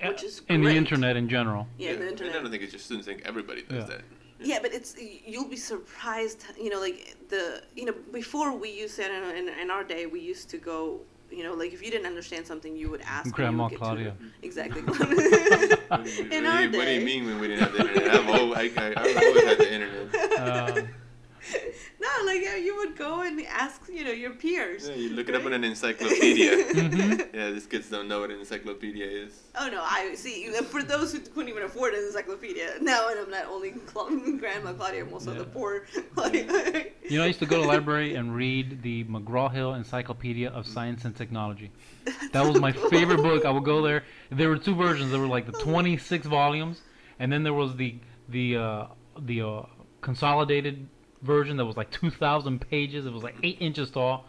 which 0.08 0.22
is 0.28 0.34
In 0.48 0.62
the 0.62 0.74
internet 0.82 1.14
in 1.22 1.28
general. 1.28 1.66
Yeah, 1.78 1.92
the 1.92 2.00
And 2.02 2.10
internet. 2.12 2.36
I 2.36 2.42
don't 2.42 2.50
think 2.50 2.62
it's 2.62 2.72
just 2.72 2.86
students. 2.86 3.08
I 3.08 3.12
think 3.12 3.26
everybody 3.32 3.62
does 3.62 3.82
Yeah. 3.88 3.96
that. 3.96 4.02
Yeah, 4.50 4.58
but 4.64 4.70
it's 4.78 4.90
you'll 5.32 5.52
be 5.58 5.62
surprised. 5.72 6.40
You 6.64 6.70
know, 6.72 6.80
like 6.88 6.98
the 7.34 7.62
you 7.78 7.84
know 7.86 7.94
before 8.22 8.50
we 8.64 8.70
used 8.84 8.96
to 8.96 9.04
in, 9.40 9.46
in 9.62 9.68
our 9.76 9.84
day 9.94 10.02
we 10.06 10.20
used 10.20 10.46
to 10.54 10.58
go. 10.72 10.78
You 11.30 11.42
know, 11.44 11.54
like 11.54 11.72
if 11.72 11.82
you 11.82 11.90
didn't 11.90 12.06
understand 12.06 12.46
something, 12.46 12.76
you 12.76 12.90
would 12.90 13.02
ask. 13.02 13.32
Grandma 13.32 13.68
would 13.68 13.78
Claudia. 13.78 14.12
tutored. 14.12 14.32
Exactly. 14.42 14.82
What 15.88 16.04
do 16.04 16.10
you- 16.10 16.30
in 16.30 16.44
what, 16.44 16.52
our 16.52 16.66
do 16.66 16.72
you, 16.72 16.78
what 16.78 16.84
do 16.84 16.92
you 16.92 17.04
mean 17.04 17.26
when 17.26 17.38
we 17.40 17.48
didn't 17.48 17.62
have 17.62 17.72
the 17.72 17.80
internet? 17.88 18.14
I've 18.14 18.28
always, 18.28 18.76
I, 18.76 18.82
I, 18.82 18.86
I've 18.96 19.16
always 19.16 19.44
had 19.44 19.58
the 19.58 19.72
internet. 19.72 20.38
Uh, 20.38 20.74
no, 20.74 20.88
like 22.26 22.42
yeah, 22.42 22.56
you 22.56 22.76
would 22.76 22.96
go 22.96 23.22
and 23.22 23.40
ask. 23.46 23.82
You 23.92 24.04
know, 24.04 24.10
your 24.10 24.30
peers. 24.32 24.88
Yeah, 24.88 24.94
you 24.96 25.10
look 25.10 25.28
it 25.28 25.34
up 25.34 25.44
in 25.46 25.52
an 25.52 25.64
encyclopedia. 25.64 26.50
Mhm. 26.78 27.34
Yeah, 27.34 27.50
these 27.50 27.66
kids 27.66 27.88
don't 27.90 28.08
know 28.08 28.20
what 28.20 28.30
an 28.30 28.38
encyclopedia 28.38 29.06
is. 29.06 29.32
Oh 29.54 29.68
no, 29.68 29.82
I 29.82 30.14
see. 30.14 30.46
For 30.74 30.82
those 30.82 31.12
who 31.12 31.20
couldn't 31.20 31.48
even 31.48 31.62
afford 31.64 31.94
an 31.94 32.04
encyclopedia, 32.04 32.74
now 32.80 33.08
and 33.08 33.18
I'm 33.20 33.30
not 33.30 33.46
only 33.46 33.70
Cla- 33.72 34.10
Grandma 34.38 34.72
Claudia, 34.72 35.04
I'm 35.04 35.12
also 35.12 35.32
Yeah. 35.32 35.38
the 35.38 35.44
poor. 35.44 35.86
Like, 36.16 36.34
You 37.08 37.18
know, 37.18 37.24
I 37.24 37.28
used 37.28 37.38
to 37.40 37.46
go 37.46 37.56
to 37.56 37.62
the 37.62 37.68
library 37.68 38.14
and 38.14 38.34
read 38.34 38.82
the 38.82 39.04
McGraw 39.04 39.50
Hill 39.52 39.74
Encyclopedia 39.74 40.50
of 40.50 40.66
Science 40.66 41.04
and 41.04 41.14
Technology. 41.16 41.70
That 42.32 42.44
was 42.46 42.60
my 42.60 42.72
favorite 42.72 43.22
book. 43.22 43.44
I 43.44 43.50
would 43.50 43.64
go 43.64 43.80
there. 43.82 44.04
There 44.30 44.48
were 44.48 44.58
two 44.58 44.74
versions. 44.74 45.10
There 45.12 45.20
were 45.20 45.26
like 45.26 45.46
the 45.46 45.52
26 45.52 46.26
volumes, 46.26 46.82
and 47.18 47.32
then 47.32 47.42
there 47.44 47.54
was 47.54 47.76
the 47.76 47.96
the 48.28 48.56
uh, 48.56 48.86
the 49.20 49.42
uh, 49.42 49.62
consolidated 50.00 50.86
version 51.22 51.56
that 51.56 51.64
was 51.64 51.76
like 51.76 51.90
2,000 51.90 52.60
pages. 52.60 53.06
It 53.06 53.12
was 53.12 53.22
like 53.22 53.36
eight 53.42 53.58
inches 53.60 53.90
tall. 53.90 54.26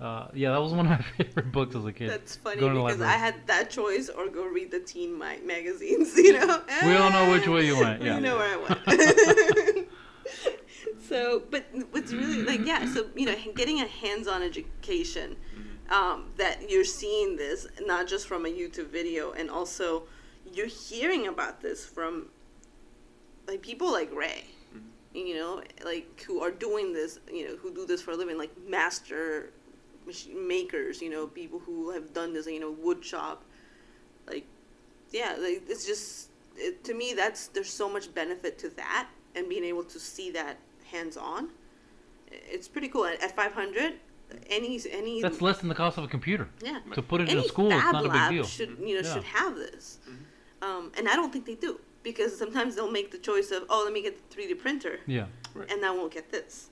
Uh, 0.00 0.28
yeah, 0.34 0.50
that 0.50 0.60
was 0.60 0.72
one 0.72 0.86
of 0.86 0.90
my 0.90 0.98
favorite 1.24 1.52
books 1.52 1.76
as 1.76 1.84
a 1.86 1.92
kid. 1.92 2.10
That's 2.10 2.36
funny 2.36 2.60
because 2.60 3.00
I 3.00 3.12
had 3.12 3.46
that 3.46 3.70
choice 3.70 4.08
or 4.08 4.28
go 4.28 4.44
read 4.46 4.70
the 4.70 4.80
teen 4.80 5.16
ma- 5.18 5.36
magazines. 5.44 6.14
You 6.24 6.32
know. 6.34 6.62
We 6.84 6.94
all 6.94 7.10
know 7.10 7.30
which 7.30 7.46
way 7.46 7.66
you 7.66 7.78
went, 7.78 8.00
We 8.02 8.06
yeah. 8.06 8.18
know 8.18 8.36
where 8.36 8.58
I 8.58 9.74
went. 9.76 9.88
so, 11.08 11.42
but 11.50 11.64
what's 11.90 12.12
really 12.12 12.42
like, 12.42 12.66
yeah. 12.66 12.92
So 12.92 13.06
you 13.14 13.26
know, 13.26 13.34
getting 13.54 13.80
a 13.80 13.86
hands-on 13.86 14.42
education, 14.42 15.36
um, 15.90 16.30
that 16.38 16.70
you're 16.70 16.84
seeing 16.84 17.36
this 17.36 17.66
not 17.82 18.06
just 18.06 18.26
from 18.26 18.46
a 18.46 18.48
YouTube 18.48 18.88
video, 18.88 19.32
and 19.32 19.48
also 19.50 20.04
you're 20.52 20.66
hearing 20.66 21.26
about 21.26 21.60
this 21.60 21.84
from 21.86 22.26
like 23.46 23.62
people 23.62 23.92
like 23.92 24.12
Ray. 24.12 24.44
You 25.14 25.36
know, 25.36 25.62
like 25.84 26.22
who 26.26 26.40
are 26.42 26.50
doing 26.50 26.92
this, 26.92 27.20
you 27.32 27.48
know, 27.48 27.56
who 27.56 27.72
do 27.72 27.86
this 27.86 28.02
for 28.02 28.10
a 28.10 28.16
living, 28.16 28.36
like 28.36 28.50
master 28.68 29.50
machine 30.06 30.46
makers, 30.46 31.00
you 31.00 31.10
know, 31.10 31.26
people 31.26 31.58
who 31.60 31.90
have 31.90 32.12
done 32.12 32.32
this, 32.32 32.46
you 32.46 32.60
know, 32.60 32.72
wood 32.72 33.04
shop, 33.04 33.44
like, 34.26 34.46
yeah, 35.10 35.36
like 35.38 35.62
it's 35.68 35.86
just 35.86 36.30
it, 36.56 36.84
to 36.84 36.94
me 36.94 37.14
that's 37.14 37.48
there's 37.48 37.70
so 37.70 37.88
much 37.88 38.12
benefit 38.14 38.58
to 38.58 38.68
that 38.70 39.08
and 39.34 39.48
being 39.48 39.64
able 39.64 39.84
to 39.84 40.00
see 40.00 40.30
that 40.32 40.58
hands 40.90 41.16
on. 41.16 41.50
It's 42.30 42.68
pretty 42.68 42.88
cool. 42.88 43.04
At, 43.04 43.22
at 43.22 43.36
500, 43.36 43.94
any 44.50 44.80
any 44.90 45.22
That's 45.22 45.40
less 45.40 45.58
than 45.58 45.68
the 45.68 45.74
cost 45.74 45.98
of 45.98 46.04
a 46.04 46.08
computer. 46.08 46.48
yeah. 46.60 46.80
To 46.94 47.02
put 47.02 47.20
it 47.20 47.28
in 47.28 47.38
a 47.38 47.44
school, 47.44 47.70
it's 47.70 47.92
not 47.92 48.04
a 48.04 48.08
big 48.08 48.12
lab 48.16 48.32
deal. 48.32 48.44
should 48.44 48.78
you 48.80 48.94
know 49.00 49.08
Yeah. 49.08 49.14
should 49.14 49.24
have 49.24 49.56
this, 49.56 49.98
um, 50.62 50.92
and 50.96 51.08
I 51.08 51.14
don't 51.16 51.32
think 51.32 51.46
they 51.46 51.54
do 51.54 51.80
because 52.04 52.38
sometimes 52.38 52.76
they'll 52.76 52.90
make 52.90 53.10
the 53.10 53.18
choice 53.18 53.50
of 53.50 53.64
oh 53.68 53.82
let 53.84 53.92
me 53.92 54.02
get 54.02 54.14
the 54.30 54.36
3D 54.36 54.58
printer 54.60 55.00
Yeah. 55.06 55.26
Right. 55.54 55.70
and 55.72 55.84
I 55.84 55.90
won't 55.90 56.12
get 56.12 56.30
this. 56.30 56.70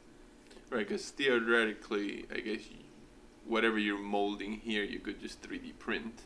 Right, 0.71 0.87
because 0.89 1.11
theoretically, 1.11 2.25
I 2.35 2.41
guess 2.41 2.61
you, 2.71 2.79
whatever 3.47 3.79
you're 3.79 3.99
molding 3.99 4.53
here, 4.55 4.85
you 4.85 5.01
could 5.01 5.21
just 5.21 5.43
3D 5.43 5.79
print. 5.79 6.23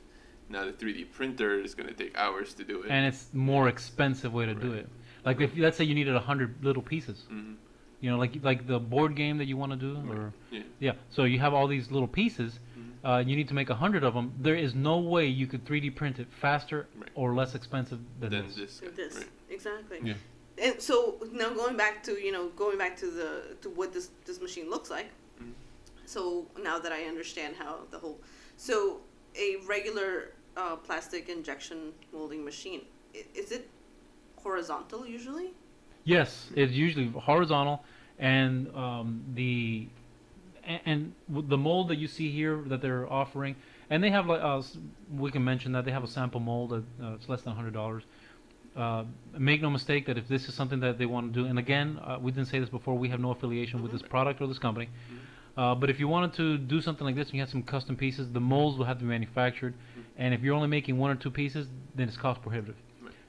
Now 0.48 0.64
the 0.64 0.72
3D 0.72 1.10
printer 1.10 1.58
is 1.58 1.74
going 1.74 1.88
to 1.88 1.94
take 1.94 2.16
hours 2.16 2.54
to 2.54 2.64
do 2.64 2.82
it. 2.82 2.90
And 2.90 3.06
it's 3.06 3.28
more 3.32 3.68
expensive 3.68 4.32
way 4.32 4.46
to 4.46 4.54
do 4.54 4.72
it. 4.72 4.88
Like 5.24 5.40
if 5.40 5.56
let's 5.56 5.76
say 5.76 5.84
you 5.84 5.94
needed 5.94 6.14
a 6.14 6.20
hundred 6.20 6.62
little 6.62 6.82
pieces, 6.82 7.24
hmm 7.28 7.54
you 8.02 8.10
know, 8.10 8.18
like 8.18 8.44
like 8.44 8.66
the 8.66 8.78
board 8.78 9.16
game 9.16 9.38
that 9.38 9.46
you 9.46 9.56
want 9.56 9.72
to 9.72 9.78
do, 9.78 9.96
or 10.12 10.32
Yeah. 10.50 10.60
yeah. 10.80 10.92
So 11.10 11.24
you 11.24 11.38
have 11.38 11.54
all 11.54 11.66
these 11.66 11.90
little 11.90 12.06
pieces. 12.06 12.60
Uh, 13.06 13.22
you 13.24 13.36
need 13.36 13.46
to 13.46 13.54
make 13.54 13.70
a 13.70 13.74
hundred 13.74 14.02
of 14.02 14.14
them. 14.14 14.32
There 14.40 14.56
is 14.56 14.74
no 14.74 14.98
way 14.98 15.26
you 15.26 15.46
could 15.46 15.64
3D 15.64 15.94
print 15.94 16.18
it 16.18 16.26
faster 16.40 16.88
Right. 16.96 17.08
or 17.14 17.34
less 17.34 17.54
expensive 17.54 18.00
than 18.18 18.30
Then 18.30 18.46
this. 18.48 18.56
this. 18.56 18.80
guy, 18.80 18.88
this 18.96 19.14
Right. 19.18 19.28
exactly. 19.48 19.98
Yeah. 20.02 20.14
And 20.58 20.80
so 20.82 20.94
now 21.32 21.50
going 21.50 21.76
back 21.76 22.02
to 22.04 22.12
you 22.26 22.32
know 22.32 22.48
going 22.62 22.78
back 22.78 22.96
to 23.02 23.06
the 23.18 23.30
to 23.62 23.68
what 23.70 23.92
this 23.92 24.10
this 24.24 24.40
machine 24.40 24.68
looks 24.74 24.90
like. 24.90 25.08
Mhm. 25.40 25.52
So 26.04 26.46
now 26.68 26.80
that 26.80 26.90
I 26.90 27.04
understand 27.04 27.54
how 27.62 27.72
the 27.92 27.98
whole, 27.98 28.18
so 28.56 28.74
a 29.36 29.48
regular 29.74 30.32
uh, 30.56 30.74
plastic 30.86 31.28
injection 31.28 31.78
molding 32.12 32.42
machine 32.44 32.82
is 33.42 33.52
it 33.52 33.68
horizontal 34.36 35.06
usually? 35.06 35.50
Yes, 36.04 36.50
it's 36.56 36.72
usually 36.72 37.08
horizontal, 37.32 37.84
and 38.18 38.74
um, 38.74 39.22
the 39.34 39.88
and, 40.66 40.80
and 40.84 41.12
the 41.50 41.56
mold 41.56 41.88
that 41.88 41.98
you 41.98 42.08
see 42.08 42.30
here 42.30 42.62
that 42.66 42.80
they're 42.82 43.10
offering, 43.10 43.56
and 43.90 44.02
they 44.02 44.10
have 44.10 44.26
like 44.26 44.42
uh, 44.42 44.62
we 45.10 45.30
can 45.30 45.44
mention 45.44 45.72
that 45.72 45.84
they 45.84 45.92
have 45.92 46.04
a 46.04 46.08
sample 46.08 46.40
mold 46.40 46.70
that 46.70 46.84
uh, 47.04 47.14
it's 47.14 47.28
less 47.28 47.42
than 47.42 47.54
hundred 47.54 47.74
dollars. 47.74 48.04
uh, 48.76 49.04
make 49.38 49.62
no 49.62 49.70
mistake 49.70 50.06
that 50.06 50.18
if 50.18 50.28
this 50.28 50.48
is 50.48 50.54
something 50.54 50.80
that 50.80 50.98
they 50.98 51.06
want 51.06 51.32
to 51.32 51.40
do, 51.42 51.46
and 51.48 51.58
again, 51.58 51.98
uh, 52.04 52.18
we 52.20 52.30
didn't 52.30 52.48
say 52.48 52.58
this 52.58 52.68
before, 52.68 52.94
we 52.96 53.08
have 53.08 53.20
no 53.20 53.30
affiliation 53.30 53.82
with 53.82 53.90
this 53.92 54.02
product 54.02 54.40
or 54.40 54.46
this 54.46 54.58
company. 54.58 54.88
Uh, 55.56 55.74
but 55.74 55.88
if 55.88 55.98
you 55.98 56.06
wanted 56.06 56.34
to 56.34 56.58
do 56.58 56.82
something 56.82 57.06
like 57.06 57.16
this 57.16 57.28
and 57.28 57.34
you 57.34 57.40
had 57.40 57.48
some 57.48 57.62
custom 57.62 57.96
pieces, 57.96 58.30
the 58.32 58.40
molds 58.40 58.76
will 58.76 58.84
have 58.84 58.98
to 58.98 59.04
be 59.04 59.08
manufactured. 59.08 59.74
And 60.18 60.34
if 60.34 60.42
you're 60.42 60.54
only 60.54 60.68
making 60.68 60.98
one 60.98 61.10
or 61.10 61.14
two 61.14 61.30
pieces, 61.30 61.66
then 61.94 62.08
it's 62.08 62.18
cost 62.18 62.42
prohibitive. 62.42 62.76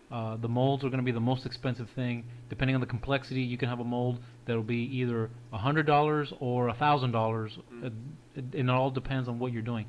Uh, 0.09 0.37
the 0.37 0.47
molds 0.47 0.83
are 0.85 0.89
going 0.89 0.99
to 0.99 1.03
be 1.05 1.11
the 1.11 1.19
most 1.19 1.45
expensive 1.45 1.89
thing. 1.89 2.23
Depending 2.49 2.75
on 2.75 2.81
the 2.81 2.87
complexity, 2.87 3.41
you 3.41 3.57
can 3.57 3.67
have 3.67 3.79
a 3.81 3.83
mold 3.83 4.19
that'll 4.45 4.63
be 4.63 4.83
either 4.97 5.29
$100 5.53 6.33
or 6.39 6.69
$1,000. 6.69 7.57
It, 7.83 7.83
it, 7.83 7.93
and 8.35 8.53
it 8.55 8.69
all 8.69 8.89
depends 8.89 9.27
on 9.27 9.37
what 9.37 9.51
you're 9.51 9.61
doing. 9.61 9.85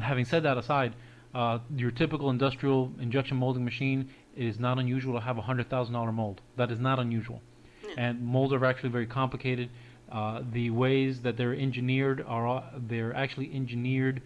Having 0.00 0.24
said 0.24 0.42
that 0.42 0.58
aside, 0.58 0.94
uh, 1.34 1.58
your 1.76 1.90
typical 1.90 2.30
industrial 2.30 2.92
injection 3.00 3.36
molding 3.36 3.64
machine 3.64 4.08
it 4.36 4.44
is 4.46 4.58
not 4.58 4.78
unusual 4.78 5.14
to 5.14 5.20
have 5.20 5.38
a 5.38 5.42
hundred 5.42 5.68
thousand 5.70 5.94
dollar 5.94 6.12
mold. 6.12 6.40
That 6.56 6.70
is 6.70 6.78
not 6.78 6.98
unusual, 6.98 7.42
Yeah. 7.82 7.94
and 7.98 8.22
molds 8.22 8.52
are 8.52 8.64
actually 8.64 8.90
very 8.90 9.06
complicated. 9.06 9.70
Uh, 10.10 10.42
the 10.52 10.70
ways 10.70 11.22
that 11.22 11.36
they're 11.36 11.54
engineered 11.54 12.24
are 12.26 12.64
they're 12.76 13.14
actually 13.14 13.50
engineered 13.54 14.22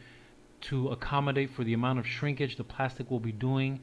to 0.63 0.89
accommodate 0.89 1.51
for 1.51 1.65
the 1.65 1.73
amount 1.73 1.99
of 1.99 2.07
shrinkage 2.07 2.57
the 2.57 2.65
plastic 2.65 3.11
will 3.11 3.21
be 3.21 3.33
doing 3.33 3.81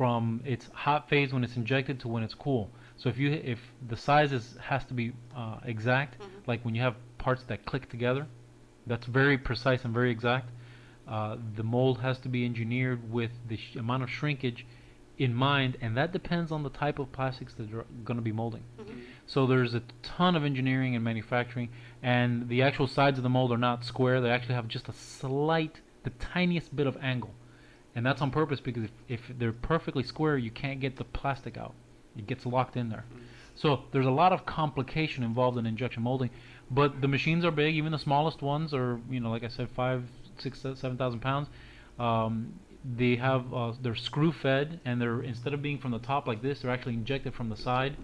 from 0.00 0.40
its 0.46 0.66
hot 0.72 1.10
phase 1.10 1.30
when 1.30 1.44
it's 1.44 1.56
injected 1.56 2.00
to 2.00 2.08
when 2.08 2.22
it's 2.22 2.32
cool. 2.32 2.70
So 2.96 3.10
if 3.10 3.18
you 3.18 3.32
if 3.32 3.60
the 3.86 3.98
size 3.98 4.32
is 4.32 4.56
has 4.62 4.82
to 4.86 4.94
be 4.94 5.12
uh, 5.36 5.58
exact, 5.66 6.18
Mhm. 6.18 6.24
like 6.46 6.64
when 6.64 6.74
you 6.74 6.80
have 6.80 6.96
parts 7.18 7.42
that 7.50 7.66
click 7.66 7.90
together, 7.90 8.26
that's 8.86 9.04
very 9.06 9.36
precise 9.36 9.84
and 9.84 9.92
very 9.92 10.10
exact. 10.10 10.48
Uh, 11.06 11.36
the 11.54 11.62
mold 11.62 12.00
has 12.00 12.18
to 12.20 12.30
be 12.30 12.46
engineered 12.46 13.12
with 13.12 13.32
the 13.46 13.58
sh- 13.58 13.76
amount 13.76 14.02
of 14.02 14.08
shrinkage 14.08 14.64
in 15.18 15.34
mind, 15.34 15.76
and 15.82 15.94
that 15.98 16.12
depends 16.12 16.50
on 16.50 16.62
the 16.62 16.70
type 16.70 16.98
of 16.98 17.12
plastics 17.12 17.52
that 17.56 17.68
you're 17.68 17.84
going 18.02 18.16
to 18.16 18.22
be 18.22 18.32
molding. 18.32 18.62
Mhm. 18.78 19.02
So 19.26 19.46
there's 19.46 19.74
a 19.74 19.82
ton 20.02 20.34
of 20.34 20.44
engineering 20.44 20.94
and 20.96 21.04
manufacturing, 21.04 21.68
and 22.02 22.48
the 22.48 22.62
actual 22.62 22.86
sides 22.86 23.18
of 23.18 23.22
the 23.22 23.28
mold 23.28 23.52
are 23.52 23.58
not 23.68 23.84
square. 23.84 24.22
They 24.22 24.30
actually 24.30 24.54
have 24.54 24.66
just 24.66 24.88
a 24.88 24.92
slight, 24.94 25.82
the 26.04 26.10
tiniest 26.32 26.74
bit 26.74 26.86
of 26.86 26.96
angle, 27.02 27.34
and 27.94 28.04
that's 28.06 28.22
on 28.22 28.30
purpose 28.30 28.60
because 28.60 28.84
if, 28.84 28.90
if 29.08 29.38
they're 29.38 29.52
perfectly 29.52 30.02
square, 30.02 30.38
you 30.38 30.50
can't 30.50 30.80
get 30.80 30.96
the 30.96 31.04
plastic 31.04 31.56
out. 31.56 31.74
It 32.16 32.26
gets 32.26 32.46
locked 32.46 32.76
in 32.76 32.88
there. 32.88 33.04
So 33.54 33.84
there's 33.92 34.06
a 34.06 34.10
lot 34.10 34.32
of 34.32 34.46
complication 34.46 35.22
involved 35.22 35.58
in 35.58 35.66
injection 35.66 36.02
molding, 36.02 36.30
but 36.70 37.00
the 37.00 37.08
machines 37.08 37.44
are 37.44 37.50
big. 37.50 37.74
Even 37.74 37.92
the 37.92 37.98
smallest 37.98 38.42
ones 38.42 38.72
are, 38.72 39.00
you 39.10 39.20
know, 39.20 39.30
like 39.30 39.44
I 39.44 39.48
said, 39.48 39.68
five, 39.70 40.04
six, 40.38 40.60
se- 40.60 40.76
seven 40.76 40.96
thousand 40.96 41.20
pounds. 41.20 41.48
Um, 41.98 42.54
they 42.96 43.16
have 43.16 43.52
uh, 43.52 43.72
they're 43.82 43.94
screw 43.96 44.32
fed, 44.32 44.80
and 44.84 45.00
they're 45.00 45.22
instead 45.22 45.52
of 45.52 45.60
being 45.60 45.78
from 45.78 45.90
the 45.90 45.98
top 45.98 46.26
like 46.26 46.42
this, 46.42 46.60
they're 46.60 46.70
actually 46.70 46.94
injected 46.94 47.34
from 47.34 47.48
the 47.48 47.56
side, 47.56 47.96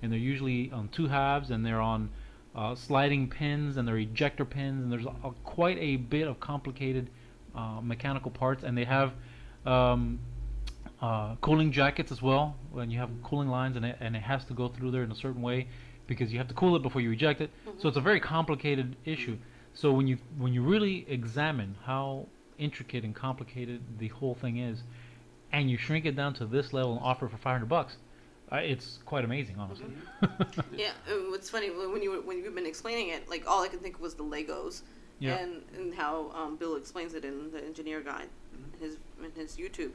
and 0.00 0.10
they're 0.10 0.18
usually 0.18 0.70
on 0.72 0.88
two 0.88 1.08
halves, 1.08 1.50
and 1.50 1.66
they're 1.66 1.80
on 1.80 2.08
uh, 2.54 2.74
sliding 2.74 3.28
pins, 3.28 3.76
and 3.76 3.86
they're 3.86 3.98
ejector 3.98 4.44
pins, 4.44 4.82
and 4.82 4.90
there's 4.90 5.04
a, 5.06 5.30
quite 5.44 5.78
a 5.78 5.96
bit 5.96 6.26
of 6.26 6.40
complicated 6.40 7.10
uh, 7.54 7.80
mechanical 7.82 8.30
parts, 8.30 8.62
and 8.62 8.76
they 8.76 8.84
have 8.84 9.12
um, 9.66 10.18
uh, 11.00 11.34
cooling 11.40 11.72
jackets 11.72 12.12
as 12.12 12.22
well. 12.22 12.56
When 12.70 12.90
you 12.90 12.98
have 12.98 13.10
cooling 13.22 13.48
lines, 13.48 13.76
and 13.76 13.84
it, 13.84 13.96
and 14.00 14.16
it 14.16 14.22
has 14.22 14.44
to 14.46 14.54
go 14.54 14.68
through 14.68 14.90
there 14.92 15.02
in 15.02 15.10
a 15.10 15.14
certain 15.16 15.42
way 15.42 15.68
because 16.06 16.32
you 16.32 16.38
have 16.38 16.48
to 16.48 16.54
cool 16.54 16.76
it 16.76 16.82
before 16.82 17.00
you 17.00 17.10
eject 17.12 17.40
it. 17.40 17.50
So 17.78 17.88
it's 17.88 17.96
a 17.96 18.00
very 18.00 18.20
complicated 18.20 18.96
issue. 19.04 19.36
So 19.74 19.92
when 19.92 20.06
you 20.06 20.18
when 20.38 20.52
you 20.52 20.62
really 20.62 21.06
examine 21.08 21.76
how 21.84 22.26
intricate 22.58 23.04
and 23.04 23.14
complicated 23.14 23.80
the 23.98 24.08
whole 24.08 24.34
thing 24.34 24.58
is, 24.58 24.82
and 25.52 25.70
you 25.70 25.76
shrink 25.78 26.04
it 26.04 26.14
down 26.16 26.34
to 26.34 26.46
this 26.46 26.72
level 26.72 26.92
and 26.92 27.00
offer 27.02 27.26
it 27.26 27.30
for 27.30 27.38
500 27.38 27.66
bucks, 27.66 27.96
uh, 28.52 28.56
it's 28.56 28.98
quite 29.06 29.24
amazing, 29.24 29.56
honestly. 29.58 29.86
Yeah, 30.76 30.92
and 31.08 31.30
what's 31.30 31.48
funny 31.50 31.70
when 31.70 32.02
you 32.02 32.10
were, 32.10 32.20
when 32.20 32.38
you've 32.38 32.54
been 32.54 32.66
explaining 32.66 33.08
it, 33.08 33.28
like 33.28 33.44
all 33.48 33.62
I 33.62 33.68
could 33.68 33.80
think 33.80 33.96
of 33.96 34.00
was 34.00 34.14
the 34.14 34.24
Legos, 34.24 34.82
Yeah. 35.18 35.36
and 35.36 35.62
and 35.76 35.94
how 35.94 36.30
um, 36.34 36.56
Bill 36.56 36.76
explains 36.76 37.14
it 37.14 37.24
in 37.24 37.50
the 37.50 37.64
engineer 37.64 38.00
guide, 38.00 38.28
in 38.52 38.80
his 38.80 38.98
in 39.24 39.32
his 39.32 39.56
YouTube. 39.56 39.92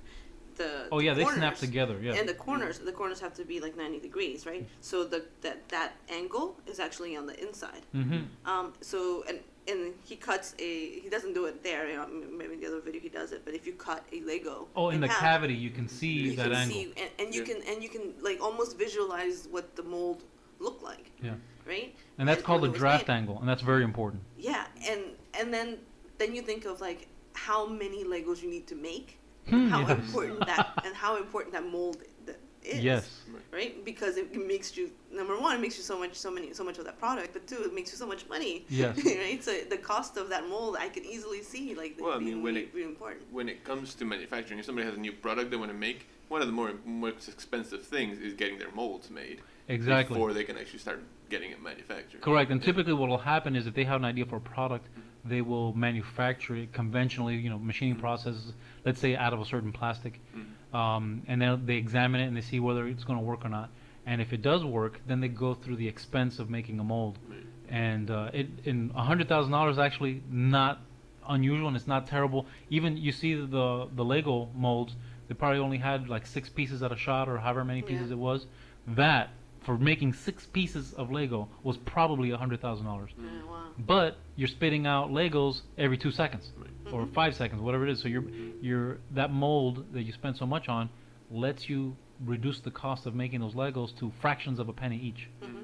The 0.56 0.88
oh 0.92 0.98
the 0.98 1.06
yeah, 1.06 1.14
they 1.14 1.26
snap 1.26 1.56
together. 1.58 1.98
Yeah. 2.02 2.14
And 2.16 2.28
the 2.28 2.34
corners, 2.34 2.80
the 2.80 2.92
corners 2.92 3.20
have 3.20 3.34
to 3.36 3.46
be 3.46 3.60
like 3.60 3.78
ninety 3.78 4.00
degrees, 4.00 4.46
right? 4.46 4.68
So 4.82 5.04
the 5.04 5.26
that 5.42 5.70
that 5.70 5.94
angle 6.10 6.56
is 6.66 6.80
actually 6.80 7.16
on 7.16 7.28
the 7.28 7.40
inside. 7.46 7.84
mm-hmm. 7.96 8.22
Um, 8.50 8.74
so 8.82 9.24
and 9.30 9.40
and 9.68 9.94
he 10.04 10.16
cuts 10.16 10.56
a 10.58 11.00
he 11.02 11.10
doesn't 11.10 11.34
do 11.34 11.46
it 11.46 11.62
there. 11.64 11.88
You 11.90 11.98
know, 11.98 12.08
maybe 12.08 12.54
in 12.56 12.60
the 12.60 12.68
other 12.68 12.80
video 12.82 13.02
he 13.02 13.10
does 13.10 13.34
it. 13.34 13.44
But 13.46 13.54
if 13.54 13.68
you 13.68 13.74
cut 13.74 14.04
a 14.12 14.22
Lego, 14.22 14.68
Oh, 14.76 14.90
in 14.90 15.00
the 15.00 15.08
half, 15.08 15.20
cavity 15.20 15.54
you 15.54 15.70
can 15.70 15.88
see 15.88 16.08
you 16.08 16.36
that 16.38 16.44
can 16.46 16.54
angle. 16.54 16.76
see 16.76 16.94
and, 17.02 17.10
and 17.20 17.36
you 17.36 17.42
Yeah. 17.46 17.54
can 17.54 17.62
and 17.70 17.84
you 17.84 17.90
can 17.90 18.14
like 18.22 18.42
almost 18.42 18.78
visualize 18.80 19.48
what 19.52 19.76
the 19.76 19.84
mold 19.84 20.24
looked 20.60 20.82
like. 20.84 21.12
Yeah. 21.22 21.36
Right. 21.68 21.94
And 22.18 22.28
that's 22.28 22.38
and 22.40 22.46
called 22.46 22.66
how 22.66 22.74
a 22.74 22.78
draft 22.78 23.10
angle, 23.10 23.38
and 23.40 23.48
that's 23.48 23.62
very 23.62 23.84
important. 23.84 24.24
Yeah, 24.40 24.66
and 24.90 25.02
and 25.40 25.54
then 25.54 25.78
then 26.18 26.34
you 26.34 26.42
think 26.42 26.66
of 26.66 26.82
like 26.82 27.08
how 27.38 27.66
many 27.68 28.04
Legos 28.04 28.42
you 28.42 28.50
need 28.50 28.68
to 28.68 28.76
make, 28.76 29.20
Hmm, 29.50 29.70
how 29.70 29.80
yes. 29.82 29.92
important 29.92 30.46
that 30.46 30.68
and 30.86 30.94
how 30.94 31.16
important 31.18 31.54
that 31.54 31.66
mold 31.66 31.98
that 32.26 32.38
is. 32.64 32.84
Yes. 32.84 33.22
Right, 33.54 33.74
because 33.86 34.18
it 34.18 34.36
makes 34.54 34.76
you 34.76 34.92
number 35.12 35.40
one, 35.40 35.56
it 35.56 35.62
makes 35.62 35.78
you 35.78 35.84
so 35.84 35.98
much, 35.98 36.16
so 36.16 36.30
many, 36.30 36.54
so 36.54 36.64
much 36.66 36.78
of 36.80 36.86
that 36.86 37.00
product, 37.00 37.32
but 37.32 37.48
two, 37.48 37.62
it 37.64 37.74
makes 37.74 37.92
you 37.92 37.98
so 37.98 38.06
much 38.06 38.28
money. 38.28 38.66
Yes. 38.70 38.98
right, 39.06 39.42
so 39.42 39.52
the 39.70 39.78
cost 39.78 40.18
of 40.18 40.28
that 40.30 40.50
mold, 40.50 40.76
I 40.80 40.90
can 40.90 41.06
easily 41.06 41.42
see 41.44 41.74
like 41.76 41.96
Well, 42.00 42.14
I 42.14 42.20
mean, 42.20 42.42
when 42.44 42.56
really, 42.56 42.66
it- 42.68 42.74
really 42.74 42.88
important. 42.90 43.24
when 43.32 43.48
it 43.48 43.64
comes 43.64 43.94
to 43.96 44.06
manufacturing, 44.06 44.60
if 44.60 44.66
somebody 44.66 44.86
has 44.86 44.96
a 44.98 45.00
new 45.00 45.14
product 45.14 45.50
they 45.52 45.58
want 45.58 45.72
to 45.72 45.78
make, 45.78 46.08
one 46.28 46.42
of 46.42 46.48
the 46.48 46.54
more 46.54 46.74
most 46.86 47.30
expensive 47.30 47.84
things 47.84 48.20
is 48.20 48.34
getting 48.34 48.58
their 48.60 48.72
molds 48.72 49.10
made 49.10 49.40
Exactly. 49.68 50.14
before 50.16 50.34
they 50.34 50.44
can 50.44 50.58
actually 50.58 50.80
start 50.80 51.02
getting 51.30 51.52
it 51.52 51.62
manufactured. 51.62 52.22
Correct. 52.22 52.52
And 52.52 52.62
Yeah. 52.62 52.66
typically, 52.68 52.94
what 52.94 53.10
will 53.10 53.18
happen 53.18 53.56
is 53.56 53.68
if 53.68 53.74
they 53.74 53.84
have 53.84 53.98
an 54.02 54.06
idea 54.06 54.26
for 54.26 54.38
a 54.38 54.42
product, 54.42 54.88
they 55.26 55.42
will 55.42 55.74
manufacture 55.74 56.56
it 56.56 56.72
conventionally, 56.72 57.36
you 57.36 57.50
know, 57.50 57.60
machining 57.60 57.98
processes. 57.98 58.54
Let's 58.86 59.00
say 59.00 59.16
out 59.16 59.34
of 59.34 59.42
a 59.42 59.46
certain 59.46 59.74
plastic, 59.74 60.22
Mhm. 60.36 60.74
um, 60.76 61.22
and 61.28 61.42
then 61.42 61.66
they 61.66 61.76
examine 61.76 62.22
it 62.22 62.28
and 62.28 62.38
they 62.38 62.42
see 62.42 62.60
whether 62.62 62.88
it's 62.88 63.04
going 63.04 63.20
to 63.20 63.26
work 63.26 63.44
or 63.44 63.50
not. 63.50 63.70
And 64.06 64.22
if 64.22 64.32
it 64.32 64.42
does 64.42 64.64
work, 64.64 65.02
then 65.06 65.20
they 65.20 65.28
go 65.28 65.54
through 65.54 65.76
the 65.76 65.88
expense 65.90 66.40
of 66.40 66.50
making 66.50 66.80
a 66.80 66.84
mold. 66.84 67.20
Right. 67.30 67.40
And 67.68 68.10
uh, 68.10 68.30
it 68.34 68.48
in 68.64 68.92
a 68.96 69.04
hundred 69.04 69.28
thousand 69.28 69.52
dollars 69.52 69.78
actually 69.78 70.24
not 70.32 70.80
unusual 71.28 71.68
and 71.68 71.76
it's 71.76 71.88
not 71.88 72.08
terrible. 72.08 72.46
Even 72.70 72.96
you 72.96 73.12
see 73.12 73.34
the 73.34 73.90
the 73.94 74.06
Lego 74.06 74.48
molds, 74.56 74.96
they 75.28 75.34
probably 75.36 75.60
only 75.60 75.78
had 75.80 76.08
like 76.08 76.26
six 76.26 76.48
pieces 76.48 76.82
at 76.82 76.94
a 76.94 76.96
shot 76.96 77.28
or 77.28 77.40
however 77.40 77.66
many 77.66 77.82
pieces 77.82 78.08
Yeah. 78.08 78.14
it 78.14 78.20
was. 78.20 78.48
That 78.88 79.32
for 79.68 79.78
making 79.78 80.14
six 80.14 80.46
pieces 80.46 80.94
of 80.94 81.12
Lego 81.12 81.50
was 81.62 81.76
probably 81.76 82.32
a 82.32 82.38
hundred 82.38 82.62
thousand 82.62 82.86
dollars. 82.86 83.12
Yeah, 83.18 83.44
wow. 83.52 83.66
But 83.78 84.16
you're 84.38 84.48
spitting 84.48 84.88
out 84.88 85.12
Legos 85.12 85.60
every 85.78 85.98
two 85.98 86.10
seconds 86.10 86.54
Right. 86.58 86.94
or 86.94 87.02
mm-hmm. 87.02 87.14
five 87.14 87.36
seconds, 87.36 87.62
whatever 87.62 87.86
it 87.86 87.92
is. 87.92 88.00
So 88.02 88.08
you're 88.08 88.24
you're 88.62 89.00
that 89.12 89.34
mold 89.34 89.86
that 89.92 90.04
you 90.04 90.14
spent 90.14 90.38
so 90.38 90.46
much 90.46 90.70
on 90.70 90.90
lets 91.30 91.68
you 91.68 91.98
reduce 92.24 92.62
the 92.62 92.72
cost 92.72 93.06
of 93.08 93.14
making 93.14 93.42
those 93.42 93.56
Legos 93.56 93.94
to 94.00 94.10
fractions 94.22 94.58
of 94.58 94.70
a 94.70 94.74
penny 94.74 94.98
each. 94.98 95.28
Mhm. 95.44 95.64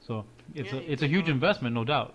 So 0.00 0.24
it's 0.54 0.72
Yeah, 0.72 0.78
a 0.78 0.82
it's 0.92 1.02
a 1.02 1.08
huge 1.08 1.28
investment, 1.28 1.74
no 1.74 1.82
doubt. 1.84 2.14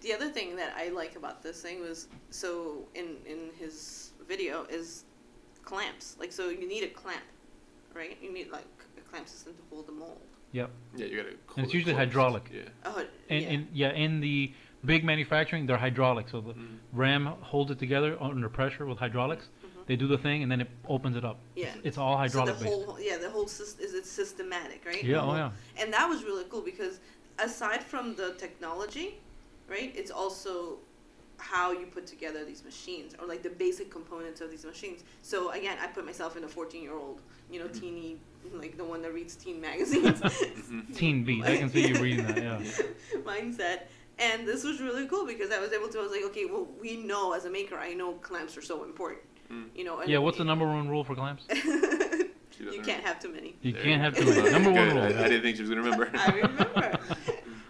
The 0.00 0.12
other 0.12 0.28
thing 0.28 0.56
that 0.56 0.74
I 0.76 0.88
like 0.88 1.14
about 1.14 1.40
this 1.40 1.62
thing 1.62 1.82
was 1.82 2.08
so 2.30 2.88
in 2.96 3.18
in 3.24 3.52
his 3.56 4.10
video 4.26 4.64
is 4.64 5.04
clamps. 5.62 6.16
Like 6.18 6.32
so, 6.32 6.48
you 6.48 6.66
need 6.66 6.82
a 6.82 6.88
clamp, 6.88 7.28
right? 7.94 8.18
You 8.20 8.32
need 8.32 8.50
like 8.50 8.66
a 8.98 9.02
clamp 9.02 9.28
system 9.28 9.54
to 9.54 9.62
hold 9.70 9.86
the 9.86 9.92
mold. 9.92 10.18
Yep. 10.54 10.70
Yeah, 10.96 11.06
you 11.06 11.16
gotta. 11.16 11.28
And 11.56 11.64
it's 11.64 11.74
usually 11.74 11.94
closed. 11.94 12.06
hydraulic. 12.06 12.44
Yeah. 12.54 12.60
Oh, 12.84 13.04
And 13.28 13.42
yeah. 13.42 13.48
in 13.50 13.68
yeah, 13.72 13.92
in 13.92 14.20
the 14.20 14.52
big 14.84 15.04
manufacturing, 15.04 15.66
they're 15.66 15.76
hydraulic. 15.88 16.28
So 16.28 16.40
the 16.40 16.54
Mhm. 16.54 16.78
ram 16.92 17.26
holds 17.26 17.70
it 17.72 17.78
together 17.80 18.16
under 18.20 18.48
pressure 18.48 18.86
with 18.86 18.98
hydraulics. 18.98 19.46
Mhm. 19.46 19.86
They 19.86 19.96
do 19.96 20.06
the 20.06 20.16
thing, 20.26 20.42
and 20.44 20.50
then 20.52 20.60
it 20.60 20.70
opens 20.88 21.16
it 21.16 21.24
up. 21.24 21.38
Yeah. 21.56 21.74
It's 21.82 21.98
all 21.98 22.16
hydraulic 22.16 22.54
so 22.54 22.58
the 22.60 22.64
based. 22.70 22.86
whole 22.86 23.00
yeah 23.00 23.16
the 23.18 23.30
whole 23.30 23.46
sys- 23.46 23.80
is 23.80 23.94
it 23.94 24.06
systematic 24.06 24.84
right 24.86 25.02
Yeah. 25.02 25.16
The 25.22 25.22
Oh 25.26 25.34
yeah. 25.34 25.50
and 25.80 25.92
that 25.92 26.08
was 26.08 26.22
really 26.22 26.44
cool 26.48 26.62
because 26.62 27.00
aside 27.40 27.82
from 27.82 28.14
the 28.14 28.28
technology 28.44 29.08
right 29.68 29.92
it's 29.96 30.12
also 30.12 30.78
how 31.38 31.72
you 31.72 31.86
put 31.86 32.06
together 32.06 32.44
these 32.44 32.62
machines 32.64 33.10
or 33.18 33.26
like 33.26 33.42
the 33.42 33.50
basic 33.50 33.90
components 33.90 34.40
of 34.40 34.48
these 34.52 34.64
machines 34.64 35.02
so 35.22 35.50
again 35.50 35.76
i 35.82 35.86
put 35.88 36.04
myself 36.06 36.36
in 36.36 36.44
a 36.44 36.48
14 36.48 36.80
year 36.80 36.94
old 36.94 37.20
you 37.50 37.58
know 37.58 37.66
teeny 37.80 38.16
like 38.52 38.76
the 38.76 38.84
one 38.84 39.02
that 39.02 39.12
reads 39.14 39.34
teen 39.36 39.60
magazines 39.60 40.20
Teen 40.94 41.24
beat. 41.24 41.44
I 41.44 41.56
can 41.56 41.70
see 41.70 41.88
you 41.88 41.94
reading 42.00 42.26
that. 42.26 42.36
Yeah. 42.36 42.60
mindset 43.24 43.82
and 44.18 44.46
this 44.46 44.62
was 44.62 44.80
really 44.80 45.06
cool 45.06 45.26
because 45.26 45.50
i 45.50 45.58
was 45.58 45.72
able 45.72 45.88
to 45.88 45.98
i 45.98 46.02
was 46.02 46.12
like 46.12 46.22
okay 46.24 46.44
well 46.44 46.68
we 46.80 46.96
know 46.96 47.32
as 47.32 47.46
a 47.46 47.50
maker 47.50 47.76
i 47.76 47.92
know 47.94 48.12
clamps 48.14 48.56
are 48.56 48.62
so 48.62 48.84
important 48.84 49.22
Mm. 49.52 49.66
you 49.74 49.84
know 49.84 50.00
and 50.00 50.08
Yeah. 50.08 50.18
What's 50.18 50.38
the 50.38 50.44
number 50.44 50.64
one 50.66 50.88
rule 50.88 51.04
for 51.04 51.14
clamps? 51.14 51.44
You 52.58 52.80
can't 52.82 53.04
have 53.04 53.20
too 53.20 53.28
many 53.30 53.56
You 53.60 53.72
There 53.72 53.82
can't 53.82 54.00
have 54.00 54.16
too 54.16 54.24
many. 54.24 54.50
Number 54.50 54.70
one 54.72 54.88
rule. 54.94 55.02
I, 55.02 55.08
I 55.08 55.28
didn't 55.28 55.42
think 55.42 55.56
she 55.56 55.62
was 55.62 55.68
gonna 55.70 55.82
remember. 55.82 56.08
I 56.14 56.30
remember. 56.30 56.98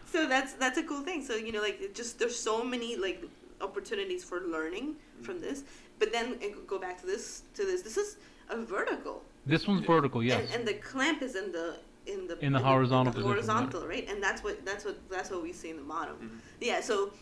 so 0.04 0.28
that's 0.28 0.52
that's 0.52 0.78
a 0.78 0.82
cool 0.84 1.00
thing. 1.00 1.24
So 1.24 1.34
you 1.34 1.50
know, 1.52 1.60
like 1.62 1.94
just 1.94 2.18
there's 2.20 2.38
so 2.38 2.62
many 2.62 2.94
like 2.96 3.24
opportunities 3.60 4.22
for 4.22 4.42
learning 4.42 4.94
from 5.22 5.40
this. 5.40 5.64
But 5.98 6.12
then 6.12 6.38
go 6.68 6.78
back 6.78 7.00
to 7.00 7.06
this 7.06 7.42
to 7.54 7.64
this. 7.64 7.82
This 7.82 7.96
is 7.96 8.18
a 8.50 8.56
vertical. 8.56 9.22
This 9.46 9.66
one's 9.66 9.84
vertical, 9.86 10.22
yes. 10.22 10.40
And, 10.46 10.60
and 10.60 10.68
the 10.68 10.74
clamp 10.74 11.22
is 11.22 11.36
in 11.36 11.52
the 11.52 11.76
in 12.06 12.26
the 12.26 12.38
In 12.44 12.52
the 12.52 12.58
horizontal 12.58 13.12
in 13.14 13.18
the 13.18 13.24
position, 13.34 13.48
horizontal, 13.48 13.86
right? 13.86 14.06
And 14.08 14.22
that's 14.22 14.42
what 14.44 14.64
that's 14.64 14.84
what 14.84 14.96
that's 15.10 15.30
what 15.30 15.42
we 15.42 15.52
see 15.52 15.70
in 15.70 15.76
the 15.76 15.82
bottom. 15.82 16.16
Mhm. 16.16 16.38
Yeah. 16.60 16.80
So 16.80 17.12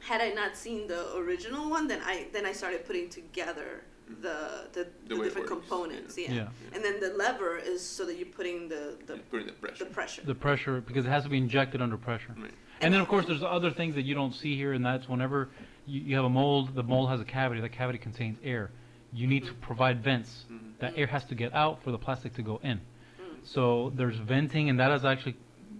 had 0.00 0.20
I 0.20 0.30
not 0.30 0.56
seen 0.56 0.86
the 0.86 1.16
original 1.16 1.68
one, 1.70 1.88
then 1.88 2.00
I 2.04 2.26
then 2.32 2.46
I 2.46 2.52
started 2.52 2.86
putting 2.86 3.08
together 3.08 3.82
the 4.20 4.68
the, 4.72 4.86
The 5.08 5.14
the 5.16 5.22
different 5.24 5.50
works, 5.50 5.68
components. 5.68 6.16
yeah. 6.16 6.28
Yeah. 6.28 6.34
yeah. 6.34 6.74
And 6.74 6.84
then 6.84 7.00
the 7.00 7.10
lever 7.16 7.56
is 7.58 7.84
so 7.84 8.04
that 8.06 8.16
you're 8.16 8.26
putting 8.26 8.68
the 8.68 8.96
the, 9.06 9.14
You 9.16 9.22
put 9.30 9.40
in 9.40 9.46
the 9.48 9.52
pressure. 9.54 9.84
the 9.84 9.90
pressure. 9.90 10.22
The 10.24 10.34
pressure, 10.34 10.80
because 10.80 11.06
it 11.06 11.08
has 11.10 11.24
to 11.24 11.28
be 11.28 11.38
injected 11.38 11.82
under 11.82 11.96
pressure. 11.96 12.34
Right. 12.40 12.52
And 12.82 12.92
then, 12.92 13.00
of 13.00 13.08
course, 13.08 13.24
there's 13.26 13.42
other 13.42 13.70
things 13.70 13.94
that 13.94 14.02
you 14.02 14.14
don't 14.14 14.34
see 14.34 14.54
here, 14.54 14.74
and 14.74 14.84
that's 14.84 15.08
whenever 15.08 15.48
you, 15.86 16.00
you 16.02 16.14
have 16.16 16.26
a 16.26 16.28
mold, 16.28 16.74
the 16.74 16.82
mold 16.82 17.08
has 17.08 17.20
a 17.22 17.24
cavity. 17.24 17.60
That 17.62 17.72
cavity 17.72 17.98
contains 17.98 18.38
air. 18.44 18.70
You 19.12 19.26
need 19.26 19.44
to 19.46 19.54
provide 19.54 20.02
vents. 20.02 20.44
Mhm. 20.50 20.78
That 20.78 20.92
air 20.96 21.06
has 21.06 21.24
to 21.26 21.34
get 21.34 21.54
out 21.54 21.82
for 21.82 21.90
the 21.90 21.98
plastic 21.98 22.34
to 22.34 22.42
go 22.42 22.60
in. 22.62 22.78
Mm. 22.78 23.44
So 23.44 23.92
there's 23.94 24.16
venting, 24.18 24.68
and 24.70 24.78
that 24.78 24.90
is 24.92 25.04
actually 25.04 25.36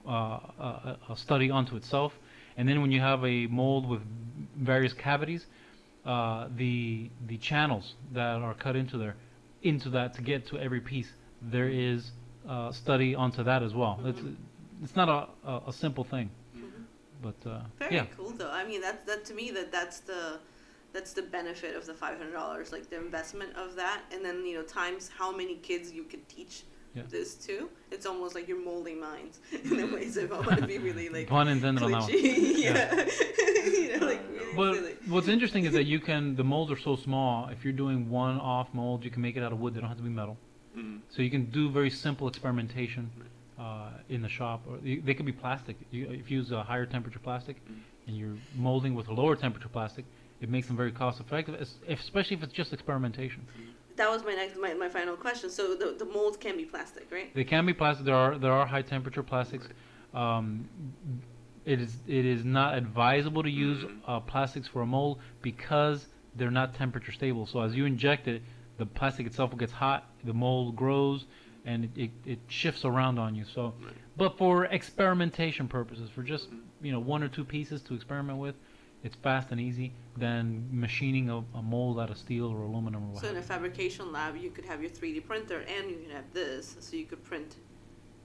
uh, 0.07 0.39
a, 0.59 0.97
a 1.11 1.17
study 1.17 1.51
unto 1.51 1.77
itself. 1.77 2.13
And 2.57 2.69
then 2.69 2.81
when 2.81 2.91
you 2.93 3.01
have 3.01 3.25
a 3.25 3.47
mold 3.49 3.89
with 3.89 4.01
various 4.57 4.93
cavities, 4.93 5.47
uh, 6.05 6.49
the 6.57 7.11
the 7.27 7.37
channels 7.39 7.95
that 8.13 8.37
are 8.41 8.55
cut 8.55 8.77
into 8.77 8.97
there, 8.97 9.17
into 9.63 9.91
that 9.91 10.15
to 10.15 10.23
get 10.23 10.47
to 10.47 10.59
every 10.59 10.81
piece, 10.81 11.13
there 11.43 11.69
is 11.69 12.13
a 12.49 12.73
study 12.73 13.15
onto 13.15 13.43
that 13.43 13.63
as 13.63 13.75
well. 13.75 14.01
It's 14.05 14.21
it's 14.83 14.95
not 14.97 15.09
a, 15.09 15.51
a, 15.51 15.63
a 15.69 15.73
simple 15.73 16.05
thing, 16.05 16.31
but 17.23 17.35
uh, 17.45 17.61
Very 17.79 17.97
yeah, 17.97 18.07
cool 18.17 18.31
though. 18.31 18.51
I 18.51 18.65
mean 18.67 18.81
that's 18.81 19.05
that 19.07 19.25
to 19.27 19.35
me 19.35 19.51
that 19.51 19.73
that's 19.73 20.01
the 20.01 20.39
that's 20.97 21.13
the 21.13 21.23
benefit 21.39 21.77
of 21.77 21.85
the 21.85 21.93
five 21.93 22.17
hundred 22.17 22.33
dollars, 22.33 22.73
like 22.73 22.89
the 22.89 22.97
investment 22.97 23.51
of 23.65 23.77
that, 23.77 24.01
and 24.13 24.25
then 24.25 24.37
you 24.47 24.55
know 24.57 24.63
times 24.63 25.11
how 25.19 25.31
many 25.41 25.57
kids 25.57 25.93
you 25.93 26.05
could 26.05 26.27
teach 26.37 26.55
Yeah. 26.99 27.03
this 27.17 27.31
to. 27.47 27.55
It's 27.95 28.07
almost 28.11 28.33
like 28.37 28.45
you're 28.51 28.65
molding 28.73 28.99
minds 29.11 29.35
in 29.71 29.79
a 29.87 29.89
way. 29.95 30.05
So 30.15 30.21
if 30.27 30.33
I 30.33 30.41
want 30.49 30.61
to 30.63 30.67
be 30.75 30.79
really 30.89 31.09
like 31.17 31.27
pun 31.29 31.47
intended 31.55 31.83
on 31.87 31.91
that 31.93 32.03
one. 32.03 32.11
yeah, 32.67 33.05
you 33.79 33.89
know, 33.99 34.07
like 34.13 34.23
really 34.33 34.55
But 34.61 34.75
silly. 34.77 34.95
what's 35.13 35.29
interesting 35.37 35.63
is 35.69 35.73
that 35.79 35.85
you 35.93 36.01
can 36.09 36.23
the 36.41 36.47
molds 36.53 36.71
are 36.75 36.83
so 36.89 36.95
small. 37.07 37.35
If 37.55 37.59
you're 37.65 37.79
doing 37.85 37.99
one 38.25 38.37
off 38.55 38.69
mold, 38.81 39.05
you 39.07 39.11
can 39.15 39.21
make 39.27 39.37
it 39.37 39.43
out 39.47 39.53
of 39.53 39.59
wood. 39.61 39.75
They 39.75 39.81
don't 39.83 39.93
have 39.95 40.03
to 40.05 40.09
be 40.13 40.17
metal. 40.23 40.37
Mhm. 40.79 41.01
So 41.13 41.17
you 41.27 41.31
can 41.37 41.45
do 41.61 41.63
very 41.81 41.91
simple 42.07 42.27
experimentation 42.33 43.05
uh, 43.65 43.91
in 44.15 44.21
the 44.27 44.33
shop, 44.39 44.59
or 44.69 44.75
you, 44.91 44.97
they 45.07 45.15
could 45.17 45.29
be 45.33 45.39
plastic. 45.45 45.77
You, 45.91 46.03
if 46.23 46.27
you 46.31 46.39
use 46.41 46.51
a 46.61 46.63
higher 46.71 46.87
temperature 46.97 47.23
plastic, 47.29 47.57
Mm. 47.67 47.81
and 48.07 48.13
you're 48.19 48.39
molding 48.69 48.93
with 48.99 49.09
a 49.13 49.15
lower 49.21 49.35
temperature 49.45 49.73
plastic, 49.79 50.05
it 50.41 50.49
makes 50.49 50.67
them 50.67 50.77
very 50.77 50.93
cost 50.93 51.21
effective, 51.21 51.67
especially 51.89 52.37
if 52.37 52.43
it's 52.43 52.53
just 52.53 52.73
experimentation. 52.73 53.47
That 53.97 54.11
was 54.11 54.25
my 54.25 54.35
next 54.35 54.59
my, 54.59 54.75
my 54.75 54.89
final 54.89 55.17
question. 55.17 55.51
So 55.51 55.75
the 55.75 55.97
the 55.99 56.05
molds 56.05 56.37
can 56.37 56.57
be 56.57 56.65
plastic, 56.65 57.11
right? 57.11 57.35
They 57.35 57.45
can 57.45 57.65
be 57.65 57.73
plastic. 57.73 58.05
There 58.05 58.15
are 58.15 58.39
there 58.39 58.53
are 58.53 58.67
high 58.67 58.83
temperature 58.83 59.23
plastics. 59.23 59.69
Um, 60.13 60.69
it 61.65 61.81
is 61.81 61.97
it 62.07 62.27
is 62.27 62.45
not 62.45 62.77
advisable 62.77 63.43
to 63.43 63.51
use 63.51 63.85
uh, 64.07 64.21
plastics 64.21 64.69
for 64.69 64.83
a 64.83 64.87
mold 64.87 65.21
because 65.41 66.07
they're 66.37 66.51
not 66.51 66.75
temperature 66.75 67.13
stable. 67.13 67.47
So 67.47 67.61
as 67.61 67.75
you 67.75 67.87
inject 67.87 68.29
it, 68.29 68.43
the 68.79 68.87
plastic 68.87 69.27
itself 69.27 69.57
gets 69.57 69.73
hot, 69.73 70.11
the 70.25 70.35
mold 70.35 70.77
grows, 70.77 71.25
and 71.65 71.85
it, 71.85 71.91
it, 71.97 72.11
it 72.25 72.39
shifts 72.49 72.85
around 72.85 73.19
on 73.19 73.35
you. 73.35 73.45
So, 73.45 73.75
but 74.17 74.37
for 74.37 74.67
experimentation 74.67 75.69
purposes, 75.69 76.11
for 76.11 76.23
just 76.23 76.49
you 76.83 76.93
know 76.93 77.01
one 77.01 77.23
or 77.23 77.29
two 77.29 77.45
pieces 77.45 77.83
to 77.83 77.95
experiment 77.95 78.39
with, 78.39 78.55
it's 79.07 79.17
fast 79.17 79.53
and 79.53 79.61
easy 79.61 79.93
than 80.17 80.69
machining 80.71 81.31
a, 81.31 81.39
a 81.55 81.63
mold 81.63 81.99
out 82.01 82.11
of 82.11 82.19
steel 82.19 82.47
or 82.49 82.63
aluminum 82.63 83.05
or 83.05 83.15
what. 83.15 83.23
So 83.23 83.29
in 83.31 83.37
a 83.37 83.43
fabrication 83.43 84.13
lab, 84.13 84.37
you 84.37 84.51
could 84.51 84.65
have 84.65 84.81
your 84.83 84.91
3D 84.91 85.25
printer 85.25 85.61
and 85.61 85.89
you 85.91 85.97
can 85.97 86.11
have 86.11 86.25
this, 86.33 86.77
so 86.81 86.97
you 86.97 87.05
could 87.07 87.23
print 87.25 87.57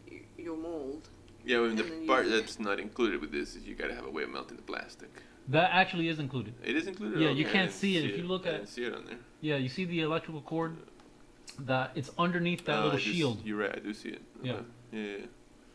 y- 0.10 0.22
your 0.38 0.58
mold. 0.58 1.08
Yeah, 1.46 1.60
well, 1.60 1.70
And 1.70 1.78
the 1.78 1.84
then 1.84 2.02
you- 2.02 2.08
part 2.08 2.28
that's 2.30 2.60
not 2.60 2.80
included 2.80 3.22
with 3.22 3.32
this 3.32 3.56
is 3.56 3.64
you 3.66 3.76
gotta 3.76 3.94
have 3.96 4.06
a 4.06 4.10
way 4.10 4.24
of 4.24 4.30
melting 4.32 4.58
the 4.58 4.64
plastic. 4.64 5.10
That 5.48 5.72
actually 5.74 6.08
is 6.08 6.20
included. 6.20 6.54
It 6.64 6.76
is 6.76 6.88
included. 6.88 7.20
Yeah, 7.20 7.30
Okay, 7.30 7.40
you 7.40 7.46
can't 7.46 7.70
didn't 7.70 7.74
see 7.74 7.98
it. 7.98 8.06
If 8.06 8.18
you 8.18 8.24
look 8.24 8.46
I 8.46 8.50
at- 8.50 8.56
didn't 8.58 8.70
see 8.70 8.84
it 8.86 8.94
on 8.94 9.06
there. 9.06 9.18
Yeah, 9.42 9.58
you 9.58 9.70
see 9.70 9.86
the 9.86 10.02
electrical 10.02 10.42
cord 10.42 10.78
that 11.60 11.92
it's 11.96 12.10
underneath 12.18 12.66
that 12.66 12.78
Oh, 12.80 12.84
little 12.86 13.00
I 13.00 13.04
do 13.04 13.10
s- 13.10 13.16
shield, 13.16 13.42
You're 13.46 13.58
right. 13.58 13.76
I 13.76 13.80
do 13.80 13.94
see 13.94 14.10
it. 14.10 14.22
Yeah. 14.42 14.54
Okay. 14.54 14.64
Yeah. 14.94 15.00
yeah, 15.02 15.26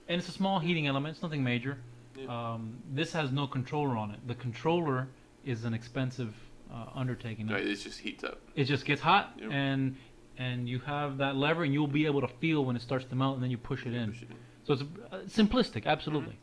and 0.08 0.18
it's 0.20 0.28
a 0.28 0.32
small 0.32 0.58
heating 0.60 0.86
element. 0.86 1.14
It's 1.14 1.22
nothing 1.22 1.42
major. 1.44 1.78
Yeah. 2.18 2.52
Um, 2.54 2.78
this 2.92 3.12
has 3.12 3.30
no 3.32 3.46
controller 3.46 3.96
on 3.96 4.10
it. 4.10 4.20
The 4.26 4.34
controller 4.34 5.08
is 5.44 5.64
an 5.64 5.74
expensive 5.74 6.34
uh, 6.72 6.86
undertaking. 6.94 7.48
yeah. 7.48 7.54
Right, 7.54 7.66
it 7.66 7.76
just 7.76 8.00
heats 8.00 8.24
up. 8.24 8.40
It 8.54 8.64
just 8.64 8.84
gets 8.84 9.00
hot, 9.00 9.34
Yep. 9.38 9.50
and 9.52 9.96
and 10.38 10.68
you 10.68 10.80
have 10.80 11.18
that 11.18 11.36
lever, 11.36 11.64
and 11.64 11.72
you'll 11.72 11.86
be 11.86 12.04
able 12.06 12.20
to 12.20 12.28
feel 12.28 12.64
when 12.64 12.76
it 12.76 12.82
starts 12.82 13.04
to 13.06 13.14
melt, 13.16 13.34
and 13.34 13.42
then 13.42 13.50
you 13.50 13.56
push 13.58 13.86
it 13.86 13.94
in. 13.94 14.10
Push 14.12 14.22
it 14.22 14.30
in. 14.30 14.36
So 14.64 14.72
it's 14.74 14.82
uh, 14.82 15.18
simplistic, 15.28 15.86
absolutely. 15.86 16.36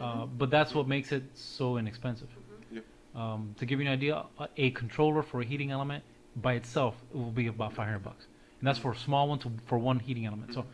Uh, 0.00 0.26
but 0.26 0.48
that's 0.50 0.74
what 0.74 0.86
makes 0.88 1.12
it 1.12 1.24
so 1.34 1.76
inexpensive. 1.76 2.28
Yep. 2.72 2.84
Um, 3.14 3.54
to 3.58 3.66
give 3.66 3.80
you 3.80 3.86
an 3.86 3.92
idea, 3.92 4.24
a, 4.38 4.48
a 4.56 4.70
controller 4.70 5.22
for 5.22 5.40
a 5.40 5.44
heating 5.44 5.70
element 5.70 6.02
by 6.36 6.54
itself 6.54 6.94
will 7.12 7.30
be 7.30 7.48
about 7.48 7.72
500 7.74 7.98
bucks, 8.02 8.26
and 8.60 8.66
that's 8.66 8.78
for 8.78 8.92
a 8.92 8.96
small 8.96 9.28
one 9.28 9.38
to 9.40 9.50
for 9.66 9.76
one 9.78 9.98
heating 9.98 10.24
element. 10.26 10.54
So 10.54 10.64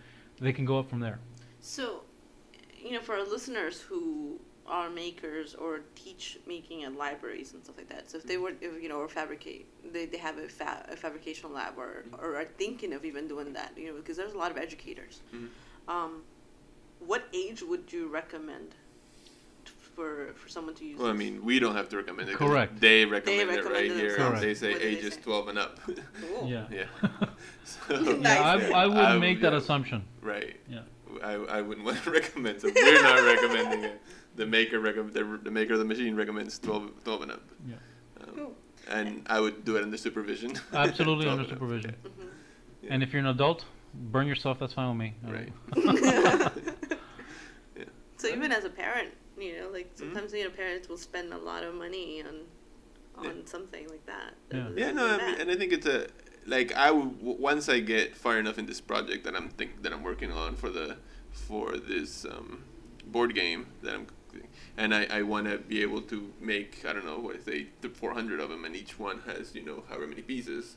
they 0.40 0.52
can 0.52 0.64
go 0.64 0.78
up 0.78 0.88
from 0.88 1.00
there. 1.00 1.18
So, 1.60 2.02
you 2.84 2.92
know, 2.92 3.00
for 3.00 3.14
our 3.14 3.24
listeners 3.26 3.80
who 3.80 4.38
are 4.66 4.88
makers 4.88 5.54
or 5.54 5.80
teach 5.94 6.38
making 6.46 6.84
at 6.84 6.94
libraries 6.96 7.52
and 7.52 7.62
stuff 7.64 7.76
like 7.76 7.88
that. 7.90 8.10
So 8.10 8.16
if 8.18 8.24
they 8.24 8.38
were, 8.38 8.52
if, 8.62 8.82
you 8.82 8.88
know, 8.88 8.96
or 8.98 9.08
fabricate, 9.08 9.66
they, 9.92 10.06
they 10.06 10.16
have 10.18 10.38
a, 10.38 10.48
fa- 10.48 10.86
a 10.90 10.96
fabrication 10.96 11.52
lab 11.52 11.74
or, 11.76 12.04
or 12.18 12.36
are 12.36 12.44
thinking 12.56 12.92
of 12.94 13.04
even 13.04 13.28
doing 13.28 13.52
that, 13.52 13.72
you 13.76 13.88
know, 13.88 13.94
because 13.96 14.16
there's 14.16 14.32
a 14.32 14.38
lot 14.38 14.50
of 14.50 14.56
educators. 14.56 15.20
Mhm. 15.34 15.48
Um, 15.86 16.22
what 17.00 17.24
age 17.34 17.62
would 17.62 17.92
you 17.92 18.08
recommend 18.08 18.70
t- 19.66 19.72
for 19.94 20.32
for 20.34 20.48
someone 20.48 20.74
to 20.76 20.84
use? 20.86 20.98
Well, 20.98 21.08
I 21.10 21.12
mean, 21.12 21.44
we 21.44 21.58
don't 21.58 21.76
have 21.76 21.90
to 21.90 21.96
recommend 21.98 22.30
it. 22.30 22.36
Correct. 22.36 22.80
They 22.80 23.04
recommend 23.04 23.50
it 23.50 23.56
recommend 23.56 23.74
right 23.74 23.90
it 23.90 23.96
here. 23.96 24.08
themselves. 24.12 24.40
They 24.40 24.54
say 24.54 24.72
What 24.72 24.80
do 24.80 24.88
they 24.90 24.96
ages 24.96 25.14
say? 25.14 25.20
12 25.20 25.48
and 25.48 25.58
up. 25.58 25.80
Cool. 25.84 26.48
Yeah. 26.48 26.64
yeah. 26.78 26.84
So, 27.64 27.96
Nice. 27.98 28.22
Yeah, 28.22 28.76
I, 28.76 28.82
I 28.84 28.86
wouldn't 28.86 29.06
I 29.06 29.18
make 29.18 29.36
would- 29.38 29.42
that 29.44 29.52
yeah. 29.52 29.58
assumption. 29.58 30.04
right. 30.22 30.56
Yeah. 30.70 30.80
I, 31.22 31.32
I 31.58 31.60
wouldn't 31.60 31.84
want 31.86 32.02
to 32.04 32.10
recommend. 32.20 32.60
So 32.60 32.70
we're 32.74 33.02
not 33.02 33.22
recommending 33.24 33.84
it. 33.84 34.00
The 34.36 34.46
maker 34.46 34.80
recommend 34.80 35.14
the, 35.14 35.40
the 35.42 35.50
maker 35.50 35.74
of 35.74 35.78
the 35.78 35.84
machine 35.84 36.16
recommends 36.16 36.58
12, 36.58 36.90
12 37.04 37.22
and 37.22 37.32
up. 37.32 37.42
Yeah. 37.68 37.74
Um, 38.20 38.34
Cool. 38.36 38.52
and 38.88 39.22
I 39.26 39.40
would 39.40 39.64
do 39.64 39.76
it 39.76 39.82
under 39.82 39.96
supervision. 39.96 40.58
Absolutely 40.72 41.28
under 41.28 41.42
and 41.42 41.52
up, 41.52 41.56
supervision. 41.58 41.94
Mhm. 42.04 42.26
Yeah. 42.82 42.94
And 42.94 43.02
if 43.02 43.12
you're 43.12 43.20
an 43.20 43.26
adult, 43.28 43.64
burn 43.94 44.26
yourself. 44.26 44.58
That's 44.58 44.72
fine 44.72 44.88
with 44.88 44.98
me. 44.98 45.14
Right. 45.24 45.52
yeah. 47.76 47.84
So 48.16 48.28
even 48.28 48.52
as 48.52 48.64
a 48.64 48.70
parent, 48.70 49.10
you 49.38 49.58
know, 49.60 49.68
like 49.70 49.90
sometimes 49.94 50.32
you 50.32 50.44
know 50.44 50.50
parents 50.50 50.88
will 50.88 50.96
spend 50.96 51.32
a 51.32 51.38
lot 51.38 51.62
of 51.62 51.74
money 51.74 52.22
on 52.22 52.40
on 53.16 53.24
Yeah. 53.36 53.42
something 53.44 53.88
like 53.88 54.04
that. 54.06 54.34
Yeah. 54.52 54.68
Yeah, 54.76 54.90
no, 54.92 55.06
I 55.06 55.16
mean, 55.18 55.40
and 55.40 55.50
I 55.50 55.56
think 55.56 55.72
it's 55.72 55.86
a 55.86 56.08
like 56.46 56.74
I 56.76 56.88
w- 56.88 57.14
once 57.20 57.68
I 57.68 57.80
get 57.80 58.16
far 58.16 58.38
enough 58.38 58.58
in 58.58 58.66
this 58.66 58.80
project 58.80 59.24
that 59.24 59.34
I'm 59.34 59.48
think 59.48 59.82
that 59.82 59.92
I'm 59.92 60.02
working 60.02 60.32
on 60.32 60.56
for 60.56 60.70
the 60.70 60.96
for 61.30 61.76
this 61.76 62.24
um, 62.24 62.64
board 63.06 63.34
game 63.34 63.66
that 63.82 63.94
I'm 63.94 64.06
and 64.76 64.94
I, 64.94 65.06
I 65.10 65.22
want 65.22 65.46
to 65.46 65.58
be 65.58 65.82
able 65.82 66.02
to 66.02 66.32
make 66.40 66.84
I 66.88 66.92
don't 66.92 67.04
know 67.04 67.18
what 67.18 67.44
say 67.44 67.68
the 67.80 67.88
400 67.88 68.40
of 68.40 68.48
them 68.48 68.64
and 68.64 68.74
each 68.74 68.98
one 68.98 69.20
has 69.26 69.54
you 69.54 69.64
know 69.64 69.84
however 69.88 70.06
many 70.06 70.22
pieces 70.22 70.76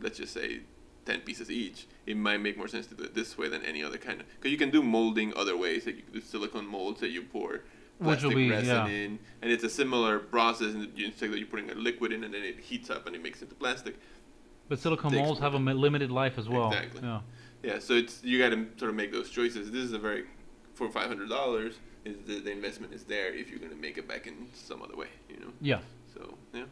let's 0.00 0.18
just 0.18 0.32
say 0.32 0.60
10 1.06 1.20
pieces 1.20 1.50
each 1.50 1.86
it 2.06 2.16
might 2.16 2.38
make 2.38 2.56
more 2.56 2.68
sense 2.68 2.86
to 2.86 2.94
do 2.94 3.04
it 3.04 3.14
this 3.14 3.36
way 3.36 3.48
than 3.48 3.62
any 3.62 3.82
other 3.82 3.98
kind 3.98 4.20
of 4.20 4.26
because 4.36 4.50
you 4.50 4.58
can 4.58 4.70
do 4.70 4.82
molding 4.82 5.34
other 5.36 5.56
ways 5.56 5.86
like 5.86 5.96
you 5.96 6.02
can 6.02 6.14
do 6.14 6.20
silicone 6.20 6.66
molds 6.66 7.00
that 7.00 7.10
you 7.10 7.22
pour 7.22 7.60
plastic 8.02 8.30
be- 8.30 8.50
resin 8.50 8.66
yeah. 8.66 8.86
in 8.86 9.18
and 9.42 9.52
it's 9.52 9.64
a 9.64 9.70
similar 9.70 10.18
process 10.18 10.74
and 10.74 10.90
you 10.96 11.06
it's 11.08 11.20
like 11.20 11.30
you're 11.32 11.46
putting 11.46 11.70
a 11.70 11.74
liquid 11.74 12.12
in 12.12 12.24
and 12.24 12.34
then 12.34 12.42
it 12.42 12.58
heats 12.58 12.90
up 12.90 13.06
and 13.06 13.14
it 13.14 13.22
makes 13.22 13.40
it 13.40 13.44
into 13.44 13.54
plastic 13.54 13.96
But 14.68 14.78
silicone 14.78 15.14
molds 15.14 15.40
have 15.40 15.54
a 15.54 15.58
limited 15.58 16.10
life 16.10 16.38
as 16.38 16.48
well. 16.48 16.68
Exactly. 16.72 17.00
Yeah. 17.02 17.20
Yeah, 17.62 17.78
so 17.78 17.94
it's 17.94 18.22
you 18.22 18.38
got 18.38 18.50
to 18.50 18.66
sort 18.78 18.90
of 18.90 18.94
make 18.96 19.10
those 19.12 19.30
choices. 19.30 19.70
This 19.70 19.84
is 19.84 19.92
a 19.92 19.98
very 19.98 20.24
for 20.74 20.88
five 20.90 21.08
hundred 21.08 21.28
dollars. 21.28 21.76
Is 22.04 22.16
the, 22.26 22.38
the 22.40 22.50
investment 22.50 22.92
is 22.92 23.04
there 23.04 23.32
if 23.32 23.48
you're 23.48 23.58
gonna 23.58 23.74
make 23.74 23.96
it 23.96 24.06
back 24.06 24.26
in 24.26 24.48
some 24.52 24.82
other 24.82 24.94
way, 24.96 25.06
you 25.30 25.36
know? 25.40 25.50
Yeah. 25.62 25.78
So 26.12 26.34
yeah, 26.52 26.64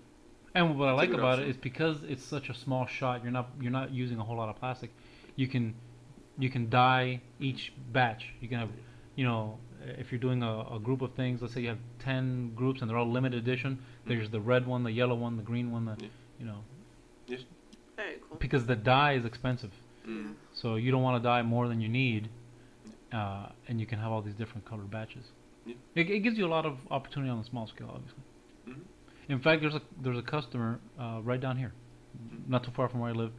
And 0.54 0.78
what 0.78 0.90
I 0.90 0.92
like 0.92 1.08
about 1.10 1.38
option. 1.38 1.44
it 1.46 1.50
is 1.50 1.56
because 1.56 1.96
it's 2.06 2.22
such 2.22 2.50
a 2.50 2.54
small 2.54 2.84
shot, 2.86 3.22
you're 3.22 3.32
not 3.32 3.48
you're 3.58 3.72
not 3.72 3.90
using 3.92 4.18
a 4.18 4.22
whole 4.24 4.36
lot 4.36 4.50
of 4.50 4.56
plastic. 4.56 4.90
You 5.36 5.48
can 5.48 5.74
you 6.38 6.50
can 6.50 6.68
dye 6.68 7.22
each 7.40 7.72
batch. 7.92 8.26
You 8.42 8.48
can 8.48 8.58
have, 8.58 8.68
you 9.16 9.24
know, 9.24 9.58
if 9.98 10.12
you're 10.12 10.20
doing 10.20 10.42
a, 10.42 10.66
a 10.74 10.78
group 10.78 11.00
of 11.00 11.14
things, 11.14 11.40
let's 11.40 11.54
say 11.54 11.62
you 11.62 11.68
have 11.68 11.78
ten 11.98 12.52
groups 12.54 12.82
and 12.82 12.90
they're 12.90 12.98
all 12.98 13.10
limited 13.10 13.38
edition. 13.38 13.76
Mm-hmm. 13.76 14.08
There's 14.10 14.28
the 14.28 14.40
red 14.40 14.66
one, 14.66 14.82
the 14.84 14.92
yellow 14.92 15.14
one, 15.14 15.38
the 15.38 15.42
green 15.42 15.70
one, 15.72 15.86
the 15.86 15.96
Yeah. 15.98 16.08
you 16.40 16.44
know, 16.44 16.58
Very 18.02 18.16
cool. 18.28 18.38
because 18.38 18.66
the 18.66 18.76
dye 18.76 19.12
is 19.14 19.24
expensive. 19.24 19.72
mm. 20.06 20.34
So 20.54 20.76
you 20.76 20.90
don't 20.90 21.02
want 21.02 21.22
to 21.22 21.26
dye 21.28 21.42
more 21.42 21.68
than 21.68 21.80
you 21.80 21.88
need, 21.88 22.28
uh, 23.12 23.46
and 23.68 23.80
you 23.80 23.86
can 23.86 23.98
have 23.98 24.10
all 24.12 24.22
these 24.22 24.34
different 24.34 24.64
colored 24.64 24.90
batches. 24.90 25.24
Yeah. 25.66 25.74
It, 25.94 26.10
it 26.10 26.20
gives 26.20 26.36
you 26.38 26.46
a 26.46 26.52
lot 26.56 26.66
of 26.66 26.78
opportunity 26.90 27.30
on 27.30 27.38
the 27.38 27.44
small 27.44 27.66
scale, 27.66 27.90
obviously. 27.94 28.22
Mhm. 28.68 28.80
In 29.28 29.40
fact, 29.40 29.60
there's 29.62 29.74
a 29.74 29.82
there's 30.02 30.18
a 30.18 30.22
customer 30.36 30.80
uh, 30.98 31.20
right 31.22 31.40
down 31.40 31.56
here, 31.56 31.72
Mhm. 32.18 32.48
not 32.48 32.64
too 32.64 32.72
far 32.72 32.88
from 32.88 33.00
where 33.00 33.10
I 33.10 33.14
live. 33.14 33.32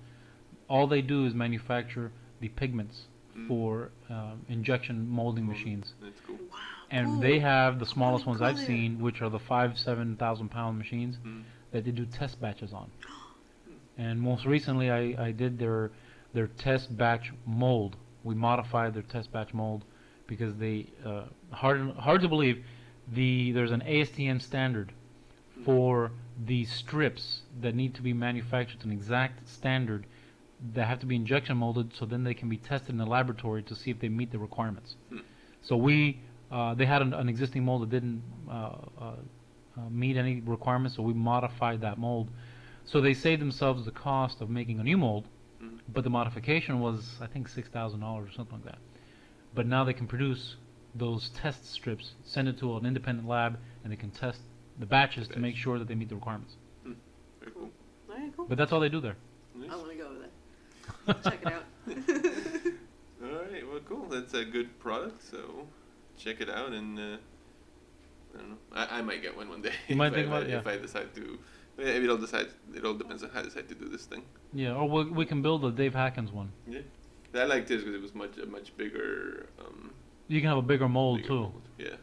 all 0.70 0.88
they 0.88 1.02
do 1.02 1.26
is 1.26 1.34
manufacture 1.34 2.12
the 2.40 2.48
pigments 2.50 3.08
Mm. 3.38 3.48
for 3.48 3.90
um, 4.10 4.46
injection 4.48 5.10
molding 5.10 5.46
Cool. 5.46 5.54
machines, 5.56 5.94
That's 6.02 6.20
cool. 6.28 6.36
Wow. 6.52 6.58
and 6.92 7.08
cool. 7.08 7.20
they 7.22 7.40
have 7.40 7.80
the 7.80 7.86
smallest 7.86 8.26
ones 8.28 8.38
cool 8.40 8.48
I've 8.48 8.60
seen, 8.60 9.00
which 9.02 9.22
are 9.24 9.30
the 9.30 9.40
five 9.40 9.78
seven 9.78 10.16
thousand 10.18 10.50
pound 10.50 10.78
machines 10.78 11.18
Mm. 11.18 11.44
that 11.72 11.84
they 11.84 11.92
do 11.92 12.06
test 12.06 12.40
batches 12.40 12.72
on. 12.74 12.90
And 13.98 14.20
most 14.20 14.46
recently, 14.46 14.90
I, 14.90 15.16
I 15.18 15.32
did 15.32 15.60
their 15.60 15.92
their 16.34 16.48
test 16.48 16.96
batch 16.98 17.32
mold. 17.46 17.96
We 18.24 18.36
modified 18.36 18.94
their 18.94 19.04
test 19.04 19.32
batch 19.32 19.54
mold 19.54 19.86
because 20.28 20.56
they 20.56 20.88
uh, 21.06 21.24
hard 21.52 21.92
hard 21.92 22.22
to 22.22 22.28
believe 22.28 22.64
the 23.12 23.52
there's 23.52 23.72
an 23.72 23.84
ASTM 23.86 24.42
standard 24.42 24.94
for 25.66 26.12
the 26.46 26.66
strips 26.66 27.42
that 27.62 27.76
need 27.76 27.94
to 27.96 28.02
be 28.02 28.14
manufactured 28.14 28.80
to 28.80 28.88
an 28.88 28.92
exact 28.92 29.48
standard 29.48 30.06
that 30.74 30.88
have 30.88 31.00
to 31.00 31.06
be 31.06 31.16
injection 31.16 31.58
molded 31.58 31.94
so 31.94 32.06
then 32.06 32.24
they 32.24 32.34
can 32.34 32.50
be 32.50 32.58
tested 32.58 32.90
in 32.90 32.98
the 32.98 33.06
laboratory 33.06 33.62
to 33.64 33.76
see 33.76 33.92
if 33.92 34.00
they 34.00 34.10
meet 34.10 34.32
the 34.32 34.40
requirements. 34.40 34.96
Hmm. 35.10 35.20
So 35.62 35.76
we 35.78 36.20
uh, 36.52 36.74
they 36.74 36.86
had 36.86 37.02
an, 37.02 37.14
an 37.14 37.30
existing 37.30 37.66
mold 37.66 37.82
that 37.84 37.90
didn't 37.90 38.22
uh, 38.50 38.54
uh, 38.54 38.76
uh, 39.02 39.90
meet 39.90 40.18
any 40.18 40.40
requirements, 40.42 40.96
so 40.96 41.02
we 41.02 41.14
modified 41.14 41.82
that 41.82 41.98
mold. 41.98 42.30
So 42.86 43.02
they 43.02 43.14
saved 43.14 43.42
themselves 43.42 43.86
the 43.86 43.92
cost 43.92 44.42
of 44.42 44.50
making 44.50 44.80
a 44.80 44.84
new 44.84 44.98
mold, 44.98 45.28
Mhm. 45.62 45.80
but 45.92 46.04
the 46.04 46.10
modification 46.10 46.80
was 46.80 47.20
I 47.22 47.28
think 47.28 47.48
six 47.48 47.70
thousand 47.70 48.02
dollars 48.02 48.30
or 48.30 48.34
something 48.34 48.56
like 48.58 48.66
that. 48.66 48.80
But 49.56 49.68
now 49.68 49.84
they 49.84 49.94
can 49.94 50.08
produce 50.08 50.58
those 50.96 51.30
test 51.30 51.66
strips, 51.66 52.14
send 52.24 52.48
it 52.48 52.58
to 52.60 52.76
an 52.78 52.86
independent 52.86 53.28
lab, 53.28 53.58
and 53.84 53.92
they 53.92 53.98
can 53.98 54.12
test 54.12 54.42
the 54.80 54.86
batches 54.86 55.28
to 55.30 55.40
make 55.40 55.56
sure 55.56 55.80
that 55.80 55.88
they 55.88 55.96
meet 55.96 56.10
the 56.10 56.16
requirements. 56.16 56.56
Very 56.84 57.52
cool. 57.52 57.70
All 58.10 58.16
right, 58.16 58.32
cool. 58.36 58.46
But 58.48 58.58
that's 58.58 58.72
all 58.72 58.80
they 58.80 58.90
do 58.90 59.00
there. 59.02 59.16
Nice. 59.56 59.70
I 59.72 59.76
want 59.76 59.90
to 59.90 59.96
go 59.96 60.08
over 60.08 60.20
there. 60.20 61.16
Check 61.32 61.42
it 61.42 61.54
out. 61.54 61.64
All 63.24 63.40
right. 63.52 63.68
Well, 63.68 63.80
cool. 63.88 64.06
That's 64.08 64.34
a 64.34 64.44
good 64.46 64.78
product. 64.80 65.24
So 65.24 65.68
check 66.18 66.42
it 66.42 66.50
out, 66.50 66.72
and 66.72 67.00
uh, 67.00 67.18
I 68.34 68.38
don't 68.38 68.50
know. 68.50 68.58
I, 68.74 69.00
I 69.00 69.02
might 69.02 69.22
get 69.22 69.36
one 69.36 69.50
one 69.50 69.62
day. 69.62 69.74
You 69.88 69.96
might 69.96 70.08
if 70.08 70.14
think 70.16 70.28
I, 70.30 70.38
about 70.38 70.44
it, 70.50 70.54
if 70.54 70.68
I 70.68 70.78
decide 70.78 71.14
to. 71.16 71.40
Maybe 71.78 72.06
it'll 72.06 72.18
decide. 72.18 72.48
It 72.76 72.86
all 72.86 72.94
depends 72.94 73.24
on 73.24 73.30
how 73.32 73.40
I 73.40 73.44
decide 73.44 73.68
to 73.70 73.76
do 73.76 73.88
this 73.90 74.06
thing. 74.06 74.24
Yeah, 74.54 74.74
or 74.76 74.88
we, 74.88 75.10
we 75.10 75.26
can 75.26 75.42
build 75.42 75.66
a 75.66 75.72
Dave 75.72 75.94
Hakkens 75.94 76.32
one. 76.32 76.52
Yeah. 76.68 76.82
I 77.36 77.46
liked 77.46 77.68
this 77.68 77.82
because 77.82 77.96
it 77.96 78.02
was 78.02 78.14
much 78.14 78.38
a 78.38 78.46
much 78.46 78.76
bigger. 78.78 79.48
Um, 79.60 79.92
You 80.28 80.40
can 80.40 80.50
have 80.50 80.60
a 80.60 80.62
bigger 80.62 80.88
mold 80.88 81.18
bigger 81.18 81.28
too. 81.30 81.40
mold. 81.40 81.62
Yeah. 81.80 81.96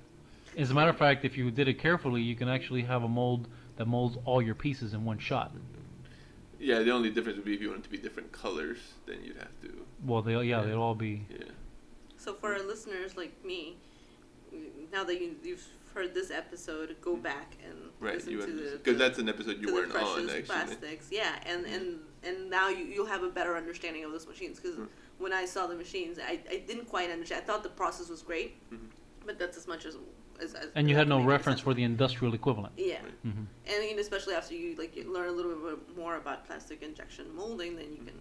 As 0.59 0.71
a 0.73 0.75
matter 0.75 0.91
of 0.91 0.97
fact, 0.99 1.25
if 1.25 1.37
you 1.39 1.51
did 1.53 1.69
it 1.69 1.79
carefully, 1.79 2.21
you 2.23 2.35
can 2.35 2.49
actually 2.49 2.83
have 2.83 3.05
a 3.05 3.09
mold 3.09 3.47
that 3.77 3.87
molds 3.87 4.19
all 4.25 4.43
your 4.43 4.57
pieces 4.57 4.93
in 4.93 5.05
one 5.05 5.19
shot. 5.19 5.53
Yeah. 6.59 6.81
The 6.81 6.91
only 6.91 7.11
difference 7.11 7.37
would 7.37 7.45
be 7.47 7.55
if 7.55 7.61
you 7.61 7.69
want 7.69 7.81
it 7.81 7.85
to 7.85 7.91
be 7.91 7.99
different 7.99 8.33
colors, 8.33 8.79
then 9.07 9.19
you'd 9.25 9.37
have 9.37 9.61
to. 9.63 9.87
Well, 10.05 10.23
they 10.23 10.33
yeah, 10.33 10.43
Yeah. 10.43 10.63
they'll 10.63 10.83
all 10.83 10.97
be. 10.97 11.27
Yeah. 11.31 11.45
So 12.17 12.35
for 12.35 12.53
our 12.53 12.61
listeners 12.63 13.17
like 13.17 13.33
me, 13.45 13.77
now 14.93 15.05
that 15.05 15.21
you, 15.21 15.37
you've 15.45 15.65
heard 15.95 16.15
this 16.15 16.31
episode, 16.31 16.97
go 17.01 17.17
back 17.17 17.57
and 17.67 17.77
Right. 18.01 18.15
listen 18.15 18.33
You 18.33 18.41
to 18.41 18.47
the 18.53 18.71
because 18.79 18.99
that's 18.99 19.19
an 19.19 19.29
episode 19.29 19.61
you 19.61 19.73
weren't 19.75 19.91
precious 19.91 20.09
on 20.11 20.25
actually. 20.31 20.43
plastics. 20.43 21.09
Yeah, 21.11 21.39
and 21.47 21.67
and 21.67 22.01
and 22.23 22.51
now 22.51 22.69
you 22.69 22.85
you'll 22.85 23.07
have 23.07 23.23
a 23.23 23.31
better 23.31 23.57
understanding 23.57 24.05
of 24.05 24.13
those 24.13 24.27
machines 24.27 24.59
because 24.61 24.77
Mm. 24.79 24.89
when 25.19 25.33
I 25.33 25.45
saw 25.47 25.67
the 25.67 25.75
machines, 25.75 26.19
I, 26.19 26.41
I 26.51 26.57
didn't 26.67 26.87
quite 26.87 27.11
understand. 27.11 27.43
I 27.43 27.45
thought 27.47 27.63
the 27.63 27.69
process 27.83 28.09
was 28.09 28.23
great, 28.23 28.51
Mhm. 28.73 28.89
but 29.27 29.39
that's 29.39 29.57
as 29.57 29.67
much 29.67 29.85
as 29.87 29.97
as. 30.41 30.55
as 30.55 30.69
And 30.75 30.89
you 30.89 30.97
had 30.97 31.09
no 31.09 31.19
reference 31.23 31.59
sense. 31.59 31.65
for 31.67 31.75
the 31.75 31.83
industrial 31.83 32.33
equivalent. 32.35 32.73
Yeah, 32.77 33.03
Right. 33.03 33.13
hmm 33.23 33.45
and 33.67 33.85
you 33.85 33.95
know, 33.95 34.01
especially 34.01 34.35
after 34.35 34.55
you 34.55 34.75
like 34.77 34.97
you 34.97 35.05
learn 35.13 35.29
a 35.29 35.33
little 35.33 35.55
bit 35.57 35.97
more 35.97 36.17
about 36.17 36.47
plastic 36.47 36.83
injection 36.83 37.35
molding, 37.35 37.77
then 37.77 37.91
you 37.93 38.03
can 38.09 38.19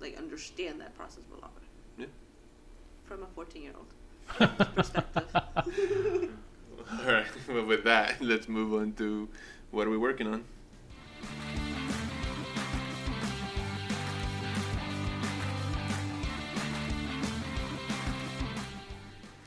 like 0.00 0.16
understand 0.18 0.80
that 0.80 0.94
process 0.96 1.24
a 1.36 1.40
lot 1.40 1.52
better. 1.54 1.66
Yeah. 1.98 2.06
From 3.08 3.22
a 3.22 3.26
fourteen-year-old 3.36 3.90
perspective. 4.74 6.30
All 6.90 7.12
right. 7.12 7.26
Well, 7.48 7.64
with 7.66 7.84
that, 7.84 8.20
let's 8.20 8.48
move 8.48 8.74
on 8.74 8.92
to 8.94 9.28
what 9.70 9.86
are 9.86 9.90
we 9.90 9.98
working 9.98 10.26
on. 10.26 10.44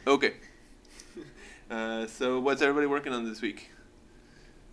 Okay. 0.05 0.33
Uh, 1.69 2.07
so, 2.07 2.39
what's 2.39 2.61
everybody 2.61 2.87
working 2.87 3.11
on 3.11 3.27
this 3.27 3.41
week? 3.41 3.71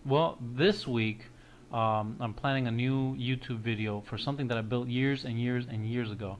Well, 0.05 0.37
this 0.39 0.87
week, 0.87 1.25
um, 1.73 2.15
I'm 2.21 2.33
planning 2.33 2.67
a 2.67 2.71
new 2.71 3.17
YouTube 3.17 3.59
video 3.59 4.01
for 4.05 4.17
something 4.17 4.47
that 4.47 4.57
I 4.57 4.61
built 4.61 4.87
years 4.87 5.25
and 5.25 5.37
years 5.37 5.65
and 5.69 5.85
years 5.85 6.09
ago. 6.09 6.37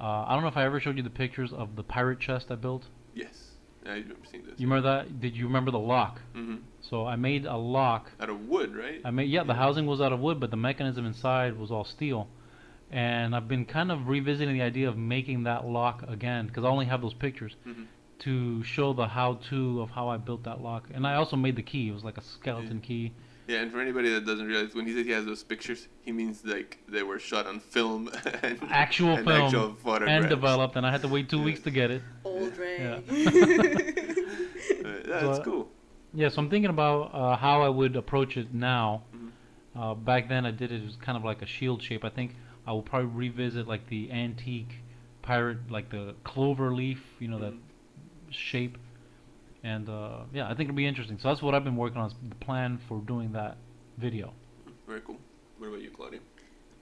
Uh, 0.00 0.24
I 0.26 0.34
don't 0.34 0.42
know 0.42 0.48
if 0.48 0.56
I 0.56 0.64
ever 0.64 0.80
showed 0.80 0.96
you 0.96 1.04
the 1.04 1.10
pictures 1.10 1.52
of 1.52 1.76
the 1.76 1.84
pirate 1.84 2.18
chest 2.18 2.50
I 2.50 2.56
built. 2.56 2.86
Yes, 3.14 3.45
I 3.88 3.94
remember 3.98 4.26
seeing 4.30 4.44
this. 4.44 4.58
You 4.58 4.66
remember 4.68 4.88
that? 4.88 5.20
Did 5.20 5.36
you 5.36 5.46
remember 5.46 5.70
the 5.70 5.78
lock? 5.78 6.20
hmm 6.34 6.56
So 6.80 7.06
I 7.06 7.16
made 7.16 7.46
a 7.46 7.56
lock 7.56 8.10
Out 8.20 8.30
of 8.30 8.40
wood, 8.48 8.74
right? 8.76 9.00
I 9.04 9.10
made 9.10 9.28
yeah, 9.30 9.44
the 9.44 9.54
housing 9.54 9.86
was 9.86 10.00
out 10.00 10.12
of 10.12 10.20
wood, 10.20 10.40
but 10.40 10.50
the 10.50 10.56
mechanism 10.56 11.06
inside 11.06 11.58
was 11.58 11.70
all 11.70 11.84
steel. 11.84 12.28
And 12.90 13.34
I've 13.34 13.48
been 13.48 13.64
kind 13.64 13.90
of 13.90 14.08
revisiting 14.08 14.54
the 14.54 14.62
idea 14.62 14.88
of 14.88 14.96
making 14.96 15.42
that 15.44 15.66
lock 15.66 16.04
again 16.08 16.46
because 16.46 16.64
I 16.64 16.68
only 16.68 16.86
have 16.86 17.02
those 17.02 17.14
pictures 17.14 17.54
hmm 17.64 17.84
to 18.18 18.62
show 18.62 18.94
the 18.94 19.08
how-to 19.08 19.82
of 19.82 19.90
how 19.90 20.08
I 20.08 20.16
built 20.16 20.44
that 20.44 20.62
lock. 20.62 20.88
And 20.94 21.06
I 21.06 21.16
also 21.16 21.36
made 21.36 21.54
the 21.54 21.62
key. 21.62 21.88
It 21.90 21.92
was 21.92 22.02
like 22.02 22.16
a 22.16 22.22
skeleton 22.22 22.80
key. 22.80 23.12
Yeah, 23.48 23.60
and 23.62 23.70
for 23.70 23.80
anybody 23.80 24.12
that 24.12 24.26
doesn't 24.26 24.44
realize, 24.46 24.74
when 24.74 24.86
he 24.86 24.92
says 24.92 25.06
he 25.06 25.12
has 25.12 25.24
those 25.24 25.44
pictures, 25.44 25.86
he 26.02 26.10
means 26.10 26.44
like 26.44 26.78
they 26.88 27.02
were 27.04 27.18
shot 27.20 27.46
on 27.46 27.60
film 27.60 28.10
and 28.42 28.58
Actual 28.70 29.14
and 29.14 29.24
film 29.26 29.44
actual 29.46 30.08
and 30.08 30.28
developed, 30.28 30.74
and 30.76 30.84
I 30.84 30.90
had 30.90 31.02
to 31.02 31.08
wait 31.08 31.28
two 31.28 31.38
Yeah. 31.38 31.44
weeks 31.44 31.60
to 31.60 31.70
get 31.70 31.90
it. 31.92 32.02
Old 32.24 32.56
Ray. 32.56 32.78
Yeah. 32.80 32.94
Uh, 33.08 33.14
yeah, 35.06 35.20
that's 35.20 35.38
So- 35.38 35.42
cool. 35.44 35.68
Yeah, 36.14 36.28
so 36.30 36.40
I'm 36.40 36.48
thinking 36.48 36.70
about 36.70 37.14
uh, 37.14 37.36
how 37.36 37.60
I 37.62 37.68
would 37.68 37.94
approach 37.94 38.36
it 38.38 38.54
now. 38.54 39.02
Mhm. 39.14 39.30
Uh, 39.78 39.94
back 39.94 40.28
then, 40.28 40.46
I 40.46 40.50
did 40.50 40.72
it 40.72 40.82
was 40.82 40.96
kind 40.96 41.16
of 41.18 41.24
like 41.24 41.42
a 41.42 41.46
shield 41.46 41.82
shape. 41.82 42.04
I 42.04 42.08
think 42.08 42.34
I 42.66 42.72
will 42.72 42.82
probably 42.82 43.08
revisit 43.10 43.68
like 43.68 43.86
the 43.88 44.10
antique 44.10 44.76
pirate, 45.22 45.70
like 45.70 45.90
the 45.90 46.14
clover 46.24 46.74
leaf, 46.74 47.04
you 47.20 47.28
know, 47.28 47.38
that 47.40 47.52
Mhm. 47.52 47.58
shape. 48.30 48.78
And 49.66 49.88
uh, 49.88 50.18
yeah, 50.32 50.44
I 50.46 50.54
think 50.54 50.68
it'll 50.68 50.76
be 50.76 50.86
interesting. 50.86 51.18
So 51.18 51.26
that's 51.28 51.42
what 51.42 51.52
I've 51.54 51.64
been 51.64 51.74
working 51.74 51.98
on. 51.98 52.06
Is 52.06 52.14
the 52.28 52.36
plan 52.36 52.78
for 52.86 53.00
doing 53.00 53.32
that 53.32 53.56
video. 53.98 54.32
Very 54.86 55.00
cool. 55.00 55.18
What 55.58 55.68
about 55.68 55.80
you, 55.80 55.90
Claudia? 55.90 56.20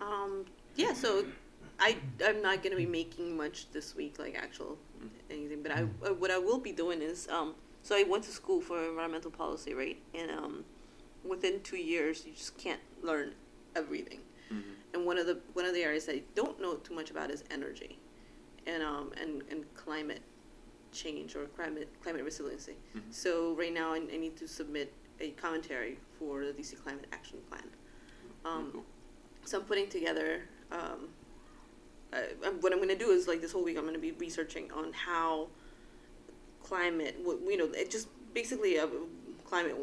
Um, 0.03 0.45
yeah, 0.77 0.93
so 0.93 1.25
I 1.81 1.97
I'm 2.23 2.43
not 2.43 2.63
gonna 2.63 2.77
be 2.77 2.85
making 2.85 3.39
much 3.39 3.71
this 3.73 3.97
week, 3.97 4.19
like 4.19 4.37
actual 4.37 4.77
anything. 5.31 5.63
But 5.63 5.73
I 5.73 5.83
uh, 5.83 6.13
what 6.13 6.31
I 6.31 6.37
will 6.37 6.59
be 6.59 6.73
doing 6.73 7.01
is 7.01 7.27
um, 7.29 7.55
so 7.83 7.97
I 7.97 8.03
went 8.03 8.25
to 8.25 8.31
school 8.31 8.61
for 8.61 8.79
environmental 8.85 9.31
policy, 9.31 9.73
right? 9.73 9.97
And 10.15 10.31
um, 10.31 10.65
within 11.25 11.61
two 11.63 11.79
years, 11.79 12.27
you 12.27 12.33
just 12.33 12.59
can't 12.59 12.81
learn 13.03 13.33
everything. 13.75 14.21
Mm-hmm. 14.53 14.71
And 14.93 15.07
one 15.07 15.17
of 15.17 15.27
the 15.27 15.39
one 15.55 15.65
of 15.65 15.73
the 15.73 15.83
areas 15.83 16.07
I 16.11 16.21
don't 16.35 16.61
know 16.61 16.75
too 16.75 16.95
much 16.95 17.11
about 17.11 17.31
is 17.31 17.45
energy, 17.51 17.99
and 18.67 18.83
um 18.83 19.13
and 19.19 19.43
and 19.51 19.65
climate 19.75 20.21
change 20.95 21.35
or 21.37 21.45
climate 21.57 21.89
climate 22.03 22.25
resiliency. 22.25 22.77
Mhm. 22.97 23.03
So 23.11 23.55
right 23.55 23.73
now 23.73 23.93
I, 23.93 23.97
I 23.99 24.17
need 24.17 24.37
to 24.37 24.47
submit 24.49 24.93
a 25.21 25.31
commentary 25.33 25.99
for 26.19 26.45
the 26.45 26.53
DC 26.53 26.77
Climate 26.83 27.07
Action 27.13 27.39
Plan. 27.49 27.65
Um, 28.45 28.71
cool. 28.73 28.85
so 29.45 29.59
I'm 29.59 29.65
putting 29.65 29.89
together. 29.89 30.43
Um, 30.73 31.09
uh, 32.13 32.19
what 32.61 32.73
I'm 32.73 32.79
going 32.79 32.89
to 32.97 32.97
do 33.07 33.11
is 33.11 33.27
like 33.27 33.41
this 33.41 33.53
whole 33.53 33.65
week 33.65 33.77
I'm 33.77 33.83
going 33.83 33.95
to 33.95 34.01
be 34.01 34.13
researching 34.13 34.71
on 34.73 34.93
how 34.93 35.49
climate. 36.63 37.17
wh- 37.25 37.43
You 37.51 37.57
know, 37.57 37.65
it 37.75 37.91
just 37.91 38.09
basically 38.33 38.77
a 38.77 38.89
climate 39.45 39.77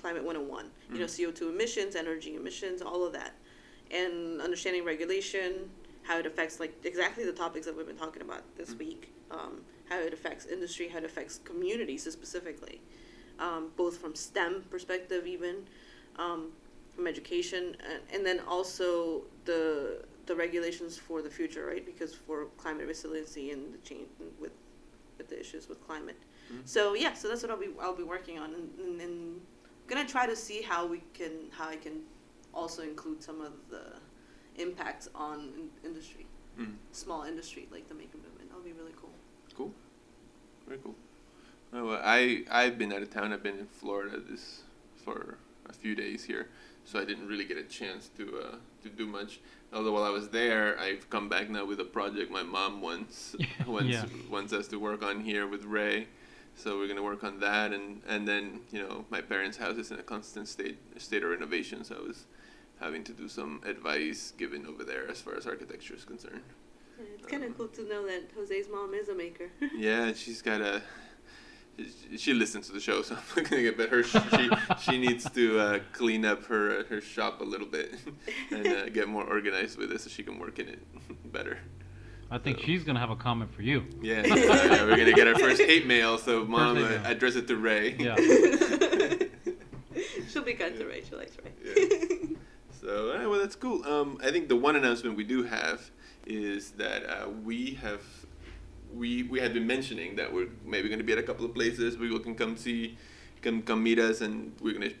climate 0.00 0.24
101. 0.24 0.70
You 0.92 0.98
know, 1.00 1.06
CO2 1.06 1.42
emissions, 1.50 1.94
energy 1.96 2.34
emissions, 2.34 2.82
all 2.82 3.04
of 3.06 3.12
that, 3.12 3.34
and 3.90 4.40
understanding 4.40 4.84
regulation, 4.84 5.70
how 6.02 6.18
it 6.18 6.26
affects 6.26 6.58
like 6.60 6.74
exactly 6.84 7.24
the 7.24 7.32
topics 7.32 7.66
that 7.66 7.76
we've 7.76 7.86
been 7.86 7.96
talking 7.96 8.22
about 8.22 8.42
this 8.56 8.74
week. 8.74 9.12
Um, 9.30 9.62
how 9.88 9.98
it 9.98 10.12
affects 10.12 10.46
industry, 10.46 10.88
how 10.88 10.98
it 10.98 11.04
affects 11.04 11.40
communities 11.44 12.04
specifically, 12.10 12.80
um, 13.38 13.70
both 13.76 13.98
from 13.98 14.14
STEM 14.14 14.64
perspective 14.70 15.26
even. 15.26 15.66
Um, 16.16 16.52
from 16.94 17.06
education 17.06 17.74
and, 17.90 18.02
and 18.12 18.26
then 18.26 18.40
also 18.46 19.22
the 19.46 20.04
the 20.26 20.36
regulations 20.36 20.98
for 20.98 21.22
the 21.22 21.30
future 21.30 21.64
right 21.64 21.86
because 21.86 22.12
for 22.14 22.44
climate 22.58 22.86
resiliency 22.86 23.50
and 23.50 23.72
the 23.72 23.78
change 23.78 24.08
with 24.38 24.52
with 25.16 25.26
the 25.30 25.40
issues 25.40 25.70
with 25.70 25.80
climate 25.86 26.18
Mhm. 26.52 26.60
so 26.68 26.92
yeah 26.92 27.14
so 27.14 27.28
that's 27.28 27.40
what 27.40 27.50
i'll 27.50 27.56
be 27.56 27.70
i'll 27.80 27.96
be 27.96 28.02
working 28.02 28.38
on 28.38 28.52
and, 28.52 28.68
and, 28.78 29.00
and 29.00 29.40
gonna 29.86 30.04
try 30.06 30.26
to 30.26 30.36
see 30.36 30.60
how 30.60 30.84
we 30.84 31.02
can 31.14 31.32
how 31.50 31.66
i 31.66 31.76
can 31.76 32.02
also 32.52 32.82
include 32.82 33.22
some 33.22 33.40
of 33.40 33.52
the 33.70 33.84
impacts 34.56 35.08
on 35.14 35.38
in- 35.56 35.70
industry 35.90 36.26
Mm. 36.60 36.74
small 36.90 37.22
industry 37.22 37.66
like 37.72 37.88
the 37.88 37.94
maker 37.94 38.18
movement 38.18 38.41
that'll 38.41 38.41
be 38.41 38.41
really 38.41 38.41
cool. 39.56 39.72
Very 40.66 40.78
cool. 40.82 40.94
Oh, 41.72 41.86
well, 41.86 42.00
I 42.04 42.44
I've 42.50 42.78
been 42.78 42.92
out 42.92 43.02
of 43.02 43.10
town. 43.10 43.32
I've 43.32 43.42
been 43.42 43.58
in 43.58 43.66
Florida 43.66 44.18
this 44.20 44.62
for 45.04 45.38
a 45.68 45.72
few 45.72 45.94
days 45.94 46.24
here, 46.24 46.48
so 46.84 47.00
I 47.00 47.04
didn't 47.04 47.26
really 47.28 47.44
get 47.44 47.56
a 47.56 47.62
chance 47.64 48.10
to 48.18 48.38
uh, 48.38 48.56
to 48.82 48.88
do 48.88 49.06
much. 49.06 49.40
Although 49.72 49.92
while 49.92 50.04
I 50.04 50.10
was 50.10 50.28
there, 50.28 50.78
I've 50.78 51.08
come 51.08 51.28
back 51.30 51.48
now 51.48 51.64
with 51.64 51.80
a 51.80 51.84
project 51.84 52.30
my 52.30 52.42
mom 52.42 52.80
wants 52.82 53.34
wants 53.66 53.88
Yeah. 53.90 54.04
wants 54.30 54.52
us 54.52 54.68
to 54.68 54.76
work 54.78 55.02
on 55.02 55.20
here 55.24 55.46
with 55.46 55.64
Ray. 55.64 56.08
So 56.54 56.76
we're 56.78 56.88
gonna 56.88 57.02
work 57.02 57.24
on 57.24 57.40
that, 57.40 57.72
and 57.72 58.02
and 58.06 58.28
then 58.28 58.60
you 58.70 58.80
know 58.82 59.06
my 59.10 59.22
parents' 59.22 59.56
house 59.56 59.76
is 59.76 59.90
in 59.90 59.98
a 59.98 60.02
constant 60.02 60.48
state 60.48 60.78
state 60.98 61.22
of 61.24 61.30
renovation, 61.30 61.84
so 61.84 61.96
I 61.96 62.06
was 62.06 62.26
having 62.80 63.02
to 63.04 63.12
do 63.12 63.28
some 63.28 63.60
advice 63.64 64.32
given 64.36 64.66
over 64.66 64.84
there 64.84 65.08
as 65.10 65.20
far 65.22 65.34
as 65.36 65.46
architecture 65.46 65.94
is 65.94 66.04
concerned. 66.04 66.42
It's 67.18 67.26
kind 67.26 67.44
of 67.44 67.56
cool 67.56 67.68
to 67.68 67.82
know 67.88 68.06
that 68.06 68.30
Jose's 68.34 68.68
mom 68.70 68.94
is 68.94 69.08
a 69.08 69.14
maker. 69.14 69.50
Yeah, 69.76 70.12
she's 70.12 70.42
got 70.42 70.60
a. 70.60 70.82
she- 71.78 72.16
She 72.18 72.34
listens 72.34 72.66
to 72.68 72.72
the 72.72 72.80
show, 72.80 73.02
so 73.02 73.14
I'm 73.36 73.42
not 73.42 73.50
gonna 73.50 73.62
get. 73.62 73.76
But 73.76 73.88
her, 73.90 74.02
she 74.02 74.18
she 74.82 74.98
needs 74.98 75.28
to 75.30 75.58
uh, 75.58 75.78
clean 75.92 76.24
up 76.24 76.44
her 76.44 76.84
her 76.90 77.00
shop 77.00 77.40
a 77.40 77.44
little 77.44 77.66
bit 77.66 77.94
and 78.50 78.66
uh, 78.66 78.88
get 78.90 79.08
more 79.08 79.24
organized 79.24 79.78
with 79.78 79.90
it, 79.92 80.00
so 80.00 80.08
she 80.10 80.22
can 80.22 80.38
work 80.38 80.58
in 80.58 80.68
it 80.68 80.80
better. 81.32 81.58
I 82.30 82.38
think 82.38 82.58
So- 82.58 82.64
she's 82.64 82.84
gonna 82.84 83.00
have 83.00 83.10
a 83.10 83.16
comment 83.28 83.52
for 83.54 83.62
you. 83.62 83.84
Yeah, 84.00 84.20
uh, 84.20 84.86
we're 84.86 84.96
gonna 84.96 85.12
get 85.12 85.26
our 85.28 85.38
first 85.38 85.60
hate 85.62 85.86
mail. 85.86 86.18
So 86.18 86.44
mom, 86.44 86.76
hate 86.76 86.84
uh, 86.84 87.08
address 87.12 87.34
it 87.36 87.46
to 87.48 87.56
Ray. 87.56 87.94
Yeah. 87.98 88.16
She'll 90.30 90.42
be 90.42 90.54
kind 90.54 90.74
to 90.78 90.86
Ray. 90.86 91.02
She 91.08 91.14
likes 91.14 91.36
Ray. 91.44 91.52
Yeah. 91.64 92.28
So, 92.80 93.12
uh, 93.12 93.28
well, 93.30 93.38
that's 93.38 93.54
cool. 93.54 93.84
Um, 93.86 94.18
I 94.24 94.30
think 94.30 94.48
the 94.48 94.56
one 94.56 94.76
announcement 94.76 95.16
we 95.16 95.24
do 95.24 95.42
have 95.44 95.90
is 96.26 96.72
that 96.72 97.04
uh, 97.08 97.28
we 97.28 97.74
have 97.82 98.02
we 98.94 99.22
we 99.24 99.40
had 99.40 99.54
been 99.54 99.66
mentioning 99.66 100.16
that 100.16 100.32
we're 100.32 100.48
maybe 100.64 100.88
going 100.88 100.98
to 100.98 101.04
be 101.04 101.12
at 101.12 101.18
a 101.18 101.22
couple 101.22 101.44
of 101.44 101.54
places. 101.54 101.96
People 101.96 102.18
can 102.18 102.34
come 102.34 102.56
see, 102.56 102.96
come 103.40 103.62
come 103.62 103.82
meet 103.82 103.98
us, 103.98 104.20
and 104.20 104.52
we're 104.60 104.74
going 104.74 104.90
to 104.90 104.96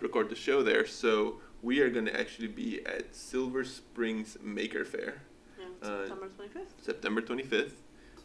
record 0.00 0.28
the 0.30 0.34
show 0.34 0.62
there. 0.62 0.86
So 0.86 1.40
we 1.62 1.80
are 1.80 1.90
going 1.90 2.06
to 2.06 2.18
actually 2.18 2.48
be 2.48 2.84
at 2.86 3.14
Silver 3.14 3.64
Springs 3.64 4.36
Maker 4.42 4.84
Faire, 4.84 5.22
Yeah, 5.58 5.66
Uh, 5.82 6.06
September 6.06 6.28
25th. 6.38 6.66
September 6.82 7.20
twenty 7.20 7.42
fifth. 7.42 7.82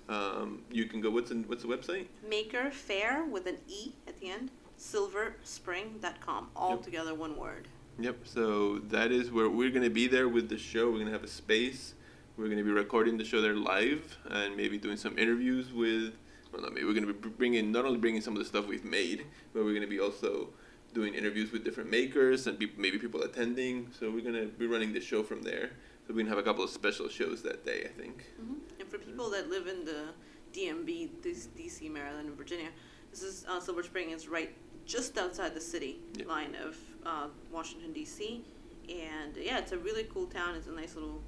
Um, 0.08 0.62
you 0.72 0.86
can 0.86 1.02
go. 1.02 1.10
What's 1.10 1.32
in, 1.32 1.44
what's 1.48 1.64
the 1.64 1.70
website? 1.70 2.06
Maker 2.30 2.70
Faire 2.70 3.26
with 3.26 3.48
an 3.48 3.58
E 3.68 3.94
at 4.08 4.20
the 4.20 4.30
end. 4.30 4.52
Silverspring.com. 4.78 6.50
All 6.56 6.72
Yep. 6.72 6.84
together, 6.84 7.16
one 7.16 7.38
word. 7.38 7.68
Yep. 8.00 8.18
So 8.26 8.80
that 8.90 9.12
is 9.12 9.32
where 9.32 9.50
we're 9.50 9.70
going 9.72 9.84
to 9.84 9.90
be 9.90 10.08
there 10.08 10.28
with 10.30 10.50
the 10.50 10.58
show. 10.58 10.88
We're 10.88 11.00
going 11.00 11.06
to 11.08 11.12
have 11.14 11.24
a 11.24 11.28
space. 11.28 11.95
We're 12.38 12.46
going 12.46 12.58
to 12.58 12.64
be 12.64 12.72
recording 12.72 13.18
the 13.18 13.24
show 13.24 13.42
there 13.42 13.56
live 13.56 14.18
and 14.30 14.56
maybe 14.58 14.78
doing 14.78 14.98
some 14.98 15.18
interviews 15.18 15.72
with. 15.72 16.14
Well, 16.52 16.62
not 16.62 16.74
maybe 16.74 16.86
we're 16.86 16.94
going 16.94 17.08
to 17.08 17.14
be 17.14 17.30
bringing 17.30 17.72
not 17.72 17.86
only 17.86 17.98
bringing 17.98 18.22
some 18.22 18.34
of 18.34 18.40
the 18.40 18.46
stuff 18.46 18.68
we've 18.68 18.86
made, 18.86 19.26
but 19.54 19.64
we're 19.64 19.72
going 19.72 19.82
to 19.82 19.88
be 19.90 20.00
also 20.00 20.50
doing 20.94 21.14
interviews 21.14 21.52
with 21.52 21.64
different 21.66 21.90
makers 21.90 22.48
and 22.48 22.58
peop 22.58 22.78
maybe 22.78 22.98
people 22.98 23.22
attending. 23.24 23.90
So 23.98 24.10
we're 24.12 24.22
going 24.22 24.36
to 24.36 24.48
be 24.48 24.68
running 24.68 24.94
the 24.94 25.02
show 25.02 25.24
from 25.24 25.42
there. 25.44 25.72
So 26.08 26.10
we're 26.10 26.16
going 26.16 26.26
to 26.28 26.30
have 26.32 26.38
a 26.38 26.44
couple 26.44 26.64
of 26.64 26.70
special 26.70 27.10
shows 27.10 27.42
that 27.44 27.66
day, 27.66 27.84
I 27.86 28.00
think. 28.02 28.26
hmm 28.40 28.54
And 28.80 28.88
for 28.90 28.98
people 29.00 29.30
that 29.32 29.50
live 29.50 29.68
in 29.68 29.86
the 29.86 30.10
DMV, 30.54 31.22
this 31.24 31.48
DC, 31.58 31.90
Maryland, 31.92 32.28
and 32.30 32.38
Virginia, 32.38 32.70
this 33.12 33.22
is 33.24 33.46
uh, 33.50 33.60
Silver 33.60 33.84
Spring 33.84 34.12
is 34.12 34.28
right 34.28 34.54
just 34.86 35.18
outside 35.18 35.54
the 35.56 35.62
city 35.62 36.00
Yep. 36.18 36.28
line 36.28 36.56
of 36.64 36.78
uh, 37.06 37.28
Washington 37.52 37.94
DC, 37.94 38.42
and 38.88 39.36
yeah, 39.38 39.58
it's 39.58 39.72
a 39.72 39.78
really 39.78 40.04
cool 40.04 40.28
town. 40.28 40.56
It's 40.56 40.68
a 40.68 40.72
nice 40.72 40.96
little. 40.96 41.22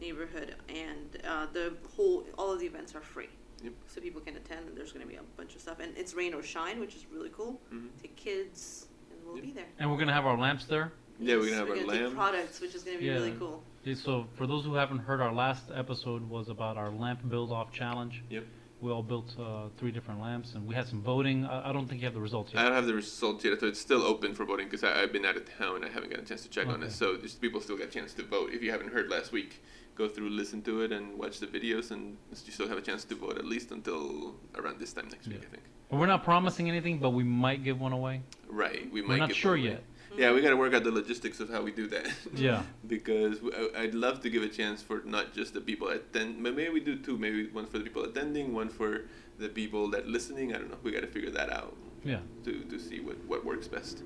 Neighborhood, 0.00 0.54
and 0.68 1.18
uh, 1.26 1.46
the 1.52 1.74
whole 1.96 2.24
all 2.38 2.52
of 2.52 2.60
the 2.60 2.66
events 2.66 2.94
are 2.94 3.00
free. 3.00 3.28
Yep. 3.62 3.72
So 3.86 4.00
people 4.00 4.20
can 4.20 4.36
attend, 4.36 4.68
and 4.68 4.76
there's 4.76 4.92
going 4.92 5.04
to 5.04 5.10
be 5.10 5.16
a 5.16 5.22
bunch 5.36 5.54
of 5.54 5.60
stuff, 5.62 5.80
and 5.80 5.96
it's 5.96 6.14
rain 6.14 6.34
or 6.34 6.42
shine, 6.42 6.78
which 6.80 6.94
is 6.94 7.06
really 7.12 7.30
cool. 7.30 7.60
Mhm. 7.72 7.88
Take 8.00 8.14
kids, 8.16 8.86
and 9.10 9.18
we'll 9.24 9.36
Yep. 9.36 9.44
be 9.44 9.52
there. 9.52 9.68
And 9.78 9.90
we're 9.90 9.98
gonna 9.98 10.12
have 10.12 10.26
our 10.26 10.36
lamps 10.38 10.66
there. 10.66 10.92
Yeah, 11.18 11.36
we're 11.36 11.44
gonna 11.46 11.56
have 11.56 11.70
our 11.70 11.76
gonna 11.76 11.86
do 11.98 12.02
lamp. 12.04 12.14
products, 12.14 12.60
which 12.60 12.74
is 12.74 12.82
going 12.82 12.98
to 12.98 13.00
be 13.00 13.06
Yeah. 13.06 13.14
really 13.14 13.32
cool. 13.32 13.64
So 13.94 14.26
for 14.34 14.46
those 14.46 14.64
who 14.64 14.74
haven't 14.74 14.98
heard, 14.98 15.20
our 15.20 15.32
last 15.32 15.70
episode 15.72 16.28
was 16.28 16.48
about 16.48 16.76
our 16.76 16.90
lamp 16.90 17.26
build-off 17.28 17.72
challenge. 17.72 18.22
Yep. 18.28 18.44
We 18.80 18.92
all 18.92 19.02
built 19.02 19.34
uh, 19.40 19.68
three 19.78 19.90
different 19.90 20.20
lamps, 20.20 20.54
and 20.54 20.66
we 20.66 20.74
had 20.74 20.86
some 20.86 21.00
voting. 21.00 21.46
I, 21.46 21.70
I 21.70 21.72
don't 21.72 21.86
think 21.88 22.02
you 22.02 22.06
have 22.06 22.14
the 22.14 22.20
results 22.20 22.52
yet. 22.52 22.60
I 22.60 22.64
don't 22.66 22.74
have 22.74 22.86
the 22.86 22.94
results 22.94 23.42
yet, 23.44 23.58
so 23.58 23.66
it's 23.66 23.80
still 23.80 24.02
open 24.02 24.34
for 24.34 24.44
voting 24.44 24.66
because 24.66 24.84
I've 24.84 25.12
been 25.12 25.24
out 25.24 25.36
of 25.36 25.44
town. 25.58 25.76
And 25.76 25.84
I 25.86 25.88
haven't 25.88 26.10
got 26.10 26.20
a 26.20 26.24
chance 26.24 26.42
to 26.42 26.50
check 26.50 26.66
on 26.66 26.74
Okay. 26.74 26.86
it. 26.86 26.92
So 26.92 27.16
just 27.16 27.40
people 27.40 27.60
still 27.62 27.78
got 27.78 27.86
a 27.88 27.90
chance 27.90 28.12
to 28.14 28.22
vote. 28.22 28.50
If 28.52 28.62
you 28.62 28.70
haven't 28.70 28.92
heard 28.92 29.08
last 29.08 29.32
week, 29.32 29.62
go 29.94 30.08
through, 30.08 30.28
listen 30.28 30.60
to 30.62 30.82
it, 30.82 30.92
and 30.92 31.18
watch 31.18 31.40
the 31.40 31.46
videos, 31.46 31.90
and 31.90 32.18
you 32.44 32.52
still 32.52 32.68
have 32.68 32.76
a 32.76 32.82
chance 32.82 33.04
to 33.04 33.14
vote 33.14 33.38
at 33.38 33.46
least 33.46 33.70
until 33.70 34.34
around 34.56 34.78
this 34.78 34.92
time 34.92 35.08
next 35.10 35.26
week, 35.26 35.40
I 35.42 35.46
think. 35.50 35.62
We're 35.90 36.06
not 36.06 36.22
promising 36.22 36.68
anything, 36.68 36.98
but 36.98 37.10
we 37.10 37.24
might 37.24 37.64
give 37.64 37.80
one 37.80 37.92
away. 37.92 38.20
Right. 38.48 38.92
We 38.92 39.00
might. 39.00 39.08
We're 39.08 39.16
not 39.18 39.28
give 39.30 39.38
sure 39.38 39.52
one 39.52 39.60
away. 39.60 39.68
yet. 39.70 39.84
Yeah, 40.16 40.32
we 40.32 40.40
got 40.40 40.50
to 40.50 40.56
work 40.56 40.72
out 40.74 40.84
the 40.84 40.90
logistics 40.90 41.40
of 41.40 41.48
how 41.50 41.62
we 41.62 41.72
do 41.72 41.86
that. 41.88 42.06
Yeah. 42.34 42.62
because 42.86 43.38
I'd 43.76 43.94
love 43.94 44.20
to 44.22 44.30
give 44.30 44.42
a 44.42 44.48
chance 44.48 44.82
for 44.82 45.02
not 45.04 45.32
just 45.34 45.54
the 45.54 45.60
people 45.60 45.88
attend. 45.88 46.42
but 46.42 46.54
Maybe 46.54 46.70
we 46.70 46.80
do 46.80 46.96
two. 46.96 47.16
Maybe 47.18 47.48
one 47.48 47.66
for 47.66 47.78
the 47.78 47.84
people 47.84 48.04
attending, 48.04 48.54
one 48.54 48.68
for 48.68 49.02
the 49.38 49.48
people 49.48 49.88
that 49.90 50.06
listening. 50.08 50.54
I 50.54 50.58
don't 50.58 50.70
know. 50.70 50.78
We 50.82 50.90
got 50.92 51.00
to 51.02 51.06
figure 51.06 51.30
that 51.30 51.50
out 51.52 51.76
Yeah. 52.04 52.20
to, 52.44 52.52
to 52.64 52.78
see 52.78 53.00
what, 53.00 53.16
what 53.26 53.44
works 53.44 53.68
best. 53.68 54.02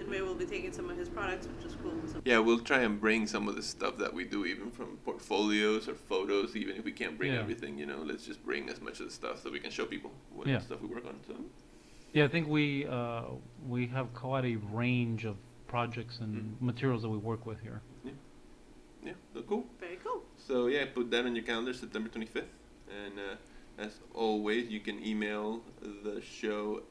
And 0.00 0.08
Ray 0.08 0.20
will 0.22 0.34
be 0.34 0.44
taking 0.46 0.72
some 0.72 0.88
of 0.90 0.96
his 0.96 1.08
products, 1.08 1.46
which 1.48 1.66
is 1.66 1.76
cool. 1.82 1.92
So 2.06 2.20
Yeah, 2.24 2.38
we'll 2.38 2.60
try 2.60 2.80
and 2.80 3.00
bring 3.00 3.26
some 3.26 3.48
of 3.48 3.56
the 3.56 3.62
stuff 3.62 3.98
that 3.98 4.12
we 4.14 4.24
do, 4.24 4.44
even 4.46 4.70
from 4.70 4.96
portfolios 5.04 5.88
or 5.88 5.94
photos. 5.94 6.56
Even 6.56 6.76
if 6.76 6.84
we 6.84 6.92
can't 6.92 7.16
bring 7.18 7.32
Yeah. 7.32 7.40
everything, 7.40 7.78
you 7.78 7.86
know, 7.86 7.98
let's 8.04 8.24
just 8.24 8.44
bring 8.44 8.68
as 8.68 8.80
much 8.80 9.00
of 9.00 9.06
the 9.06 9.12
stuff 9.12 9.42
so 9.42 9.50
we 9.50 9.60
can 9.60 9.70
show 9.70 9.84
people 9.86 10.10
what 10.32 10.46
Yeah. 10.46 10.58
stuff 10.60 10.80
we 10.80 10.88
work 10.88 11.04
on. 11.06 11.16
So 11.26 11.34
Yeah, 12.18 12.24
I 12.24 12.28
think 12.28 12.48
we 12.48 12.84
uh, 12.84 13.22
we 13.68 13.86
have 13.86 14.12
quite 14.12 14.44
a 14.44 14.56
range 14.72 15.24
of 15.24 15.36
projects 15.68 16.18
and 16.18 16.34
Mhm. 16.34 16.60
materials 16.60 17.02
that 17.02 17.10
we 17.10 17.18
work 17.18 17.46
with 17.46 17.60
here. 17.60 17.80
yeah, 19.04 19.12
so 19.32 19.42
cool. 19.42 19.64
very 19.78 19.98
cool. 20.02 20.24
So 20.36 20.66
yeah, 20.66 20.86
put 20.92 21.12
that 21.12 21.24
on 21.26 21.36
your 21.36 21.44
calendar, 21.44 21.72
September 21.72 22.08
twenty 22.08 22.26
fifth, 22.26 22.52
and 23.02 23.14
uh, 23.20 23.36
as 23.86 24.00
always, 24.14 24.68
you 24.68 24.80
can 24.80 24.96
email 25.06 25.62
the 26.06 26.20
show 26.20 26.82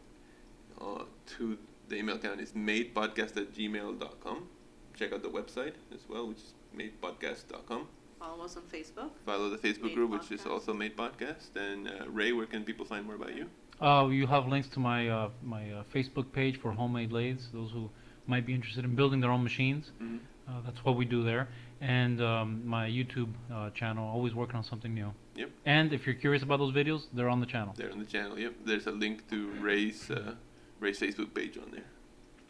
uh, 0.80 1.04
to 1.34 1.58
the 1.90 1.98
email 1.98 2.16
account 2.16 2.40
is 2.40 2.54
madepodcast 2.54 3.36
at 3.36 3.48
gmail.com. 3.54 4.48
Check 4.96 5.12
out 5.12 5.24
the 5.24 5.34
website 5.40 5.76
as 5.94 6.08
well, 6.08 6.26
which 6.30 6.38
is 6.38 6.54
madepodcast.com. 6.74 7.82
Follow 8.20 8.46
us 8.46 8.56
on 8.56 8.64
Facebook. 8.64 9.12
Follow 9.26 9.50
the 9.50 9.58
Facebook 9.58 9.84
Made 9.92 9.96
group, 9.96 10.12
which 10.12 10.32
is 10.32 10.46
also 10.46 10.74
Made 10.74 10.96
Podcast. 10.96 11.54
And 11.58 11.90
uh, 11.90 12.10
Ray, 12.10 12.32
where 12.32 12.46
can 12.48 12.64
people 12.64 12.86
find 12.86 13.06
more 13.06 13.16
about 13.16 13.36
you? 13.36 13.50
Uh, 13.82 14.08
you 14.12 14.26
have 14.28 14.48
links 14.48 14.68
to 14.70 14.80
my 14.80 15.08
uh, 15.10 15.30
my 15.44 15.72
uh, 15.72 15.84
Facebook 15.94 16.32
page 16.32 16.60
for 16.60 16.72
homemade 16.72 17.12
lathes. 17.12 17.50
Those 17.54 17.72
who 17.72 17.90
might 18.26 18.46
be 18.46 18.54
interested 18.54 18.84
in 18.86 18.96
building 18.96 19.20
their 19.22 19.32
own 19.32 19.44
machines. 19.44 19.92
Mm-hmm. 20.02 20.18
Uh, 20.48 20.62
that's 20.66 20.84
what 20.86 20.96
we 20.96 21.06
do 21.06 21.24
there. 21.24 21.48
And 21.82 22.22
um, 22.22 22.62
my 22.66 22.88
YouTube 22.90 23.32
uh, 23.54 23.70
channel, 23.72 24.08
always 24.08 24.34
working 24.34 24.56
on 24.56 24.64
something 24.64 24.94
new. 24.94 25.14
Yep. 25.36 25.52
And 25.66 25.94
if 25.94 26.06
you're 26.08 26.16
curious 26.16 26.42
about 26.42 26.58
those 26.60 26.74
videos, 26.74 27.04
they're 27.14 27.30
on 27.30 27.40
the 27.40 27.46
channel. 27.46 27.74
There 27.78 27.92
on 27.92 28.00
the 28.00 28.06
channel. 28.06 28.40
Yep. 28.40 28.54
There's 28.66 28.88
a 28.88 28.92
link 28.92 29.30
to 29.30 29.50
Ray's 29.62 30.10
uh, 30.10 30.34
Ray's 30.80 31.00
Facebook 31.00 31.34
page 31.36 31.58
on 31.58 31.70
there. 31.72 31.86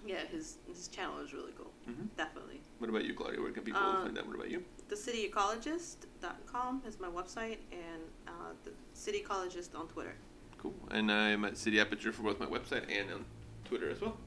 Yeah, 0.06 0.26
his 0.32 0.58
his 0.68 0.88
channel 0.88 1.20
is 1.20 1.34
really 1.34 1.52
cool. 1.58 1.72
Mm-hmm. 1.90 2.06
Definitely. 2.16 2.62
What 2.80 2.90
about 2.90 3.04
you, 3.06 3.14
Claudia? 3.14 3.42
Where 3.42 3.52
can 3.52 3.64
people 3.64 3.82
Uh, 3.82 4.04
find 4.04 4.18
out 4.18 4.26
more 4.28 4.36
about 4.36 4.50
you? 4.52 4.64
TheCityEcologist.com 4.90 6.84
is 6.88 7.00
my 7.00 7.08
website, 7.08 7.58
and 7.72 8.02
uh, 8.28 8.32
the 8.64 8.72
City 8.94 9.24
Ecologist 9.28 9.76
on 9.78 9.88
Twitter. 9.88 10.16
Cool. 10.58 10.74
And 10.92 11.12
I'm 11.12 11.46
at 11.46 11.58
City 11.58 11.80
Aperture 11.80 12.12
for 12.12 12.24
both 12.24 12.40
my 12.40 12.46
website 12.46 12.84
and 12.90 13.12
on 13.12 13.26
Twitter 13.66 13.90
as 13.90 14.02
well. 14.02 14.18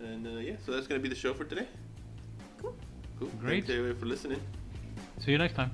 And 0.00 0.26
uh, 0.26 0.30
yeah, 0.40 0.54
so 0.64 0.72
that's 0.72 0.86
gonna 0.86 1.00
be 1.00 1.08
the 1.08 1.14
show 1.14 1.34
for 1.34 1.44
today. 1.44 1.66
Cool. 2.60 2.74
Cool. 3.18 3.28
Great. 3.40 3.64
Thanks 3.66 3.70
everybody 3.70 3.98
for 3.98 4.06
listening. 4.06 4.40
See 5.18 5.32
you 5.32 5.38
next 5.38 5.54
time. 5.54 5.70